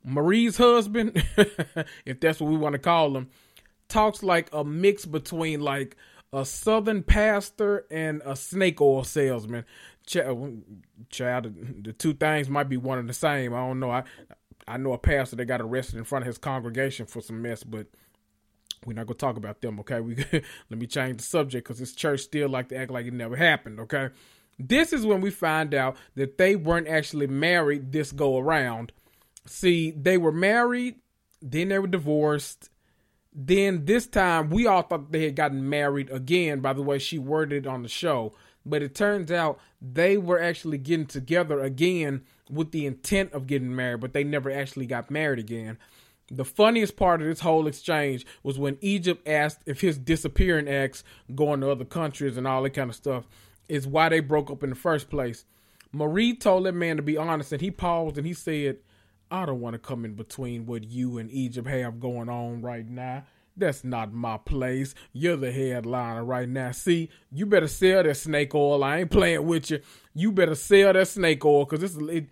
Marie's 0.03 0.57
husband, 0.57 1.23
if 2.07 2.21
that's 2.21 2.41
what 2.41 2.51
we 2.51 2.57
want 2.57 2.73
to 2.73 2.79
call 2.79 3.15
him, 3.15 3.29
talks 3.89 4.23
like 4.23 4.49
a 4.55 4.65
mix 4.65 5.05
between 5.05 5.61
like 5.61 5.95
a 6.33 6.45
southern 6.45 7.03
pastor 7.03 7.87
and 7.91 8.21
a 8.25 8.37
snake 8.37 8.81
oil 8.81 9.05
salesman. 9.05 9.65
Uh, 10.15 10.35
child, 11.11 11.55
the 11.83 11.93
two 11.93 12.15
things 12.15 12.49
might 12.49 12.69
be 12.69 12.77
one 12.77 12.99
and 12.99 13.09
the 13.09 13.15
same. 13.15 13.55
I 13.55 13.59
don't 13.59 13.81
know. 13.81 13.91
I 13.91 14.05
I 14.69 14.77
know 14.77 14.93
a 14.93 14.99
pastor 14.99 15.37
that 15.37 15.47
got 15.47 15.61
arrested 15.61 15.97
in 15.99 16.05
front 16.05 16.23
of 16.25 16.27
his 16.27 16.39
congregation 16.39 17.07
for 17.07 17.21
some 17.21 17.43
mess, 17.43 17.65
but 17.65 17.87
we're 18.85 18.95
not 18.95 19.07
gonna 19.07 19.19
talk 19.19 19.37
about 19.37 19.61
them. 19.61 19.81
Okay, 19.81 20.01
we 20.01 20.17
let 20.71 20.79
me 20.79 20.87
change 20.87 21.19
the 21.19 21.23
subject 21.25 21.67
because 21.67 21.79
this 21.79 21.95
church 21.95 22.21
still 22.21 22.49
like 22.49 22.69
to 22.69 22.77
act 22.77 22.91
like 22.91 23.07
it 23.07 23.13
never 23.13 23.37
happened. 23.37 23.81
Okay, 23.81 24.11
this 24.59 24.93
is 24.93 25.05
when 25.05 25.21
we 25.21 25.31
find 25.31 25.75
out 25.75 25.97
that 26.15 26.39
they 26.39 26.57
weren't 26.57 26.89
actually 26.89 27.27
married 27.27 27.93
this 27.93 28.13
go 28.13 28.39
around 28.39 28.93
See, 29.47 29.93
they 29.93 30.19
were 30.19 30.33
married, 30.33 30.97
then 31.41 31.69
they 31.69 31.79
were 31.79 31.87
divorced. 31.87 32.71
Then 33.33 33.85
this 33.85 34.07
time, 34.07 34.51
we 34.51 34.67
all 34.67 34.83
thought 34.83 35.13
they 35.13 35.25
had 35.25 35.37
gotten 35.37 35.69
married 35.69 36.11
again, 36.11 36.61
by 36.61 36.73
the 36.73 36.83
way 36.83 36.99
she 36.99 37.19
worded 37.19 37.67
it 37.67 37.69
on 37.69 37.83
the 37.83 37.89
show. 37.89 38.35
But 38.67 38.83
it 38.83 38.97
turns 38.97 39.31
out 39.31 39.61
they 39.81 40.19
were 40.19 40.43
actually 40.43 40.79
getting 40.79 41.07
together 41.07 41.61
again 41.61 42.25
with 42.51 42.73
the 42.73 42.85
intent 42.85 43.33
of 43.33 43.47
getting 43.47 43.75
married, 43.75 44.01
but 44.01 44.13
they 44.13 44.25
never 44.25 44.51
actually 44.51 44.87
got 44.87 45.11
married 45.11 45.39
again. 45.39 45.79
The 46.29 46.45
funniest 46.45 46.97
part 46.97 47.23
of 47.23 47.29
this 47.29 47.41
whole 47.41 47.69
exchange 47.69 48.27
was 48.43 48.59
when 48.59 48.79
Egypt 48.81 49.27
asked 49.29 49.61
if 49.67 49.81
his 49.81 49.97
disappearing 49.97 50.67
ex, 50.67 51.05
going 51.33 51.61
to 51.61 51.71
other 51.71 51.85
countries 51.85 52.37
and 52.37 52.47
all 52.47 52.65
that 52.65 52.71
kind 52.71 52.91
of 52.91 52.97
stuff, 52.97 53.29
is 53.69 53.87
why 53.87 54.09
they 54.09 54.19
broke 54.19 54.51
up 54.51 54.65
in 54.65 54.71
the 54.71 54.77
first 54.77 55.09
place. 55.09 55.45
Marie 55.93 56.35
told 56.35 56.67
that 56.67 56.73
man 56.73 56.97
to 56.97 57.03
be 57.03 57.17
honest, 57.17 57.53
and 57.53 57.61
he 57.61 57.71
paused 57.71 58.19
and 58.19 58.27
he 58.27 58.35
said, 58.35 58.79
I 59.31 59.47
don't 59.47 59.61
want 59.61 59.75
to 59.75 59.79
come 59.79 60.05
in 60.05 60.15
between 60.15 60.67
what 60.67 60.85
you 60.85 61.19
and 61.19 61.31
Egypt 61.31 61.69
have 61.69 62.01
going 62.01 62.29
on 62.29 62.61
right 62.61 62.89
now. 62.89 63.25
That's 63.57 63.85
not 63.85 64.13
my 64.13 64.37
place. 64.37 64.95
You're 65.13 65.37
the 65.37 65.51
headliner 65.51 66.25
right 66.25 66.49
now. 66.49 66.73
See, 66.73 67.09
you 67.33 67.47
better 67.47 67.69
sell 67.69 68.03
that 68.03 68.17
snake 68.17 68.55
oil. 68.55 68.85
I 68.85 68.99
ain't 69.01 69.11
playing 69.11 69.47
with 69.47 69.71
you. 69.71 69.81
You 70.15 70.31
better 70.33 70.55
sell 70.55 70.93
that 70.93 71.09
snake 71.09 71.45
oil 71.45 71.65
because 71.65 71.81
this 71.81 71.97
it, 71.97 72.29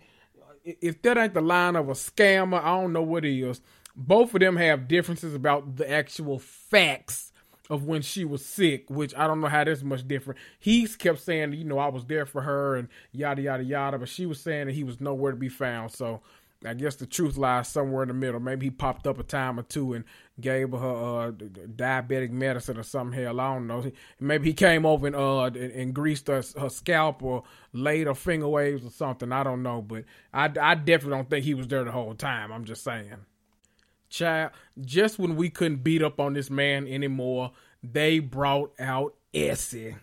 if 0.63 1.01
that 1.01 1.17
ain't 1.17 1.33
the 1.33 1.41
line 1.41 1.75
of 1.75 1.89
a 1.89 1.93
scammer, 1.93 2.61
I 2.61 2.79
don't 2.79 2.93
know 2.93 3.01
what 3.01 3.25
is. 3.25 3.61
Both 3.95 4.33
of 4.33 4.39
them 4.41 4.57
have 4.57 4.87
differences 4.87 5.33
about 5.33 5.77
the 5.77 5.89
actual 5.89 6.39
facts 6.39 7.31
of 7.69 7.85
when 7.85 8.01
she 8.01 8.25
was 8.25 8.45
sick, 8.45 8.85
which 8.89 9.15
I 9.15 9.25
don't 9.25 9.41
know 9.41 9.47
how 9.47 9.63
that's 9.63 9.83
much 9.83 10.07
different. 10.07 10.39
He 10.59 10.87
kept 10.87 11.19
saying, 11.19 11.53
you 11.53 11.63
know, 11.63 11.79
I 11.79 11.87
was 11.87 12.05
there 12.05 12.25
for 12.25 12.41
her 12.41 12.75
and 12.75 12.87
yada 13.11 13.41
yada 13.41 13.63
yada, 13.63 13.97
but 13.97 14.09
she 14.09 14.25
was 14.25 14.39
saying 14.39 14.67
that 14.67 14.75
he 14.75 14.83
was 14.83 15.01
nowhere 15.01 15.31
to 15.31 15.37
be 15.37 15.49
found. 15.49 15.91
So 15.91 16.21
I 16.65 16.73
guess 16.73 16.95
the 16.95 17.05
truth 17.05 17.37
lies 17.37 17.67
somewhere 17.67 18.03
in 18.03 18.07
the 18.07 18.13
middle. 18.13 18.39
Maybe 18.39 18.67
he 18.67 18.69
popped 18.69 19.07
up 19.07 19.19
a 19.19 19.23
time 19.23 19.59
or 19.59 19.63
two 19.63 19.93
and 19.93 20.05
gave 20.39 20.71
her 20.71 21.27
uh, 21.27 21.31
diabetic 21.31 22.31
medicine 22.31 22.77
or 22.77 22.83
something. 22.83 23.19
Hell, 23.19 23.39
I 23.39 23.53
don't 23.53 23.67
know. 23.67 23.91
Maybe 24.19 24.49
he 24.49 24.53
came 24.53 24.85
over 24.85 25.07
and 25.07 25.15
uh 25.15 25.43
and, 25.43 25.55
and 25.55 25.93
greased 25.93 26.27
her, 26.27 26.43
her, 26.59 26.69
scalp 26.69 27.23
or 27.23 27.43
laid 27.73 28.07
her 28.07 28.15
finger 28.15 28.47
waves 28.47 28.85
or 28.85 28.91
something. 28.91 29.31
I 29.31 29.43
don't 29.43 29.63
know, 29.63 29.81
but 29.81 30.05
I, 30.33 30.45
I 30.59 30.75
definitely 30.75 31.17
don't 31.17 31.29
think 31.29 31.45
he 31.45 31.53
was 31.53 31.67
there 31.67 31.83
the 31.83 31.91
whole 31.91 32.15
time. 32.15 32.51
I'm 32.51 32.65
just 32.65 32.83
saying. 32.83 33.25
Child, 34.09 34.51
just 34.81 35.19
when 35.19 35.35
we 35.35 35.49
couldn't 35.49 35.83
beat 35.83 36.01
up 36.01 36.19
on 36.19 36.33
this 36.33 36.49
man 36.49 36.87
anymore, 36.87 37.51
they 37.83 38.19
brought 38.19 38.73
out 38.79 39.15
Essie. 39.33 39.95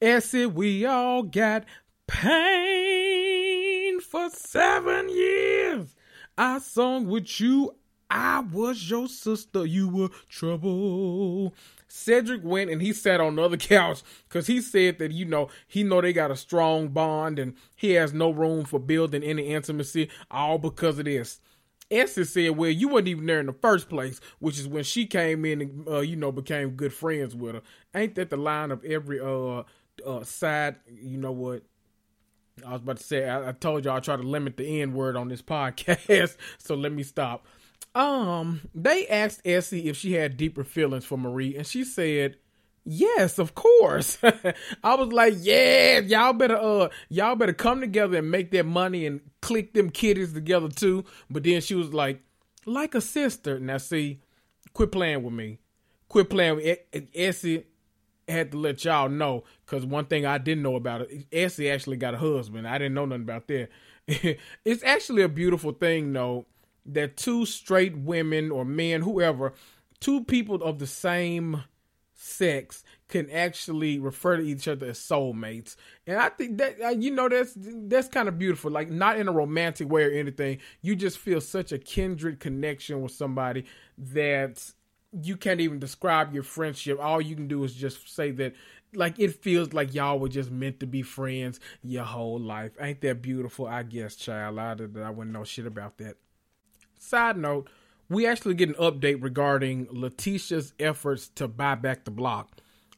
Essie, 0.00 0.46
we 0.46 0.84
all 0.84 1.22
got 1.22 1.64
pain 2.06 4.00
for 4.00 4.28
seven 4.30 5.08
years. 5.08 5.94
I 6.36 6.58
sung 6.58 7.06
with 7.08 7.40
you. 7.40 7.74
I 8.10 8.40
was 8.40 8.90
your 8.90 9.08
sister. 9.08 9.64
You 9.64 9.88
were 9.88 10.10
trouble. 10.28 11.54
Cedric 11.88 12.42
went 12.44 12.70
and 12.70 12.80
he 12.82 12.92
sat 12.92 13.20
on 13.20 13.36
the 13.36 13.42
other 13.42 13.56
couch 13.58 14.02
because 14.28 14.46
he 14.46 14.60
said 14.60 14.98
that 14.98 15.12
you 15.12 15.24
know 15.24 15.48
he 15.66 15.82
know 15.82 16.00
they 16.00 16.12
got 16.12 16.30
a 16.30 16.36
strong 16.36 16.88
bond 16.88 17.38
and 17.38 17.54
he 17.76 17.92
has 17.92 18.12
no 18.12 18.30
room 18.30 18.64
for 18.64 18.78
building 18.78 19.22
any 19.22 19.48
intimacy 19.48 20.08
all 20.30 20.58
because 20.58 20.98
of 20.98 21.04
this. 21.04 21.40
Essie 21.90 22.24
said, 22.24 22.56
"Well, 22.56 22.70
you 22.70 22.88
wasn't 22.88 23.08
even 23.08 23.26
there 23.26 23.40
in 23.40 23.46
the 23.46 23.52
first 23.52 23.88
place," 23.90 24.20
which 24.38 24.58
is 24.58 24.66
when 24.66 24.84
she 24.84 25.06
came 25.06 25.44
in 25.44 25.60
and 25.60 25.88
uh, 25.88 26.00
you 26.00 26.16
know 26.16 26.32
became 26.32 26.70
good 26.70 26.92
friends 26.92 27.34
with 27.36 27.56
her. 27.56 27.62
Ain't 27.94 28.14
that 28.14 28.30
the 28.30 28.38
line 28.38 28.70
of 28.70 28.82
every 28.84 29.20
uh, 29.20 29.62
uh 30.06 30.24
side? 30.24 30.76
You 30.90 31.18
know 31.18 31.32
what? 31.32 31.62
I 32.66 32.72
was 32.72 32.82
about 32.82 32.98
to 32.98 33.02
say, 33.02 33.28
I, 33.28 33.48
I 33.48 33.52
told 33.52 33.84
y'all 33.84 33.96
I 33.96 34.00
try 34.00 34.16
to 34.16 34.22
limit 34.22 34.56
the 34.56 34.82
N 34.82 34.92
word 34.92 35.16
on 35.16 35.28
this 35.28 35.42
podcast, 35.42 36.36
so 36.58 36.74
let 36.74 36.92
me 36.92 37.02
stop. 37.02 37.46
Um, 37.94 38.62
they 38.74 39.06
asked 39.08 39.42
Essie 39.44 39.88
if 39.88 39.96
she 39.96 40.14
had 40.14 40.36
deeper 40.36 40.64
feelings 40.64 41.04
for 41.04 41.18
Marie, 41.18 41.56
and 41.56 41.66
she 41.66 41.84
said, 41.84 42.36
Yes, 42.84 43.38
of 43.38 43.54
course. 43.54 44.18
I 44.84 44.94
was 44.96 45.12
like, 45.12 45.34
yeah, 45.38 46.00
y'all 46.00 46.32
better 46.32 46.56
uh 46.56 46.88
y'all 47.08 47.36
better 47.36 47.52
come 47.52 47.80
together 47.80 48.18
and 48.18 48.30
make 48.30 48.50
that 48.52 48.66
money 48.66 49.06
and 49.06 49.20
click 49.40 49.72
them 49.72 49.90
kiddies 49.90 50.32
together 50.32 50.68
too. 50.68 51.04
But 51.30 51.44
then 51.44 51.60
she 51.60 51.74
was 51.76 51.94
like, 51.94 52.22
like 52.66 52.94
a 52.94 53.00
sister. 53.00 53.60
Now 53.60 53.78
see, 53.78 54.20
quit 54.72 54.90
playing 54.90 55.22
with 55.22 55.32
me. 55.32 55.58
Quit 56.08 56.28
playing 56.28 56.56
with 56.56 56.78
Essie 57.14 57.66
had 58.28 58.52
to 58.52 58.58
let 58.58 58.84
y'all 58.84 59.08
know 59.08 59.44
because 59.64 59.84
one 59.84 60.06
thing 60.06 60.26
I 60.26 60.38
didn't 60.38 60.62
know 60.62 60.76
about 60.76 61.02
it, 61.02 61.26
Essie 61.32 61.70
actually 61.70 61.96
got 61.96 62.14
a 62.14 62.18
husband. 62.18 62.66
I 62.66 62.78
didn't 62.78 62.94
know 62.94 63.06
nothing 63.06 63.22
about 63.22 63.48
that. 63.48 63.68
it's 64.64 64.82
actually 64.84 65.22
a 65.22 65.28
beautiful 65.28 65.72
thing 65.72 66.12
though 66.12 66.46
that 66.86 67.16
two 67.16 67.46
straight 67.46 67.96
women 67.96 68.50
or 68.50 68.64
men, 68.64 69.02
whoever, 69.02 69.54
two 70.00 70.24
people 70.24 70.62
of 70.62 70.78
the 70.78 70.86
same 70.86 71.62
sex 72.14 72.84
can 73.08 73.28
actually 73.30 73.98
refer 73.98 74.36
to 74.36 74.44
each 74.44 74.68
other 74.68 74.86
as 74.86 74.98
soulmates 74.98 75.74
and 76.06 76.18
i 76.18 76.28
think 76.28 76.56
that 76.56 76.80
uh, 76.80 76.90
you 76.90 77.10
know 77.10 77.28
that's 77.28 77.52
that's 77.56 78.06
kind 78.06 78.28
of 78.28 78.38
beautiful 78.38 78.70
like 78.70 78.88
not 78.88 79.18
in 79.18 79.26
a 79.26 79.32
romantic 79.32 79.90
way 79.90 80.04
or 80.04 80.10
anything 80.12 80.56
you 80.82 80.94
just 80.94 81.18
feel 81.18 81.40
such 81.40 81.72
a 81.72 81.78
kindred 81.78 82.38
connection 82.38 83.02
with 83.02 83.10
somebody 83.10 83.64
that 83.98 84.72
you 85.20 85.36
can't 85.36 85.60
even 85.60 85.78
describe 85.78 86.32
your 86.32 86.42
friendship. 86.42 86.98
All 87.00 87.20
you 87.20 87.34
can 87.34 87.48
do 87.48 87.62
is 87.64 87.74
just 87.74 88.14
say 88.14 88.30
that 88.32 88.54
like 88.94 89.18
it 89.18 89.42
feels 89.42 89.72
like 89.72 89.94
y'all 89.94 90.18
were 90.18 90.28
just 90.28 90.50
meant 90.50 90.80
to 90.80 90.86
be 90.86 91.02
friends 91.02 91.60
your 91.82 92.04
whole 92.04 92.38
life. 92.38 92.72
Ain't 92.80 93.00
that 93.02 93.22
beautiful? 93.22 93.66
I 93.66 93.82
guess, 93.82 94.16
child. 94.16 94.58
I, 94.58 94.72
I 94.72 95.10
wouldn't 95.10 95.32
know 95.32 95.44
shit 95.44 95.66
about 95.66 95.98
that. 95.98 96.16
Side 96.98 97.36
note, 97.36 97.68
we 98.08 98.26
actually 98.26 98.54
get 98.54 98.68
an 98.68 98.74
update 98.74 99.22
regarding 99.22 99.88
Letitia's 99.90 100.74
efforts 100.78 101.28
to 101.36 101.48
buy 101.48 101.74
back 101.74 102.04
the 102.04 102.10
block. 102.10 102.50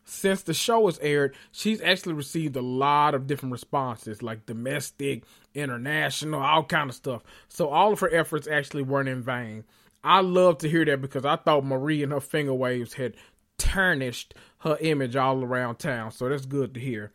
Since 0.04 0.42
the 0.42 0.52
show 0.52 0.80
was 0.80 0.98
aired, 0.98 1.34
she's 1.50 1.80
actually 1.80 2.12
received 2.12 2.56
a 2.56 2.62
lot 2.62 3.14
of 3.14 3.26
different 3.26 3.52
responses, 3.52 4.22
like 4.22 4.44
domestic, 4.44 5.24
international, 5.54 6.42
all 6.42 6.64
kind 6.64 6.90
of 6.90 6.96
stuff. 6.96 7.22
So 7.48 7.68
all 7.68 7.92
of 7.92 8.00
her 8.00 8.12
efforts 8.12 8.46
actually 8.46 8.82
weren't 8.82 9.08
in 9.08 9.22
vain. 9.22 9.64
I 10.04 10.20
love 10.20 10.58
to 10.58 10.68
hear 10.68 10.84
that 10.84 11.00
because 11.00 11.24
I 11.24 11.36
thought 11.36 11.64
Marie 11.64 12.02
and 12.02 12.12
her 12.12 12.20
finger 12.20 12.54
waves 12.54 12.94
had 12.94 13.14
tarnished 13.58 14.34
her 14.58 14.76
image 14.80 15.16
all 15.16 15.42
around 15.42 15.76
town. 15.76 16.10
So 16.10 16.28
that's 16.28 16.46
good 16.46 16.74
to 16.74 16.80
hear. 16.80 17.12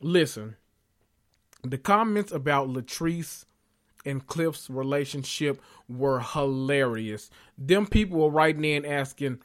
Listen, 0.00 0.56
the 1.62 1.78
comments 1.78 2.32
about 2.32 2.68
Latrice 2.68 3.44
and 4.06 4.26
Cliff's 4.26 4.70
relationship 4.70 5.60
were 5.88 6.20
hilarious. 6.20 7.30
Them 7.58 7.86
people 7.86 8.18
were 8.18 8.30
writing 8.30 8.64
in 8.64 8.86
asking 8.86 9.40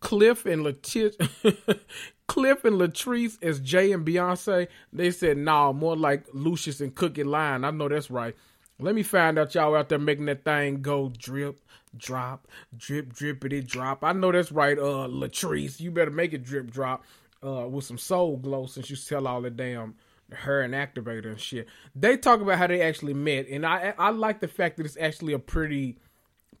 Cliff 0.00 0.46
and 0.46 0.62
Letitia 0.62 1.28
Cliff 2.28 2.64
and 2.64 2.76
Latrice 2.76 3.42
as 3.42 3.58
Jay 3.60 3.92
and 3.92 4.06
Beyonce. 4.06 4.68
They 4.92 5.10
said, 5.10 5.36
nah, 5.36 5.72
more 5.72 5.96
like 5.96 6.24
Lucious 6.32 6.80
and 6.80 6.94
Cookie 6.94 7.24
Lyon. 7.24 7.64
I 7.64 7.70
know 7.70 7.88
that's 7.88 8.10
right. 8.10 8.36
Let 8.80 8.94
me 8.94 9.02
find 9.02 9.38
out 9.38 9.54
y'all 9.54 9.74
out 9.74 9.88
there 9.88 9.98
making 9.98 10.26
that 10.26 10.44
thing 10.44 10.82
go 10.82 11.12
drip, 11.18 11.60
drop, 11.96 12.46
drip, 12.76 13.12
drippity, 13.12 13.66
drop. 13.66 14.04
I 14.04 14.12
know 14.12 14.30
that's 14.30 14.52
right, 14.52 14.78
uh, 14.78 15.08
Latrice. 15.08 15.80
You 15.80 15.90
better 15.90 16.12
make 16.12 16.32
it 16.32 16.44
drip, 16.44 16.70
drop, 16.70 17.04
uh, 17.44 17.66
with 17.68 17.84
some 17.84 17.98
Soul 17.98 18.36
Glo 18.36 18.66
since 18.66 18.88
you 18.88 18.96
sell 18.96 19.26
all 19.26 19.42
the 19.42 19.50
damn 19.50 19.94
her 20.30 20.60
and 20.60 20.74
activator 20.74 21.26
and 21.26 21.40
shit. 21.40 21.68
They 21.94 22.16
talk 22.16 22.40
about 22.40 22.58
how 22.58 22.66
they 22.66 22.82
actually 22.82 23.14
met, 23.14 23.48
and 23.48 23.64
I 23.66 23.94
I 23.98 24.10
like 24.10 24.40
the 24.40 24.48
fact 24.48 24.76
that 24.76 24.86
it's 24.86 24.96
actually 25.00 25.32
a 25.32 25.38
pretty 25.38 25.98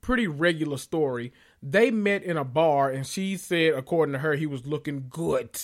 pretty 0.00 0.26
regular 0.26 0.78
story. 0.78 1.32
They 1.62 1.90
met 1.90 2.22
in 2.22 2.36
a 2.36 2.44
bar, 2.44 2.90
and 2.90 3.06
she 3.06 3.36
said, 3.36 3.74
according 3.74 4.12
to 4.12 4.20
her, 4.20 4.34
he 4.34 4.46
was 4.46 4.66
looking 4.66 5.06
good. 5.10 5.58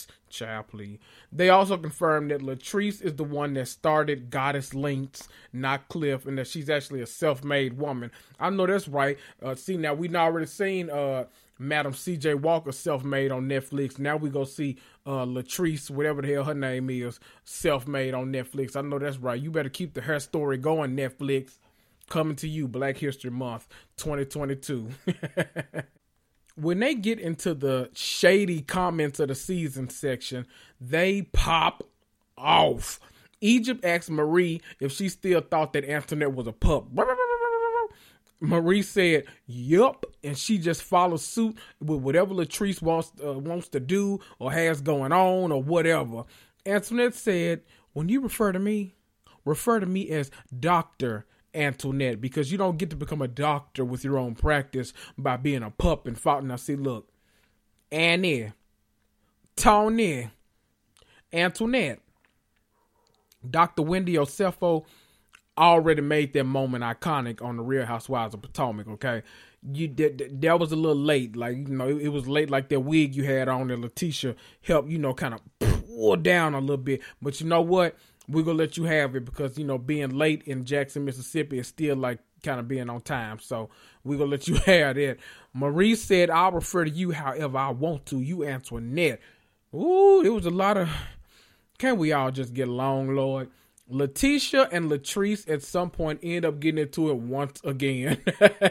Please. 0.68 0.98
They 1.30 1.48
also 1.48 1.76
confirmed 1.76 2.32
that 2.32 2.40
Latrice 2.40 3.00
is 3.00 3.14
the 3.14 3.22
one 3.22 3.54
that 3.54 3.68
started 3.68 4.30
Goddess 4.30 4.74
Links, 4.74 5.28
not 5.52 5.88
Cliff, 5.88 6.26
and 6.26 6.36
that 6.38 6.48
she's 6.48 6.68
actually 6.68 7.02
a 7.02 7.06
self-made 7.06 7.78
woman. 7.78 8.10
I 8.40 8.50
know 8.50 8.66
that's 8.66 8.88
right. 8.88 9.16
Uh, 9.40 9.54
see, 9.54 9.76
now 9.76 9.94
we've 9.94 10.12
already 10.12 10.46
seen 10.46 10.90
uh, 10.90 11.26
Madam 11.60 11.94
C.J. 11.94 12.34
Walker 12.34 12.72
self-made 12.72 13.30
on 13.30 13.48
Netflix. 13.48 14.00
Now 14.00 14.16
we 14.16 14.28
go 14.28 14.42
see 14.42 14.76
uh, 15.06 15.24
Latrice, 15.24 15.88
whatever 15.88 16.20
the 16.20 16.32
hell 16.32 16.42
her 16.42 16.54
name 16.54 16.90
is, 16.90 17.20
self-made 17.44 18.12
on 18.12 18.32
Netflix. 18.32 18.74
I 18.74 18.80
know 18.80 18.98
that's 18.98 19.18
right. 19.18 19.40
You 19.40 19.52
better 19.52 19.68
keep 19.68 19.94
the 19.94 20.00
her 20.00 20.18
story 20.18 20.58
going, 20.58 20.96
Netflix 20.96 21.58
coming 22.08 22.36
to 22.36 22.48
you 22.48 22.68
Black 22.68 22.96
History 22.96 23.30
Month 23.30 23.68
2022. 23.96 24.88
when 26.56 26.80
they 26.80 26.94
get 26.94 27.18
into 27.18 27.54
the 27.54 27.90
shady 27.94 28.60
comments 28.60 29.20
of 29.20 29.28
the 29.28 29.34
season 29.34 29.88
section, 29.88 30.46
they 30.80 31.22
pop 31.22 31.82
off. 32.36 33.00
Egypt 33.40 33.84
asked 33.84 34.10
Marie 34.10 34.60
if 34.80 34.92
she 34.92 35.08
still 35.08 35.40
thought 35.40 35.72
that 35.72 35.84
Antoinette 35.84 36.34
was 36.34 36.46
a 36.46 36.52
pup. 36.52 36.86
Marie 38.40 38.82
said, 38.82 39.24
"Yup," 39.46 40.06
and 40.22 40.36
she 40.36 40.58
just 40.58 40.82
follows 40.82 41.24
suit 41.24 41.56
with 41.80 42.00
whatever 42.00 42.34
Latrice 42.34 42.82
wants 42.82 43.12
uh, 43.24 43.32
wants 43.32 43.68
to 43.68 43.80
do 43.80 44.20
or 44.38 44.52
has 44.52 44.80
going 44.80 45.12
on 45.12 45.52
or 45.52 45.62
whatever. 45.62 46.24
Antoinette 46.66 47.14
said, 47.14 47.62
"When 47.92 48.08
you 48.08 48.20
refer 48.20 48.52
to 48.52 48.58
me, 48.58 48.94
refer 49.44 49.80
to 49.80 49.86
me 49.86 50.10
as 50.10 50.30
Doctor 50.58 51.26
Antoinette 51.54 52.20
because 52.20 52.50
you 52.50 52.58
don't 52.58 52.78
get 52.78 52.90
to 52.90 52.96
become 52.96 53.22
a 53.22 53.28
doctor 53.28 53.84
with 53.84 54.04
your 54.04 54.18
own 54.18 54.34
practice 54.34 54.92
by 55.16 55.36
being 55.36 55.62
a 55.62 55.70
pup 55.70 56.06
and 56.06 56.18
fought. 56.18 56.48
I 56.50 56.56
see, 56.56 56.76
look, 56.76 57.08
Annie, 57.90 58.52
Tony, 59.56 60.30
Antoinette, 61.32 62.00
Dr. 63.48 63.82
Wendy 63.82 64.14
Osefo 64.14 64.84
already 65.56 66.02
made 66.02 66.32
that 66.32 66.44
moment 66.44 66.82
iconic 66.84 67.42
on 67.42 67.56
the 67.56 67.62
Real 67.62 67.86
Housewives 67.86 68.34
of 68.34 68.42
Potomac. 68.42 68.88
Okay, 68.88 69.22
you 69.72 69.88
that, 69.88 70.40
that 70.40 70.58
was 70.58 70.72
a 70.72 70.76
little 70.76 71.00
late. 71.00 71.36
Like 71.36 71.56
you 71.56 71.74
know, 71.74 71.88
it, 71.88 72.02
it, 72.02 72.08
was 72.08 72.28
late. 72.28 72.50
Like 72.50 72.68
that 72.70 72.80
wig 72.80 73.14
you 73.14 73.24
had 73.24 73.48
on 73.48 73.68
that 73.68 73.78
Letitia 73.78 74.34
helped 74.62 74.88
you 74.88 74.98
know 74.98 75.14
kind 75.14 75.34
of 75.34 75.40
pull 75.58 76.16
down 76.16 76.54
a 76.54 76.60
little 76.60 76.76
bit. 76.76 77.00
But 77.22 77.40
you 77.40 77.46
know 77.46 77.62
what? 77.62 77.96
We're 78.28 78.42
gonna 78.42 78.58
let 78.58 78.76
you 78.76 78.84
have 78.84 79.14
it 79.16 79.24
because 79.24 79.58
you 79.58 79.64
know 79.64 79.78
being 79.78 80.10
late 80.10 80.42
in 80.44 80.64
Jackson, 80.64 81.04
Mississippi 81.04 81.58
is 81.58 81.68
still 81.68 81.96
like 81.96 82.18
kind 82.42 82.60
of 82.60 82.68
being 82.68 82.88
on 82.90 83.00
time. 83.00 83.38
So 83.38 83.70
we're 84.02 84.18
gonna 84.18 84.30
let 84.30 84.48
you 84.48 84.54
have 84.66 84.98
it. 84.98 85.20
Marie 85.52 85.94
said, 85.94 86.30
I'll 86.30 86.52
refer 86.52 86.84
to 86.84 86.90
you 86.90 87.12
however 87.12 87.58
I 87.58 87.70
want 87.70 88.06
to. 88.06 88.20
You 88.20 88.44
Antoinette. 88.44 89.20
Ooh, 89.74 90.22
it 90.24 90.30
was 90.30 90.46
a 90.46 90.50
lot 90.50 90.76
of 90.76 90.88
can 91.78 91.98
we 91.98 92.12
all 92.12 92.30
just 92.30 92.54
get 92.54 92.68
along, 92.68 93.14
Lord? 93.14 93.50
Letitia 93.86 94.66
and 94.72 94.90
Latrice 94.90 95.48
at 95.48 95.62
some 95.62 95.90
point 95.90 96.20
end 96.22 96.46
up 96.46 96.58
getting 96.58 96.82
into 96.82 97.10
it 97.10 97.16
once 97.16 97.60
again. 97.64 98.18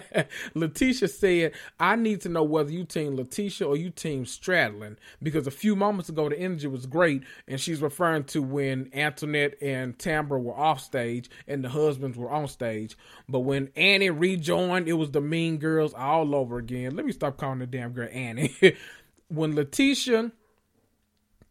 Letitia 0.56 1.08
said, 1.08 1.52
I 1.80 1.96
need 1.96 2.22
to 2.22 2.30
know 2.30 2.44
whether 2.44 2.72
you 2.72 2.84
team 2.84 3.16
Letitia 3.16 3.68
or 3.68 3.78
you 3.78 3.92
team 3.92 4.26
Stradlin 4.26 4.98
because 5.22 5.46
a 5.46 5.52
few 5.52 5.76
moments 5.76 6.10
ago 6.10 6.30
the 6.30 6.40
energy 6.40 6.66
was 6.66 6.88
great 6.88 7.24
and 7.48 7.62
she's 7.62 7.80
referring 7.80 8.24
to 8.26 8.42
when 8.42 8.90
Antoinette 8.92 9.62
and 9.62 9.96
Tambra 10.00 10.42
were 10.42 10.58
off 10.58 10.82
stage 10.82 11.30
and 11.48 11.64
the 11.64 11.70
husbands 11.70 12.18
were 12.18 12.32
on 12.32 12.48
stage. 12.48 12.98
But 13.30 13.42
when 13.42 13.70
Annie 13.76 14.10
rejoined, 14.10 14.88
it 14.88 14.94
was 14.94 15.12
the 15.12 15.22
mean 15.22 15.58
girls 15.58 15.94
all 15.94 16.34
over 16.34 16.58
again. 16.58 16.96
Let 16.96 17.06
me 17.06 17.12
stop 17.12 17.38
calling 17.38 17.60
the 17.60 17.68
damn 17.68 17.92
girl 17.92 18.10
Annie. 18.12 18.56
when 19.28 19.56
Letitia 19.56 20.32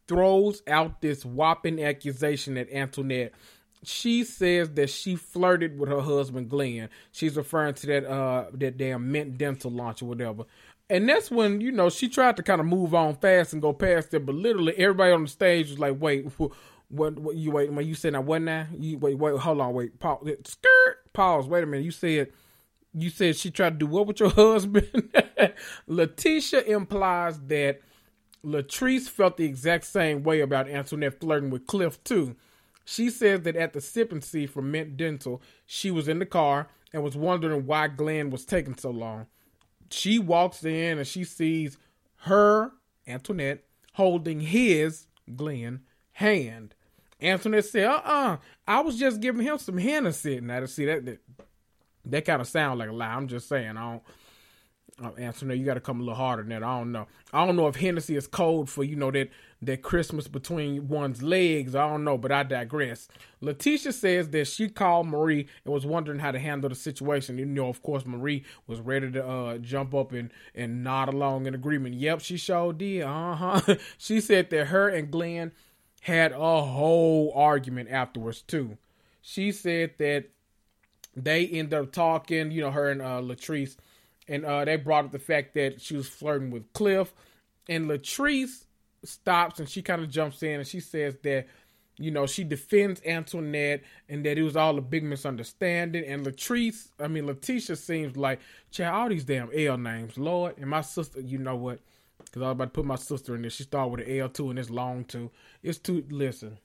throws 0.07 0.61
out 0.67 1.01
this 1.01 1.25
whopping 1.25 1.83
accusation 1.83 2.57
at 2.57 2.71
Antoinette 2.71 3.33
she 3.83 4.23
says 4.23 4.71
that 4.71 4.89
she 4.89 5.15
flirted 5.15 5.79
with 5.79 5.89
her 5.89 6.01
husband 6.01 6.49
Glenn. 6.49 6.89
She's 7.11 7.35
referring 7.35 7.75
to 7.75 7.87
that 7.87 8.05
uh 8.05 8.45
that 8.53 8.77
damn 8.77 9.11
mint 9.11 9.37
dental 9.37 9.71
launch 9.71 10.01
or 10.01 10.05
whatever. 10.05 10.43
And 10.89 11.07
that's 11.07 11.31
when, 11.31 11.61
you 11.61 11.71
know, 11.71 11.89
she 11.89 12.09
tried 12.09 12.35
to 12.37 12.43
kind 12.43 12.59
of 12.61 12.67
move 12.67 12.93
on 12.93 13.15
fast 13.15 13.53
and 13.53 13.61
go 13.61 13.73
past 13.73 14.13
it, 14.13 14.25
but 14.25 14.35
literally 14.35 14.73
everybody 14.77 15.13
on 15.13 15.23
the 15.23 15.29
stage 15.29 15.69
was 15.69 15.79
like, 15.79 15.95
wait, 15.99 16.27
what, 16.89 17.17
what 17.17 17.35
you 17.35 17.51
wait, 17.51 17.71
when 17.71 17.87
you 17.87 17.95
said 17.95 18.13
that 18.13 18.25
what 18.25 18.41
now? 18.41 18.67
You 18.77 18.97
wait, 18.97 19.17
wait, 19.17 19.37
hold 19.37 19.61
on, 19.61 19.73
wait, 19.73 19.99
pause, 19.99 20.27
skirt, 20.45 21.13
pause, 21.13 21.47
wait 21.47 21.63
a 21.63 21.65
minute. 21.65 21.85
You 21.85 21.91
said 21.91 22.29
you 22.93 23.09
said 23.09 23.35
she 23.35 23.49
tried 23.49 23.71
to 23.71 23.85
do 23.85 23.87
what 23.87 24.07
with 24.07 24.19
your 24.19 24.29
husband? 24.31 24.87
Letitia 25.87 26.61
implies 26.61 27.39
that 27.47 27.81
Latrice 28.45 29.09
felt 29.09 29.37
the 29.37 29.45
exact 29.45 29.85
same 29.85 30.23
way 30.23 30.41
about 30.41 30.69
Antoinette 30.69 31.19
flirting 31.19 31.49
with 31.49 31.65
Cliff 31.65 32.03
too. 32.03 32.35
She 32.85 33.09
says 33.09 33.41
that 33.41 33.55
at 33.55 33.73
the 33.73 33.81
sip 33.81 34.11
and 34.11 34.23
from 34.49 34.71
Mint 34.71 34.97
Dental, 34.97 35.41
she 35.65 35.89
was 35.91 36.07
in 36.07 36.19
the 36.19 36.25
car 36.25 36.67
and 36.91 37.03
was 37.03 37.15
wondering 37.15 37.65
why 37.65 37.87
Glenn 37.87 38.29
was 38.29 38.45
taking 38.45 38.77
so 38.77 38.91
long. 38.91 39.27
She 39.89 40.19
walks 40.19 40.63
in 40.63 40.97
and 40.97 41.07
she 41.07 41.23
sees 41.23 41.77
her, 42.17 42.71
Antoinette, 43.07 43.63
holding 43.93 44.41
his, 44.41 45.07
Glenn, 45.35 45.81
hand. 46.13 46.75
Antoinette 47.21 47.65
said, 47.65 47.85
uh 47.85 48.01
uh 48.03 48.37
I 48.67 48.81
was 48.81 48.97
just 48.97 49.21
giving 49.21 49.45
him 49.45 49.57
some 49.57 49.77
Hennessy. 49.77 50.41
Now, 50.41 50.59
to 50.59 50.67
see 50.67 50.85
that, 50.85 51.05
that, 51.05 51.19
that 52.05 52.25
kind 52.25 52.41
of 52.41 52.47
sound 52.47 52.79
like 52.79 52.89
a 52.89 52.93
lie. 52.93 53.13
I'm 53.13 53.27
just 53.27 53.47
saying, 53.47 53.77
I 53.77 53.91
don't. 53.91 54.03
Uh, 55.01 55.09
Antoinette, 55.17 55.57
you 55.57 55.65
got 55.65 55.73
to 55.73 55.79
come 55.79 55.99
a 55.99 56.03
little 56.03 56.15
harder 56.15 56.43
than 56.43 56.49
that. 56.49 56.63
I 56.63 56.77
don't 56.77 56.91
know. 56.91 57.07
I 57.31 57.45
don't 57.45 57.55
know 57.55 57.67
if 57.67 57.75
Hennessy 57.75 58.15
is 58.15 58.27
code 58.27 58.69
for 58.69 58.83
you 58.83 58.95
know 58.95 59.09
that 59.09 59.29
that 59.65 59.81
Christmas 59.81 60.27
between 60.27 60.87
one's 60.87 61.21
legs. 61.21 61.75
I 61.75 61.87
don't 61.87 62.03
know, 62.03 62.17
but 62.17 62.31
I 62.31 62.43
digress. 62.43 63.07
Letitia 63.41 63.91
says 63.93 64.29
that 64.29 64.47
she 64.47 64.69
called 64.69 65.07
Marie 65.07 65.47
and 65.65 65.73
was 65.73 65.85
wondering 65.85 66.19
how 66.19 66.31
to 66.31 66.39
handle 66.39 66.69
the 66.69 66.75
situation. 66.75 67.37
You 67.37 67.45
know, 67.45 67.67
of 67.67 67.81
course, 67.83 68.05
Marie 68.05 68.43
was 68.67 68.79
ready 68.79 69.11
to 69.11 69.27
uh, 69.27 69.57
jump 69.57 69.93
up 69.93 70.11
and, 70.11 70.31
and 70.55 70.83
nod 70.83 71.09
along 71.09 71.45
in 71.45 71.55
agreement. 71.55 71.95
Yep, 71.95 72.21
she 72.21 72.37
sure 72.37 72.73
did. 72.73 73.03
Uh 73.03 73.35
huh. 73.35 73.75
she 73.97 74.21
said 74.21 74.49
that 74.49 74.67
her 74.67 74.89
and 74.89 75.11
Glenn 75.11 75.51
had 76.01 76.31
a 76.31 76.61
whole 76.61 77.31
argument 77.35 77.89
afterwards, 77.89 78.41
too. 78.41 78.77
She 79.21 79.51
said 79.51 79.91
that 79.99 80.25
they 81.15 81.47
ended 81.47 81.73
up 81.73 81.91
talking, 81.91 82.51
you 82.51 82.61
know, 82.61 82.71
her 82.71 82.89
and 82.89 83.01
uh, 83.01 83.21
Latrice, 83.21 83.77
and 84.27 84.45
uh, 84.45 84.65
they 84.65 84.75
brought 84.77 85.05
up 85.05 85.11
the 85.11 85.19
fact 85.19 85.53
that 85.53 85.81
she 85.81 85.95
was 85.95 86.07
flirting 86.07 86.51
with 86.51 86.71
Cliff. 86.73 87.13
And 87.69 87.89
Latrice 87.89 88.65
stops 89.03 89.59
and 89.59 89.69
she 89.69 89.81
kind 89.81 90.01
of 90.01 90.09
jumps 90.09 90.43
in 90.43 90.59
and 90.59 90.67
she 90.67 90.79
says 90.79 91.15
that 91.23 91.47
you 91.97 92.11
know 92.11 92.25
she 92.25 92.43
defends 92.43 93.01
Antoinette 93.05 93.83
and 94.09 94.25
that 94.25 94.37
it 94.37 94.43
was 94.43 94.55
all 94.55 94.77
a 94.77 94.81
big 94.81 95.03
misunderstanding. 95.03 96.05
And 96.05 96.25
Latrice, 96.25 96.89
I 96.99 97.07
mean 97.07 97.25
Letitia, 97.27 97.75
seems 97.75 98.17
like 98.17 98.39
child 98.71 98.95
all 98.95 99.09
these 99.09 99.23
damn 99.25 99.49
L 99.53 99.77
names, 99.77 100.17
Lord. 100.17 100.57
And 100.57 100.69
my 100.69 100.81
sister, 100.81 101.21
you 101.21 101.37
know 101.37 101.55
what? 101.55 101.79
Because 102.17 102.41
I 102.41 102.45
was 102.45 102.51
about 102.53 102.65
to 102.65 102.71
put 102.71 102.85
my 102.85 102.95
sister 102.95 103.35
in 103.35 103.41
there. 103.41 103.51
She 103.51 103.63
started 103.63 103.91
with 103.91 104.07
an 104.07 104.19
L 104.19 104.29
too 104.29 104.49
and 104.49 104.59
it's 104.59 104.69
long 104.69 105.05
too. 105.05 105.31
It's 105.61 105.77
too. 105.79 106.05
Listen, 106.09 106.57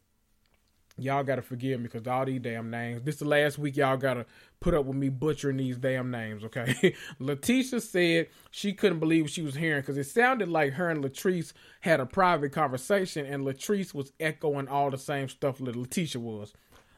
y'all 0.98 1.22
gotta 1.22 1.42
forgive 1.42 1.80
me 1.80 1.84
because 1.84 2.06
all 2.06 2.24
these 2.24 2.40
damn 2.40 2.70
names. 2.70 3.02
This 3.02 3.16
is 3.16 3.18
the 3.20 3.28
last 3.28 3.58
week 3.58 3.76
y'all 3.76 3.96
gotta 3.96 4.26
put 4.60 4.74
up 4.74 4.84
with 4.84 4.96
me 4.96 5.08
butchering 5.08 5.56
these 5.56 5.78
damn 5.78 6.10
names, 6.10 6.44
okay? 6.44 6.94
Letitia 7.18 7.80
said 7.80 8.28
she 8.50 8.72
couldn't 8.72 8.98
believe 8.98 9.24
what 9.24 9.30
she 9.30 9.42
was 9.42 9.54
hearing 9.54 9.80
because 9.80 9.96
it 9.96 10.04
sounded 10.04 10.48
like 10.48 10.72
her 10.74 10.90
and 10.90 11.04
Latrice 11.04 11.52
had 11.80 12.00
a 12.00 12.06
private 12.06 12.52
conversation 12.52 13.24
and 13.24 13.44
Latrice 13.44 13.94
was 13.94 14.12
echoing 14.18 14.68
all 14.68 14.90
the 14.90 14.98
same 14.98 15.28
stuff 15.28 15.58
that 15.58 15.76
Letitia 15.76 16.20
was. 16.20 16.52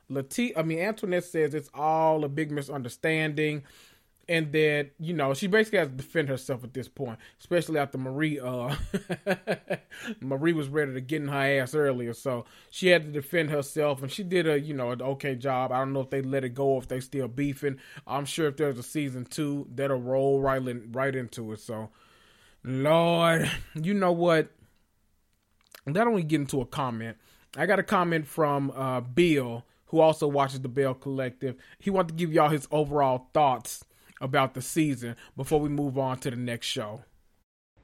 Letitia, 0.09 0.59
I 0.59 0.63
mean 0.63 0.79
Antoinette 0.81 1.25
says 1.25 1.55
it's 1.55 1.71
all 1.75 2.25
a 2.25 2.29
big 2.29 2.51
misunderstanding 2.51 3.63
and 4.31 4.53
that 4.53 4.93
you 5.01 5.13
know 5.13 5.35
she 5.35 5.49
basically 5.49 5.81
has 5.81 5.89
to 5.89 5.95
defend 5.95 6.29
herself 6.29 6.63
at 6.63 6.73
this 6.73 6.89
point, 6.89 7.19
especially 7.41 7.81
after 7.81 7.99
Marie. 7.99 8.39
Uh, 8.39 8.77
Marie 10.21 10.53
was 10.53 10.69
ready 10.69 10.95
to 10.95 11.01
get 11.01 11.21
in 11.21 11.29
her 11.29 11.61
ass 11.61 11.75
earlier, 11.75 12.15
so 12.15 12.45
she 12.71 12.87
had 12.87 13.03
to 13.03 13.11
defend 13.11 13.51
herself, 13.51 14.01
and 14.03 14.11
she 14.11 14.23
did 14.23 14.47
a 14.47 14.59
you 14.59 14.73
know 14.73 14.93
an 14.93 15.03
okay 15.03 15.35
job. 15.35 15.73
I 15.73 15.79
don't 15.79 15.93
know 15.93 16.01
if 16.01 16.11
they 16.11 16.23
let 16.23 16.45
it 16.45 16.55
go, 16.55 16.79
if 16.79 16.87
they 16.87 17.01
still 17.01 17.27
beefing. 17.27 17.79
I'm 18.07 18.25
sure 18.25 18.47
if 18.47 18.57
there's 18.57 18.79
a 18.79 18.85
season 18.85 19.25
two, 19.25 19.67
that'll 19.75 20.01
roll 20.01 20.41
right 20.41 20.63
in, 20.63 20.93
right 20.93 21.15
into 21.15 21.53
it. 21.53 21.59
So, 21.59 21.91
Lord, 22.63 23.51
you 23.75 23.95
know 23.95 24.13
what? 24.13 24.51
that 25.87 26.07
only 26.07 26.23
get 26.23 26.41
into 26.41 26.61
a 26.61 26.67
comment. 26.67 27.17
I 27.57 27.67
got 27.67 27.81
a 27.81 27.83
comment 27.83 28.29
from 28.29 28.71
uh, 28.77 29.01
Bill, 29.01 29.65
who 29.87 29.99
also 29.99 30.29
watches 30.29 30.61
the 30.61 30.69
Belle 30.69 30.95
Collective. 30.95 31.57
He 31.81 31.91
wanted 31.91 32.11
to 32.11 32.15
give 32.15 32.33
y'all 32.33 32.49
his 32.49 32.69
overall 32.71 33.27
thoughts 33.35 33.85
about 34.21 34.55
the 34.55 34.63
season 34.63 35.17
before 35.37 35.61
we 35.61 35.69
move 35.69 35.99
on 35.99 36.19
to 36.19 36.31
the 36.31 36.37
next 36.37 36.67
show. 36.67 37.03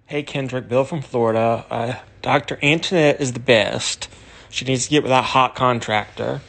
Hey 0.05 0.23
Kendrick, 0.23 0.69
Bill 0.69 0.85
from 0.85 1.03
Florida. 1.03 1.65
Uh, 1.69 1.95
Dr. 2.23 2.59
Antoinette 2.63 3.21
is 3.21 3.33
the 3.33 3.41
best. 3.41 4.09
She 4.51 4.65
needs 4.65 4.85
to 4.85 4.91
get 4.91 5.03
with 5.03 5.11
that 5.11 5.25
hot 5.25 5.55
contractor. 5.55 6.41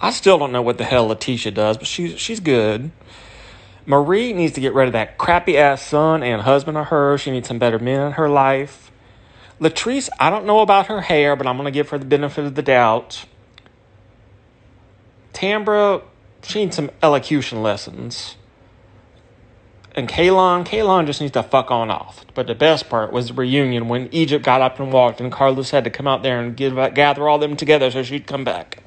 I 0.00 0.10
still 0.10 0.38
don't 0.38 0.52
know 0.52 0.62
what 0.62 0.78
the 0.78 0.84
hell 0.84 1.06
Letitia 1.06 1.52
does, 1.52 1.78
but 1.78 1.86
she's 1.86 2.18
she's 2.18 2.40
good. 2.40 2.90
Marie 3.86 4.32
needs 4.32 4.54
to 4.54 4.60
get 4.60 4.74
rid 4.74 4.88
of 4.88 4.92
that 4.94 5.16
crappy 5.16 5.56
ass 5.56 5.80
son 5.80 6.24
and 6.24 6.42
husband 6.42 6.76
of 6.76 6.88
hers. 6.88 7.20
She 7.20 7.30
needs 7.30 7.46
some 7.46 7.60
better 7.60 7.78
men 7.78 8.08
in 8.08 8.12
her 8.12 8.28
life. 8.28 8.90
Latrice, 9.60 10.08
I 10.18 10.28
don't 10.28 10.44
know 10.44 10.58
about 10.58 10.88
her 10.88 11.02
hair, 11.02 11.36
but 11.36 11.46
I'm 11.46 11.56
gonna 11.56 11.70
give 11.70 11.90
her 11.90 11.98
the 11.98 12.04
benefit 12.04 12.44
of 12.44 12.56
the 12.56 12.62
doubt. 12.62 13.24
Tambra, 15.32 16.02
she 16.42 16.64
needs 16.64 16.76
some 16.76 16.90
elocution 17.02 17.62
lessons. 17.62 18.36
And 19.96 20.08
Kaylon, 20.08 20.66
Kaylon 20.66 21.06
just 21.06 21.22
needs 21.22 21.32
to 21.32 21.42
fuck 21.42 21.70
on 21.70 21.90
off. 21.90 22.26
But 22.34 22.46
the 22.46 22.54
best 22.54 22.90
part 22.90 23.12
was 23.12 23.28
the 23.28 23.34
reunion 23.34 23.88
when 23.88 24.12
Egypt 24.12 24.44
got 24.44 24.60
up 24.60 24.78
and 24.78 24.92
walked, 24.92 25.22
and 25.22 25.32
Carlos 25.32 25.70
had 25.70 25.84
to 25.84 25.90
come 25.90 26.06
out 26.06 26.22
there 26.22 26.38
and 26.38 26.54
give, 26.54 26.74
gather 26.94 27.26
all 27.26 27.38
them 27.38 27.56
together 27.56 27.90
so 27.90 28.02
she'd 28.02 28.26
come 28.26 28.44
back. 28.44 28.82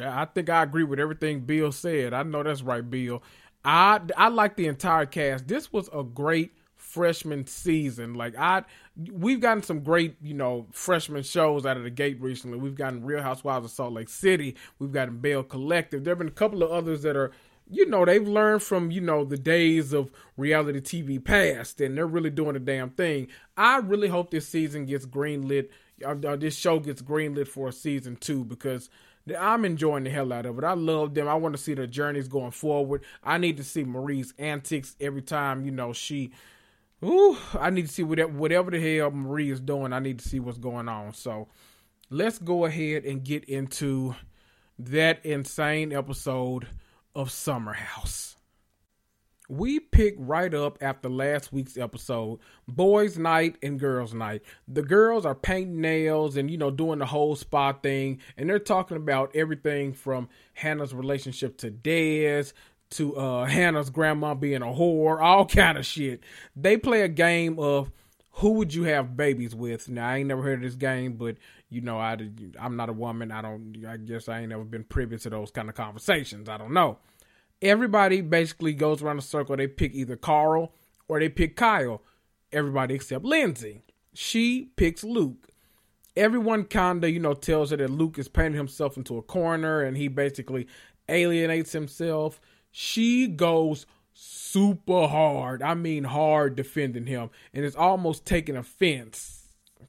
I 0.00 0.24
think 0.24 0.48
I 0.48 0.62
agree 0.62 0.84
with 0.84 0.98
everything 0.98 1.40
Bill 1.40 1.72
said. 1.72 2.14
I 2.14 2.22
know 2.22 2.42
that's 2.42 2.62
right, 2.62 2.88
Bill. 2.88 3.22
I 3.64 4.00
I 4.16 4.28
like 4.28 4.56
the 4.56 4.66
entire 4.66 5.06
cast. 5.06 5.46
This 5.46 5.72
was 5.72 5.88
a 5.92 6.02
great 6.02 6.52
freshman 6.76 7.46
season. 7.46 8.14
Like 8.14 8.36
I, 8.36 8.64
we've 9.12 9.40
gotten 9.40 9.62
some 9.62 9.80
great, 9.80 10.16
you 10.22 10.34
know, 10.34 10.66
freshman 10.72 11.22
shows 11.22 11.66
out 11.66 11.76
of 11.76 11.84
the 11.84 11.90
gate 11.90 12.20
recently. 12.20 12.58
We've 12.58 12.74
gotten 12.74 13.04
Real 13.04 13.22
Housewives 13.22 13.66
of 13.66 13.70
Salt 13.70 13.92
Lake 13.92 14.08
City. 14.08 14.56
We've 14.78 14.92
gotten 14.92 15.18
Belle 15.18 15.42
Collective. 15.42 16.04
There 16.04 16.12
have 16.12 16.18
been 16.18 16.28
a 16.28 16.32
couple 16.32 16.62
of 16.62 16.70
others 16.70 17.02
that 17.02 17.16
are, 17.16 17.30
you 17.70 17.86
know, 17.86 18.04
they've 18.04 18.26
learned 18.26 18.62
from, 18.62 18.90
you 18.90 19.00
know, 19.00 19.24
the 19.24 19.36
days 19.36 19.92
of 19.92 20.10
reality 20.36 20.80
TV 20.80 21.24
past, 21.24 21.80
and 21.80 21.96
they're 21.96 22.06
really 22.06 22.30
doing 22.30 22.56
a 22.56 22.60
damn 22.60 22.90
thing. 22.90 23.28
I 23.56 23.78
really 23.78 24.08
hope 24.08 24.30
this 24.30 24.48
season 24.48 24.86
gets 24.86 25.06
greenlit. 25.06 25.68
Uh, 26.04 26.16
uh 26.26 26.36
this 26.36 26.56
show 26.56 26.80
gets 26.80 27.00
greenlit 27.00 27.46
for 27.46 27.68
a 27.68 27.72
season 27.72 28.16
two 28.16 28.44
because 28.44 28.90
I'm 29.38 29.64
enjoying 29.64 30.04
the 30.04 30.10
hell 30.10 30.32
out 30.32 30.46
of 30.46 30.58
it. 30.58 30.64
I 30.64 30.72
love 30.72 31.14
them. 31.14 31.28
I 31.28 31.34
want 31.34 31.54
to 31.54 31.62
see 31.62 31.74
their 31.74 31.86
journeys 31.86 32.26
going 32.26 32.50
forward. 32.50 33.04
I 33.22 33.38
need 33.38 33.58
to 33.58 33.64
see 33.64 33.84
Marie's 33.84 34.34
antics 34.38 34.96
every 35.00 35.22
time, 35.22 35.64
you 35.64 35.70
know, 35.70 35.92
she. 35.92 36.32
Ooh, 37.02 37.38
I 37.58 37.70
need 37.70 37.86
to 37.86 37.92
see 37.92 38.02
whatever, 38.02 38.32
whatever 38.32 38.70
the 38.70 38.96
hell 38.96 39.10
Marie 39.10 39.50
is 39.50 39.60
doing. 39.60 39.94
I 39.94 40.00
need 40.00 40.18
to 40.18 40.28
see 40.28 40.38
what's 40.38 40.58
going 40.58 40.86
on. 40.86 41.14
So 41.14 41.48
let's 42.10 42.38
go 42.38 42.66
ahead 42.66 43.04
and 43.04 43.24
get 43.24 43.44
into 43.44 44.14
that 44.78 45.24
insane 45.24 45.94
episode 45.94 46.66
of 47.14 47.30
Summer 47.30 47.72
House. 47.72 48.36
We 49.48 49.80
pick 49.80 50.14
right 50.16 50.54
up 50.54 50.78
after 50.80 51.08
last 51.08 51.52
week's 51.52 51.76
episode 51.76 52.38
boys 52.68 53.18
night 53.18 53.56
and 53.64 53.80
girls 53.80 54.14
night. 54.14 54.42
The 54.68 54.82
girls 54.82 55.26
are 55.26 55.34
painting 55.34 55.80
nails 55.80 56.36
and 56.36 56.48
you 56.48 56.56
know 56.56 56.70
doing 56.70 57.00
the 57.00 57.06
whole 57.06 57.34
spa 57.34 57.72
thing 57.72 58.20
and 58.36 58.48
they're 58.48 58.60
talking 58.60 58.96
about 58.96 59.34
everything 59.34 59.92
from 59.92 60.28
hannah's 60.54 60.94
relationship 60.94 61.58
to 61.58 61.70
Des 61.70 62.52
to 62.90 63.16
uh, 63.16 63.44
hannah's 63.44 63.90
grandma 63.90 64.34
being 64.34 64.62
a 64.62 64.66
whore 64.66 65.20
all 65.20 65.46
kind 65.46 65.78
of 65.78 65.84
shit. 65.84 66.22
They 66.54 66.76
play 66.76 67.02
a 67.02 67.08
game 67.08 67.58
of 67.58 67.90
who 68.34 68.52
would 68.52 68.72
you 68.72 68.84
have 68.84 69.16
babies 69.16 69.54
with 69.54 69.88
now 69.88 70.08
i 70.08 70.18
ain't 70.18 70.28
never 70.28 70.42
heard 70.42 70.58
of 70.58 70.62
this 70.62 70.74
game 70.74 71.14
but 71.14 71.36
you 71.68 71.80
know 71.80 71.98
i 71.98 72.16
i'm 72.60 72.76
not 72.76 72.88
a 72.88 72.92
woman 72.92 73.30
i 73.30 73.42
don't 73.42 73.76
i 73.88 73.96
guess 73.96 74.28
i 74.28 74.40
ain't 74.40 74.48
never 74.48 74.64
been 74.64 74.84
privy 74.84 75.18
to 75.18 75.30
those 75.30 75.50
kind 75.50 75.68
of 75.68 75.74
conversations 75.74 76.48
i 76.48 76.56
don't 76.56 76.72
know 76.72 76.98
everybody 77.62 78.20
basically 78.20 78.72
goes 78.72 79.02
around 79.02 79.16
the 79.16 79.22
circle. 79.22 79.56
They 79.56 79.66
pick 79.66 79.94
either 79.94 80.16
Carl 80.16 80.72
or 81.08 81.18
they 81.18 81.28
pick 81.28 81.56
Kyle. 81.56 82.02
Everybody 82.52 82.94
except 82.94 83.24
Lindsay. 83.24 83.82
She 84.14 84.72
picks 84.76 85.04
Luke. 85.04 85.48
Everyone 86.16 86.64
kind 86.64 87.04
of, 87.04 87.10
you 87.10 87.20
know, 87.20 87.34
tells 87.34 87.70
her 87.70 87.76
that 87.76 87.90
Luke 87.90 88.18
is 88.18 88.28
painting 88.28 88.54
himself 88.54 88.96
into 88.96 89.16
a 89.16 89.22
corner 89.22 89.82
and 89.82 89.96
he 89.96 90.08
basically 90.08 90.66
alienates 91.08 91.72
himself. 91.72 92.40
She 92.72 93.28
goes 93.28 93.86
super 94.22 95.06
hard. 95.06 95.62
I 95.62 95.74
mean, 95.74 96.04
hard 96.04 96.56
defending 96.56 97.06
him 97.06 97.30
and 97.54 97.64
is 97.64 97.76
almost 97.76 98.24
taking 98.24 98.56
offense. 98.56 99.36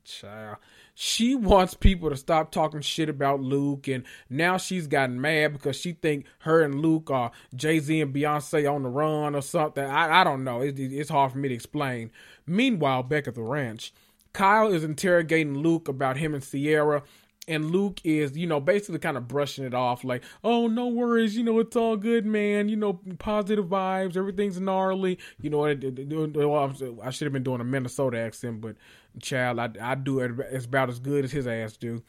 Child 0.03 0.57
she 1.03 1.33
wants 1.33 1.73
people 1.73 2.11
to 2.11 2.15
stop 2.15 2.51
talking 2.51 2.81
shit 2.81 3.09
about 3.09 3.41
Luke, 3.41 3.87
and 3.87 4.03
now 4.29 4.57
she's 4.57 4.85
gotten 4.85 5.19
mad 5.19 5.53
because 5.53 5.75
she 5.75 5.93
think 5.93 6.25
her 6.39 6.61
and 6.61 6.81
Luke 6.81 7.09
are 7.09 7.31
Jay 7.55 7.79
Z 7.79 8.01
and 8.01 8.13
Beyonce 8.13 8.71
on 8.71 8.83
the 8.83 8.89
run 8.89 9.33
or 9.33 9.41
something. 9.41 9.83
I, 9.83 10.21
I 10.21 10.23
don't 10.23 10.43
know. 10.43 10.61
It, 10.61 10.79
it's 10.79 11.09
hard 11.09 11.31
for 11.31 11.39
me 11.39 11.49
to 11.49 11.55
explain. 11.55 12.11
Meanwhile, 12.45 13.01
back 13.01 13.27
at 13.27 13.33
the 13.33 13.41
ranch, 13.41 13.93
Kyle 14.33 14.71
is 14.71 14.83
interrogating 14.83 15.57
Luke 15.57 15.87
about 15.87 16.17
him 16.17 16.33
and 16.33 16.43
Ciara. 16.43 17.03
And 17.51 17.71
Luke 17.71 17.99
is, 18.05 18.37
you 18.37 18.47
know, 18.47 18.61
basically 18.61 18.99
kind 18.99 19.17
of 19.17 19.27
brushing 19.27 19.65
it 19.65 19.73
off 19.73 20.05
like, 20.05 20.23
oh, 20.43 20.67
no 20.67 20.87
worries, 20.87 21.35
you 21.35 21.43
know, 21.43 21.59
it's 21.59 21.75
all 21.75 21.97
good, 21.97 22.25
man. 22.25 22.69
You 22.69 22.77
know, 22.77 23.01
positive 23.19 23.65
vibes, 23.65 24.15
everything's 24.15 24.59
gnarly. 24.59 25.19
You 25.41 25.49
know, 25.49 25.65
I 25.65 27.09
should 27.11 27.25
have 27.25 27.33
been 27.33 27.43
doing 27.43 27.59
a 27.59 27.65
Minnesota 27.65 28.19
accent, 28.19 28.61
but 28.61 28.77
child, 29.21 29.59
I, 29.59 29.69
I 29.81 29.95
do 29.95 30.19
it 30.19 30.31
it's 30.51 30.65
about 30.65 30.89
as 30.89 30.99
good 30.99 31.25
as 31.25 31.31
his 31.31 31.45
ass 31.45 31.75
do. 31.75 32.01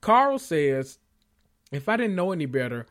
Carl 0.00 0.38
says, 0.38 0.98
if 1.70 1.88
I 1.88 1.96
didn't 1.96 2.16
know 2.16 2.32
any 2.32 2.46
better, 2.46 2.86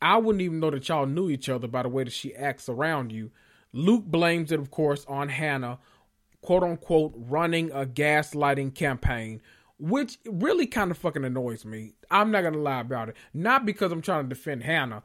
I 0.00 0.16
wouldn't 0.16 0.42
even 0.42 0.60
know 0.60 0.70
that 0.70 0.88
y'all 0.88 1.06
knew 1.06 1.28
each 1.28 1.48
other 1.50 1.68
by 1.68 1.82
the 1.82 1.88
way 1.90 2.04
that 2.04 2.12
she 2.12 2.34
acts 2.34 2.68
around 2.68 3.12
you. 3.12 3.30
Luke 3.72 4.04
blames 4.04 4.52
it, 4.52 4.58
of 4.58 4.70
course, 4.70 5.04
on 5.06 5.28
Hannah, 5.28 5.78
quote 6.40 6.62
unquote, 6.62 7.12
running 7.14 7.70
a 7.72 7.84
gaslighting 7.84 8.74
campaign, 8.74 9.42
which 9.78 10.18
really 10.26 10.66
kind 10.66 10.90
of 10.90 10.98
fucking 10.98 11.24
annoys 11.24 11.64
me. 11.64 11.94
I'm 12.10 12.30
not 12.30 12.42
gonna 12.42 12.58
lie 12.58 12.80
about 12.80 13.08
it. 13.08 13.16
Not 13.34 13.66
because 13.66 13.92
I'm 13.92 14.02
trying 14.02 14.24
to 14.24 14.28
defend 14.28 14.62
Hannah. 14.62 15.02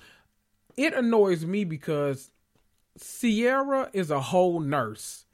It 0.77 0.93
annoys 0.93 1.45
me 1.45 1.65
because 1.65 2.31
Ciara 2.99 3.89
is 3.93 4.11
a 4.11 4.21
whole 4.21 4.59
nurse, 4.59 5.25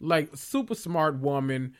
like 0.00 0.36
super 0.36 0.74
smart 0.74 1.18
woman 1.18 1.74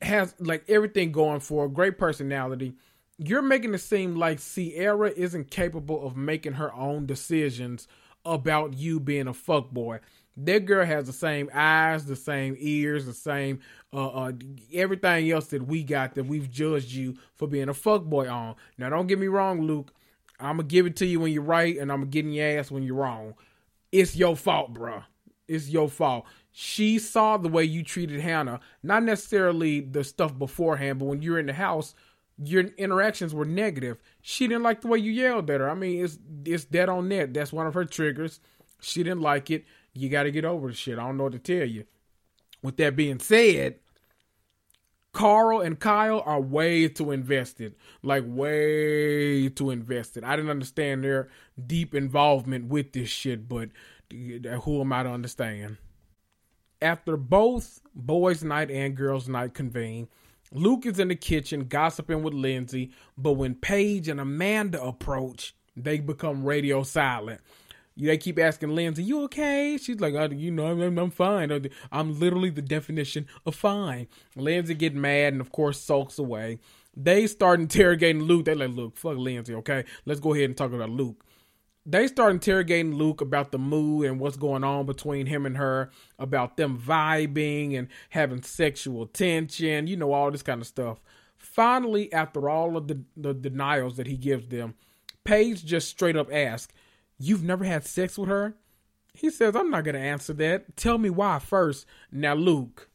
has 0.00 0.34
like 0.38 0.64
everything 0.68 1.12
going 1.12 1.40
for 1.40 1.64
a 1.64 1.70
great 1.70 1.98
personality. 1.98 2.74
You're 3.18 3.42
making 3.42 3.74
it 3.74 3.78
seem 3.78 4.16
like 4.16 4.40
Ciara 4.40 5.10
isn't 5.10 5.50
capable 5.50 6.04
of 6.04 6.16
making 6.16 6.54
her 6.54 6.72
own 6.74 7.06
decisions 7.06 7.86
about 8.24 8.74
you 8.74 9.00
being 9.00 9.28
a 9.28 9.34
fuck 9.34 9.70
boy. 9.70 10.00
That 10.36 10.64
girl 10.64 10.86
has 10.86 11.06
the 11.06 11.12
same 11.12 11.50
eyes, 11.52 12.06
the 12.06 12.16
same 12.16 12.56
ears, 12.58 13.06
the 13.06 13.12
same 13.12 13.60
uh, 13.92 14.08
uh, 14.08 14.32
everything 14.72 15.30
else 15.30 15.46
that 15.48 15.66
we 15.66 15.82
got 15.82 16.14
that 16.14 16.24
we've 16.24 16.50
judged 16.50 16.92
you 16.92 17.16
for 17.34 17.46
being 17.46 17.68
a 17.68 17.74
fuck 17.74 18.04
boy 18.04 18.28
on. 18.28 18.56
Now, 18.78 18.88
don't 18.88 19.06
get 19.06 19.18
me 19.18 19.26
wrong, 19.26 19.62
Luke. 19.62 19.92
I'm 20.40 20.56
gonna 20.56 20.68
give 20.68 20.86
it 20.86 20.96
to 20.96 21.06
you 21.06 21.20
when 21.20 21.32
you're 21.32 21.42
right, 21.42 21.76
and 21.76 21.92
I'm 21.92 22.00
gonna 22.00 22.10
get 22.10 22.24
in 22.24 22.32
your 22.32 22.58
ass 22.58 22.70
when 22.70 22.82
you're 22.82 22.96
wrong. 22.96 23.34
It's 23.92 24.16
your 24.16 24.36
fault, 24.36 24.74
bruh. 24.74 25.04
It's 25.46 25.68
your 25.68 25.88
fault 25.88 26.24
she 26.52 26.98
saw 26.98 27.38
the 27.38 27.48
way 27.48 27.64
you 27.64 27.82
treated 27.82 28.20
Hannah, 28.20 28.60
not 28.82 29.02
necessarily 29.02 29.80
the 29.80 30.04
stuff 30.04 30.38
beforehand, 30.38 30.98
but 30.98 31.06
when 31.06 31.22
you're 31.22 31.38
in 31.38 31.46
the 31.46 31.54
house, 31.54 31.94
your 32.36 32.64
interactions 32.76 33.34
were 33.34 33.46
negative. 33.46 33.98
She 34.20 34.46
didn't 34.46 34.62
like 34.62 34.82
the 34.82 34.88
way 34.88 34.98
you 34.98 35.10
yelled 35.10 35.48
at 35.48 35.60
her. 35.60 35.70
I 35.70 35.74
mean, 35.74 36.04
it's 36.04 36.18
it's 36.44 36.64
dead 36.64 36.90
on 36.90 37.08
net. 37.08 37.32
That's 37.32 37.52
one 37.52 37.66
of 37.66 37.74
her 37.74 37.86
triggers. 37.86 38.38
She 38.80 39.02
didn't 39.02 39.22
like 39.22 39.50
it. 39.50 39.64
You 39.94 40.08
got 40.10 40.24
to 40.24 40.30
get 40.30 40.44
over 40.44 40.68
the 40.68 40.74
shit. 40.74 40.98
I 40.98 41.06
don't 41.06 41.16
know 41.16 41.24
what 41.24 41.32
to 41.32 41.38
tell 41.38 41.66
you. 41.66 41.84
With 42.62 42.76
that 42.76 42.96
being 42.96 43.18
said, 43.18 43.76
Carl 45.12 45.60
and 45.60 45.78
Kyle 45.78 46.22
are 46.24 46.40
way 46.40 46.88
too 46.88 47.10
invested. 47.10 47.74
Like 48.02 48.24
way 48.26 49.48
too 49.48 49.70
invested. 49.70 50.24
I 50.24 50.36
didn't 50.36 50.50
understand 50.50 51.04
their 51.04 51.28
deep 51.66 51.94
involvement 51.94 52.66
with 52.68 52.92
this 52.92 53.08
shit, 53.08 53.48
but 53.48 53.70
who 54.10 54.80
am 54.80 54.92
I 54.92 55.02
to 55.02 55.10
understand? 55.10 55.76
After 56.80 57.16
both 57.16 57.80
boys' 57.94 58.42
night 58.42 58.70
and 58.70 58.96
girls' 58.96 59.28
night 59.28 59.54
convene, 59.54 60.08
Luke 60.50 60.84
is 60.84 60.98
in 60.98 61.08
the 61.08 61.14
kitchen 61.14 61.66
gossiping 61.66 62.22
with 62.22 62.34
Lindsay, 62.34 62.90
but 63.16 63.32
when 63.32 63.54
Paige 63.54 64.08
and 64.08 64.20
Amanda 64.20 64.82
approach, 64.82 65.54
they 65.76 66.00
become 66.00 66.44
radio 66.44 66.82
silent. 66.82 67.40
They 67.96 68.18
keep 68.18 68.38
asking 68.38 68.74
Lindsay, 68.74 69.02
"You 69.02 69.24
okay?" 69.24 69.78
She's 69.80 70.00
like, 70.00 70.14
oh, 70.14 70.28
"You 70.30 70.50
know, 70.50 70.66
I'm, 70.66 70.98
I'm 70.98 71.10
fine. 71.10 71.68
I'm 71.90 72.18
literally 72.18 72.50
the 72.50 72.62
definition 72.62 73.26
of 73.44 73.54
fine." 73.54 74.08
Lindsay 74.36 74.74
get 74.74 74.94
mad 74.94 75.32
and, 75.32 75.40
of 75.40 75.52
course, 75.52 75.80
sulks 75.80 76.18
away. 76.18 76.58
They 76.96 77.26
start 77.26 77.60
interrogating 77.60 78.22
Luke. 78.22 78.46
They 78.46 78.54
like, 78.54 78.70
"Look, 78.70 78.96
fuck 78.96 79.16
Lindsay, 79.16 79.54
okay? 79.56 79.84
Let's 80.06 80.20
go 80.20 80.34
ahead 80.34 80.44
and 80.46 80.56
talk 80.56 80.72
about 80.72 80.90
Luke." 80.90 81.24
they 81.84 82.06
start 82.06 82.32
interrogating 82.32 82.94
Luke 82.94 83.20
about 83.20 83.50
the 83.50 83.58
mood 83.58 84.06
and 84.06 84.20
what's 84.20 84.36
going 84.36 84.62
on 84.62 84.86
between 84.86 85.26
him 85.26 85.46
and 85.46 85.56
her, 85.56 85.90
about 86.18 86.56
them 86.56 86.78
vibing 86.78 87.76
and 87.76 87.88
having 88.10 88.42
sexual 88.42 89.06
tension, 89.06 89.86
you 89.86 89.96
know, 89.96 90.12
all 90.12 90.30
this 90.30 90.42
kind 90.42 90.60
of 90.60 90.66
stuff. 90.66 91.00
Finally, 91.36 92.12
after 92.12 92.48
all 92.48 92.76
of 92.76 92.86
the, 92.86 93.02
the 93.16 93.34
denials 93.34 93.96
that 93.96 94.06
he 94.06 94.16
gives 94.16 94.46
them, 94.48 94.74
Paige 95.24 95.64
just 95.64 95.88
straight 95.88 96.16
up 96.16 96.32
asks, 96.32 96.72
You've 97.24 97.44
never 97.44 97.64
had 97.64 97.84
sex 97.84 98.18
with 98.18 98.28
her? 98.28 98.56
He 99.14 99.30
says, 99.30 99.54
I'm 99.54 99.70
not 99.70 99.84
going 99.84 99.94
to 99.94 100.00
answer 100.00 100.32
that. 100.32 100.76
Tell 100.76 100.98
me 100.98 101.08
why 101.08 101.38
first. 101.38 101.86
Now, 102.10 102.34
Luke, 102.34 102.88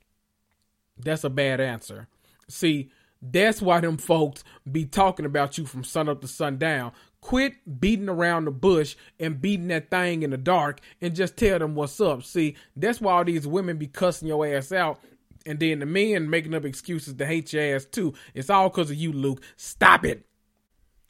that's 0.97 1.23
a 1.23 1.29
bad 1.29 1.61
answer. 1.61 2.09
See, 2.49 2.91
that's 3.21 3.61
why 3.61 3.79
them 3.79 3.95
folks 3.95 4.43
be 4.69 4.83
talking 4.83 5.25
about 5.25 5.57
you 5.57 5.65
from 5.65 5.85
sun 5.85 6.09
up 6.09 6.19
to 6.19 6.27
sundown. 6.27 6.91
Quit 7.21 7.79
beating 7.79 8.09
around 8.09 8.45
the 8.45 8.51
bush 8.51 8.97
and 9.17 9.39
beating 9.39 9.69
that 9.69 9.89
thing 9.89 10.23
in 10.23 10.31
the 10.31 10.37
dark 10.37 10.81
and 10.99 11.15
just 11.15 11.37
tell 11.37 11.59
them 11.59 11.73
what's 11.73 12.01
up. 12.01 12.23
See, 12.23 12.57
that's 12.75 12.99
why 12.99 13.13
all 13.13 13.23
these 13.23 13.47
women 13.47 13.77
be 13.77 13.87
cussing 13.87 14.27
your 14.27 14.45
ass 14.45 14.73
out 14.73 14.99
and 15.45 15.57
then 15.57 15.79
the 15.79 15.85
men 15.85 16.29
making 16.29 16.53
up 16.53 16.65
excuses 16.65 17.13
to 17.13 17.25
hate 17.25 17.53
your 17.53 17.75
ass 17.75 17.85
too. 17.85 18.13
It's 18.33 18.49
all 18.49 18.67
because 18.67 18.91
of 18.91 18.97
you, 18.97 19.13
Luke. 19.13 19.41
Stop 19.55 20.03
it. 20.03 20.26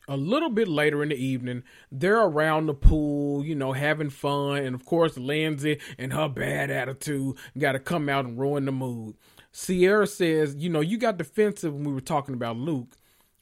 A 0.10 0.16
little 0.16 0.50
bit 0.50 0.70
later 0.70 1.04
in 1.04 1.10
the 1.10 1.16
evening, 1.16 1.64
they're 1.92 2.22
around 2.22 2.68
the 2.68 2.74
pool, 2.74 3.44
you 3.44 3.56
know, 3.56 3.74
having 3.74 4.10
fun. 4.10 4.58
And 4.58 4.74
of 4.74 4.86
course, 4.86 5.18
Lindsay 5.18 5.80
and 5.98 6.14
her 6.14 6.30
bad 6.30 6.72
attitude 6.72 7.36
got 7.58 7.74
to 7.74 7.80
come 7.80 8.08
out 8.08 8.26
and 8.26 8.40
ruin 8.40 8.66
the 8.66 8.72
mood. 8.72 9.16
Ciara 9.52 10.08
says, 10.08 10.56
You 10.56 10.70
know, 10.70 10.80
you 10.80 10.98
got 10.98 11.18
defensive 11.18 11.74
when 11.74 11.84
we 11.84 11.94
were 11.94 12.00
talking 12.00 12.36
about 12.36 12.58
Luke. 12.58 12.96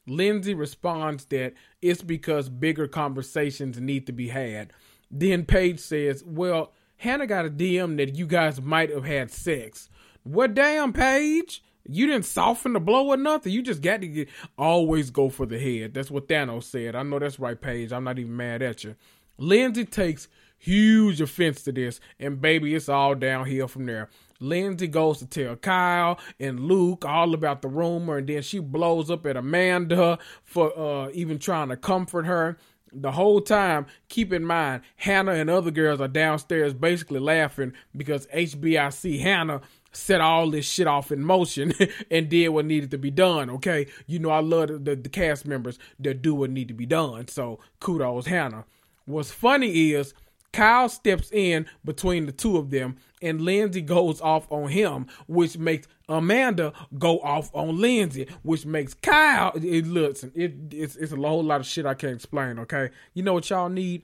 Lindsay 0.08 0.54
responds 0.54 1.26
that 1.26 1.54
it's 1.82 2.02
because 2.02 2.50
bigger 2.50 2.88
conversations 2.88 3.80
need 3.80 4.08
to 4.08 4.12
be 4.12 4.30
had. 4.30 4.72
Then 5.12 5.46
Paige 5.46 5.80
says, 5.80 6.24
Well, 6.26 6.74
Hannah 6.98 7.28
got 7.28 7.46
a 7.46 7.50
DM 7.50 7.98
that 7.98 8.16
you 8.16 8.26
guys 8.26 8.62
might 8.62 8.90
have 8.90 9.06
had 9.06 9.30
sex. 9.30 9.90
What 10.24 10.54
damn, 10.56 10.94
Paige? 10.94 11.64
You 11.88 12.08
didn't 12.08 12.26
soften 12.26 12.74
the 12.74 12.80
blow 12.80 13.08
or 13.08 13.18
nothing. 13.18 13.54
You 13.54 13.62
just 13.62 13.82
got 13.82 14.02
to 14.02 14.08
get 14.08 14.30
always 14.58 15.12
go 15.12 15.30
for 15.30 15.46
the 15.46 15.60
head. 15.60 15.94
That's 15.94 16.10
what 16.10 16.28
Thanos 16.28 16.64
said. 16.64 16.96
I 16.96 17.04
know 17.04 17.20
that's 17.20 17.40
right, 17.40 17.60
Paige. 17.60 17.94
I'm 17.94 18.04
not 18.04 18.20
even 18.20 18.36
mad 18.36 18.62
at 18.62 18.84
you. 18.84 18.96
Lindsay 19.38 19.86
takes 19.86 20.28
huge 20.58 21.22
offense 21.22 21.62
to 21.64 21.72
this, 21.72 22.00
and 22.20 22.42
baby, 22.42 22.74
it's 22.74 22.90
all 22.90 23.16
downhill 23.16 23.68
from 23.68 23.86
there. 23.86 24.10
Lindsay 24.40 24.88
goes 24.88 25.20
to 25.20 25.26
tell 25.26 25.56
Kyle 25.56 26.20
and 26.40 26.60
Luke 26.62 27.06
all 27.06 27.34
about 27.34 27.62
the 27.62 27.68
rumor, 27.68 28.18
and 28.18 28.28
then 28.28 28.42
she 28.42 28.60
blows 28.60 29.10
up 29.10 29.26
at 29.26 29.38
Amanda 29.38 30.20
for 30.44 30.78
uh, 30.78 31.10
even 31.14 31.40
trying 31.40 31.70
to 31.70 31.78
comfort 31.78 32.26
her. 32.26 32.58
The 32.92 33.12
whole 33.12 33.42
time, 33.42 33.88
keep 34.08 34.32
in 34.32 34.46
mind, 34.46 34.82
Hannah 34.96 35.34
and 35.34 35.50
other 35.50 35.72
girls 35.72 36.00
are 36.00 36.08
downstairs 36.08 36.74
basically 36.74 37.20
laughing 37.20 37.74
because 37.96 38.26
HBIC 38.28 39.20
Hannah 39.20 39.62
set 39.96 40.22
all 40.22 40.50
this 40.50 40.68
shit 40.68 40.88
off 40.88 41.12
in 41.12 41.24
motion 41.24 41.74
and 42.12 42.30
did 42.30 42.50
what 42.50 42.66
needed 42.66 42.92
to 42.92 42.98
be 42.98 43.12
done. 43.12 43.50
Okay, 43.50 43.88
you 44.08 44.20
know 44.20 44.30
I 44.30 44.40
love 44.40 44.68
the, 44.68 44.78
the, 44.78 44.96
the 44.96 45.10
cast 45.10 45.46
members 45.46 45.80
that 46.00 46.22
do 46.22 46.36
what 46.36 46.50
need 46.50 46.68
to 46.68 46.74
be 46.74 46.86
done. 46.86 47.28
So 47.28 47.60
kudos, 47.80 48.26
Hannah. 48.28 48.66
What's 49.06 49.32
funny 49.32 49.92
is 49.92 50.14
Kyle 50.56 50.88
steps 50.88 51.32
in 51.32 51.66
between 51.84 52.26
the 52.26 52.32
two 52.32 52.58
of 52.58 52.70
them, 52.72 52.96
and 53.22 53.42
Lindsay 53.42 53.82
goes 53.82 54.22
off 54.22 54.50
on 54.50 54.70
him, 54.70 55.08
which 55.28 55.58
makes 55.58 55.88
Amanda 56.08 56.72
go 56.98 57.20
off 57.20 57.54
on 57.54 57.80
Lindsay, 57.82 58.28
which 58.42 58.66
makes 58.66 58.94
Kyle. 58.94 59.52
It 59.56 59.86
looks 59.86 60.24
it 60.24 60.54
it's 60.72 60.96
it's 60.96 61.12
a 61.12 61.18
whole 61.18 61.44
lot 61.44 61.60
of 61.60 61.68
shit 61.68 61.86
I 61.86 61.94
can't 61.94 62.16
explain. 62.16 62.60
Okay, 62.60 62.90
you 63.14 63.22
know 63.22 63.34
what 63.34 63.50
y'all 63.50 63.70
need? 63.70 64.04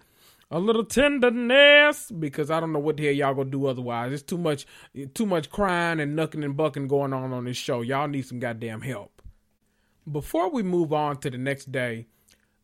A 0.54 0.60
little 0.60 0.84
tenderness 0.84 2.12
because 2.12 2.52
I 2.52 2.60
don't 2.60 2.74
know 2.74 2.80
what 2.80 2.98
the 2.98 3.06
hell 3.06 3.14
y'all 3.14 3.34
gonna 3.34 3.50
do 3.50 3.68
otherwise. 3.68 4.12
It's 4.12 4.22
too 4.22 4.38
much, 4.38 4.68
too 5.14 5.26
much 5.26 5.50
crying 5.50 6.02
and 6.02 6.14
knucking 6.14 6.44
and 6.44 6.58
bucking 6.58 6.90
going 6.90 7.14
on 7.14 7.32
on 7.32 7.46
this 7.46 7.56
show. 7.56 7.80
Y'all 7.80 8.10
need 8.10 8.24
some 8.24 8.40
goddamn 8.40 8.82
help. 8.82 9.22
Before 10.12 10.52
we 10.52 10.62
move 10.62 10.92
on 10.92 11.18
to 11.22 11.30
the 11.30 11.38
next 11.38 11.72
day, 11.72 12.08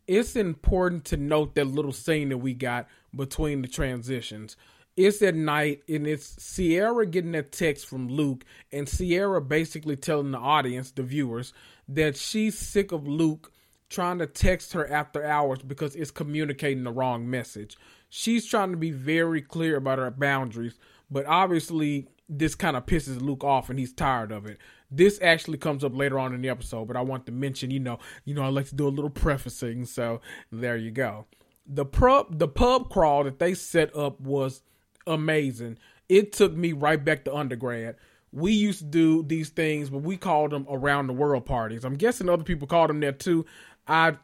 it's 0.06 0.36
important 0.36 1.06
to 1.06 1.18
note 1.18 1.56
that 1.56 1.68
little 1.68 1.94
scene 1.94 2.28
that 2.30 2.40
we 2.40 2.54
got 2.54 2.88
between 3.16 3.62
the 3.62 3.70
transitions. 3.70 4.58
It's 4.98 5.22
at 5.22 5.36
night 5.36 5.84
and 5.88 6.06
it's 6.08 6.56
Ciara 6.56 7.06
getting 7.06 7.34
that 7.34 7.54
text 7.54 7.86
from 7.86 8.10
Luke 8.10 8.44
and 8.72 8.86
Ciara 8.86 9.42
basically 9.42 9.96
telling 9.96 10.32
the 10.32 10.40
audience, 10.40 10.92
the 10.92 11.04
viewers, 11.04 11.54
that 11.88 12.18
she's 12.18 12.58
sick 12.58 12.92
of 12.92 13.08
Luke 13.08 13.54
trying 13.90 14.20
to 14.20 14.28
text 14.28 14.74
her 14.74 14.90
after 14.92 15.26
hours 15.26 15.60
because 15.60 15.96
it's 15.96 16.12
communicating 16.12 16.84
the 16.84 16.92
wrong 16.92 17.30
message. 17.30 17.78
She's 18.10 18.46
trying 18.46 18.72
to 18.72 18.78
be 18.78 18.92
very 18.92 19.42
clear 19.42 19.78
about 19.78 20.00
her 20.00 20.12
boundaries, 20.12 20.78
but 21.10 21.26
obviously 21.26 22.08
this 22.30 22.56
kind 22.56 22.76
of 22.76 22.86
pisses 22.86 23.22
Luke 23.22 23.44
off 23.44 23.70
and 23.70 23.80
he's 23.80 23.94
tired 23.94 24.32
of 24.32 24.46
it. 24.46 24.58
This 24.92 25.20
actually 25.22 25.58
comes 25.58 25.84
up 25.84 25.96
later 25.96 26.20
on 26.20 26.34
in 26.34 26.42
the 26.42 26.50
episode, 26.50 26.88
but 26.88 26.98
I 26.98 27.02
want 27.02 27.26
to 27.26 27.32
mention, 27.32 27.72
you 27.72 27.80
know, 27.80 28.00
you 28.26 28.34
know, 28.34 28.44
I 28.44 28.48
like 28.48 28.68
to 28.70 28.76
do 28.76 28.88
a 28.88 28.90
little 28.90 29.10
prefacing, 29.10 29.86
so 29.86 30.22
there 30.52 30.78
you 30.78 30.92
go. 30.92 31.26
The 31.66 31.86
pub 31.86 32.40
the 32.40 32.48
pub 32.48 32.90
crawl 32.90 33.26
that 33.26 33.40
they 33.40 33.54
set 33.54 33.96
up 33.96 34.20
was 34.22 34.62
amazing. 35.06 35.78
It 36.08 36.32
took 36.32 36.54
me 36.54 36.72
right 36.72 37.04
back 37.04 37.26
to 37.26 37.36
undergrad. 37.36 37.96
We 38.32 38.54
used 38.54 38.80
to 38.80 38.86
do 38.86 39.24
these 39.24 39.50
things, 39.50 39.90
but 39.90 40.00
we 40.00 40.16
called 40.16 40.52
them 40.52 40.66
around 40.70 41.08
the 41.08 41.14
world 41.14 41.46
parties. 41.46 41.84
I'm 41.84 41.96
guessing 41.96 42.30
other 42.30 42.44
people 42.44 42.68
called 42.68 42.90
them 42.90 43.00
that 43.02 43.20
too. 43.20 43.46
I 43.88 44.18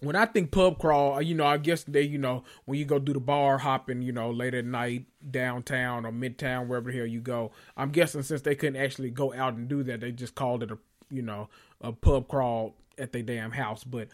when 0.00 0.14
I 0.14 0.26
think 0.26 0.50
pub 0.50 0.78
crawl, 0.78 1.14
uh, 1.14 1.20
you 1.20 1.34
know, 1.34 1.46
I 1.46 1.56
guess 1.56 1.84
they, 1.84 2.02
you 2.02 2.18
know, 2.18 2.44
when 2.64 2.78
you 2.78 2.84
go 2.84 2.98
do 2.98 3.12
the 3.12 3.20
bar 3.20 3.58
hopping, 3.58 4.02
you 4.02 4.12
know, 4.12 4.30
late 4.30 4.54
at 4.54 4.64
night 4.64 5.06
downtown 5.30 6.04
or 6.04 6.12
midtown, 6.12 6.66
wherever 6.66 6.90
the 6.90 6.96
hell 6.98 7.06
you 7.06 7.20
go. 7.20 7.50
I'm 7.76 7.90
guessing 7.90 8.22
since 8.22 8.42
they 8.42 8.54
couldn't 8.54 8.80
actually 8.80 9.10
go 9.10 9.32
out 9.32 9.54
and 9.54 9.68
do 9.68 9.82
that, 9.84 10.00
they 10.00 10.12
just 10.12 10.34
called 10.34 10.62
it 10.62 10.70
a, 10.70 10.78
you 11.10 11.22
know, 11.22 11.48
a 11.80 11.92
pub 11.92 12.28
crawl 12.28 12.74
at 12.98 13.12
their 13.12 13.22
damn 13.22 13.52
house. 13.52 13.84
But 13.84 14.08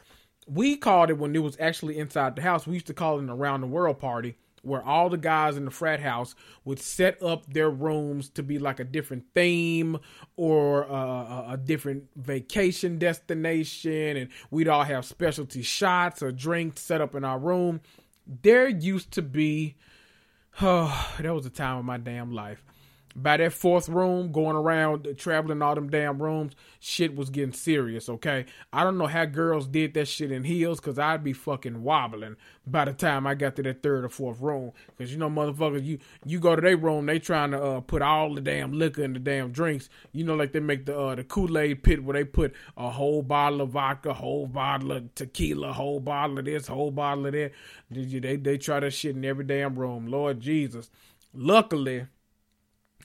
we 0.46 0.76
called 0.76 1.10
it 1.10 1.18
when 1.18 1.34
it 1.34 1.40
was 1.40 1.56
actually 1.58 1.98
inside 1.98 2.36
the 2.36 2.42
house. 2.42 2.66
We 2.66 2.74
used 2.74 2.86
to 2.86 2.94
call 2.94 3.18
it 3.18 3.22
an 3.22 3.30
around 3.30 3.60
the 3.62 3.66
world 3.66 3.98
party 3.98 4.36
where 4.62 4.82
all 4.82 5.08
the 5.08 5.18
guys 5.18 5.56
in 5.56 5.64
the 5.64 5.70
frat 5.70 6.00
house 6.00 6.34
would 6.64 6.78
set 6.78 7.22
up 7.22 7.52
their 7.52 7.70
rooms 7.70 8.28
to 8.30 8.42
be 8.42 8.58
like 8.58 8.80
a 8.80 8.84
different 8.84 9.24
theme 9.34 9.98
or 10.36 10.90
uh, 10.90 11.52
a 11.52 11.56
different 11.56 12.04
vacation 12.16 12.98
destination 12.98 14.16
and 14.16 14.28
we'd 14.50 14.68
all 14.68 14.84
have 14.84 15.04
specialty 15.04 15.62
shots 15.62 16.22
or 16.22 16.32
drinks 16.32 16.80
set 16.80 17.00
up 17.00 17.14
in 17.14 17.24
our 17.24 17.38
room. 17.38 17.80
There 18.26 18.68
used 18.68 19.10
to 19.12 19.22
be 19.22 19.76
oh 20.60 21.14
that 21.20 21.34
was 21.34 21.44
the 21.44 21.50
time 21.50 21.78
of 21.78 21.84
my 21.84 21.98
damn 21.98 22.32
life 22.32 22.64
by 23.14 23.36
that 23.36 23.52
fourth 23.52 23.88
room, 23.88 24.32
going 24.32 24.56
around 24.56 25.08
traveling 25.18 25.62
all 25.62 25.74
them 25.74 25.90
damn 25.90 26.22
rooms, 26.22 26.54
shit 26.80 27.14
was 27.14 27.30
getting 27.30 27.52
serious, 27.52 28.08
okay? 28.08 28.46
I 28.72 28.84
don't 28.84 28.98
know 28.98 29.06
how 29.06 29.24
girls 29.24 29.66
did 29.66 29.94
that 29.94 30.08
shit 30.08 30.32
in 30.32 30.44
heels 30.44 30.80
because 30.80 30.98
I'd 30.98 31.24
be 31.24 31.32
fucking 31.32 31.82
wobbling 31.82 32.36
by 32.66 32.84
the 32.84 32.92
time 32.92 33.26
I 33.26 33.34
got 33.34 33.56
to 33.56 33.62
that 33.64 33.82
third 33.82 34.04
or 34.04 34.08
fourth 34.08 34.40
room. 34.40 34.72
Because 34.86 35.12
you 35.12 35.18
know, 35.18 35.30
motherfuckers, 35.30 35.84
you 35.84 35.98
you 36.24 36.40
go 36.40 36.56
to 36.56 36.62
their 36.62 36.76
room, 36.76 37.06
they 37.06 37.18
trying 37.18 37.52
to 37.52 37.62
uh, 37.62 37.80
put 37.80 38.02
all 38.02 38.34
the 38.34 38.40
damn 38.40 38.72
liquor 38.72 39.02
in 39.02 39.12
the 39.12 39.18
damn 39.18 39.52
drinks. 39.52 39.88
You 40.12 40.24
know, 40.24 40.34
like 40.34 40.52
they 40.52 40.60
make 40.60 40.86
the 40.86 40.98
uh, 40.98 41.14
the 41.14 41.24
Kool 41.24 41.58
Aid 41.58 41.82
pit 41.82 42.02
where 42.02 42.14
they 42.14 42.24
put 42.24 42.54
a 42.76 42.90
whole 42.90 43.22
bottle 43.22 43.60
of 43.60 43.70
vodka, 43.70 44.12
whole 44.14 44.46
bottle 44.46 44.92
of 44.92 45.14
tequila, 45.14 45.72
whole 45.72 46.00
bottle 46.00 46.38
of 46.38 46.44
this, 46.44 46.66
whole 46.66 46.90
bottle 46.90 47.26
of 47.26 47.32
that. 47.32 47.52
They, 47.90 48.36
they 48.36 48.58
try 48.58 48.80
that 48.80 48.92
shit 48.92 49.16
in 49.16 49.24
every 49.24 49.44
damn 49.44 49.78
room. 49.78 50.06
Lord 50.06 50.40
Jesus. 50.40 50.90
Luckily, 51.34 52.06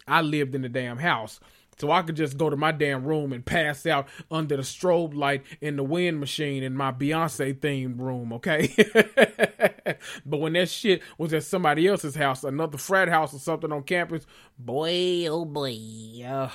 I 0.07 0.21
lived 0.21 0.55
in 0.55 0.61
the 0.61 0.69
damn 0.69 0.97
house. 0.97 1.39
So 1.79 1.91
I 1.91 2.01
could 2.01 2.15
just 2.15 2.37
go 2.37 2.49
to 2.49 2.57
my 2.57 2.71
damn 2.71 3.05
room 3.05 3.31
and 3.31 3.45
pass 3.45 3.85
out 3.85 4.07
under 4.31 4.57
the 4.57 4.63
strobe 4.63 5.13
light 5.13 5.43
in 5.61 5.75
the 5.75 5.83
wind 5.83 6.19
machine 6.19 6.63
in 6.63 6.75
my 6.75 6.91
Beyonce 6.91 7.53
themed 7.53 7.99
room, 7.99 8.33
okay? 8.33 8.73
but 10.25 10.39
when 10.39 10.53
that 10.53 10.69
shit 10.69 11.03
was 11.19 11.33
at 11.33 11.43
somebody 11.43 11.87
else's 11.87 12.15
house, 12.15 12.43
another 12.43 12.79
frat 12.79 13.09
house 13.09 13.33
or 13.33 13.39
something 13.39 13.71
on 13.71 13.83
campus, 13.83 14.25
boy, 14.57 15.27
oh 15.27 15.45
boy, 15.45 15.77
uh, 16.25 16.49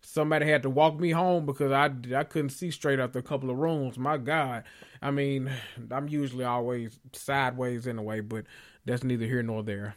somebody 0.00 0.46
had 0.46 0.64
to 0.64 0.70
walk 0.70 0.98
me 0.98 1.10
home 1.10 1.46
because 1.46 1.70
I, 1.70 1.90
I 2.16 2.24
couldn't 2.24 2.50
see 2.50 2.72
straight 2.72 2.98
out 2.98 3.12
the 3.12 3.22
couple 3.22 3.50
of 3.50 3.58
rooms. 3.58 3.96
My 3.96 4.16
God. 4.16 4.64
I 5.00 5.12
mean, 5.12 5.50
I'm 5.90 6.08
usually 6.08 6.44
always 6.44 6.98
sideways 7.12 7.86
anyway, 7.86 8.20
but 8.20 8.44
that's 8.84 9.04
neither 9.04 9.26
here 9.26 9.42
nor 9.42 9.62
there. 9.62 9.94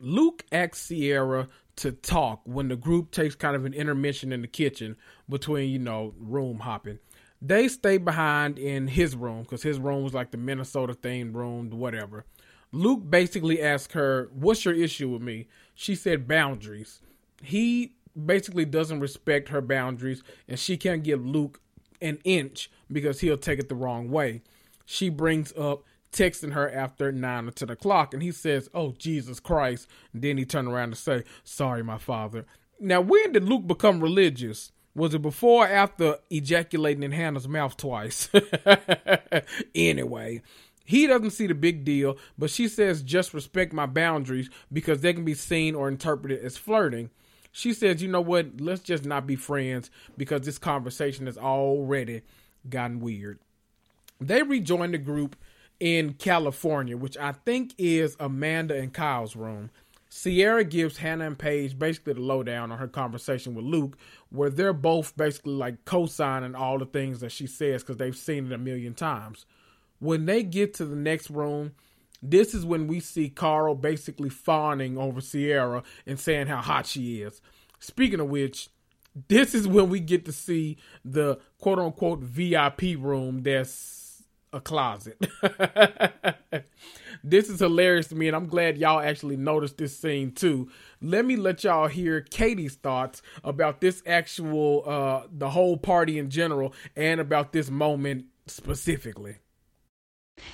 Luke 0.00 0.44
asks 0.50 0.88
Ciara 0.88 1.48
to 1.76 1.92
talk 1.92 2.40
when 2.44 2.68
the 2.68 2.76
group 2.76 3.10
takes 3.10 3.34
kind 3.34 3.56
of 3.56 3.64
an 3.64 3.74
intermission 3.74 4.32
in 4.32 4.42
the 4.42 4.48
kitchen 4.48 4.96
between, 5.28 5.70
you 5.70 5.78
know, 5.78 6.14
room 6.18 6.60
hopping. 6.60 6.98
They 7.42 7.68
stay 7.68 7.96
behind 7.96 8.58
in 8.58 8.88
his 8.88 9.16
room 9.16 9.42
because 9.42 9.62
his 9.62 9.78
room 9.78 10.02
was 10.02 10.12
like 10.12 10.30
the 10.30 10.36
Minnesota 10.36 10.94
themed 10.94 11.34
room, 11.34 11.70
whatever. 11.70 12.26
Luke 12.72 13.08
basically 13.08 13.60
asked 13.60 13.92
her, 13.92 14.28
What's 14.32 14.64
your 14.64 14.74
issue 14.74 15.08
with 15.08 15.22
me? 15.22 15.48
She 15.74 15.94
said 15.94 16.28
boundaries. 16.28 17.00
He 17.42 17.94
basically 18.26 18.64
doesn't 18.64 19.00
respect 19.00 19.48
her 19.48 19.60
boundaries, 19.60 20.22
and 20.46 20.58
she 20.58 20.76
can't 20.76 21.02
give 21.02 21.24
Luke 21.24 21.60
an 22.00 22.18
inch 22.24 22.70
because 22.90 23.20
he'll 23.20 23.38
take 23.38 23.58
it 23.58 23.68
the 23.68 23.74
wrong 23.74 24.10
way. 24.10 24.42
She 24.84 25.08
brings 25.08 25.52
up 25.56 25.84
texting 26.12 26.52
her 26.52 26.70
after 26.70 27.12
nine 27.12 27.48
or 27.48 27.52
ten 27.52 27.70
o'clock, 27.70 28.14
and 28.14 28.22
he 28.22 28.32
says, 28.32 28.68
"Oh 28.74 28.92
Jesus 28.98 29.40
Christ!" 29.40 29.88
And 30.12 30.22
then 30.22 30.38
he 30.38 30.44
turned 30.44 30.68
around 30.68 30.90
to 30.90 30.96
say, 30.96 31.24
"Sorry, 31.44 31.82
my 31.82 31.98
father." 31.98 32.46
Now, 32.78 33.00
when 33.00 33.32
did 33.32 33.44
Luke 33.44 33.66
become 33.66 34.00
religious? 34.00 34.72
Was 34.94 35.14
it 35.14 35.22
before 35.22 35.66
or 35.66 35.68
after 35.68 36.16
ejaculating 36.30 37.02
in 37.02 37.12
Hannah's 37.12 37.46
mouth 37.46 37.76
twice? 37.76 38.28
anyway, 39.74 40.42
he 40.84 41.06
doesn't 41.06 41.30
see 41.30 41.46
the 41.46 41.54
big 41.54 41.84
deal, 41.84 42.16
but 42.36 42.50
she 42.50 42.66
says, 42.66 43.02
just 43.02 43.32
respect 43.32 43.72
my 43.72 43.86
boundaries 43.86 44.50
because 44.72 45.00
they 45.00 45.12
can 45.12 45.24
be 45.24 45.34
seen 45.34 45.76
or 45.76 45.88
interpreted 45.88 46.44
as 46.44 46.56
flirting. 46.56 47.10
She 47.52 47.72
says, 47.72 48.02
you 48.02 48.08
know 48.08 48.20
what? 48.20 48.60
Let's 48.60 48.82
just 48.82 49.04
not 49.04 49.26
be 49.26 49.36
friends 49.36 49.90
because 50.16 50.42
this 50.42 50.58
conversation 50.58 51.26
has 51.26 51.38
already 51.38 52.22
gotten 52.68 52.98
weird. 52.98 53.38
They 54.20 54.42
rejoin 54.42 54.90
the 54.90 54.98
group 54.98 55.36
in 55.80 56.12
California, 56.14 56.96
which 56.96 57.16
I 57.16 57.32
think 57.32 57.74
is 57.78 58.16
Amanda 58.20 58.76
and 58.76 58.92
Kyle's 58.92 59.34
room. 59.34 59.70
Ciara 60.10 60.64
gives 60.64 60.98
Hannah 60.98 61.26
and 61.26 61.38
Paige 61.38 61.78
basically 61.78 62.14
the 62.14 62.20
lowdown 62.20 62.72
on 62.72 62.78
her 62.78 62.88
conversation 62.88 63.54
with 63.54 63.64
Luke, 63.64 63.96
where 64.30 64.50
they're 64.50 64.72
both 64.72 65.16
basically 65.16 65.52
like 65.52 65.84
co 65.84 66.06
signing 66.06 66.54
all 66.54 66.78
the 66.78 66.86
things 66.86 67.20
that 67.20 67.30
she 67.30 67.46
says 67.46 67.82
because 67.82 67.96
they've 67.96 68.16
seen 68.16 68.46
it 68.46 68.52
a 68.52 68.58
million 68.58 68.94
times. 68.94 69.46
When 70.00 70.26
they 70.26 70.42
get 70.42 70.74
to 70.74 70.84
the 70.84 70.96
next 70.96 71.30
room, 71.30 71.72
this 72.22 72.54
is 72.54 72.66
when 72.66 72.86
we 72.86 73.00
see 73.00 73.28
Carl 73.28 73.74
basically 73.74 74.30
fawning 74.30 74.98
over 74.98 75.20
Ciara 75.20 75.82
and 76.06 76.18
saying 76.18 76.48
how 76.48 76.60
hot 76.60 76.86
she 76.86 77.22
is. 77.22 77.40
Speaking 77.78 78.20
of 78.20 78.28
which, 78.28 78.68
this 79.28 79.54
is 79.54 79.66
when 79.66 79.88
we 79.88 80.00
get 80.00 80.24
to 80.24 80.32
see 80.32 80.76
the 81.04 81.38
quote 81.58 81.78
unquote 81.78 82.20
VIP 82.20 82.82
room 82.98 83.42
that's 83.42 83.99
a 84.52 84.60
closet. 84.60 85.18
this 87.24 87.48
is 87.48 87.60
hilarious 87.60 88.08
to 88.08 88.14
me, 88.14 88.28
and 88.28 88.36
I'm 88.36 88.46
glad 88.46 88.78
y'all 88.78 89.00
actually 89.00 89.36
noticed 89.36 89.78
this 89.78 89.96
scene 89.96 90.32
too. 90.32 90.70
Let 91.00 91.24
me 91.24 91.36
let 91.36 91.64
y'all 91.64 91.88
hear 91.88 92.20
Katie's 92.20 92.74
thoughts 92.74 93.22
about 93.44 93.80
this 93.80 94.02
actual, 94.06 94.82
uh, 94.86 95.26
the 95.30 95.50
whole 95.50 95.76
party 95.76 96.18
in 96.18 96.30
general, 96.30 96.74
and 96.96 97.20
about 97.20 97.52
this 97.52 97.70
moment 97.70 98.26
specifically. 98.46 99.36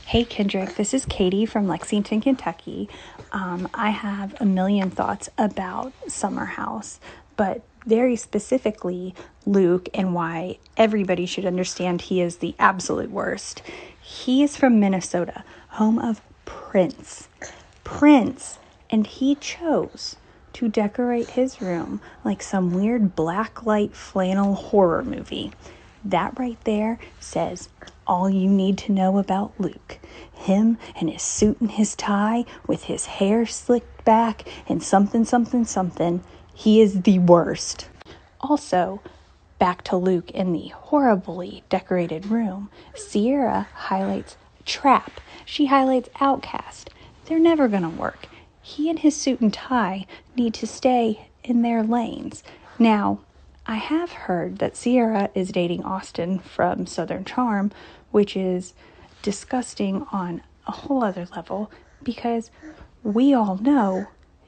Hey 0.05 0.25
Kendrick, 0.25 0.75
this 0.75 0.93
is 0.93 1.05
Katie 1.07 1.47
from 1.47 1.69
Lexington, 1.69 2.21
Kentucky. 2.21 2.89
Um, 3.33 3.69
I 3.73 3.91
have 3.91 4.35
a 4.41 4.45
million 4.45 4.91
thoughts 4.91 5.29
about 5.39 5.93
Summer 6.09 6.45
House, 6.45 6.99
but 7.37 7.63
very 7.87 8.17
specifically 8.17 9.15
Luke 9.47 9.89
and 9.95 10.13
why 10.13 10.59
everybody 10.77 11.25
should 11.25 11.47
understand 11.47 12.03
he 12.03 12.21
is 12.21 12.37
the 12.37 12.55
absolute 12.59 13.11
worst. 13.11 13.63
He 14.01 14.43
is 14.43 14.57
from 14.57 14.81
Minnesota, 14.81 15.45
home 15.71 15.99
of 15.99 16.21
Prince. 16.45 17.29
Prince. 17.85 18.59
And 18.91 19.07
he 19.07 19.35
chose 19.37 20.17
to 20.55 20.69
decorate 20.69 21.31
his 21.31 21.61
room 21.61 22.01
like 22.25 22.43
some 22.43 22.73
weird 22.73 23.15
black 23.15 23.65
light 23.67 23.95
flannel 23.95 24.55
horror 24.55 25.05
movie. 25.05 25.53
That 26.05 26.39
right 26.39 26.59
there 26.65 26.99
says 27.19 27.69
all 28.07 28.31
you 28.31 28.49
need 28.49 28.79
to 28.79 28.93
know 28.93 29.19
about 29.19 29.53
Luke. 29.59 29.99
Him 30.33 30.79
and 30.95 31.11
his 31.11 31.23
suit 31.23 31.61
and 31.61 31.73
his 31.73 31.95
tie 31.97 32.45
with 32.67 32.85
his 32.85 33.07
hair 33.07 33.45
slicked 33.45 34.05
back 34.05 34.45
and 34.69 34.83
something, 34.83 35.25
something, 35.25 35.65
something. 35.65 36.23
He 36.59 36.81
is 36.81 37.03
the 37.03 37.19
worst. 37.19 37.91
Also, 38.41 39.03
back 39.59 39.85
to 39.85 39.97
Luke 39.97 40.31
in 40.31 40.55
the 40.55 40.69
horribly 40.69 41.63
decorated 41.69 42.27
room, 42.27 42.71
Ciara 42.95 43.69
highlights 43.75 44.39
Trap. 44.65 45.21
She 45.45 45.67
highlights 45.67 46.09
OutKast. 46.19 46.89
They're 47.27 47.39
never 47.39 47.69
going 47.69 47.83
to 47.83 47.91
work. 47.91 48.27
He 48.63 48.89
and 48.89 48.99
his 48.99 49.15
suit 49.15 49.41
and 49.41 49.53
tie 49.53 50.07
need 50.35 50.55
to 50.55 50.67
stay 50.67 51.29
in 51.45 51.61
their 51.61 51.83
lanes. 51.83 52.43
Now, 52.79 53.21
I 53.67 53.77
have 53.77 54.11
heard 54.11 54.59
that 54.59 54.77
Ciara 54.77 55.29
is 55.35 55.53
dating 55.53 55.85
Austen 55.85 56.39
from 56.39 56.87
Southern 56.87 57.27
Charm, 57.27 57.71
which 58.13 58.35
is 58.35 58.73
disgusting 59.21 60.07
on 60.11 60.41
a 60.67 60.73
whole 60.73 61.05
other 61.05 61.29
level 61.37 61.71
because 62.03 62.51
we 63.03 63.35
all 63.35 63.59
know 63.59 64.07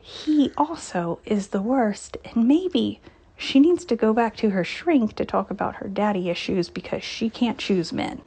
he 0.09 0.51
also 0.57 1.19
is 1.27 1.49
the 1.49 1.61
worst, 1.61 2.17
and 2.25 2.49
maybe 2.49 2.99
she 3.37 3.61
needs 3.61 3.85
to 3.85 3.95
go 3.95 4.15
back 4.15 4.37
to 4.37 4.51
her 4.51 4.65
shrink 4.65 5.15
to 5.17 5.27
talk 5.27 5.51
about 5.51 5.77
her 5.77 5.89
daddy 5.89 6.31
issues 6.31 6.71
because 6.71 7.05
she 7.05 7.29
can't 7.29 7.59
choose 7.59 7.93
men. 7.93 8.23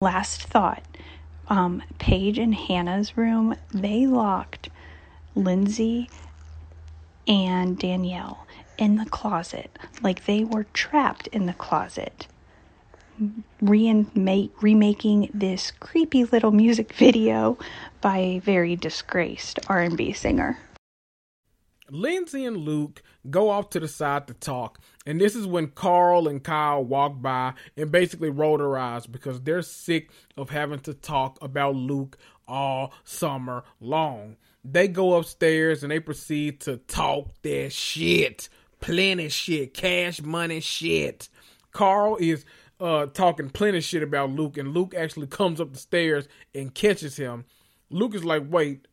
Last 0.00 0.42
thought 0.44 0.82
um, 1.48 1.82
Paige 1.98 2.38
and 2.38 2.54
Hannah's 2.54 3.18
room, 3.18 3.54
they 3.70 4.06
locked 4.06 4.70
Lindsay 5.34 6.08
and 7.28 7.78
Danielle 7.78 8.46
in 8.78 8.96
the 8.96 9.04
closet, 9.04 9.78
like 10.00 10.24
they 10.24 10.42
were 10.42 10.64
trapped 10.72 11.26
in 11.28 11.44
the 11.44 11.52
closet 11.52 12.26
remaking 13.60 15.30
this 15.32 15.70
creepy 15.80 16.24
little 16.24 16.50
music 16.50 16.92
video 16.96 17.58
by 18.00 18.18
a 18.18 18.38
very 18.40 18.76
disgraced 18.76 19.58
R&B 19.68 20.12
singer. 20.12 20.58
Lindsay 21.90 22.44
and 22.44 22.56
Luke 22.56 23.02
go 23.30 23.50
off 23.50 23.70
to 23.70 23.80
the 23.80 23.88
side 23.88 24.26
to 24.26 24.34
talk, 24.34 24.80
and 25.04 25.20
this 25.20 25.34
is 25.36 25.46
when 25.46 25.68
Carl 25.68 26.28
and 26.28 26.42
Kyle 26.42 26.84
walk 26.84 27.20
by 27.20 27.54
and 27.76 27.90
basically 27.90 28.30
roll 28.30 28.58
their 28.58 28.76
eyes 28.76 29.06
because 29.06 29.40
they're 29.40 29.62
sick 29.62 30.10
of 30.36 30.50
having 30.50 30.80
to 30.80 30.94
talk 30.94 31.38
about 31.42 31.74
Luke 31.74 32.18
all 32.48 32.92
summer 33.04 33.64
long. 33.80 34.36
They 34.64 34.88
go 34.88 35.14
upstairs 35.14 35.82
and 35.82 35.92
they 35.92 36.00
proceed 36.00 36.60
to 36.62 36.78
talk 36.78 37.30
their 37.42 37.70
shit. 37.70 38.48
Plenty 38.80 39.28
shit. 39.28 39.74
Cash 39.74 40.22
money 40.22 40.60
shit. 40.60 41.28
Carl 41.72 42.16
is 42.16 42.44
uh, 42.80 43.06
talking 43.06 43.50
plenty 43.50 43.80
shit 43.80 44.02
about 44.02 44.30
Luke, 44.30 44.58
and 44.58 44.74
Luke 44.74 44.94
actually 44.96 45.26
comes 45.26 45.60
up 45.60 45.72
the 45.72 45.78
stairs 45.78 46.28
and 46.54 46.74
catches 46.74 47.16
him. 47.16 47.44
Luke 47.90 48.14
is 48.14 48.24
like, 48.24 48.42
"Wait, 48.48 48.86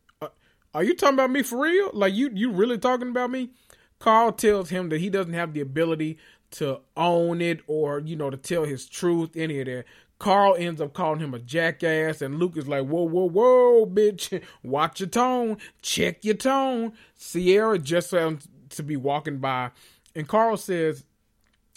are 0.74 0.84
you 0.84 0.95
talking 0.95 1.16
about 1.16 1.32
me 1.32 1.44
for 1.44 1.60
real? 1.60 1.91
Like 1.94 2.14
you 2.14 2.30
you 2.34 2.52
really 2.52 2.78
talking 2.78 3.10
about 3.10 3.32
me?" 3.32 3.52
Carl 4.00 4.32
tells 4.32 4.70
him 4.70 4.90
that 4.90 5.00
he 5.00 5.10
doesn't 5.10 5.34
have 5.34 5.54
the 5.54 5.62
ability 5.62 6.18
to 6.52 6.82
own 6.98 7.41
it 7.41 7.62
or 7.68 8.00
you 8.00 8.16
know 8.16 8.30
to 8.30 8.38
tell 8.38 8.66
his 8.66 8.88
truth, 8.88 9.32
any 9.36 9.60
of 9.60 9.66
that. 9.68 9.86
Carl 10.20 10.56
ends 10.58 10.80
up 10.80 10.94
calling 10.94 11.20
him 11.20 11.34
a 11.34 11.40
jackass, 11.40 12.22
and 12.22 12.40
Luke 12.40 12.58
is 12.58 12.68
like, 12.68 12.86
"Whoa, 12.86 13.04
whoa, 13.04 13.30
whoa, 13.30 13.86
bitch! 13.86 14.41
Watch 14.64 15.00
your 15.00 15.10
tone. 15.10 15.58
Check 15.82 16.24
your 16.24 16.36
tone." 16.36 16.94
Ciara 17.18 17.80
just 17.80 18.10
sounds 18.10 18.48
to 18.70 18.84
be 18.84 18.95
walking 18.95 19.40
by, 19.40 19.72
and 20.16 20.28
Carl 20.28 20.58
says, 20.58 21.04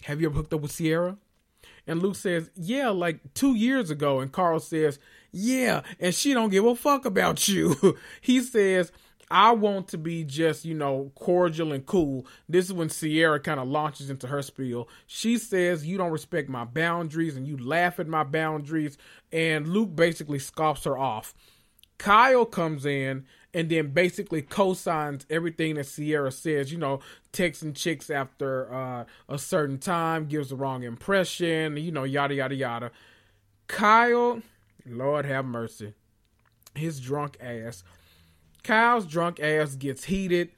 "Have 0.03 0.21
you 0.21 0.27
ever 0.27 0.35
hooked 0.35 0.53
up 0.53 0.61
with 0.61 0.77
Ciara? 0.77 1.17
And 1.87 2.01
Luke 2.01 2.15
says, 2.15 2.51
Yeah, 2.55 2.89
like 2.89 3.33
two 3.33 3.55
years 3.55 3.89
ago. 3.89 4.19
And 4.19 4.31
Carl 4.31 4.59
says, 4.59 4.99
Yeah, 5.31 5.81
and 5.99 6.13
she 6.13 6.33
don't 6.33 6.49
give 6.49 6.65
a 6.65 6.75
fuck 6.75 7.05
about 7.05 7.47
you. 7.47 7.97
he 8.21 8.41
says, 8.41 8.91
I 9.29 9.51
want 9.51 9.89
to 9.89 9.97
be 9.97 10.23
just, 10.23 10.63
you 10.63 10.73
know, 10.73 11.11
cordial 11.15 11.73
and 11.73 11.85
cool. 11.85 12.25
This 12.47 12.65
is 12.65 12.73
when 12.73 12.89
Ciara 12.89 13.39
kind 13.39 13.59
of 13.59 13.67
launches 13.67 14.09
into 14.09 14.27
her 14.27 14.41
spiel. 14.41 14.87
She 15.05 15.37
says, 15.37 15.85
You 15.85 15.97
don't 15.97 16.11
respect 16.11 16.47
my 16.47 16.63
boundaries 16.63 17.35
and 17.35 17.45
you 17.45 17.57
laugh 17.57 17.99
at 17.99 18.07
my 18.07 18.23
boundaries. 18.23 18.97
And 19.31 19.67
Luke 19.67 19.95
basically 19.95 20.39
scoffs 20.39 20.85
her 20.85 20.97
off. 20.97 21.33
Kyle 21.97 22.45
comes 22.45 22.85
in 22.85 23.25
and 23.53 23.69
then 23.69 23.89
basically 23.89 24.41
co-signs 24.41 25.25
everything 25.29 25.75
that 25.75 25.87
Ciara 25.87 26.31
says. 26.31 26.71
You 26.71 26.77
know, 26.77 27.01
texting 27.33 27.75
chicks 27.75 28.09
after 28.09 28.73
uh, 28.73 29.05
a 29.27 29.37
certain 29.37 29.77
time 29.77 30.27
gives 30.27 30.49
the 30.49 30.55
wrong 30.55 30.83
impression. 30.83 31.75
You 31.75 31.91
know, 31.91 32.05
yada 32.05 32.35
yada 32.35 32.55
yada. 32.55 32.91
Kyle, 33.67 34.41
Lord 34.89 35.25
have 35.25 35.45
mercy, 35.45 35.93
his 36.75 36.99
drunk 36.99 37.37
ass. 37.39 37.83
Kyle's 38.63 39.05
drunk 39.05 39.39
ass 39.39 39.75
gets 39.75 40.05
heated 40.05 40.51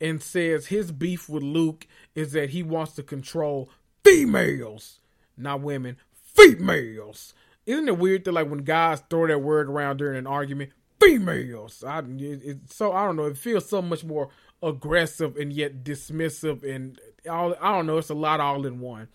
and 0.00 0.22
says 0.22 0.66
his 0.66 0.90
beef 0.90 1.28
with 1.28 1.42
Luke 1.42 1.86
is 2.14 2.32
that 2.32 2.50
he 2.50 2.62
wants 2.62 2.94
to 2.94 3.02
control 3.02 3.70
females, 4.04 5.00
not 5.36 5.60
women, 5.60 5.96
females. 6.12 7.34
Isn't 7.64 7.88
it 7.88 7.98
weird 7.98 8.24
that 8.24 8.32
like 8.32 8.50
when 8.50 8.64
guys 8.64 9.02
throw 9.08 9.28
that 9.28 9.38
word 9.38 9.68
around 9.68 9.98
during 9.98 10.18
an 10.18 10.26
argument, 10.26 10.72
females. 11.02 11.84
I 11.86 11.98
it, 12.00 12.42
it, 12.44 12.58
so 12.70 12.92
I 12.92 13.04
don't 13.04 13.16
know. 13.16 13.26
It 13.26 13.38
feels 13.38 13.68
so 13.68 13.82
much 13.82 14.04
more 14.04 14.28
aggressive 14.62 15.36
and 15.36 15.52
yet 15.52 15.84
dismissive, 15.84 16.62
and 16.62 17.00
all 17.28 17.54
I 17.60 17.72
don't 17.72 17.86
know. 17.86 17.98
It's 17.98 18.10
a 18.10 18.14
lot 18.14 18.40
all 18.40 18.66
in 18.66 18.80
one. 18.80 19.08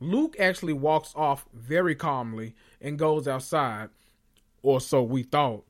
Luke 0.00 0.36
actually 0.38 0.72
walks 0.72 1.12
off 1.14 1.46
very 1.52 1.94
calmly 1.94 2.54
and 2.80 2.98
goes 2.98 3.28
outside, 3.28 3.90
or 4.62 4.80
so 4.80 5.02
we 5.02 5.22
thought. 5.22 5.64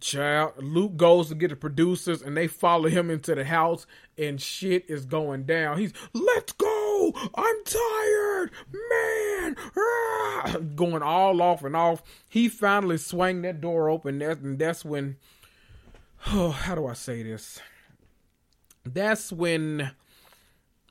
Child, 0.00 0.54
Luke 0.58 0.96
goes 0.96 1.28
to 1.28 1.34
get 1.36 1.50
the 1.50 1.56
producers 1.56 2.20
and 2.20 2.36
they 2.36 2.48
follow 2.48 2.88
him 2.88 3.10
into 3.10 3.34
the 3.34 3.44
house 3.44 3.86
and 4.18 4.40
shit 4.40 4.84
is 4.88 5.06
going 5.06 5.44
down. 5.44 5.78
He's, 5.78 5.92
let's 6.12 6.52
go! 6.52 7.12
I'm 7.34 7.64
tired! 7.64 8.50
Man! 8.72 9.56
Ah! 9.76 10.56
Going 10.74 11.02
all 11.02 11.40
off 11.40 11.62
and 11.62 11.76
off. 11.76 12.02
He 12.28 12.48
finally 12.48 12.98
swung 12.98 13.42
that 13.42 13.60
door 13.60 13.88
open 13.88 14.20
and 14.20 14.58
that's 14.58 14.84
when, 14.84 15.16
oh, 16.26 16.50
how 16.50 16.74
do 16.74 16.86
I 16.86 16.94
say 16.94 17.22
this? 17.22 17.60
That's 18.84 19.32
when 19.32 19.92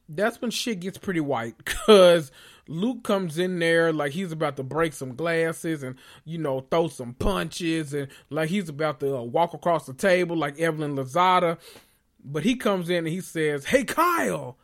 that's 0.09 0.41
when 0.41 0.51
shit 0.51 0.79
gets 0.79 0.97
pretty 0.97 1.19
white 1.19 1.57
because 1.63 2.31
Luke 2.67 3.03
comes 3.03 3.37
in 3.37 3.59
there 3.59 3.91
like 3.91 4.13
he's 4.13 4.31
about 4.31 4.55
to 4.57 4.63
break 4.63 4.93
some 4.93 5.15
glasses 5.15 5.83
and 5.83 5.95
you 6.23 6.37
know 6.37 6.61
throw 6.71 6.87
some 6.87 7.13
punches 7.13 7.93
and 7.93 8.07
like 8.29 8.49
he's 8.49 8.69
about 8.69 8.99
to 9.01 9.17
uh, 9.17 9.21
walk 9.21 9.53
across 9.53 9.85
the 9.85 9.93
table 9.93 10.35
like 10.35 10.59
Evelyn 10.59 10.95
Lozada. 10.95 11.57
But 12.23 12.43
he 12.43 12.55
comes 12.55 12.89
in 12.89 12.99
and 12.99 13.07
he 13.07 13.19
says, 13.19 13.65
"Hey 13.65 13.83
Kyle, 13.83 14.57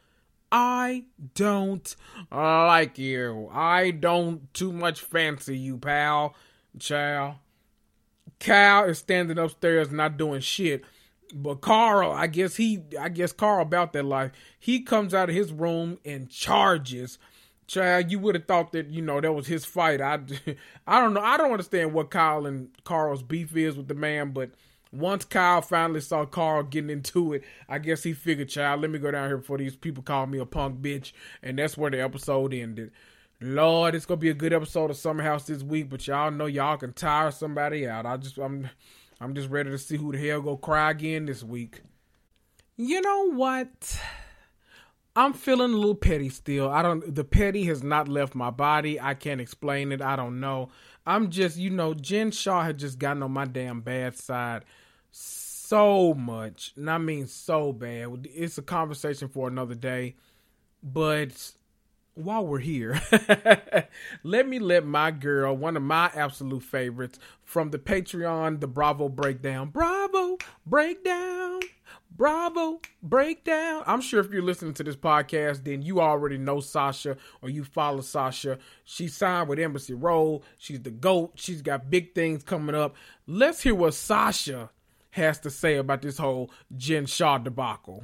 I 0.51 1.05
don't 1.35 1.95
like 2.31 2.97
you. 2.97 3.49
I 3.51 3.91
don't 3.91 4.53
too 4.53 4.71
much 4.71 5.01
fancy 5.01 5.57
you, 5.57 5.77
pal, 5.77 6.35
child." 6.79 7.35
Kyle 8.39 8.85
is 8.85 8.99
standing 8.99 9.37
upstairs 9.37 9.91
not 9.91 10.17
doing 10.17 10.39
shit. 10.39 10.83
But 11.33 11.61
Carl, 11.61 12.11
I 12.11 12.27
guess 12.27 12.55
he, 12.55 12.81
I 12.99 13.09
guess 13.09 13.31
Carl 13.31 13.61
about 13.61 13.93
that 13.93 14.05
life. 14.05 14.31
He 14.57 14.81
comes 14.81 15.13
out 15.13 15.29
of 15.29 15.35
his 15.35 15.51
room 15.51 15.99
and 16.03 16.29
charges. 16.29 17.19
Child, 17.69 18.09
you 18.09 18.17
would 18.17 18.33
have 18.33 18.47
thought 18.47 18.71
that 18.71 18.89
you 18.89 19.03
know 19.03 19.21
that 19.21 19.31
was 19.31 19.45
his 19.45 19.63
fight. 19.63 20.01
I, 20.01 20.19
I 20.87 20.99
don't 20.99 21.13
know. 21.13 21.21
I 21.21 21.37
don't 21.37 21.51
understand 21.51 21.93
what 21.93 22.09
Kyle 22.09 22.47
and 22.47 22.69
Carl's 22.83 23.21
beef 23.21 23.55
is 23.55 23.77
with 23.77 23.87
the 23.87 23.93
man, 23.93 24.31
but 24.31 24.49
once 24.91 25.23
Kyle 25.23 25.61
finally 25.61 26.01
saw 26.01 26.25
Carl 26.25 26.63
getting 26.63 26.89
into 26.89 27.33
it, 27.33 27.43
I 27.67 27.77
guess 27.77 28.01
he 28.01 28.13
figured, 28.13 28.49
child, 28.49 28.81
let 28.81 28.89
me 28.89 28.97
go 28.97 29.11
down 29.11 29.29
here 29.29 29.37
before 29.37 29.59
these 29.59 29.75
people 29.75 30.01
call 30.01 30.25
me 30.25 30.39
a 30.39 30.47
punk 30.47 30.81
bitch, 30.81 31.11
and 31.43 31.59
that's 31.59 31.77
where 31.77 31.91
the 31.91 32.01
episode 32.01 32.55
ended. 32.55 32.89
Lord, 33.39 33.93
it's 33.93 34.07
gonna 34.07 34.17
be 34.17 34.31
a 34.31 34.33
good 34.33 34.51
episode 34.51 34.89
of 34.89 34.97
Summer 34.97 35.21
House 35.21 35.45
this 35.45 35.61
week, 35.61 35.89
but 35.89 36.07
y'all 36.07 36.31
know 36.31 36.47
y'all 36.47 36.75
can 36.75 36.93
tire 36.93 37.29
somebody 37.29 37.87
out. 37.87 38.07
I 38.07 38.17
just 38.17 38.39
I'm 38.39 38.67
I'm 39.21 39.35
just 39.35 39.49
ready 39.49 39.69
to 39.69 39.77
see 39.77 39.95
who 39.95 40.11
the 40.11 40.17
hell 40.17 40.41
go 40.41 40.57
cry 40.57 40.89
again 40.89 41.27
this 41.27 41.43
week. 41.43 41.83
You 42.77 42.99
know 42.99 43.29
what? 43.31 44.01
I'm 45.19 45.33
feeling 45.33 45.73
a 45.73 45.75
little 45.75 45.95
petty 45.95 46.29
still. 46.29 46.69
I 46.69 46.81
don't 46.81 47.13
the 47.13 47.25
petty 47.25 47.65
has 47.65 47.83
not 47.83 48.07
left 48.07 48.35
my 48.35 48.51
body. 48.51 49.01
I 49.01 49.15
can't 49.15 49.41
explain 49.41 49.91
it. 49.91 50.01
I 50.01 50.15
don't 50.15 50.39
know. 50.39 50.69
I'm 51.05 51.29
just, 51.29 51.57
you 51.57 51.69
know, 51.69 51.93
Jen 51.93 52.31
Shah 52.31 52.63
had 52.63 52.79
just 52.79 52.99
gotten 52.99 53.21
on 53.23 53.33
my 53.33 53.43
damn 53.43 53.81
bad 53.81 54.15
side 54.15 54.63
so 55.11 56.13
much. 56.13 56.71
And 56.77 56.89
I 56.89 56.99
mean 56.99 57.27
so 57.27 57.73
bad. 57.73 58.29
It's 58.33 58.57
a 58.57 58.61
conversation 58.61 59.27
for 59.27 59.49
another 59.49 59.75
day. 59.75 60.15
But 60.81 61.51
while 62.15 62.45
we're 62.45 62.59
here, 62.59 63.01
let 64.23 64.47
me 64.47 64.59
let 64.59 64.85
my 64.85 65.11
girl, 65.11 65.55
one 65.55 65.77
of 65.77 65.83
my 65.83 66.11
absolute 66.13 66.63
favorites 66.63 67.19
from 67.43 67.71
the 67.71 67.79
Patreon, 67.79 68.59
the 68.59 68.67
Bravo 68.67 69.09
Breakdown. 69.09 69.69
Bravo 69.69 70.37
Breakdown. 70.65 71.61
Bravo 72.11 72.81
Breakdown. 73.01 73.83
I'm 73.87 74.01
sure 74.01 74.19
if 74.19 74.31
you're 74.31 74.41
listening 74.41 74.73
to 74.73 74.83
this 74.83 74.97
podcast, 74.97 75.63
then 75.63 75.81
you 75.81 76.01
already 76.01 76.37
know 76.37 76.59
Sasha 76.59 77.15
or 77.41 77.49
you 77.49 77.63
follow 77.63 78.01
Sasha. 78.01 78.57
She 78.83 79.07
signed 79.07 79.47
with 79.47 79.57
Embassy 79.57 79.93
Road. 79.93 80.41
She's 80.57 80.81
the 80.81 80.91
GOAT. 80.91 81.31
She's 81.35 81.61
got 81.61 81.89
big 81.89 82.13
things 82.13 82.43
coming 82.43 82.75
up. 82.75 82.95
Let's 83.25 83.61
hear 83.61 83.73
what 83.73 83.93
Sasha 83.93 84.69
has 85.11 85.39
to 85.39 85.49
say 85.49 85.77
about 85.77 86.01
this 86.01 86.17
whole 86.17 86.51
Jen 86.75 87.05
Shah 87.05 87.37
debacle. 87.37 88.03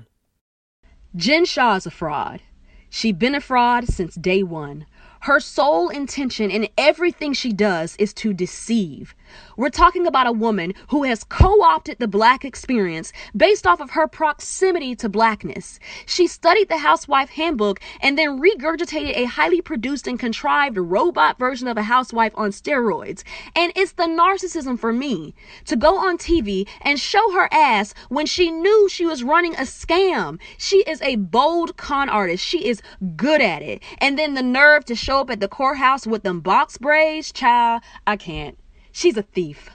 Jen 1.15 1.45
Shah 1.45 1.75
is 1.75 1.85
a 1.85 1.91
fraud. 1.91 2.41
She 2.89 3.11
been 3.11 3.35
a 3.35 3.41
fraud 3.41 3.87
since 3.87 4.15
day 4.15 4.43
one. 4.43 4.85
Her 5.25 5.39
sole 5.39 5.89
intention 5.89 6.51
in 6.51 6.67
everything 6.77 7.33
she 7.33 7.51
does 7.51 7.95
is 7.97 8.13
to 8.13 8.31
deceive. 8.31 9.15
We're 9.57 9.69
talking 9.69 10.05
about 10.05 10.27
a 10.27 10.31
woman 10.31 10.73
who 10.89 11.03
has 11.03 11.23
co 11.23 11.63
opted 11.63 11.97
the 11.97 12.07
black 12.07 12.45
experience 12.45 13.11
based 13.35 13.65
off 13.65 13.79
of 13.79 13.91
her 13.91 14.07
proximity 14.07 14.95
to 14.97 15.09
blackness. 15.09 15.79
She 16.05 16.27
studied 16.27 16.69
the 16.69 16.77
housewife 16.77 17.29
handbook 17.29 17.79
and 18.01 18.17
then 18.17 18.39
regurgitated 18.39 19.15
a 19.15 19.25
highly 19.25 19.61
produced 19.61 20.07
and 20.07 20.19
contrived 20.19 20.77
robot 20.77 21.39
version 21.39 21.67
of 21.67 21.77
a 21.77 21.83
housewife 21.83 22.33
on 22.35 22.51
steroids. 22.51 23.23
And 23.55 23.71
it's 23.75 23.93
the 23.93 24.03
narcissism 24.03 24.77
for 24.77 24.93
me 24.93 25.33
to 25.65 25.75
go 25.75 25.97
on 25.97 26.17
TV 26.17 26.67
and 26.81 26.99
show 26.99 27.31
her 27.31 27.49
ass 27.51 27.93
when 28.09 28.25
she 28.25 28.51
knew 28.51 28.87
she 28.89 29.05
was 29.05 29.23
running 29.23 29.55
a 29.55 29.61
scam. 29.61 30.39
She 30.57 30.83
is 30.83 31.01
a 31.01 31.15
bold 31.15 31.77
con 31.77 32.09
artist. 32.09 32.43
She 32.43 32.67
is 32.67 32.81
good 33.15 33.41
at 33.41 33.61
it. 33.61 33.81
And 33.97 34.19
then 34.19 34.35
the 34.35 34.43
nerve 34.43 34.85
to 34.85 34.95
show 34.95 35.14
up 35.19 35.29
at 35.29 35.39
the 35.39 35.47
courthouse 35.47 36.05
with 36.07 36.23
them 36.23 36.39
box 36.41 36.77
braids, 36.77 37.31
child, 37.31 37.81
I 38.05 38.17
can't. 38.17 38.57
She's 38.91 39.17
a 39.17 39.23
thief. 39.23 39.69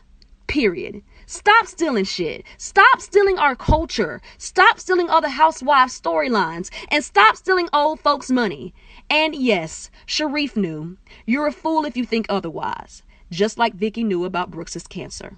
Period. 0.46 1.02
Stop 1.26 1.66
stealing 1.66 2.04
shit. 2.04 2.44
Stop 2.56 3.00
stealing 3.00 3.38
our 3.38 3.54
culture. 3.54 4.20
Stop 4.38 4.80
stealing 4.80 5.08
other 5.08 5.28
housewives' 5.28 6.00
storylines. 6.00 6.70
And 6.88 7.04
stop 7.04 7.36
stealing 7.36 7.68
old 7.72 8.00
folks' 8.00 8.30
money. 8.30 8.74
And 9.08 9.34
yes, 9.34 9.90
Sharrieff 10.06 10.56
knew. 10.56 10.96
You're 11.26 11.46
a 11.46 11.52
fool 11.52 11.84
if 11.84 11.96
you 11.96 12.04
think 12.04 12.26
otherwise. 12.28 13.02
Just 13.30 13.58
like 13.58 13.74
Vicki 13.74 14.02
knew 14.02 14.24
about 14.24 14.50
Brooks's 14.50 14.86
cancer. 14.86 15.36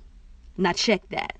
Now 0.57 0.73
check 0.73 1.09
that. 1.11 1.37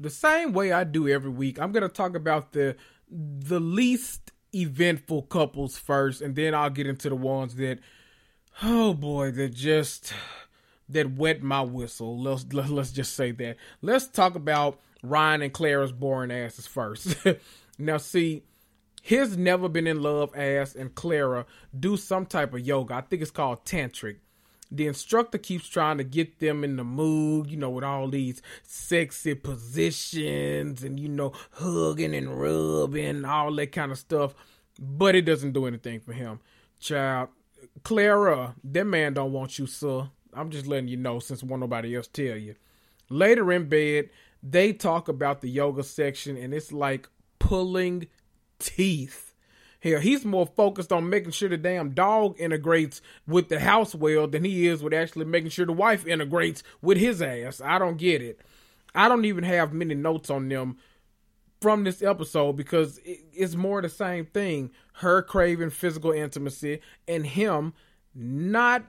The 0.00 0.10
same 0.10 0.52
way 0.52 0.72
I 0.72 0.84
do 0.84 1.08
every 1.08 1.30
week, 1.30 1.60
I'm 1.60 1.72
gonna 1.72 1.88
talk 1.88 2.14
about 2.14 2.52
the 2.52 2.76
the 3.10 3.58
least 3.58 4.32
eventful 4.54 5.22
couples 5.22 5.78
first, 5.78 6.22
and 6.22 6.34
then 6.34 6.54
I'll 6.54 6.70
get 6.70 6.86
into 6.86 7.08
the 7.08 7.16
ones 7.16 7.56
that, 7.56 7.78
oh 8.62 8.94
boy, 8.94 9.30
that 9.32 9.54
just 9.54 10.12
that 10.88 11.12
wet 11.12 11.42
my 11.42 11.62
whistle. 11.62 12.20
Let's 12.20 12.44
let's 12.52 12.92
just 12.92 13.14
say 13.14 13.32
that. 13.32 13.56
Let's 13.82 14.08
talk 14.08 14.34
about 14.34 14.80
Ryan 15.02 15.42
and 15.42 15.52
Clara's 15.52 15.92
boring 15.92 16.30
asses 16.30 16.66
first. 16.66 17.16
now, 17.78 17.98
see, 17.98 18.42
his 19.02 19.36
never 19.36 19.68
been 19.68 19.86
in 19.86 20.02
love 20.02 20.36
ass 20.36 20.74
and 20.74 20.94
Clara 20.94 21.46
do 21.78 21.96
some 21.96 22.26
type 22.26 22.54
of 22.54 22.60
yoga. 22.60 22.94
I 22.94 23.00
think 23.02 23.22
it's 23.22 23.30
called 23.30 23.64
tantric. 23.64 24.16
The 24.70 24.86
instructor 24.86 25.38
keeps 25.38 25.68
trying 25.68 25.98
to 25.98 26.04
get 26.04 26.40
them 26.40 26.62
in 26.62 26.76
the 26.76 26.84
mood, 26.84 27.50
you 27.50 27.56
know, 27.56 27.70
with 27.70 27.84
all 27.84 28.08
these 28.08 28.42
sexy 28.62 29.34
positions 29.34 30.84
and 30.84 31.00
you 31.00 31.08
know, 31.08 31.32
hugging 31.52 32.14
and 32.14 32.38
rubbing, 32.38 33.06
and 33.06 33.26
all 33.26 33.54
that 33.54 33.72
kind 33.72 33.92
of 33.92 33.98
stuff. 33.98 34.34
But 34.78 35.14
it 35.14 35.22
doesn't 35.22 35.52
do 35.52 35.66
anything 35.66 36.00
for 36.00 36.12
him. 36.12 36.40
Child, 36.80 37.30
Clara, 37.82 38.54
that 38.62 38.84
man 38.84 39.14
don't 39.14 39.32
want 39.32 39.58
you, 39.58 39.66
sir. 39.66 40.08
I'm 40.34 40.50
just 40.50 40.66
letting 40.66 40.88
you 40.88 40.96
know 40.96 41.18
since 41.18 41.42
won't 41.42 41.60
nobody 41.60 41.96
else 41.96 42.06
tell 42.06 42.36
you. 42.36 42.54
Later 43.10 43.50
in 43.52 43.68
bed, 43.68 44.10
they 44.42 44.72
talk 44.72 45.08
about 45.08 45.40
the 45.40 45.48
yoga 45.48 45.82
section 45.82 46.36
and 46.36 46.52
it's 46.54 46.72
like 46.72 47.08
pulling 47.38 48.06
teeth. 48.58 49.27
Hell, 49.90 50.00
he's 50.00 50.24
more 50.24 50.46
focused 50.46 50.92
on 50.92 51.08
making 51.08 51.32
sure 51.32 51.48
the 51.48 51.56
damn 51.56 51.90
dog 51.90 52.36
integrates 52.38 53.00
with 53.26 53.48
the 53.48 53.60
house 53.60 53.94
well 53.94 54.26
than 54.26 54.44
he 54.44 54.66
is 54.66 54.82
with 54.82 54.94
actually 54.94 55.24
making 55.24 55.50
sure 55.50 55.66
the 55.66 55.72
wife 55.72 56.06
integrates 56.06 56.62
with 56.82 56.98
his 56.98 57.20
ass. 57.22 57.60
I 57.64 57.78
don't 57.78 57.96
get 57.96 58.22
it. 58.22 58.40
I 58.94 59.08
don't 59.08 59.24
even 59.24 59.44
have 59.44 59.72
many 59.72 59.94
notes 59.94 60.30
on 60.30 60.48
them 60.48 60.78
from 61.60 61.84
this 61.84 62.02
episode 62.02 62.56
because 62.56 63.00
it's 63.04 63.54
more 63.54 63.82
the 63.82 63.88
same 63.88 64.26
thing. 64.26 64.70
Her 64.94 65.22
craving 65.22 65.70
physical 65.70 66.12
intimacy 66.12 66.80
and 67.06 67.26
him 67.26 67.74
not 68.14 68.84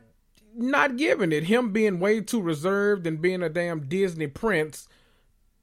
not 0.56 0.98
giving 0.98 1.32
it. 1.32 1.44
Him 1.44 1.72
being 1.72 2.00
way 2.00 2.22
too 2.22 2.42
reserved 2.42 3.06
and 3.06 3.22
being 3.22 3.44
a 3.44 3.50
damn 3.50 3.88
Disney 3.88 4.28
prince 4.28 4.88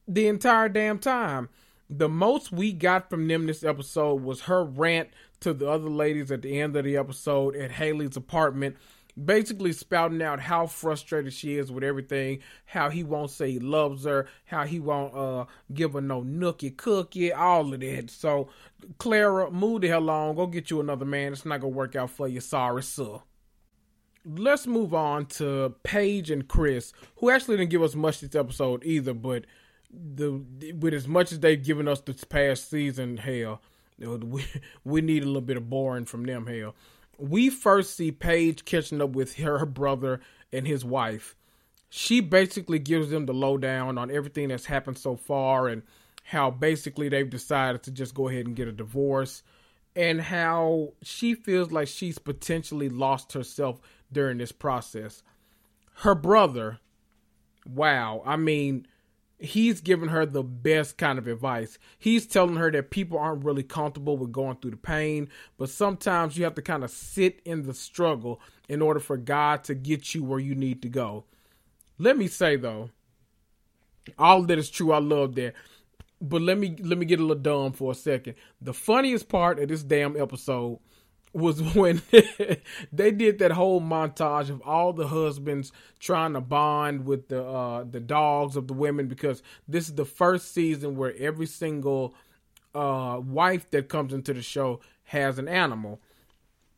the 0.07 0.29
entire 0.29 0.69
damn 0.69 0.99
time. 0.99 1.49
The 1.89 2.09
most 2.09 2.53
we 2.53 2.73
got 2.73 3.11
from 3.11 3.29
them 3.29 3.47
this 3.47 3.63
episode 3.63 4.23
was 4.23 4.43
her 4.43 4.65
rant 4.65 5.09
to 5.41 5.53
the 5.53 5.69
other 5.69 5.89
ladies 5.89 6.31
at 6.31 6.43
the 6.43 6.61
end 6.61 6.77
of 6.77 6.85
the 6.85 6.97
episode 6.97 7.57
at 7.57 7.71
Haley's 7.71 8.17
apartment, 8.17 8.77
basically 9.23 9.73
spouting 9.73 10.23
out 10.23 10.41
how 10.41 10.67
frustrated 10.67 11.33
she 11.33 11.57
is 11.57 11.71
with 11.73 11.85
everything, 11.85 12.41
how 12.65 12.91
he 12.91 13.03
won't 13.03 13.31
say 13.31 13.53
he 13.53 13.59
loves 13.59 14.05
her, 14.05 14.27
how 14.45 14.65
he 14.65 14.81
won't 14.81 15.15
uh 15.15 15.45
give 15.73 15.95
her 15.95 16.01
no 16.01 16.23
nookie 16.23 16.77
cookie, 16.77 17.33
all 17.33 17.73
of 17.73 17.81
that. 17.81 18.11
So 18.11 18.49
Clara, 18.99 19.51
move 19.51 19.83
the 19.83 19.89
hell 19.89 20.11
on, 20.11 20.37
go 20.37 20.47
get 20.47 20.71
you 20.71 20.81
another 20.81 21.07
man. 21.07 21.33
It's 21.33 21.47
not 21.47 21.61
gonna 21.61 21.73
work 21.73 21.97
out 21.97 22.11
for 22.11 22.29
you. 22.29 22.41
Sorry, 22.41 22.83
sir 22.83 23.21
let's 24.27 24.67
move 24.67 24.93
on 24.93 25.27
to 25.27 25.75
Paige 25.85 26.31
and 26.31 26.49
Chris, 26.49 26.93
who 27.19 27.31
actually 27.31 27.57
didn't 27.57 27.71
give 27.71 27.83
us 27.83 27.95
much 27.95 28.21
this 28.21 28.35
episode 28.35 28.85
either, 28.85 29.15
but 29.15 29.45
the 29.91 30.43
with 30.79 30.95
as 30.95 31.07
much 31.07 31.33
as 31.33 31.41
they've 31.41 31.63
given 31.63 31.89
us 31.89 32.01
this 32.01 32.25
past 32.25 32.69
season, 32.69 33.17
hell, 33.17 33.61
we 33.99 34.45
we 34.85 35.01
need 35.01 35.23
a 35.23 35.27
little 35.27 35.41
bit 35.41 35.57
of 35.57 35.71
boring 35.71 36.05
from 36.05 36.25
them, 36.25 36.47
hell. 36.47 36.75
We 37.19 37.49
first 37.49 37.97
see 37.97 38.13
Paige 38.13 38.65
catching 38.65 39.01
up 39.01 39.11
with 39.11 39.37
her, 39.37 39.59
her 39.59 39.67
brother 39.67 40.21
and 40.53 40.67
his 40.67 40.85
wife. 40.85 41.35
She 41.89 42.21
basically 42.21 42.79
gives 42.79 43.11
them 43.11 43.27
the 43.27 43.33
lowdown 43.33 43.97
on 43.97 44.11
everything 44.11 44.49
that's 44.49 44.67
happened 44.67 44.99
so 44.99 45.17
far 45.17 45.69
and 45.69 45.83
how 46.25 46.51
basically 46.51 47.09
they've 47.09 47.31
decided 47.31 47.83
to 47.85 47.91
just 47.91 48.15
go 48.15 48.29
ahead 48.29 48.47
and 48.47 48.57
get 48.57 48.69
a 48.69 48.73
divorce 48.73 49.43
and 49.95 50.21
how 50.21 50.93
she 51.03 51.35
feels 51.35 51.73
like 51.73 51.89
she's 51.89 52.19
potentially 52.19 52.91
lost 52.91 53.33
herself 53.33 53.81
during 54.13 54.37
this 54.39 54.53
process. 54.53 55.23
Her 56.01 56.15
brother, 56.15 56.81
wow, 57.67 58.23
I 58.27 58.37
mean, 58.37 58.87
he's 59.39 59.81
giving 59.81 60.09
her 60.09 60.25
the 60.25 60.43
best 60.43 60.97
kind 60.97 61.19
of 61.19 61.27
advice. 61.27 61.79
He's 61.99 62.27
telling 62.27 62.57
her 62.57 62.71
that 62.71 62.91
people 62.91 63.19
aren't 63.19 63.45
really 63.45 63.63
comfortable 63.63 64.17
with 64.17 64.33
going 64.33 64.57
through 64.57 64.73
the 64.73 64.77
pain, 64.77 65.29
but 65.59 65.69
sometimes 65.69 66.37
you 66.37 66.45
have 66.45 66.55
to 66.55 66.63
kind 66.63 66.85
of 66.85 66.91
sit 66.91 67.41
in 67.45 67.67
the 67.67 67.75
struggle 67.75 68.41
in 68.69 68.83
order 68.83 69.01
for 69.01 69.17
God 69.17 69.65
to 69.65 69.75
get 69.75 70.15
you 70.15 70.25
where 70.25 70.41
you 70.41 70.55
need 70.55 70.83
to 70.83 70.89
go. 70.89 71.25
Let 71.99 72.17
me 72.17 72.29
say 72.29 72.57
though, 72.57 72.91
all 74.19 74.43
that 74.43 74.59
is 74.59 74.71
true. 74.71 74.93
I 74.93 74.99
love 74.99 75.35
that. 75.37 75.55
But 76.21 76.41
let 76.41 76.59
me 76.59 76.75
let 76.81 76.97
me 76.97 77.05
get 77.05 77.21
a 77.21 77.23
little 77.23 77.43
dumb 77.43 77.73
for 77.73 77.93
a 77.93 77.95
second. 77.95 78.37
The 78.63 78.73
funniest 78.73 79.29
part 79.29 79.59
of 79.59 79.69
this 79.69 79.83
damn 79.83 80.19
episode 80.21 80.79
was 81.37 81.63
when 81.75 82.03
they 82.93 83.11
did 83.11 83.39
that 83.39 83.53
whole 83.53 83.81
montage 83.81 84.51
of 84.51 84.61
all 84.63 84.93
the 84.93 85.09
husbands 85.09 85.73
trying 85.99 86.33
to 86.33 86.41
bond 86.41 87.07
with 87.07 87.29
the 87.29 87.45
uh, 87.45 87.85
the 87.85 88.01
dogs 88.01 88.57
of 88.57 88.67
the 88.67 88.75
women 88.75 89.07
because 89.07 89.43
this 89.69 89.89
is 89.89 89.95
the 89.95 90.05
first 90.05 90.53
season 90.53 90.97
where 90.97 91.15
every 91.19 91.47
single 91.47 92.15
uh, 92.75 93.21
wife 93.23 93.71
that 93.71 93.89
comes 93.89 94.13
into 94.13 94.33
the 94.33 94.43
show 94.43 94.81
has 95.05 95.39
an 95.39 95.49
animal. 95.49 96.01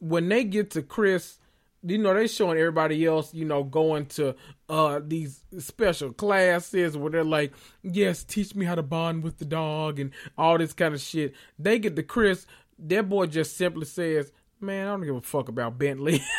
When 0.01 0.29
they 0.29 0.45
get 0.45 0.71
to 0.73 0.83
Chris, 0.83 1.39
you 1.83 1.99
know, 1.99 2.15
they 2.15 2.27
showing 2.27 2.59
everybody 2.59 3.05
else, 3.05 3.33
you 3.35 3.45
know, 3.45 3.63
going 3.63 4.07
to 4.07 4.35
uh 4.69 5.01
these 5.05 5.43
special 5.59 6.13
classes 6.13 6.97
where 6.97 7.11
they're 7.11 7.25
like, 7.25 7.53
Yes, 7.83 8.25
teach 8.25 8.55
me 8.55 8.67
how 8.67 8.75
to 8.75 8.83
bond 8.83 9.23
with 9.23 9.39
the 9.39 9.45
dog 9.45 10.01
and 10.01 10.11
all 10.37 10.59
this 10.59 10.73
kind 10.73 10.95
of 10.95 11.01
shit. 11.01 11.35
They 11.59 11.79
get 11.79 11.97
to 11.97 12.03
Chris, 12.03 12.47
that 12.79 13.09
boy 13.09 13.27
just 13.27 13.57
simply 13.57 13.87
says, 13.87 14.33
Man, 14.61 14.87
I 14.89 14.91
don't 14.91 15.03
give 15.03 15.17
a 15.17 15.21
fuck 15.21 15.49
about 15.49 15.79
Bentley. 15.79 16.23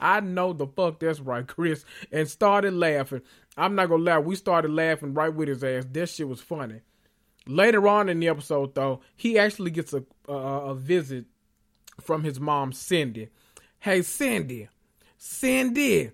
I 0.00 0.20
know 0.22 0.52
the 0.52 0.66
fuck 0.66 1.00
that's 1.00 1.20
right, 1.20 1.46
Chris. 1.46 1.84
And 2.12 2.28
started 2.28 2.74
laughing. 2.74 3.22
I'm 3.56 3.74
not 3.74 3.88
gonna 3.88 4.02
lie, 4.02 4.18
we 4.18 4.36
started 4.36 4.72
laughing 4.72 5.14
right 5.14 5.32
with 5.32 5.48
his 5.48 5.62
ass. 5.62 5.84
That 5.92 6.08
shit 6.08 6.28
was 6.28 6.40
funny. 6.40 6.80
Later 7.46 7.86
on 7.86 8.08
in 8.08 8.20
the 8.20 8.28
episode, 8.28 8.74
though, 8.74 9.00
he 9.16 9.38
actually 9.38 9.70
gets 9.70 9.92
a 9.92 10.04
a 10.28 10.74
visit 10.74 11.26
from 12.00 12.24
his 12.24 12.40
mom, 12.40 12.72
Cindy. 12.72 13.28
Hey, 13.78 14.02
Cindy, 14.02 14.68
Cindy, 15.18 16.10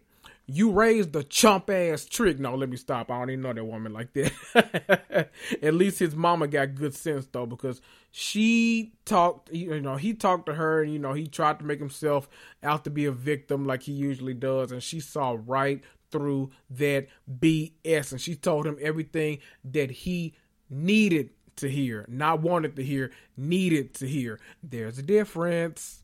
you 0.53 0.71
raised 0.71 1.13
the 1.13 1.23
chump 1.23 1.71
ass 1.71 2.07
trick. 2.07 2.39
No, 2.39 2.55
let 2.55 2.69
me 2.69 2.77
stop. 2.77 3.11
I 3.11 3.19
don't 3.19 3.31
even 3.31 3.43
know 3.43 3.53
that 3.53 3.65
woman 3.65 3.93
like 3.93 4.13
that. 4.15 5.31
At 5.63 5.75
least 5.75 5.99
his 5.99 6.15
mama 6.15 6.49
got 6.49 6.75
good 6.75 6.95
sense 6.95 7.27
though, 7.31 7.47
because 7.47 7.81
she 8.11 8.93
talked. 9.05 9.53
You 9.53 9.81
know, 9.81 9.97
he 9.97 10.15
talked 10.15 10.47
to 10.47 10.55
her, 10.55 10.83
and 10.83 10.93
you 10.93 10.99
know, 10.99 11.13
he 11.13 11.27
tried 11.27 11.59
to 11.61 11.65
make 11.65 11.79
himself 11.79 12.29
out 12.63 12.85
to 12.85 12.91
be 12.91 13.05
a 13.05 13.13
victim 13.13 13.65
like 13.65 13.83
he 13.85 13.93
usually 13.93 14.35
does, 14.35 14.73
and 14.73 14.83
she 14.83 15.01
saw 15.01 15.37
right 15.47 15.83
through 16.11 16.51
that 16.71 17.07
BS, 17.39 18.13
and 18.13 18.21
she 18.21 18.35
told 18.35 18.67
him 18.67 18.77
everything 18.81 19.39
that 19.65 19.91
he 19.91 20.35
needed 20.69 21.31
to 21.57 21.69
hear, 21.69 22.05
not 22.09 22.41
wanted 22.41 22.75
to 22.77 22.83
hear, 22.83 23.13
needed 23.37 23.95
to 23.95 24.07
hear. 24.09 24.41
There's 24.63 24.99
a 24.99 25.03
difference. 25.03 26.03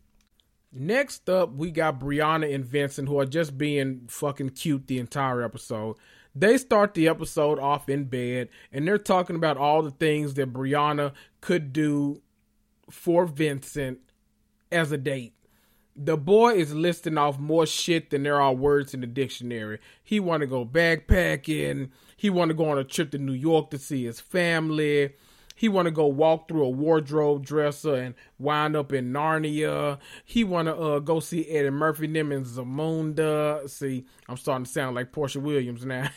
Next 0.79 1.31
up, 1.31 1.55
we 1.55 1.71
got 1.71 1.99
Brianna 1.99 2.55
and 2.55 2.63
Vincent, 2.63 3.09
who 3.09 3.19
are 3.19 3.25
just 3.25 3.57
being 3.57 4.03
fucking 4.09 4.51
cute 4.51 4.89
the 4.89 4.99
entire 4.99 5.43
episode. 5.43 5.97
They 6.35 6.59
start 6.59 6.93
the 6.93 7.09
episode 7.09 7.59
off 7.59 7.89
in 7.89 8.05
bed 8.05 8.51
and 8.71 8.87
they're 8.87 8.99
talking 8.99 9.37
about 9.37 9.57
all 9.57 9.81
the 9.81 9.91
things 9.91 10.35
that 10.35 10.53
Brianna 10.53 11.13
could 11.41 11.73
do 11.73 12.21
for 12.91 13.25
Vincent 13.25 14.01
as 14.71 14.93
a 14.93 14.99
date. 14.99 15.33
The 15.97 16.19
boy 16.19 16.57
is 16.57 16.75
listing 16.75 17.17
off 17.17 17.39
more 17.39 17.65
shit 17.65 18.11
than 18.11 18.25
there 18.25 18.39
are 18.39 18.53
words 18.53 18.93
in 18.93 19.01
the 19.01 19.07
dictionary. 19.07 19.79
He 20.05 20.21
want 20.21 20.43
to 20.43 20.47
go 20.47 20.67
backpacking. 20.67 21.89
He 22.19 22.29
want 22.29 22.51
to 22.51 22.55
go 22.55 22.69
on 22.69 22.77
a 22.77 22.85
trip 22.85 23.13
to 23.13 23.19
New 23.19 23.33
York 23.33 23.71
to 23.71 23.79
see 23.79 24.05
his 24.05 24.21
family. 24.21 25.15
He 25.57 25.71
want 25.71 25.87
to 25.87 25.91
go 25.91 26.07
walk 26.07 26.49
through 26.49 26.65
a 26.65 26.71
wardrobe 26.71 27.45
dresser 27.45 27.95
and 27.95 28.15
wind 28.39 28.77
up 28.77 28.93
in 28.93 29.11
Narnia. 29.11 29.99
He 30.25 30.45
want 30.45 30.69
to 30.69 30.77
uh, 30.77 30.99
go 30.99 31.19
see 31.19 31.49
Eddie 31.49 31.71
Murphy 31.71 32.07
them 32.07 32.31
in 32.31 32.45
Zamunda. 32.45 33.69
See, 33.69 34.05
I'm 34.29 34.37
starting 34.37 34.67
to 34.67 34.71
sound 34.71 34.95
like 34.95 35.13
Porsha 35.13 35.41
Williams 35.41 35.85
now. 35.87 36.11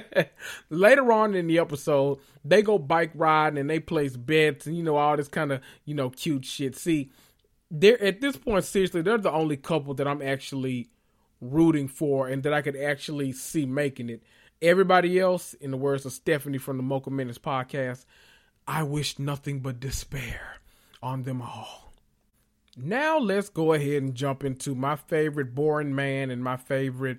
Later 0.70 1.10
on 1.10 1.34
in 1.34 1.48
the 1.48 1.58
episode, 1.58 2.20
they 2.44 2.62
go 2.62 2.78
bike 2.78 3.10
riding 3.16 3.58
and 3.58 3.68
they 3.68 3.80
place 3.80 4.16
bets 4.16 4.66
and 4.66 4.76
you 4.76 4.84
know 4.84 4.96
all 4.96 5.16
this 5.16 5.28
kind 5.28 5.50
of 5.50 5.60
you 5.84 5.94
know 5.94 6.08
cute 6.10 6.44
shit. 6.44 6.76
See, 6.76 7.10
they're 7.68 8.00
at 8.00 8.20
this 8.20 8.36
point 8.36 8.64
seriously, 8.64 9.02
they're 9.02 9.18
the 9.18 9.32
only 9.32 9.56
couple 9.56 9.94
that 9.94 10.06
I'm 10.06 10.22
actually 10.22 10.90
rooting 11.40 11.88
for 11.88 12.28
and 12.28 12.44
that 12.44 12.52
I 12.52 12.62
could 12.62 12.76
actually 12.76 13.32
see 13.32 13.66
making 13.66 14.10
it. 14.10 14.22
Everybody 14.62 15.18
else, 15.18 15.54
in 15.54 15.70
the 15.70 15.76
words 15.76 16.06
of 16.06 16.12
Stephanie 16.12 16.58
from 16.58 16.76
the 16.76 16.82
Mocha 16.82 17.10
Minutes 17.10 17.38
podcast, 17.38 18.06
I 18.66 18.82
wish 18.82 19.18
nothing 19.18 19.60
but 19.60 19.80
despair 19.80 20.56
on 21.02 21.22
them 21.22 21.40
all. 21.40 21.92
Now 22.76 23.18
let's 23.18 23.48
go 23.48 23.72
ahead 23.72 24.02
and 24.02 24.14
jump 24.14 24.44
into 24.44 24.74
my 24.74 24.96
favorite 24.96 25.54
boring 25.54 25.94
man 25.94 26.30
and 26.30 26.42
my 26.42 26.56
favorite 26.56 27.18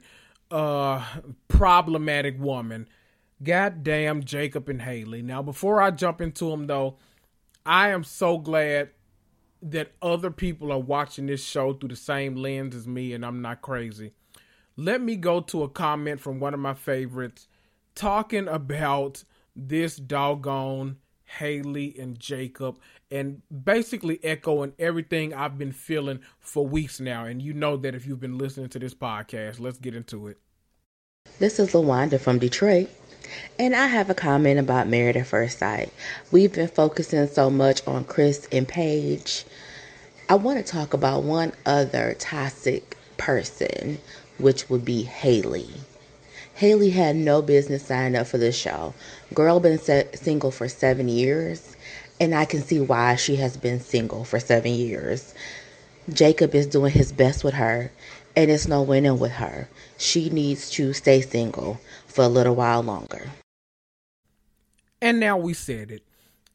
uh 0.51 1.03
problematic 1.47 2.39
woman. 2.39 2.87
Goddamn 3.43 4.23
Jacob 4.23 4.69
and 4.69 4.81
Haley. 4.81 5.21
Now 5.21 5.41
before 5.41 5.81
I 5.81 5.91
jump 5.91 6.21
into 6.21 6.49
them 6.49 6.67
though, 6.67 6.97
I 7.65 7.89
am 7.89 8.03
so 8.03 8.37
glad 8.37 8.89
that 9.61 9.93
other 10.01 10.31
people 10.31 10.71
are 10.71 10.79
watching 10.79 11.25
this 11.25 11.43
show 11.43 11.73
through 11.73 11.89
the 11.89 11.95
same 11.95 12.35
lens 12.35 12.75
as 12.75 12.87
me 12.87 13.13
and 13.13 13.25
I'm 13.25 13.41
not 13.41 13.61
crazy. 13.61 14.11
Let 14.75 15.01
me 15.01 15.15
go 15.15 15.41
to 15.41 15.63
a 15.63 15.69
comment 15.69 16.19
from 16.21 16.39
one 16.39 16.53
of 16.53 16.59
my 16.59 16.75
favorites 16.75 17.47
talking 17.95 18.47
about 18.47 19.23
this 19.55 19.95
doggone 19.95 20.97
Haley 21.27 21.95
and 21.99 22.19
Jacob, 22.19 22.79
and 23.11 23.41
basically 23.63 24.19
echoing 24.23 24.73
everything 24.79 25.33
I've 25.33 25.57
been 25.57 25.71
feeling 25.71 26.21
for 26.39 26.65
weeks 26.65 26.99
now. 26.99 27.25
And 27.25 27.41
you 27.41 27.53
know 27.53 27.77
that 27.77 27.93
if 27.93 28.07
you've 28.07 28.19
been 28.19 28.37
listening 28.37 28.69
to 28.69 28.79
this 28.79 28.93
podcast, 28.95 29.59
let's 29.59 29.77
get 29.77 29.93
into 29.93 30.27
it. 30.27 30.37
This 31.39 31.59
is 31.59 31.73
LaWanda 31.73 32.19
from 32.19 32.39
Detroit. 32.39 32.89
And 33.59 33.75
I 33.75 33.87
have 33.87 34.09
a 34.09 34.15
comment 34.15 34.59
about 34.59 34.87
Married 34.87 35.17
at 35.17 35.27
First 35.27 35.59
Sight. 35.59 35.91
We've 36.31 36.53
been 36.53 36.69
focusing 36.69 37.27
so 37.27 37.49
much 37.49 37.85
on 37.85 38.05
Chris 38.05 38.47
and 38.51 38.67
Paige. 38.67 39.43
I 40.29 40.35
want 40.35 40.57
to 40.57 40.71
talk 40.71 40.93
about 40.93 41.23
one 41.23 41.51
other 41.65 42.15
toxic 42.17 42.97
person, 43.17 43.97
which 44.37 44.69
would 44.69 44.85
be 44.85 45.03
Haley. 45.03 45.69
Haley 46.57 46.89
had 46.89 47.15
no 47.15 47.43
business 47.43 47.85
signing 47.85 48.19
up 48.19 48.25
for 48.25 48.39
this 48.39 48.57
show. 48.57 48.95
Girl 49.31 49.59
been 49.59 49.77
single 49.77 50.49
for 50.49 50.67
seven 50.67 51.07
years, 51.07 51.77
and 52.19 52.33
I 52.33 52.45
can 52.45 52.63
see 52.63 52.79
why 52.79 53.15
she 53.15 53.35
has 53.35 53.55
been 53.55 53.79
single 53.79 54.23
for 54.23 54.39
seven 54.39 54.73
years. 54.73 55.35
Jacob 56.11 56.55
is 56.55 56.65
doing 56.65 56.91
his 56.91 57.11
best 57.11 57.43
with 57.43 57.53
her, 57.53 57.91
and 58.35 58.49
it's 58.49 58.67
no 58.67 58.81
winning 58.81 59.19
with 59.19 59.33
her. 59.33 59.69
She 59.99 60.31
needs 60.31 60.71
to 60.71 60.93
stay 60.93 61.21
single 61.21 61.79
for 62.07 62.23
a 62.23 62.27
little 62.27 62.55
while 62.55 62.81
longer. 62.81 63.29
And 64.99 65.19
now 65.19 65.37
we 65.37 65.53
said 65.53 65.91
it. 65.91 66.01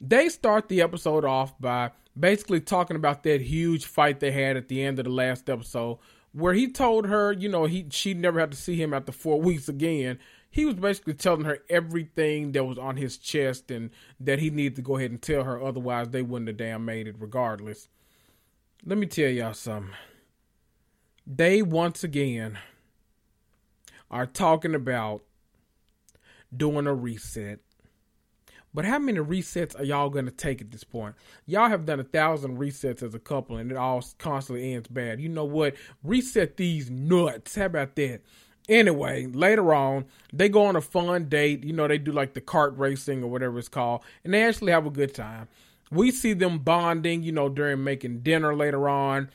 They 0.01 0.31
start 0.31 0.69
the 0.69 0.83
episode 0.83 1.25
off 1.25 1.57
by 1.61 1.93
basically 2.19 2.61
talking 2.61 2.97
about 2.97 3.23
that 3.23 3.41
huge 3.41 3.85
fight 3.85 4.19
they 4.19 4.33
had 4.33 4.57
at 4.57 4.67
the 4.67 4.83
end 4.83 4.99
of 4.99 5.05
the 5.05 5.13
last 5.13 5.49
episode 5.49 5.99
where 6.33 6.55
he 6.55 6.71
told 6.71 7.07
her, 7.07 7.33
you 7.33 7.49
know, 7.49 7.65
he 7.65 7.87
she 7.91 8.15
never 8.15 8.41
had 8.41 8.51
to 8.51 8.57
see 8.57 8.77
him 8.77 8.93
after 8.95 9.13
four 9.13 9.41
weeks 9.41 9.69
again. 9.69 10.19
He 10.51 10.65
was 10.65 10.75
basically 10.75 11.15
telling 11.15 11.45
her 11.45 11.61
everything 11.71 12.53
that 12.53 12.65
was 12.65 12.79
on 12.79 12.97
his 12.97 13.17
chest 13.17 13.71
and 13.71 13.91
that 14.21 14.39
he 14.39 14.51
needed 14.51 14.77
to 14.77 14.83
go 14.83 14.97
ahead 14.97 15.11
and 15.11 15.23
tell 15.23 15.45
her, 15.45 15.63
otherwise 15.63 16.11
they 16.11 16.23
wouldn't 16.23 16.49
have 16.49 16.59
damn 16.59 16.85
made 16.85 17.07
it 17.07 17.17
regardless. 17.19 17.89
Let 18.85 18.99
me 18.99 19.07
tell 19.07 19.31
y'all 19.31 19.55
something. 19.55 19.95
They 21.27 21.63
once 21.63 22.05
again 22.05 22.59
are 24.11 24.27
talking 24.27 24.75
about 24.75 25.23
doing 26.55 26.87
a 26.87 26.95
reset 26.95 27.61
but 28.75 28.85
how 28.85 28.99
many 28.99 29.19
resets 29.19 29.79
are 29.79 29.85
y'all 29.85 30.11
going 30.11 30.25
to 30.25 30.31
take 30.31 30.61
at 30.61 30.71
this 30.71 30.85
point? 30.85 31.15
Y'all 31.47 31.69
have 31.69 31.87
done 31.87 32.01
a 32.01 32.05
thousand 32.05 32.59
resets 32.59 33.03
as 33.03 33.15
a 33.15 33.19
couple 33.19 33.57
and 33.57 33.71
it 33.71 33.77
all 33.77 34.05
constantly 34.19 34.75
ends 34.75 34.89
bad. 34.89 35.21
You 35.21 35.29
know 35.29 35.45
what? 35.45 35.75
Reset 36.03 36.57
these 36.57 36.91
nuts. 36.91 37.55
How 37.55 37.67
about 37.67 37.97
that? 37.97 38.23
Anyway, 38.69 39.27
later 39.27 39.75
on, 39.75 40.05
they 40.33 40.49
go 40.49 40.65
on 40.65 40.77
a 40.77 40.81
fun 40.81 41.29
date. 41.29 41.65
You 41.65 41.73
know, 41.73 41.89
they 41.89 41.99
do 41.99 42.13
like 42.13 42.35
the 42.35 42.41
kart 42.41 42.79
racing 42.79 43.23
or 43.23 43.31
whatever 43.31 43.59
it's 43.59 43.69
called, 43.69 44.03
and 44.25 44.33
they 44.33 44.45
actually 44.45 44.73
have 44.73 44.87
a 44.87 44.91
good 44.91 45.15
time. 45.15 45.49
We 45.91 46.11
see 46.11 46.33
them 46.33 46.61
bonding, 46.61 47.23
you 47.23 47.33
know, 47.33 47.49
during 47.49 47.85
making 47.85 48.21
dinner 48.21 48.55
later 48.55 48.89
on. 48.89 49.31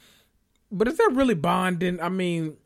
But 0.72 0.88
is 0.88 0.98
that 0.98 1.12
really 1.14 1.36
bonding? 1.36 2.02
I 2.02 2.10
mean, 2.10 2.58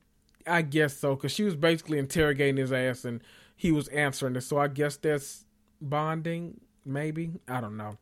I 0.48 0.62
guess 0.62 0.98
so, 0.98 1.16
because 1.16 1.32
she 1.32 1.44
was 1.44 1.56
basically 1.56 1.98
interrogating 1.98 2.58
his 2.58 2.72
ass 2.72 3.06
and 3.06 3.22
he 3.56 3.72
was 3.72 3.88
answering 3.90 4.36
it. 4.36 4.42
So 4.42 4.58
I 4.58 4.68
guess 4.68 4.96
that's 4.98 5.46
bonding, 5.82 6.62
maybe. 6.86 7.32
I 7.48 7.62
don't 7.62 7.78
know. 7.78 7.98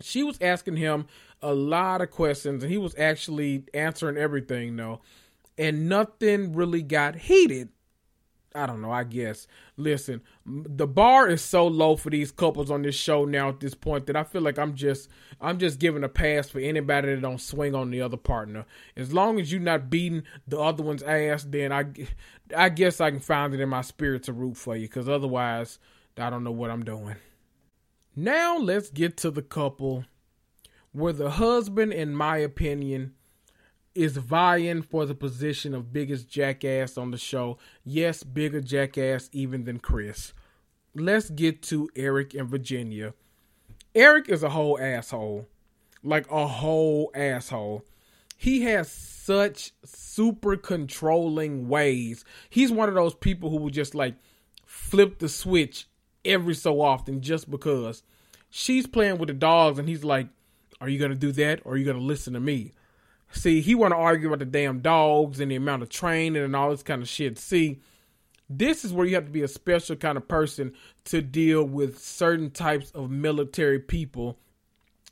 She 0.00 0.22
was 0.22 0.38
asking 0.40 0.76
him 0.76 1.06
a 1.40 1.52
lot 1.54 2.00
of 2.00 2.10
questions 2.10 2.62
and 2.62 2.72
he 2.72 2.78
was 2.78 2.94
actually 2.98 3.64
answering 3.72 4.16
everything 4.16 4.76
though. 4.76 5.00
And 5.56 5.88
nothing 5.88 6.52
really 6.52 6.82
got 6.82 7.14
heated. 7.14 7.68
I 8.56 8.66
don't 8.66 8.80
know. 8.80 8.92
I 8.92 9.02
guess. 9.02 9.48
Listen, 9.76 10.22
the 10.46 10.86
bar 10.86 11.28
is 11.28 11.42
so 11.42 11.66
low 11.66 11.96
for 11.96 12.10
these 12.10 12.30
couples 12.30 12.70
on 12.70 12.82
this 12.82 12.94
show 12.94 13.24
now 13.24 13.48
at 13.48 13.58
this 13.58 13.74
point 13.74 14.06
that 14.06 14.14
I 14.14 14.22
feel 14.22 14.42
like 14.42 14.58
I'm 14.58 14.76
just 14.76 15.08
I'm 15.40 15.58
just 15.58 15.80
giving 15.80 16.04
a 16.04 16.08
pass 16.08 16.48
for 16.50 16.60
anybody 16.60 17.14
that 17.14 17.20
don't 17.20 17.40
swing 17.40 17.74
on 17.74 17.90
the 17.90 18.00
other 18.00 18.16
partner. 18.16 18.64
As 18.96 19.12
long 19.12 19.40
as 19.40 19.50
you're 19.50 19.60
not 19.60 19.90
beating 19.90 20.22
the 20.46 20.60
other 20.60 20.84
one's 20.84 21.02
ass, 21.02 21.44
then 21.44 21.72
I 21.72 21.86
I 22.56 22.68
guess 22.68 23.00
I 23.00 23.10
can 23.10 23.18
find 23.18 23.52
it 23.54 23.60
in 23.60 23.68
my 23.68 23.82
spirit 23.82 24.22
to 24.24 24.32
root 24.32 24.56
for 24.56 24.76
you. 24.76 24.86
Because 24.86 25.08
otherwise, 25.08 25.80
I 26.16 26.30
don't 26.30 26.44
know 26.44 26.52
what 26.52 26.70
I'm 26.70 26.84
doing. 26.84 27.16
Now 28.14 28.56
let's 28.56 28.90
get 28.90 29.16
to 29.18 29.30
the 29.30 29.42
couple 29.42 30.04
where 30.92 31.12
the 31.12 31.30
husband, 31.30 31.92
in 31.92 32.14
my 32.14 32.36
opinion, 32.36 33.14
is 33.94 34.16
vying 34.16 34.82
for 34.82 35.06
the 35.06 35.14
position 35.14 35.74
of 35.74 35.92
biggest 35.92 36.28
jackass 36.28 36.96
on 36.96 37.10
the 37.10 37.18
show. 37.18 37.58
Yes, 37.84 38.22
bigger 38.22 38.60
jackass 38.60 39.28
even 39.32 39.64
than 39.64 39.80
Chris. 39.80 40.32
Let's 40.94 41.30
get 41.30 41.62
to 41.64 41.88
Eric 41.96 42.34
and 42.34 42.48
Virginia. 42.48 43.14
Eric 43.94 44.28
is 44.28 44.44
a 44.44 44.50
whole 44.50 44.78
asshole. 44.80 45.48
Like 46.04 46.30
a 46.30 46.46
whole 46.46 47.10
asshole. 47.14 47.84
He 48.36 48.62
has 48.62 48.90
such 48.90 49.72
super 49.84 50.56
controlling 50.56 51.68
ways. 51.68 52.24
He's 52.50 52.70
one 52.70 52.88
of 52.88 52.94
those 52.94 53.14
people 53.14 53.50
who 53.50 53.56
will 53.56 53.70
just 53.70 53.94
like 53.94 54.14
flip 54.64 55.18
the 55.18 55.28
switch 55.28 55.88
every 56.24 56.54
so 56.54 56.80
often 56.80 57.20
just 57.20 57.50
because 57.50 58.02
she's 58.50 58.86
playing 58.86 59.18
with 59.18 59.28
the 59.28 59.34
dogs 59.34 59.78
and 59.78 59.88
he's 59.88 60.04
like, 60.04 60.28
Are 60.80 60.88
you 60.88 60.98
gonna 60.98 61.14
do 61.14 61.32
that 61.32 61.60
or 61.64 61.72
are 61.72 61.76
you 61.76 61.84
gonna 61.84 61.98
listen 61.98 62.34
to 62.34 62.40
me? 62.40 62.72
See, 63.32 63.60
he 63.60 63.74
want 63.74 63.92
to 63.92 63.96
argue 63.96 64.28
about 64.28 64.38
the 64.38 64.44
damn 64.44 64.78
dogs 64.78 65.40
and 65.40 65.50
the 65.50 65.56
amount 65.56 65.82
of 65.82 65.88
training 65.88 66.42
and 66.42 66.54
all 66.54 66.70
this 66.70 66.84
kind 66.84 67.02
of 67.02 67.08
shit. 67.08 67.36
See, 67.36 67.80
this 68.48 68.84
is 68.84 68.92
where 68.92 69.06
you 69.06 69.16
have 69.16 69.24
to 69.24 69.32
be 69.32 69.42
a 69.42 69.48
special 69.48 69.96
kind 69.96 70.16
of 70.16 70.28
person 70.28 70.72
to 71.06 71.20
deal 71.20 71.64
with 71.64 71.98
certain 71.98 72.50
types 72.50 72.90
of 72.92 73.10
military 73.10 73.80
people. 73.80 74.38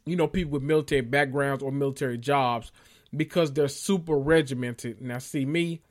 You 0.04 0.16
know, 0.16 0.28
people 0.28 0.52
with 0.52 0.62
military 0.62 1.00
backgrounds 1.00 1.62
or 1.62 1.72
military 1.72 2.18
jobs 2.18 2.70
because 3.16 3.52
they're 3.52 3.68
super 3.68 4.16
regimented. 4.16 5.00
Now, 5.00 5.18
see 5.18 5.44
me, 5.44 5.82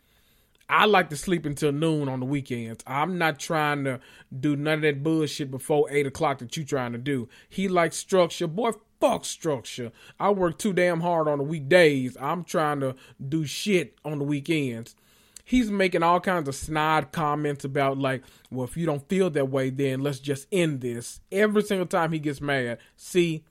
I 0.71 0.85
like 0.85 1.09
to 1.09 1.17
sleep 1.17 1.45
until 1.45 1.73
noon 1.73 2.07
on 2.07 2.21
the 2.21 2.25
weekends. 2.25 2.81
I'm 2.87 3.17
not 3.17 3.39
trying 3.39 3.83
to 3.83 3.99
do 4.39 4.55
none 4.55 4.75
of 4.75 4.81
that 4.83 5.03
bullshit 5.03 5.51
before 5.51 5.91
eight 5.91 6.07
o'clock 6.07 6.39
that 6.39 6.55
you 6.55 6.63
trying 6.63 6.93
to 6.93 6.97
do. 6.97 7.27
He 7.49 7.67
likes 7.67 7.97
structure. 7.97 8.47
Boy, 8.47 8.71
fuck 9.01 9.25
structure. 9.25 9.91
I 10.17 10.29
work 10.29 10.57
too 10.57 10.71
damn 10.71 11.01
hard 11.01 11.27
on 11.27 11.39
the 11.39 11.43
weekdays. 11.43 12.15
I'm 12.21 12.45
trying 12.45 12.79
to 12.79 12.95
do 13.27 13.45
shit 13.45 13.99
on 14.05 14.19
the 14.19 14.23
weekends. 14.23 14.95
He's 15.43 15.69
making 15.69 16.03
all 16.03 16.21
kinds 16.21 16.47
of 16.47 16.55
snide 16.55 17.11
comments 17.11 17.65
about 17.65 17.97
like, 17.97 18.23
well, 18.49 18.63
if 18.63 18.77
you 18.77 18.85
don't 18.85 19.09
feel 19.09 19.29
that 19.31 19.49
way, 19.49 19.71
then 19.71 19.99
let's 19.99 20.19
just 20.19 20.47
end 20.53 20.79
this. 20.79 21.19
Every 21.33 21.63
single 21.63 21.87
time 21.87 22.13
he 22.13 22.19
gets 22.19 22.39
mad. 22.39 22.77
See, 22.95 23.43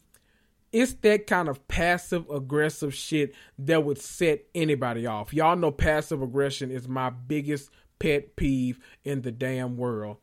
it's 0.73 0.95
that 0.95 1.27
kind 1.27 1.49
of 1.49 1.67
passive 1.69 2.29
aggressive 2.31 2.95
shit 2.95 3.35
that 3.59 3.85
would 3.85 3.99
set 3.99 4.45
anybody 4.55 5.07
off. 5.07 5.35
Y'all 5.35 5.57
know 5.57 5.71
passive 5.71 6.23
aggression 6.23 6.71
is 6.71 6.89
my 6.89 7.11
biggest 7.11 7.71
pet 7.99 8.37
peeve 8.37 8.79
in 9.05 9.23
the 9.23 9.33
damn 9.33 9.77
world. 9.77 10.19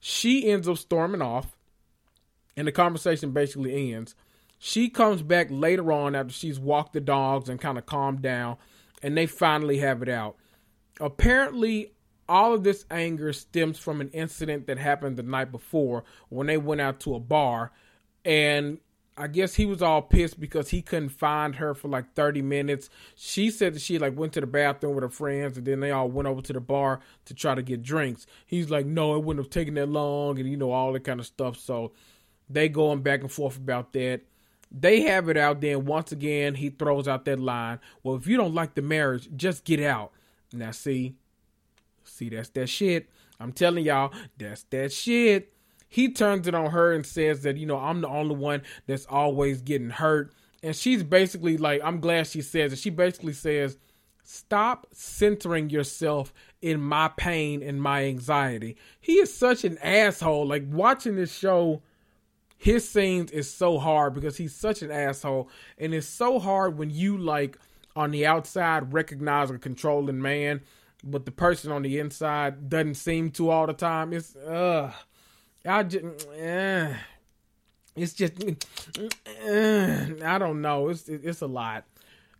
She 0.00 0.50
ends 0.50 0.68
up 0.68 0.78
storming 0.78 1.22
off, 1.22 1.56
and 2.56 2.66
the 2.66 2.72
conversation 2.72 3.32
basically 3.32 3.92
ends. 3.92 4.14
She 4.58 4.88
comes 4.88 5.22
back 5.22 5.48
later 5.50 5.92
on 5.92 6.14
after 6.14 6.32
she's 6.32 6.58
walked 6.58 6.94
the 6.94 7.00
dogs 7.00 7.48
and 7.48 7.60
kind 7.60 7.78
of 7.78 7.86
calmed 7.86 8.22
down, 8.22 8.56
and 9.02 9.16
they 9.16 9.26
finally 9.26 9.78
have 9.78 10.02
it 10.02 10.08
out. 10.08 10.36
Apparently, 10.98 11.92
all 12.28 12.54
of 12.54 12.62
this 12.62 12.84
anger 12.90 13.32
stems 13.32 13.78
from 13.78 14.00
an 14.00 14.08
incident 14.10 14.66
that 14.66 14.78
happened 14.78 15.16
the 15.16 15.22
night 15.22 15.50
before 15.50 16.04
when 16.28 16.46
they 16.46 16.56
went 16.56 16.80
out 16.80 17.00
to 17.00 17.14
a 17.14 17.20
bar, 17.20 17.72
and 18.24 18.78
I 19.20 19.26
guess 19.26 19.54
he 19.54 19.66
was 19.66 19.82
all 19.82 20.00
pissed 20.00 20.40
because 20.40 20.70
he 20.70 20.80
couldn't 20.80 21.10
find 21.10 21.56
her 21.56 21.74
for 21.74 21.88
like 21.88 22.14
30 22.14 22.40
minutes. 22.40 22.88
She 23.14 23.50
said 23.50 23.74
that 23.74 23.82
she 23.82 23.98
like 23.98 24.16
went 24.16 24.32
to 24.32 24.40
the 24.40 24.46
bathroom 24.46 24.94
with 24.94 25.02
her 25.02 25.10
friends 25.10 25.58
and 25.58 25.66
then 25.66 25.80
they 25.80 25.90
all 25.90 26.08
went 26.08 26.26
over 26.26 26.40
to 26.40 26.52
the 26.54 26.60
bar 26.60 27.00
to 27.26 27.34
try 27.34 27.54
to 27.54 27.60
get 27.60 27.82
drinks. 27.82 28.26
He's 28.46 28.70
like, 28.70 28.86
no, 28.86 29.14
it 29.16 29.22
wouldn't 29.22 29.44
have 29.44 29.50
taken 29.50 29.74
that 29.74 29.90
long 29.90 30.38
and 30.38 30.48
you 30.48 30.56
know, 30.56 30.72
all 30.72 30.94
that 30.94 31.04
kind 31.04 31.20
of 31.20 31.26
stuff. 31.26 31.58
So 31.58 31.92
they 32.48 32.70
going 32.70 33.02
back 33.02 33.20
and 33.20 33.30
forth 33.30 33.58
about 33.58 33.92
that. 33.92 34.22
They 34.72 35.02
have 35.02 35.28
it 35.28 35.36
out 35.36 35.60
then. 35.60 35.84
Once 35.84 36.12
again, 36.12 36.54
he 36.54 36.70
throws 36.70 37.06
out 37.06 37.26
that 37.26 37.40
line. 37.40 37.78
Well, 38.02 38.16
if 38.16 38.26
you 38.26 38.38
don't 38.38 38.54
like 38.54 38.74
the 38.74 38.82
marriage, 38.82 39.28
just 39.36 39.64
get 39.64 39.80
out. 39.80 40.12
Now, 40.50 40.70
see, 40.70 41.14
see, 42.04 42.30
that's 42.30 42.48
that 42.50 42.68
shit. 42.68 43.10
I'm 43.38 43.52
telling 43.52 43.84
y'all, 43.84 44.14
that's 44.38 44.62
that 44.70 44.94
shit. 44.94 45.52
He 45.90 46.10
turns 46.10 46.48
it 46.48 46.54
on 46.54 46.70
her 46.70 46.92
and 46.92 47.04
says 47.04 47.42
that, 47.42 47.58
you 47.58 47.66
know, 47.66 47.76
I'm 47.76 48.00
the 48.00 48.08
only 48.08 48.36
one 48.36 48.62
that's 48.86 49.04
always 49.06 49.60
getting 49.60 49.90
hurt. 49.90 50.32
And 50.62 50.74
she's 50.74 51.02
basically 51.02 51.58
like, 51.58 51.82
I'm 51.84 52.00
glad 52.00 52.26
she 52.26 52.40
says 52.40 52.72
it. 52.72 52.78
She 52.78 52.90
basically 52.90 53.34
says, 53.34 53.76
Stop 54.22 54.86
centering 54.92 55.70
yourself 55.70 56.32
in 56.62 56.80
my 56.80 57.08
pain 57.08 57.62
and 57.62 57.82
my 57.82 58.04
anxiety. 58.04 58.76
He 59.00 59.14
is 59.14 59.34
such 59.34 59.64
an 59.64 59.76
asshole. 59.78 60.46
Like 60.46 60.62
watching 60.70 61.16
this 61.16 61.36
show 61.36 61.82
his 62.60 62.86
scenes 62.86 63.30
is 63.30 63.52
so 63.52 63.78
hard 63.78 64.12
because 64.12 64.36
he's 64.36 64.54
such 64.54 64.82
an 64.82 64.90
asshole 64.90 65.48
and 65.78 65.94
it's 65.94 66.06
so 66.06 66.38
hard 66.38 66.76
when 66.76 66.90
you 66.90 67.16
like 67.16 67.56
on 67.96 68.10
the 68.10 68.26
outside 68.26 68.92
recognize 68.92 69.50
a 69.50 69.58
controlling 69.58 70.20
man 70.20 70.60
but 71.02 71.24
the 71.24 71.30
person 71.30 71.72
on 71.72 71.80
the 71.80 71.98
inside 71.98 72.68
doesn't 72.68 72.96
seem 72.96 73.30
to 73.30 73.48
all 73.48 73.66
the 73.66 73.72
time 73.72 74.12
it's 74.12 74.36
uh 74.36 74.92
i 75.66 75.82
just 75.82 76.04
uh, 76.28 76.92
it's 77.96 78.12
just 78.12 78.34
uh, 78.42 80.06
i 80.24 80.38
don't 80.38 80.60
know 80.60 80.88
it's 80.88 81.08
it's 81.08 81.42
a 81.42 81.46
lot 81.46 81.84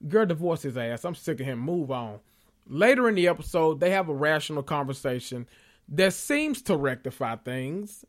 girl 0.09 0.27
divorce 0.27 0.63
his 0.63 0.77
ass 0.77 1.05
i'm 1.05 1.15
sick 1.15 1.41
of 1.41 1.47
him 1.47 1.59
move 1.59 1.91
on 1.91 2.19
later 2.67 3.09
in 3.09 3.15
the 3.15 3.29
episode 3.29 3.81
they 3.81 3.91
have 3.91 4.09
a 4.09 4.15
rational 4.15 4.63
conversation 4.63 5.47
that 5.89 6.13
seems 6.13 6.63
to 6.63 6.77
rectify 6.77 7.37
things 7.37 8.05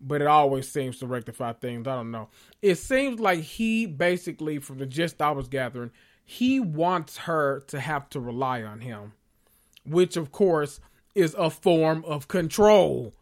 but 0.00 0.22
it 0.22 0.26
always 0.26 0.68
seems 0.68 0.98
to 0.98 1.06
rectify 1.06 1.52
things. 1.52 1.86
I 1.86 1.96
don't 1.96 2.10
know. 2.10 2.28
It 2.62 2.76
seems 2.76 3.20
like 3.20 3.40
he 3.40 3.86
basically, 3.86 4.58
from 4.58 4.78
the 4.78 4.86
gist 4.86 5.20
I 5.20 5.30
was 5.32 5.48
gathering, 5.48 5.90
he 6.24 6.58
wants 6.58 7.18
her 7.18 7.60
to 7.68 7.80
have 7.80 8.08
to 8.10 8.20
rely 8.20 8.62
on 8.62 8.80
him, 8.80 9.12
which 9.84 10.16
of 10.16 10.32
course 10.32 10.80
is 11.14 11.34
a 11.38 11.50
form 11.50 12.04
of 12.06 12.28
control. 12.28 13.12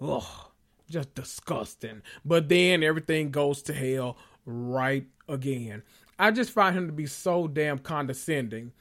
Ugh, 0.00 0.43
just 0.88 1.14
disgusting. 1.14 2.02
But 2.24 2.48
then 2.48 2.82
everything 2.82 3.30
goes 3.30 3.62
to 3.62 3.72
hell 3.74 4.16
right 4.46 5.06
again. 5.28 5.82
I 6.18 6.30
just 6.30 6.50
find 6.50 6.76
him 6.76 6.86
to 6.86 6.92
be 6.92 7.06
so 7.06 7.48
damn 7.48 7.78
condescending 7.78 8.72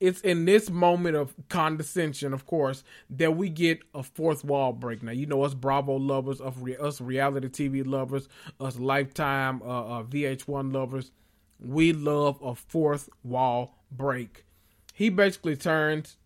it's 0.00 0.20
in 0.20 0.44
this 0.44 0.70
moment 0.70 1.16
of 1.16 1.34
condescension, 1.48 2.34
of 2.34 2.46
course, 2.46 2.84
that 3.10 3.36
we 3.36 3.48
get 3.48 3.80
a 3.94 4.02
fourth 4.02 4.44
wall 4.44 4.72
break. 4.72 5.02
Now, 5.02 5.12
you 5.12 5.26
know 5.26 5.42
us 5.42 5.54
Bravo 5.54 5.94
lovers, 5.94 6.40
of 6.40 6.62
us 6.62 7.00
reality 7.00 7.48
TV 7.48 7.86
lovers, 7.86 8.28
us 8.60 8.78
Lifetime, 8.78 9.62
uh, 9.62 10.00
uh, 10.00 10.02
VH1 10.02 10.74
lovers. 10.74 11.12
We 11.60 11.92
love 11.92 12.38
a 12.42 12.54
fourth 12.54 13.08
wall 13.22 13.78
break. 13.90 14.44
He 14.92 15.08
basically 15.08 15.56
turns 15.56 16.16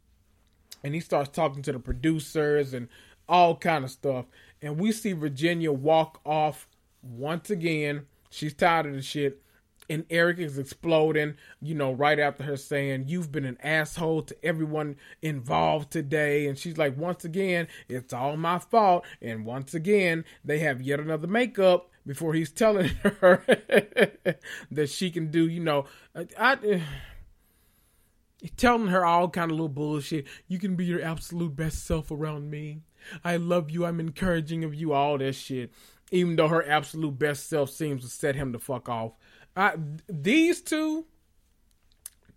and 0.82 0.94
he 0.94 1.00
starts 1.00 1.28
talking 1.28 1.62
to 1.62 1.72
the 1.72 1.78
producers 1.78 2.74
and 2.74 2.88
all 3.28 3.54
kind 3.56 3.84
of 3.84 3.90
stuff. 3.90 4.24
And 4.62 4.78
we 4.78 4.92
see 4.92 5.12
Virginia 5.12 5.72
walk 5.72 6.20
off 6.24 6.68
once 7.02 7.50
again. 7.50 8.06
She's 8.30 8.54
tired 8.54 8.86
of 8.86 8.94
the 8.94 9.02
shit 9.02 9.42
and 9.90 10.04
Eric 10.10 10.38
is 10.38 10.58
exploding, 10.58 11.34
you 11.60 11.74
know, 11.74 11.92
right 11.92 12.18
after 12.18 12.42
her 12.44 12.56
saying, 12.56 13.04
You've 13.08 13.32
been 13.32 13.44
an 13.44 13.58
asshole 13.62 14.22
to 14.22 14.44
everyone 14.44 14.96
involved 15.22 15.90
today. 15.90 16.46
And 16.46 16.58
she's 16.58 16.76
like, 16.76 16.96
Once 16.96 17.24
again, 17.24 17.68
it's 17.88 18.12
all 18.12 18.36
my 18.36 18.58
fault. 18.58 19.04
And 19.22 19.44
once 19.46 19.74
again, 19.74 20.24
they 20.44 20.58
have 20.60 20.82
yet 20.82 21.00
another 21.00 21.26
makeup 21.26 21.90
before 22.06 22.34
he's 22.34 22.52
telling 22.52 22.88
her 23.20 23.44
that 24.70 24.90
she 24.90 25.10
can 25.10 25.30
do, 25.30 25.48
you 25.48 25.60
know, 25.60 25.86
I, 26.14 26.26
I 26.38 26.82
telling 28.56 28.88
her 28.88 29.04
all 29.04 29.28
kind 29.28 29.50
of 29.50 29.56
little 29.56 29.68
bullshit. 29.68 30.26
You 30.46 30.58
can 30.58 30.76
be 30.76 30.84
your 30.84 31.02
absolute 31.02 31.56
best 31.56 31.84
self 31.84 32.10
around 32.10 32.50
me. 32.50 32.82
I 33.24 33.36
love 33.36 33.70
you. 33.70 33.84
I'm 33.84 34.00
encouraging 34.00 34.64
of 34.64 34.74
you. 34.74 34.92
All 34.92 35.18
that 35.18 35.34
shit. 35.34 35.72
Even 36.10 36.36
though 36.36 36.48
her 36.48 36.66
absolute 36.66 37.18
best 37.18 37.48
self 37.48 37.70
seems 37.70 38.02
to 38.02 38.08
set 38.08 38.34
him 38.34 38.52
the 38.52 38.58
fuck 38.58 38.88
off. 38.88 39.12
I, 39.56 39.74
these 40.08 40.60
two, 40.60 41.06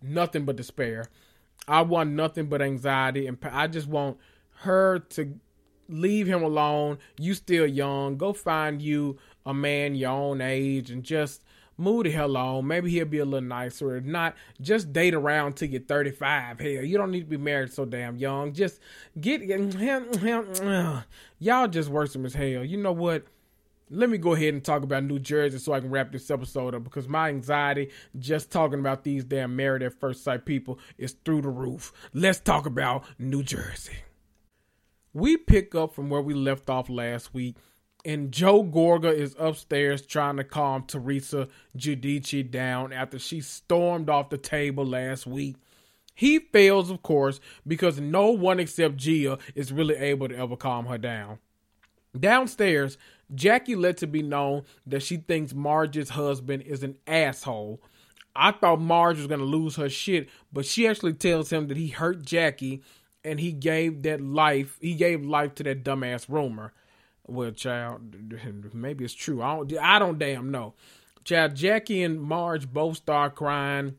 nothing 0.02 0.44
but 0.44 0.56
despair. 0.56 1.06
I 1.68 1.82
want 1.82 2.10
nothing 2.10 2.46
but 2.46 2.60
anxiety, 2.60 3.26
and 3.26 3.38
I 3.44 3.68
just 3.68 3.86
want 3.86 4.18
her 4.62 4.98
to 5.10 5.38
leave 5.88 6.26
him 6.26 6.42
alone. 6.42 6.98
You 7.18 7.34
still 7.34 7.66
young. 7.66 8.16
Go 8.16 8.32
find 8.32 8.82
you 8.82 9.18
a 9.46 9.54
man 9.54 9.94
your 9.94 10.10
own 10.10 10.40
age, 10.40 10.90
and 10.90 11.04
just 11.04 11.42
move 11.76 12.04
the 12.04 12.10
hell 12.10 12.36
on. 12.36 12.66
Maybe 12.66 12.90
he'll 12.90 13.04
be 13.04 13.18
a 13.18 13.24
little 13.24 13.48
nicer. 13.48 13.96
If 13.96 14.04
not, 14.04 14.34
just 14.60 14.92
date 14.92 15.14
around 15.14 15.54
till 15.54 15.68
you're 15.68 15.80
35. 15.80 16.60
Hell, 16.60 16.68
you 16.68 16.96
don't 16.98 17.10
need 17.10 17.20
to 17.20 17.26
be 17.26 17.36
married 17.36 17.72
so 17.72 17.84
damn 17.84 18.16
young. 18.16 18.52
Just 18.52 18.80
get 19.20 19.42
uh, 19.42 21.02
y'all 21.38 21.68
just 21.68 21.88
worse 21.88 22.16
as 22.16 22.34
hell. 22.34 22.64
You 22.64 22.76
know 22.76 22.92
what? 22.92 23.24
Let 23.90 24.08
me 24.08 24.16
go 24.16 24.32
ahead 24.32 24.54
and 24.54 24.64
talk 24.64 24.82
about 24.84 25.04
New 25.04 25.18
Jersey 25.18 25.58
so 25.58 25.74
I 25.74 25.80
can 25.80 25.90
wrap 25.90 26.12
this 26.12 26.30
episode 26.30 26.74
up 26.74 26.82
because 26.82 27.08
my 27.08 27.28
anxiety 27.28 27.90
just 28.18 28.50
talking 28.50 28.78
about 28.78 29.04
these 29.04 29.22
damn 29.22 29.54
married 29.54 29.82
at 29.82 30.00
first 30.00 30.24
sight 30.24 30.46
people 30.46 30.78
is 30.96 31.14
through 31.26 31.42
the 31.42 31.50
roof. 31.50 31.92
Let's 32.14 32.40
talk 32.40 32.64
about 32.64 33.04
New 33.18 33.42
Jersey. 33.42 33.96
We 35.12 35.36
pick 35.36 35.74
up 35.74 35.94
from 35.94 36.08
where 36.08 36.22
we 36.22 36.32
left 36.32 36.70
off 36.70 36.88
last 36.88 37.34
week 37.34 37.56
and 38.04 38.32
Joe 38.32 38.64
Gorga 38.64 39.12
is 39.14 39.36
upstairs 39.38 40.04
trying 40.04 40.36
to 40.36 40.44
calm 40.44 40.84
Teresa 40.86 41.48
Giudice 41.76 42.50
down 42.50 42.92
after 42.92 43.18
she 43.18 43.40
stormed 43.40 44.10
off 44.10 44.30
the 44.30 44.38
table 44.38 44.84
last 44.84 45.26
week. 45.26 45.56
He 46.14 46.38
fails, 46.38 46.90
of 46.90 47.02
course, 47.02 47.40
because 47.66 48.00
no 48.00 48.30
one 48.30 48.60
except 48.60 48.96
Gia 48.96 49.38
is 49.54 49.72
really 49.72 49.96
able 49.96 50.28
to 50.28 50.36
ever 50.36 50.56
calm 50.56 50.86
her 50.86 50.98
down. 50.98 51.38
Downstairs, 52.18 52.98
Jackie 53.34 53.76
lets 53.76 54.02
it 54.02 54.12
be 54.12 54.22
known 54.22 54.64
that 54.86 55.02
she 55.02 55.16
thinks 55.16 55.54
Marge's 55.54 56.10
husband 56.10 56.62
is 56.64 56.82
an 56.82 56.96
asshole. 57.06 57.80
I 58.36 58.52
thought 58.52 58.80
Marge 58.80 59.18
was 59.18 59.26
going 59.26 59.40
to 59.40 59.46
lose 59.46 59.76
her 59.76 59.88
shit, 59.88 60.28
but 60.52 60.66
she 60.66 60.86
actually 60.86 61.14
tells 61.14 61.50
him 61.50 61.68
that 61.68 61.76
he 61.76 61.88
hurt 61.88 62.22
Jackie 62.22 62.82
and 63.24 63.40
he 63.40 63.52
gave 63.52 64.02
that 64.02 64.20
life, 64.20 64.78
he 64.80 64.94
gave 64.94 65.24
life 65.24 65.54
to 65.56 65.62
that 65.62 65.84
dumbass 65.84 66.28
rumor. 66.28 66.72
Well, 67.26 67.52
child, 67.52 68.74
maybe 68.74 69.04
it's 69.04 69.14
true. 69.14 69.42
I 69.42 69.56
don't. 69.56 69.78
I 69.78 69.98
don't 69.98 70.18
damn 70.18 70.50
know. 70.50 70.74
Child, 71.24 71.54
Jackie 71.54 72.02
and 72.02 72.20
Marge 72.20 72.68
both 72.68 72.96
start 72.96 73.36
crying. 73.36 73.96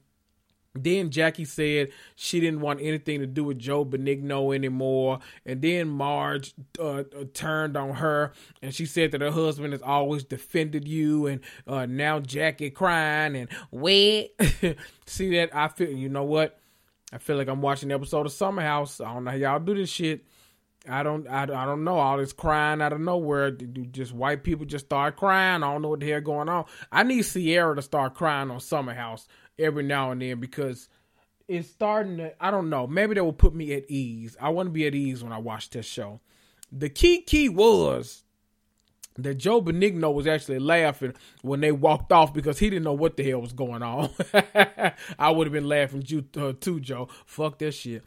Then 0.76 1.12
Jackie 1.12 1.46
said 1.46 1.90
she 2.16 2.40
didn't 2.40 2.62
want 2.62 2.82
anything 2.82 3.20
to 3.20 3.28
do 3.28 3.44
with 3.44 3.60
Joe 3.60 3.86
Benigno 3.86 4.56
anymore. 4.56 5.20
And 5.46 5.62
then 5.62 5.88
Marge 5.88 6.56
uh, 6.80 6.84
uh, 6.86 7.04
turned 7.34 7.78
on 7.78 7.92
her 7.96 8.34
and 8.62 8.74
she 8.74 8.88
said 8.88 9.12
that 9.12 9.22
her 9.22 9.32
husband 9.32 9.74
has 9.74 9.84
always 9.84 10.24
defended 10.24 10.88
you. 10.88 11.28
And 11.28 11.42
uh, 11.68 11.86
now 11.86 12.20
Jackie 12.20 12.72
crying 12.72 13.36
and 13.36 13.50
wait. 13.70 14.32
See 15.06 15.36
that? 15.36 15.56
I 15.56 15.68
feel, 15.68 15.92
you 15.92 16.10
know 16.10 16.24
what? 16.24 16.60
I 17.12 17.20
feel 17.20 17.38
like 17.38 17.50
I'm 17.50 17.62
watching 17.62 17.92
an 17.92 17.96
episode 17.96 18.26
of 18.26 18.32
Summer 18.32 18.64
House. 18.64 19.00
I 19.00 19.14
don't 19.14 19.26
know 19.26 19.32
how 19.32 19.38
y'all 19.38 19.60
do 19.60 19.76
this 19.76 19.92
shit. 19.92 20.26
I 20.88 21.02
don't, 21.02 21.28
I, 21.28 21.44
I 21.44 21.66
don't 21.66 21.84
know. 21.84 21.98
All 21.98 22.18
this 22.18 22.34
crying 22.34 22.82
out 22.82 22.94
of 22.94 23.00
nowhere, 23.00 23.52
just 23.52 24.14
white 24.14 24.44
people 24.44 24.66
just 24.66 24.86
start 24.86 25.16
crying. 25.16 25.64
I 25.64 25.72
don't 25.72 25.82
know 25.82 25.90
what 25.90 26.02
the 26.02 26.10
hell 26.10 26.22
going 26.22 26.50
on. 26.50 26.66
I 26.92 27.04
need 27.04 27.24
Ciara 27.24 27.76
to 27.76 27.82
start 27.82 28.16
crying 28.16 28.52
on 28.52 28.60
Summer 28.60 28.94
House 28.94 29.28
every 29.58 29.84
now 29.84 30.12
and 30.12 30.22
then 30.22 30.40
because 30.40 30.90
it's 31.48 31.70
starting 31.70 32.18
to. 32.18 32.44
I 32.44 32.52
don't 32.52 32.70
know. 32.70 32.88
Maybe 32.88 33.14
that 33.16 33.24
will 33.24 33.34
put 33.34 33.56
me 33.56 33.74
at 33.74 33.90
ease. 33.90 34.36
I 34.42 34.50
want 34.50 34.68
to 34.68 34.72
be 34.72 34.86
at 34.88 34.96
ease 34.96 35.24
when 35.24 35.34
I 35.34 35.38
watch 35.38 35.70
this 35.70 35.86
show. 35.86 36.20
The 36.72 36.90
key 36.90 37.22
key 37.22 37.50
was 37.50 38.24
that 39.18 39.36
Joe 39.36 39.62
Benigno 39.62 40.14
was 40.14 40.28
actually 40.28 40.60
laughing 40.60 41.14
when 41.42 41.62
they 41.62 41.72
walked 41.72 42.12
off 42.12 42.34
because 42.34 42.60
he 42.60 42.70
didn't 42.70 42.84
know 42.84 42.94
what 42.94 43.16
the 43.16 43.24
hell 43.24 43.42
was 43.42 43.54
going 43.54 43.84
on. 43.84 44.10
I 45.20 45.30
would 45.30 45.48
have 45.48 45.54
been 45.54 45.68
laughing 45.68 46.04
uh, 46.38 46.54
too, 46.60 46.80
Joe. 46.80 47.10
Fuck 47.26 47.60
that 47.60 47.74
shit. 47.74 48.04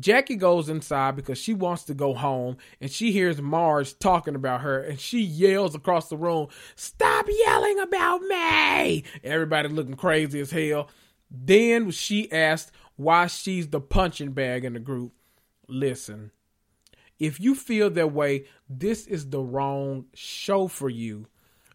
Jackie 0.00 0.36
goes 0.36 0.68
inside 0.68 1.16
because 1.16 1.38
she 1.38 1.54
wants 1.54 1.84
to 1.84 1.94
go 1.94 2.14
home 2.14 2.56
and 2.80 2.90
she 2.90 3.12
hears 3.12 3.40
Marge 3.40 3.98
talking 3.98 4.34
about 4.34 4.60
her 4.62 4.80
and 4.80 4.98
she 4.98 5.20
yells 5.20 5.74
across 5.74 6.08
the 6.08 6.16
room, 6.16 6.48
Stop 6.76 7.26
yelling 7.28 7.78
about 7.80 8.20
me! 8.22 9.04
Everybody 9.24 9.68
looking 9.68 9.94
crazy 9.94 10.40
as 10.40 10.50
hell. 10.50 10.88
Then 11.30 11.90
she 11.90 12.30
asked 12.32 12.72
why 12.96 13.26
she's 13.26 13.68
the 13.68 13.80
punching 13.80 14.32
bag 14.32 14.64
in 14.64 14.72
the 14.72 14.80
group. 14.80 15.12
Listen, 15.68 16.30
if 17.18 17.40
you 17.40 17.54
feel 17.54 17.90
that 17.90 18.12
way, 18.12 18.46
this 18.68 19.06
is 19.06 19.30
the 19.30 19.40
wrong 19.40 20.06
show 20.14 20.68
for 20.68 20.88
you. 20.88 21.26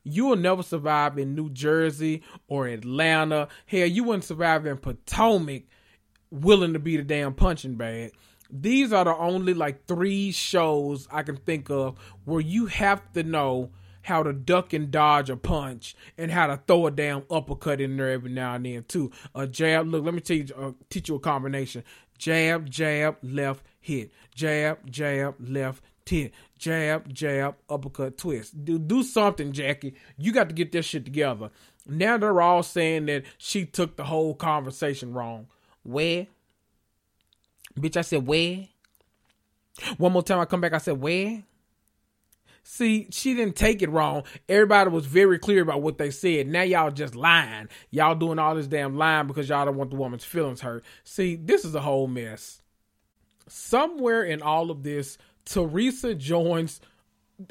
You 0.03 0.25
will 0.25 0.35
never 0.35 0.63
survive 0.63 1.17
in 1.17 1.35
New 1.35 1.49
Jersey 1.49 2.23
or 2.47 2.67
Atlanta. 2.67 3.47
Hell, 3.65 3.87
you 3.87 4.03
wouldn't 4.03 4.25
survive 4.25 4.65
in 4.65 4.77
Potomac 4.77 5.63
willing 6.33 6.73
to 6.73 6.79
be 6.79 6.97
the 6.97 7.03
damn 7.03 7.33
punching 7.33 7.75
bag. 7.75 8.13
These 8.49 8.91
are 8.91 9.05
the 9.05 9.15
only 9.15 9.53
like 9.53 9.85
three 9.85 10.31
shows 10.31 11.07
I 11.11 11.23
can 11.23 11.37
think 11.37 11.69
of 11.69 11.97
where 12.25 12.41
you 12.41 12.65
have 12.67 13.11
to 13.13 13.23
know 13.23 13.71
how 14.01 14.21
to 14.21 14.33
duck 14.33 14.73
and 14.73 14.91
dodge 14.91 15.29
a 15.29 15.37
punch 15.37 15.95
and 16.17 16.29
how 16.29 16.47
to 16.47 16.61
throw 16.67 16.87
a 16.87 16.91
damn 16.91 17.23
uppercut 17.31 17.79
in 17.79 17.95
there 17.97 18.11
every 18.11 18.31
now 18.31 18.55
and 18.55 18.65
then 18.65 18.83
too. 18.87 19.11
A 19.33 19.47
jab. 19.47 19.87
Look, 19.87 20.03
let 20.03 20.13
me 20.13 20.19
teach 20.19 20.51
uh, 20.55 20.71
teach 20.89 21.09
you 21.09 21.15
a 21.15 21.19
combination: 21.19 21.83
jab, 22.17 22.69
jab, 22.69 23.17
left, 23.23 23.65
hit, 23.79 24.11
jab, 24.35 24.91
jab, 24.91 25.35
left, 25.39 25.81
hit, 26.05 26.33
jab, 26.57 27.13
jab, 27.13 27.55
uppercut, 27.69 28.17
twist. 28.17 28.65
Do 28.65 28.77
do 28.77 29.03
something, 29.03 29.51
Jackie. 29.51 29.95
You 30.17 30.31
got 30.31 30.49
to 30.49 30.55
get 30.55 30.71
this 30.71 30.85
shit 30.85 31.05
together. 31.05 31.49
Now 31.87 32.17
they're 32.17 32.41
all 32.41 32.63
saying 32.63 33.07
that 33.07 33.23
she 33.37 33.65
took 33.65 33.95
the 33.95 34.05
whole 34.05 34.35
conversation 34.35 35.13
wrong. 35.13 35.47
Where? 35.83 36.27
Bitch, 37.79 37.97
I 37.97 38.01
said 38.01 38.25
where? 38.25 38.67
One 39.97 40.11
more 40.11 40.23
time 40.23 40.39
I 40.39 40.45
come 40.45 40.61
back, 40.61 40.73
I 40.73 40.77
said 40.77 40.99
where? 40.99 41.43
See, 42.65 43.07
she 43.11 43.33
didn't 43.33 43.57
take 43.57 43.81
it 43.81 43.89
wrong. 43.89 44.23
Everybody 44.47 44.89
was 44.89 45.05
very 45.05 45.37
clear 45.37 45.61
about 45.61 45.81
what 45.81 45.97
they 45.97 46.11
said. 46.11 46.47
Now 46.47 46.61
y'all 46.61 46.91
just 46.91 47.13
lying. 47.13 47.67
Y'all 47.91 48.15
doing 48.15 48.39
all 48.39 48.55
this 48.55 48.67
damn 48.67 48.95
lying 48.95 49.27
because 49.27 49.49
y'all 49.49 49.65
don't 49.65 49.75
want 49.75 49.89
the 49.89 49.97
woman's 49.97 50.23
feelings 50.23 50.61
hurt. 50.61 50.85
See, 51.03 51.35
this 51.35 51.65
is 51.65 51.75
a 51.75 51.81
whole 51.81 52.07
mess. 52.07 52.61
Somewhere 53.49 54.23
in 54.23 54.41
all 54.41 54.71
of 54.71 54.83
this, 54.83 55.17
Teresa 55.45 56.15
joins 56.15 56.79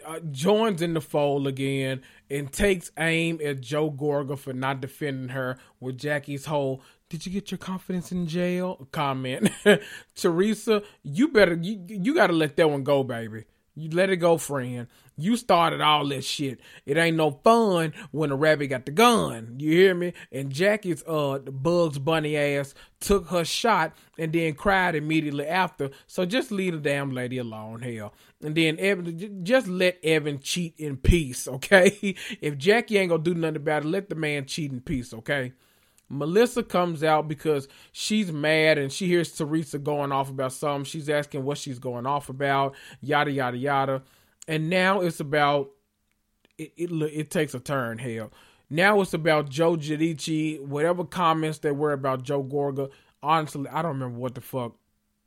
uh, 0.06 0.20
joins 0.30 0.80
in 0.80 0.94
the 0.94 1.00
fold 1.00 1.46
again 1.46 2.00
and 2.30 2.50
takes 2.50 2.90
aim 2.98 3.40
at 3.44 3.60
Joe 3.60 3.90
Gorga 3.90 4.38
for 4.38 4.52
not 4.52 4.80
defending 4.80 5.30
her 5.30 5.58
with 5.80 5.98
Jackie's 5.98 6.46
whole 6.46 6.82
did 7.12 7.26
you 7.26 7.32
get 7.32 7.50
your 7.50 7.58
confidence 7.58 8.10
in 8.10 8.26
jail? 8.26 8.88
Comment. 8.90 9.50
Teresa, 10.14 10.82
you 11.02 11.28
better 11.28 11.52
you 11.60 11.84
you 11.86 12.14
gotta 12.14 12.32
let 12.32 12.56
that 12.56 12.70
one 12.70 12.84
go, 12.84 13.04
baby. 13.04 13.44
You 13.74 13.90
let 13.90 14.08
it 14.08 14.16
go, 14.16 14.38
friend. 14.38 14.86
You 15.18 15.36
started 15.36 15.82
all 15.82 16.08
this 16.08 16.24
shit. 16.24 16.60
It 16.86 16.96
ain't 16.96 17.18
no 17.18 17.32
fun 17.44 17.92
when 18.12 18.30
the 18.30 18.36
rabbit 18.36 18.68
got 18.68 18.86
the 18.86 18.92
gun. 18.92 19.56
You 19.58 19.72
hear 19.72 19.94
me? 19.94 20.14
And 20.32 20.50
Jackie's 20.50 21.04
uh 21.06 21.40
Bugs 21.40 21.98
Bunny 21.98 22.34
ass 22.34 22.72
took 22.98 23.28
her 23.28 23.44
shot 23.44 23.92
and 24.18 24.32
then 24.32 24.54
cried 24.54 24.94
immediately 24.94 25.46
after. 25.46 25.90
So 26.06 26.24
just 26.24 26.50
leave 26.50 26.72
the 26.72 26.78
damn 26.78 27.10
lady 27.10 27.36
alone, 27.36 27.82
hell. 27.82 28.14
And 28.42 28.54
then 28.54 28.78
Evan, 28.78 29.44
just 29.44 29.68
let 29.68 30.02
Evan 30.02 30.40
cheat 30.40 30.76
in 30.78 30.96
peace, 30.96 31.46
okay? 31.46 32.16
if 32.40 32.56
Jackie 32.56 32.96
ain't 32.96 33.10
gonna 33.10 33.22
do 33.22 33.34
nothing 33.34 33.56
about 33.56 33.84
it, 33.84 33.88
let 33.88 34.08
the 34.08 34.14
man 34.14 34.46
cheat 34.46 34.72
in 34.72 34.80
peace, 34.80 35.12
okay? 35.12 35.52
Melissa 36.12 36.62
comes 36.62 37.02
out 37.02 37.26
because 37.26 37.68
she's 37.90 38.30
mad 38.30 38.76
and 38.76 38.92
she 38.92 39.06
hears 39.06 39.32
Teresa 39.32 39.78
going 39.78 40.12
off 40.12 40.28
about 40.28 40.52
something. 40.52 40.84
She's 40.84 41.08
asking 41.08 41.42
what 41.42 41.56
she's 41.56 41.78
going 41.78 42.06
off 42.06 42.28
about, 42.28 42.74
yada 43.00 43.30
yada 43.30 43.56
yada. 43.56 44.02
And 44.46 44.68
now 44.68 45.00
it's 45.00 45.20
about 45.20 45.70
it. 46.58 46.72
It, 46.76 46.90
it 46.92 47.30
takes 47.30 47.54
a 47.54 47.60
turn. 47.60 47.96
Hell, 47.96 48.30
now 48.68 49.00
it's 49.00 49.14
about 49.14 49.48
Joe 49.48 49.76
Giudice. 49.76 50.60
Whatever 50.60 51.04
comments 51.04 51.58
there 51.58 51.74
were 51.74 51.92
about 51.92 52.24
Joe 52.24 52.44
Gorga. 52.44 52.90
Honestly, 53.22 53.68
I 53.70 53.80
don't 53.80 53.92
remember 53.92 54.18
what 54.18 54.34
the 54.34 54.42
fuck 54.42 54.74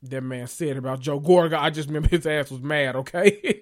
that 0.02 0.22
man 0.22 0.46
said 0.46 0.76
about 0.76 1.00
Joe 1.00 1.20
Gorga. 1.20 1.58
I 1.58 1.70
just 1.70 1.88
remember 1.88 2.08
his 2.12 2.26
ass 2.26 2.50
was 2.50 2.60
mad. 2.60 2.94
Okay. 2.94 3.60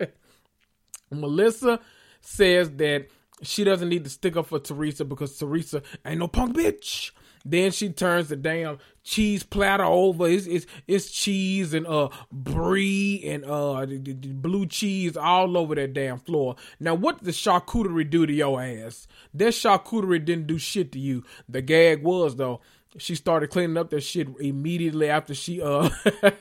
Melissa 1.10 1.80
says 2.20 2.70
that 2.76 3.08
she 3.42 3.64
doesn't 3.64 3.88
need 3.88 4.04
to 4.04 4.10
stick 4.10 4.36
up 4.36 4.46
for 4.46 4.58
Teresa 4.58 5.04
because 5.04 5.36
Teresa 5.38 5.82
ain't 6.04 6.20
no 6.20 6.28
punk 6.28 6.56
bitch. 6.56 7.10
Then 7.44 7.72
she 7.72 7.90
turns 7.90 8.28
the 8.28 8.36
damn 8.36 8.78
cheese 9.02 9.42
platter 9.42 9.84
over. 9.84 10.28
It's 10.28 10.46
it's, 10.46 10.66
it's 10.86 11.10
cheese 11.10 11.74
and 11.74 11.86
uh 11.86 12.08
brie 12.30 13.22
and 13.26 13.44
uh 13.44 13.84
blue 13.86 14.66
cheese 14.66 15.16
all 15.16 15.56
over 15.56 15.74
that 15.74 15.92
damn 15.92 16.18
floor. 16.18 16.56
Now 16.78 16.94
what 16.94 17.18
did 17.18 17.26
the 17.26 17.32
charcuterie 17.32 18.08
do 18.08 18.26
to 18.26 18.32
your 18.32 18.62
ass? 18.62 19.06
That 19.34 19.54
charcuterie 19.54 20.24
didn't 20.24 20.46
do 20.46 20.58
shit 20.58 20.92
to 20.92 21.00
you. 21.00 21.24
The 21.48 21.62
gag 21.62 22.04
was 22.04 22.36
though 22.36 22.60
she 22.98 23.14
started 23.14 23.48
cleaning 23.48 23.76
up 23.76 23.90
that 23.90 24.02
shit 24.02 24.28
immediately 24.38 25.08
after 25.08 25.34
she 25.34 25.62
uh 25.62 25.88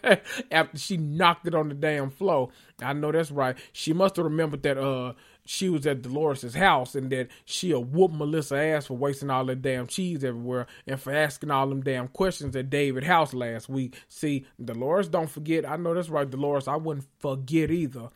after 0.52 0.78
she 0.78 0.98
knocked 0.98 1.48
it 1.48 1.56
on 1.56 1.70
the 1.70 1.76
damn 1.76 2.10
floor. 2.10 2.50
I 2.82 2.94
know 2.94 3.12
that's 3.12 3.32
right. 3.32 3.56
She 3.72 3.94
must 3.94 4.18
have 4.18 4.26
remembered 4.26 4.64
that 4.64 4.78
uh 4.78 5.14
she 5.46 5.70
was 5.70 5.88
at 5.88 6.02
Dolores's 6.02 6.56
house 6.56 6.96
and 6.96 7.10
that 7.12 7.30
she'll 7.46 7.84
whoop 7.84 8.12
Melissa 8.12 8.58
ass 8.58 8.88
for 8.88 8.98
wasting 8.98 9.30
all 9.30 9.46
that 9.46 9.62
damn 9.62 9.88
cheese 9.88 10.24
everywhere 10.24 10.68
and 10.86 11.00
for 11.00 11.12
asking 11.12 11.52
all 11.52 11.68
them 11.68 11.82
damn 11.82 12.08
questions 12.08 12.56
at 12.56 12.70
David 12.70 13.04
house 13.04 13.34
last 13.34 13.68
week. 13.68 13.96
See, 14.08 14.46
Dolores 14.64 15.08
don't 15.08 15.30
forget. 15.30 15.68
I 15.68 15.78
know 15.78 15.94
that's 15.94 16.10
right, 16.10 16.30
Dolores. 16.30 16.68
I 16.68 16.76
wouldn't 16.76 17.08
forget 17.20 17.72
either. 17.72 18.10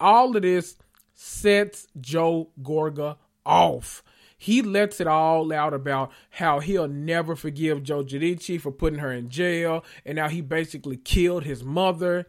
All 0.00 0.36
of 0.36 0.42
this 0.42 0.76
sets 1.14 1.86
Joe 2.00 2.50
Gorga 2.60 3.16
off. 3.44 4.02
He 4.38 4.60
lets 4.60 5.00
it 5.00 5.06
all 5.06 5.50
out 5.52 5.72
about 5.72 6.12
how 6.30 6.60
he'll 6.60 6.88
never 6.88 7.34
forgive 7.36 7.82
Joe 7.82 8.04
Giudice 8.04 8.60
for 8.60 8.70
putting 8.70 8.98
her 8.98 9.12
in 9.12 9.30
jail 9.30 9.82
and 10.04 10.16
now 10.16 10.28
he 10.28 10.42
basically 10.42 10.98
killed 10.98 11.44
his 11.44 11.64
mother. 11.64 12.26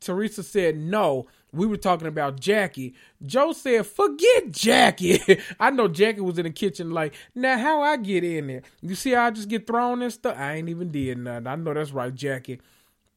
Teresa 0.00 0.42
said, 0.42 0.76
No, 0.76 1.26
we 1.56 1.66
were 1.66 1.76
talking 1.76 2.06
about 2.08 2.40
Jackie. 2.40 2.94
Joe 3.24 3.52
said, 3.52 3.86
Forget 3.86 4.50
Jackie. 4.50 5.20
I 5.60 5.70
know 5.70 5.88
Jackie 5.88 6.20
was 6.20 6.38
in 6.38 6.44
the 6.44 6.50
kitchen, 6.50 6.90
like, 6.90 7.14
Now, 7.34 7.58
how 7.58 7.82
I 7.82 7.96
get 7.96 8.24
in 8.24 8.48
there? 8.48 8.62
You 8.82 8.94
see 8.94 9.14
I 9.14 9.30
just 9.30 9.48
get 9.48 9.66
thrown 9.66 10.02
and 10.02 10.12
stuff? 10.12 10.36
I 10.38 10.54
ain't 10.54 10.68
even 10.68 10.90
did 10.90 11.18
nothing. 11.18 11.46
I 11.46 11.56
know 11.56 11.74
that's 11.74 11.92
right, 11.92 12.14
Jackie. 12.14 12.60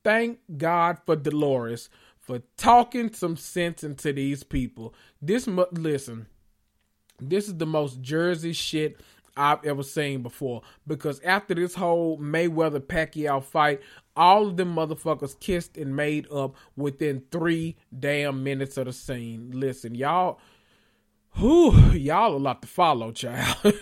Thank 0.03 0.39
God 0.57 0.99
for 1.05 1.15
Dolores 1.15 1.89
for 2.19 2.41
talking 2.57 3.11
some 3.13 3.35
sense 3.35 3.83
into 3.83 4.13
these 4.13 4.43
people. 4.43 4.93
This, 5.21 5.47
listen, 5.47 6.27
this 7.19 7.47
is 7.47 7.57
the 7.57 7.65
most 7.65 8.01
Jersey 8.01 8.53
shit 8.53 8.97
I've 9.37 9.63
ever 9.65 9.83
seen 9.83 10.21
before. 10.21 10.61
Because 10.87 11.19
after 11.21 11.53
this 11.53 11.75
whole 11.75 12.17
Mayweather 12.17 12.79
Pacquiao 12.79 13.43
fight, 13.43 13.81
all 14.15 14.47
of 14.47 14.57
them 14.57 14.75
motherfuckers 14.75 15.39
kissed 15.39 15.77
and 15.77 15.95
made 15.95 16.29
up 16.31 16.55
within 16.75 17.23
three 17.31 17.77
damn 17.97 18.43
minutes 18.43 18.77
of 18.77 18.85
the 18.85 18.93
scene. 18.93 19.51
Listen, 19.53 19.95
y'all, 19.95 20.39
whew, 21.35 21.91
y'all 21.91 22.35
a 22.35 22.37
lot 22.37 22.61
to 22.61 22.67
follow, 22.67 23.11
child. 23.11 23.57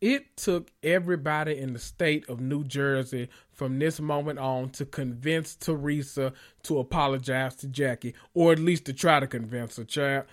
it 0.00 0.36
took 0.36 0.70
everybody 0.82 1.58
in 1.58 1.72
the 1.72 1.78
state 1.78 2.28
of 2.28 2.40
New 2.40 2.64
Jersey 2.64 3.28
from 3.52 3.78
this 3.78 4.00
moment 4.00 4.38
on 4.38 4.70
to 4.70 4.86
convince 4.86 5.54
Teresa 5.56 6.32
to 6.62 6.78
apologize 6.78 7.56
to 7.56 7.66
Jackie, 7.66 8.14
or 8.32 8.52
at 8.52 8.58
least 8.58 8.86
to 8.86 8.92
try 8.92 9.20
to 9.20 9.26
convince 9.26 9.76
her, 9.76 9.84
child. 9.84 10.24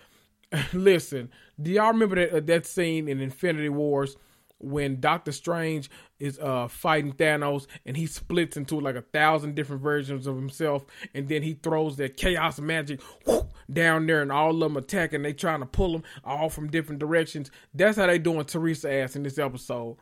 Listen, 0.74 1.30
do 1.62 1.72
y'all 1.72 1.92
remember 1.92 2.16
that 2.16 2.34
uh, 2.36 2.40
that 2.42 2.66
scene 2.66 3.08
in 3.08 3.20
Infinity 3.20 3.70
Wars 3.70 4.16
when 4.60 5.00
Doctor 5.00 5.32
Strange 5.32 5.90
is 6.20 6.40
uh 6.40 6.68
fighting 6.68 7.14
Thanos 7.14 7.68
and 7.86 7.96
he 7.96 8.06
splits 8.06 8.58
into 8.58 8.80
like 8.80 8.96
a 8.96 9.02
thousand 9.02 9.56
different 9.56 9.84
versions 9.84 10.26
of 10.26 10.36
himself 10.36 10.86
and 11.14 11.28
then 11.28 11.44
he 11.44 11.54
throws 11.54 11.98
that 11.98 12.18
chaos 12.18 12.60
magic 12.60 13.02
whoosh, 13.26 13.44
down 13.72 14.08
there 14.08 14.22
and 14.22 14.32
all 14.32 14.52
of 14.52 14.60
them 14.60 14.78
attack 14.78 15.14
and 15.14 15.24
they 15.24 15.34
trying 15.34 15.60
to 15.60 15.66
pull 15.66 15.94
him 15.96 16.04
all 16.24 16.50
from 16.50 16.70
different 16.70 17.00
directions. 17.00 17.52
That's 17.74 17.98
how 17.98 18.08
they 18.08 18.18
doing 18.18 18.46
Teresa 18.46 18.92
ass 18.92 19.16
in 19.16 19.24
this 19.24 19.38
episode. 19.38 19.98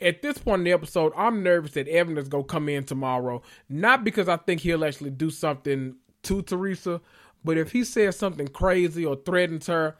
At 0.00 0.20
this 0.22 0.38
point 0.38 0.60
in 0.60 0.64
the 0.64 0.72
episode, 0.72 1.12
I'm 1.16 1.44
nervous 1.44 1.72
that 1.72 1.86
Evan 1.86 2.18
is 2.18 2.28
gonna 2.28 2.44
come 2.44 2.68
in 2.68 2.84
tomorrow. 2.84 3.42
Not 3.68 4.02
because 4.02 4.28
I 4.28 4.36
think 4.38 4.62
he'll 4.62 4.84
actually 4.84 5.10
do 5.10 5.30
something 5.30 5.94
to 6.24 6.42
Teresa, 6.42 7.00
but 7.44 7.58
if 7.58 7.72
he 7.72 7.84
says 7.84 8.16
something 8.16 8.48
crazy 8.48 9.04
or 9.04 9.16
threatens 9.16 9.66
her, 9.66 9.96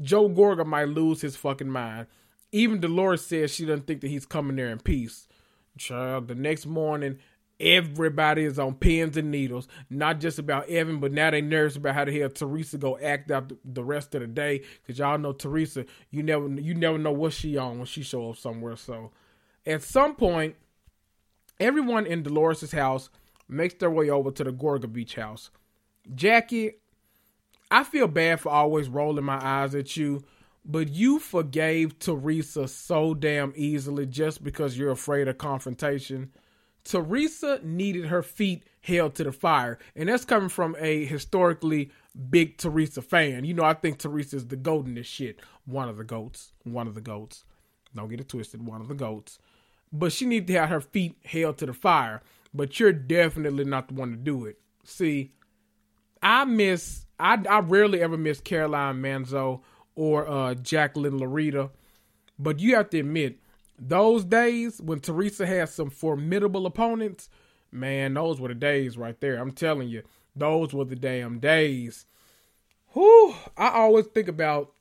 Joe 0.00 0.28
Gorga 0.28 0.66
might 0.66 0.88
lose 0.88 1.20
his 1.20 1.36
fucking 1.36 1.70
mind. 1.70 2.06
Even 2.50 2.80
Dolores 2.80 3.24
says 3.24 3.54
she 3.54 3.64
doesn't 3.64 3.86
think 3.86 4.00
that 4.02 4.08
he's 4.08 4.26
coming 4.26 4.56
there 4.56 4.70
in 4.70 4.78
peace. 4.78 5.26
Child, 5.78 6.28
the 6.28 6.34
next 6.34 6.66
morning, 6.66 7.18
everybody 7.58 8.44
is 8.44 8.58
on 8.58 8.74
pins 8.74 9.16
and 9.16 9.30
needles. 9.30 9.68
Not 9.88 10.20
just 10.20 10.38
about 10.38 10.68
Evan, 10.68 11.00
but 11.00 11.12
now 11.12 11.30
they're 11.30 11.40
nervous 11.40 11.76
about 11.76 11.94
how 11.94 12.04
the 12.04 12.18
hell 12.18 12.28
Teresa 12.28 12.76
go 12.76 12.98
act 12.98 13.30
out 13.30 13.52
the 13.64 13.84
rest 13.84 14.14
of 14.14 14.20
the 14.20 14.26
day. 14.26 14.62
Cause 14.86 14.98
y'all 14.98 15.18
know 15.18 15.32
Teresa, 15.32 15.86
you 16.10 16.22
never 16.22 16.48
you 16.48 16.74
never 16.74 16.98
know 16.98 17.12
what 17.12 17.32
she 17.32 17.56
on 17.56 17.78
when 17.78 17.86
she 17.86 18.02
show 18.02 18.30
up 18.30 18.36
somewhere. 18.36 18.76
So 18.76 19.12
at 19.64 19.82
some 19.82 20.14
point, 20.14 20.56
everyone 21.58 22.04
in 22.04 22.22
Dolores' 22.22 22.72
house 22.72 23.08
makes 23.48 23.74
their 23.74 23.90
way 23.90 24.10
over 24.10 24.30
to 24.30 24.44
the 24.44 24.52
Gorga 24.52 24.92
Beach 24.92 25.14
house. 25.14 25.50
Jackie, 26.14 26.72
I 27.72 27.84
feel 27.84 28.06
bad 28.06 28.38
for 28.38 28.50
always 28.50 28.90
rolling 28.90 29.24
my 29.24 29.42
eyes 29.42 29.74
at 29.74 29.96
you, 29.96 30.22
but 30.62 30.90
you 30.90 31.18
forgave 31.18 31.98
Teresa 31.98 32.68
so 32.68 33.14
damn 33.14 33.54
easily 33.56 34.04
just 34.04 34.44
because 34.44 34.76
you're 34.76 34.90
afraid 34.90 35.26
of 35.26 35.38
confrontation. 35.38 36.32
Teresa 36.84 37.60
needed 37.62 38.04
her 38.06 38.22
feet 38.22 38.64
held 38.82 39.14
to 39.14 39.24
the 39.24 39.32
fire, 39.32 39.78
and 39.96 40.10
that's 40.10 40.26
coming 40.26 40.50
from 40.50 40.76
a 40.78 41.06
historically 41.06 41.90
big 42.28 42.58
Teresa 42.58 43.00
fan. 43.00 43.46
You 43.46 43.54
know, 43.54 43.64
I 43.64 43.72
think 43.72 43.98
Teresa's 43.98 44.48
the 44.48 44.56
goat 44.56 44.86
in 44.86 44.94
this 44.94 45.06
shit. 45.06 45.40
One 45.64 45.88
of 45.88 45.96
the 45.96 46.04
goats. 46.04 46.52
One 46.64 46.86
of 46.86 46.94
the 46.94 47.00
goats. 47.00 47.44
Don't 47.94 48.10
get 48.10 48.20
it 48.20 48.28
twisted. 48.28 48.66
One 48.66 48.82
of 48.82 48.88
the 48.88 48.94
goats. 48.94 49.38
But 49.90 50.12
she 50.12 50.26
needed 50.26 50.48
to 50.48 50.60
have 50.60 50.68
her 50.68 50.80
feet 50.82 51.16
held 51.24 51.56
to 51.58 51.66
the 51.66 51.72
fire. 51.72 52.20
But 52.52 52.78
you're 52.78 52.92
definitely 52.92 53.64
not 53.64 53.88
the 53.88 53.94
one 53.94 54.10
to 54.10 54.16
do 54.16 54.44
it. 54.44 54.58
See, 54.84 55.32
I 56.22 56.44
miss 56.44 57.06
I 57.22 57.42
I 57.48 57.60
rarely 57.60 58.02
ever 58.02 58.18
miss 58.18 58.40
Caroline 58.40 59.00
Manzo 59.00 59.60
or 59.94 60.28
uh, 60.28 60.54
Jacqueline 60.54 61.18
Laurita, 61.20 61.70
but 62.38 62.58
you 62.58 62.74
have 62.74 62.90
to 62.90 63.00
admit 63.00 63.38
those 63.78 64.24
days 64.24 64.80
when 64.80 65.00
Teresa 65.00 65.46
had 65.46 65.68
some 65.68 65.90
formidable 65.90 66.66
opponents, 66.66 67.28
man, 67.70 68.14
those 68.14 68.40
were 68.40 68.48
the 68.48 68.54
days 68.54 68.96
right 68.96 69.20
there. 69.20 69.36
I'm 69.36 69.52
telling 69.52 69.88
you, 69.88 70.02
those 70.36 70.72
were 70.72 70.84
the 70.84 70.96
damn 70.96 71.38
days. 71.38 72.06
Whew, 72.92 73.34
I 73.56 73.70
always 73.70 74.06
think 74.06 74.28
about 74.28 74.72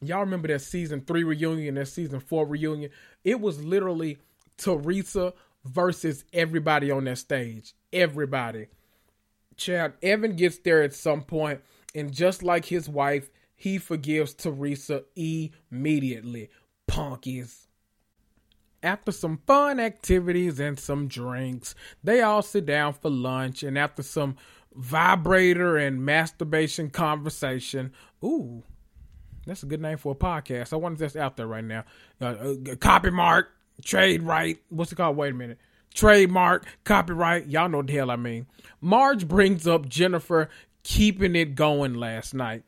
y'all 0.00 0.20
remember 0.20 0.48
that 0.48 0.60
season 0.60 1.02
three 1.02 1.24
reunion, 1.24 1.74
that 1.76 1.88
season 1.88 2.20
four 2.20 2.46
reunion. 2.46 2.90
It 3.24 3.40
was 3.40 3.62
literally 3.62 4.18
Teresa 4.56 5.34
versus 5.64 6.24
everybody 6.32 6.90
on 6.90 7.04
that 7.04 7.18
stage. 7.18 7.74
Everybody. 7.92 8.68
Chad, 9.58 9.94
Evan 10.02 10.36
gets 10.36 10.58
there 10.58 10.82
at 10.82 10.94
some 10.94 11.22
point, 11.22 11.60
and 11.94 12.12
just 12.12 12.42
like 12.42 12.64
his 12.64 12.88
wife, 12.88 13.28
he 13.54 13.76
forgives 13.76 14.32
Teresa 14.32 15.04
immediately. 15.16 16.48
Punkies. 16.88 17.66
After 18.82 19.10
some 19.10 19.40
fun 19.46 19.80
activities 19.80 20.60
and 20.60 20.78
some 20.78 21.08
drinks, 21.08 21.74
they 22.02 22.22
all 22.22 22.42
sit 22.42 22.64
down 22.64 22.94
for 22.94 23.10
lunch, 23.10 23.62
and 23.64 23.76
after 23.76 24.02
some 24.02 24.36
vibrator 24.74 25.76
and 25.76 26.04
masturbation 26.04 26.88
conversation, 26.88 27.92
ooh, 28.24 28.62
that's 29.44 29.64
a 29.64 29.66
good 29.66 29.80
name 29.80 29.98
for 29.98 30.12
a 30.12 30.14
podcast. 30.14 30.72
I 30.72 30.76
wonder 30.76 30.94
if 30.94 31.12
that's 31.12 31.16
out 31.16 31.36
there 31.36 31.48
right 31.48 31.64
now. 31.64 31.84
Uh, 32.20 32.26
uh, 32.26 32.76
copy 32.76 33.10
mark, 33.10 33.48
trade 33.84 34.22
right. 34.22 34.62
What's 34.68 34.92
it 34.92 34.96
called? 34.96 35.16
Wait 35.16 35.32
a 35.32 35.36
minute 35.36 35.58
trademark, 35.98 36.64
copyright. 36.84 37.48
Y'all 37.48 37.68
know 37.68 37.82
the 37.82 37.92
hell 37.92 38.10
I 38.10 38.16
mean. 38.16 38.46
Marge 38.80 39.26
brings 39.26 39.66
up 39.66 39.88
Jennifer 39.88 40.48
keeping 40.84 41.34
it 41.34 41.56
going 41.56 41.94
last 41.94 42.34
night. 42.34 42.62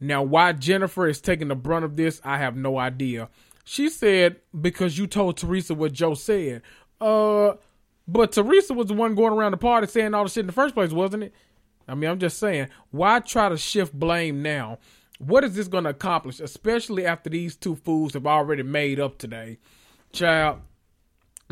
Now, 0.00 0.22
why 0.22 0.52
Jennifer 0.52 1.08
is 1.08 1.20
taking 1.20 1.48
the 1.48 1.54
brunt 1.54 1.86
of 1.86 1.96
this, 1.96 2.20
I 2.24 2.36
have 2.36 2.56
no 2.56 2.78
idea. 2.78 3.30
She 3.64 3.88
said 3.88 4.36
because 4.58 4.98
you 4.98 5.06
told 5.06 5.38
Teresa 5.38 5.74
what 5.74 5.94
Joe 5.94 6.12
said. 6.12 6.60
Uh, 7.00 7.54
but 8.06 8.32
Teresa 8.32 8.74
was 8.74 8.88
the 8.88 8.94
one 8.94 9.14
going 9.14 9.32
around 9.32 9.52
the 9.52 9.56
party 9.56 9.86
saying 9.86 10.12
all 10.12 10.24
the 10.24 10.30
shit 10.30 10.42
in 10.42 10.46
the 10.46 10.52
first 10.52 10.74
place, 10.74 10.90
wasn't 10.90 11.22
it? 11.22 11.34
I 11.88 11.94
mean, 11.94 12.10
I'm 12.10 12.18
just 12.18 12.38
saying, 12.38 12.68
why 12.90 13.20
try 13.20 13.48
to 13.48 13.56
shift 13.56 13.98
blame 13.98 14.42
now? 14.42 14.78
What 15.18 15.42
is 15.44 15.54
this 15.54 15.68
going 15.68 15.84
to 15.84 15.90
accomplish, 15.90 16.38
especially 16.38 17.06
after 17.06 17.30
these 17.30 17.56
two 17.56 17.76
fools 17.76 18.12
have 18.12 18.26
already 18.26 18.62
made 18.62 19.00
up 19.00 19.16
today? 19.16 19.58
Child, 20.12 20.60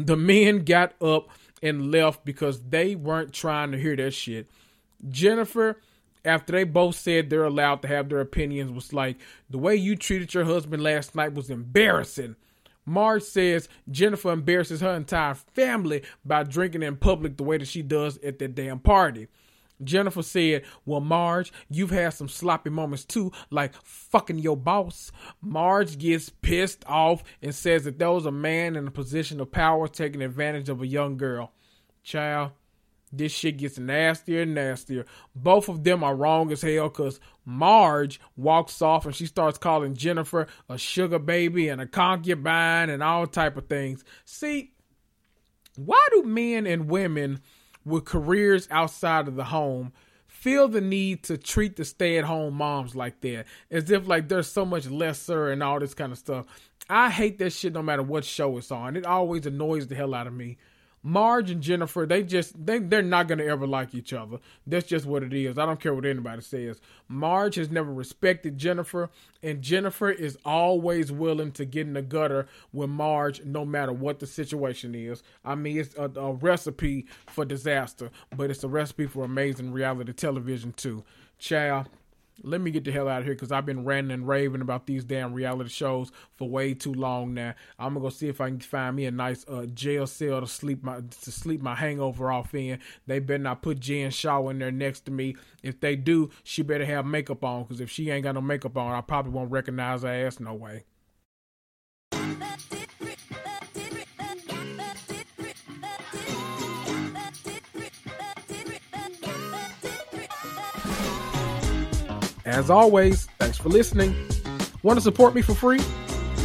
the 0.07 0.17
men 0.17 0.65
got 0.65 0.95
up 1.01 1.29
and 1.63 1.91
left 1.91 2.25
because 2.25 2.61
they 2.61 2.95
weren't 2.95 3.33
trying 3.33 3.73
to 3.73 3.79
hear 3.79 3.97
that 3.97 4.13
shit. 4.13 4.49
Jennifer, 5.09 5.81
after 6.25 6.53
they 6.53 6.65
both 6.65 6.97
said 6.97 7.31
they're 7.31 7.45
allowed 7.45 7.83
to 7.83 7.89
have 7.89 8.09
their 8.09 8.21
opinions, 8.21 8.73
was 8.73 8.93
like, 8.93 9.17
the 9.51 9.59
way 9.59 9.75
you 9.77 9.97
treated 9.97 10.35
your 10.35 10.45
husband 10.45 10.83
last 10.83 11.15
night 11.15 11.35
was 11.35 11.51
embarrassing. 11.51 12.37
Marge 12.85 13.23
says 13.23 13.69
Jennifer 13.91 14.33
embarrasses 14.33 14.81
her 14.81 14.95
entire 14.95 15.35
family 15.35 16.03
by 16.25 16.43
drinking 16.43 16.83
in 16.83 16.97
public 16.97 17.37
the 17.37 17.45
way 17.45 17.59
that 17.59 17.69
she 17.69 17.83
does 17.83 18.19
at 18.19 18.39
that 18.41 18.55
damn 18.55 18.81
party. 18.81 19.29
Jennifer 19.85 20.23
said, 20.23 20.63
Well, 20.85 21.01
Marge, 21.01 21.53
you've 21.69 21.91
had 21.91 22.15
some 22.15 22.29
sloppy 22.29 22.71
moments 22.71 23.05
too, 23.05 23.33
like 23.51 23.75
fucking 23.83 24.39
your 24.39 24.57
boss. 24.57 25.13
Marge 25.41 25.99
gets 25.99 26.29
pissed 26.29 26.85
off 26.87 27.23
and 27.41 27.55
says 27.55 27.85
that 27.85 27.99
there 27.99 28.11
was 28.11 28.27
a 28.27 28.33
man 28.33 28.77
in 28.77 28.87
a 28.87 28.91
position 28.91 29.41
of 29.41 29.51
power 29.51 29.89
taking 29.89 30.23
advantage 30.23 30.69
of 30.69 30.83
a 30.83 30.87
young 30.87 31.17
girl. 31.17 31.53
Child, 32.03 32.53
this 33.13 33.33
shit 33.33 33.59
gets 33.59 33.79
nastier 33.79 34.43
and 34.43 34.55
nastier. 34.55 35.05
Both 35.35 35.69
of 35.69 35.85
them 35.85 36.03
are 36.03 36.17
wrong 36.17 36.51
as 36.51 36.63
hell 36.63 36.89
because 36.89 37.21
Marge 37.45 38.21
walks 38.37 38.81
off 38.81 39.05
and 39.05 39.15
she 39.15 39.27
starts 39.27 39.59
calling 39.59 39.95
Jennifer 39.95 40.47
a 40.69 40.79
sugar 40.79 41.19
baby 41.19 41.69
and 41.69 41.81
a 41.81 41.87
concubine 41.87 42.89
and 42.89 43.03
all 43.03 43.27
type 43.27 43.57
of 43.59 43.69
things. 43.69 44.03
See, 44.25 44.73
why 45.77 46.05
do 46.13 46.23
men 46.23 46.67
and 46.67 46.91
women 46.91 47.41
with 47.85 48.05
careers 48.05 48.69
outside 48.71 49.29
of 49.29 49.37
the 49.37 49.45
home 49.45 49.93
feel 50.27 50.67
the 50.67 50.81
need 50.81 51.23
to 51.23 51.39
treat 51.39 51.77
the 51.77 51.85
stay-at-home 51.85 52.55
moms 52.55 52.97
like 52.97 53.21
that 53.21 53.45
as 53.71 53.91
if 53.91 54.09
like 54.09 54.29
there's 54.29 54.51
so 54.51 54.65
much 54.65 54.87
lesser 54.89 55.51
and 55.51 55.63
all 55.63 55.79
this 55.79 55.95
kind 55.95 56.11
of 56.11 56.19
stuff. 56.19 56.47
I 56.89 57.11
hate 57.11 57.39
that 57.39 57.51
shit 57.51 57.73
no 57.73 57.83
matter 57.83 58.03
what 58.03 58.25
show 58.25 58.57
it's 58.59 58.73
on. 58.73 58.97
It 58.97 59.07
always 59.07 59.47
annoys 59.47 59.87
the 59.87 59.95
hell 59.95 60.15
out 60.15 60.27
of 60.27 60.33
me 60.33 60.59
Marge 61.03 61.51
and 61.51 61.61
Jennifer, 61.61 62.07
they 62.07 62.23
just 62.23 62.65
they 62.65 62.79
they're 62.79 63.03
not 63.03 63.27
gonna 63.27 63.45
ever 63.45 63.67
like 63.67 63.95
each 63.95 64.13
other. 64.13 64.39
That's 64.67 64.87
just 64.87 65.05
what 65.05 65.23
it 65.23 65.33
is. 65.33 65.59
I 65.59 65.67
don't 65.67 65.81
care 65.81 65.95
what 65.95 66.07
anybody 66.07 66.43
says. 66.43 66.81
Marge 67.09 67.57
has 67.57 67.71
never 67.71 67.93
respected 67.93 68.57
Jennifer, 68.57 69.11
and 69.43 69.63
Jennifer 69.63 70.11
is 70.11 70.39
always 70.45 71.11
willing 71.11 71.51
to 71.53 71.65
get 71.65 71.87
in 71.89 71.95
the 71.95 72.03
gutter 72.03 72.47
with 72.73 72.91
Marge, 72.91 73.45
no 73.45 73.65
matter 73.65 73.93
what 73.93 74.21
the 74.21 74.27
situation 74.27 74.95
is. 74.95 75.23
I 75.45 75.57
mean, 75.57 75.79
it's 75.79 75.95
a, 75.97 76.11
a 76.21 76.35
recipe 76.35 77.07
for 77.27 77.45
disaster, 77.45 78.11
but 78.37 78.51
it's 78.51 78.63
a 78.63 78.69
recipe 78.69 79.07
for 79.07 79.25
amazing 79.25 79.73
reality 79.73 80.13
television 80.13 80.73
too. 80.73 81.03
Child, 81.39 81.89
let 82.43 82.61
me 82.61 82.71
get 82.71 82.85
the 82.85 82.93
hell 82.93 83.09
out 83.09 83.21
of 83.21 83.25
here 83.25 83.35
because 83.35 83.53
I've 83.53 83.67
been 83.67 83.85
ranting 83.85 84.13
and 84.13 84.27
raving 84.27 84.61
about 84.61 84.87
these 84.87 85.05
damn 85.05 85.33
reality 85.33 85.71
shows 85.71 86.11
for 86.35 86.49
way 86.49 86.75
too 86.75 86.93
long 86.93 87.35
now. 87.35 87.55
I'm 87.79 87.95
gonna 87.95 88.01
go 88.01 88.09
see 88.11 88.29
if 88.29 88.41
I 88.41 88.49
can 88.49 88.61
find 88.61 88.97
me 88.97 89.07
a 89.07 89.11
nice 89.11 89.45
uh, 89.49 89.67
jail 89.67 90.07
cell 90.07 90.41
to 90.41 90.47
sleep 90.47 90.83
my 90.83 91.01
to 91.01 91.33
sleep 91.33 91.61
my 91.61 91.75
hangover 91.75 92.31
off 92.31 92.55
in. 92.55 92.79
They 93.07 93.19
better 93.19 93.43
not 93.43 93.63
put 93.63 93.81
Jen 93.81 94.11
Shah 94.11 94.49
in 94.49 94.59
there 94.59 94.73
next 94.73 95.07
to 95.07 95.11
me. 95.11 95.37
If 95.63 95.81
they 95.81 95.97
do, 95.97 96.31
she 96.43 96.63
better 96.63 96.85
have 96.85 97.07
makeup 97.07 97.45
on 97.45 97.63
because 97.63 97.81
if 97.81 97.91
she 97.91 98.11
ain't 98.11 98.25
got 98.25 98.35
no 98.35 98.41
makeup 98.41 98.77
on, 98.77 98.93
I 98.93 99.01
probably 99.01 99.33
won't 99.33 99.51
recognize 99.51 100.03
her 100.03 100.09
ass 100.09 100.41
no 100.41 100.55
way. 100.55 100.85
As 112.53 112.69
always, 112.69 113.25
thanks 113.39 113.57
for 113.57 113.71
listening. 113.71 114.15
Want 114.83 114.99
to 114.99 115.01
support 115.01 115.35
me 115.35 115.41
for 115.41 115.55
free? 115.55 115.81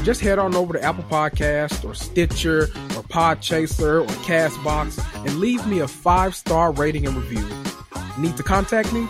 Just 0.05 0.21
head 0.21 0.39
on 0.39 0.55
over 0.55 0.71
to 0.71 0.81
Apple 0.81 1.03
Podcast 1.03 1.83
or 1.83 1.93
Stitcher 1.93 2.63
or 2.63 3.03
Podchaser 3.03 4.03
or 4.03 4.13
Castbox 4.23 5.03
and 5.25 5.35
leave 5.41 5.67
me 5.67 5.79
a 5.79 5.87
five 5.87 6.33
star 6.33 6.71
rating 6.71 7.05
and 7.05 7.17
review. 7.17 7.45
Need 8.17 8.37
to 8.37 8.43
contact 8.43 8.93
me? 8.93 9.05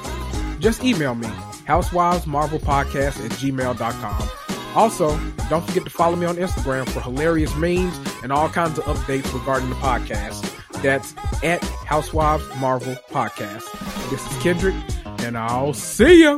Just 0.60 0.84
email 0.84 1.14
me, 1.14 1.28
housewivesmarvelpodcast 1.68 3.24
at 3.24 3.32
gmail.com. 3.32 4.30
Also, 4.76 5.20
don't 5.52 5.64
forget 5.68 5.84
to 5.84 5.92
follow 5.92 6.16
me 6.16 6.26
on 6.26 6.38
Instagram 6.38 6.90
for 6.90 7.00
hilarious 7.02 7.56
memes 7.58 7.96
and 8.24 8.32
all 8.32 8.50
kinds 8.50 8.80
of 8.80 8.86
updates 8.86 9.32
regarding 9.36 9.70
the 9.70 9.76
podcast. 9.76 10.52
That's 10.82 11.14
at 11.44 11.64
Housewives 11.64 12.44
Marvel 12.60 12.96
Podcast. 13.12 13.70
This 14.10 14.26
is 14.32 14.42
Kendrick, 14.42 14.76
and 15.20 15.38
I'll 15.38 15.76
see 15.76 16.24
ya. 16.24 16.38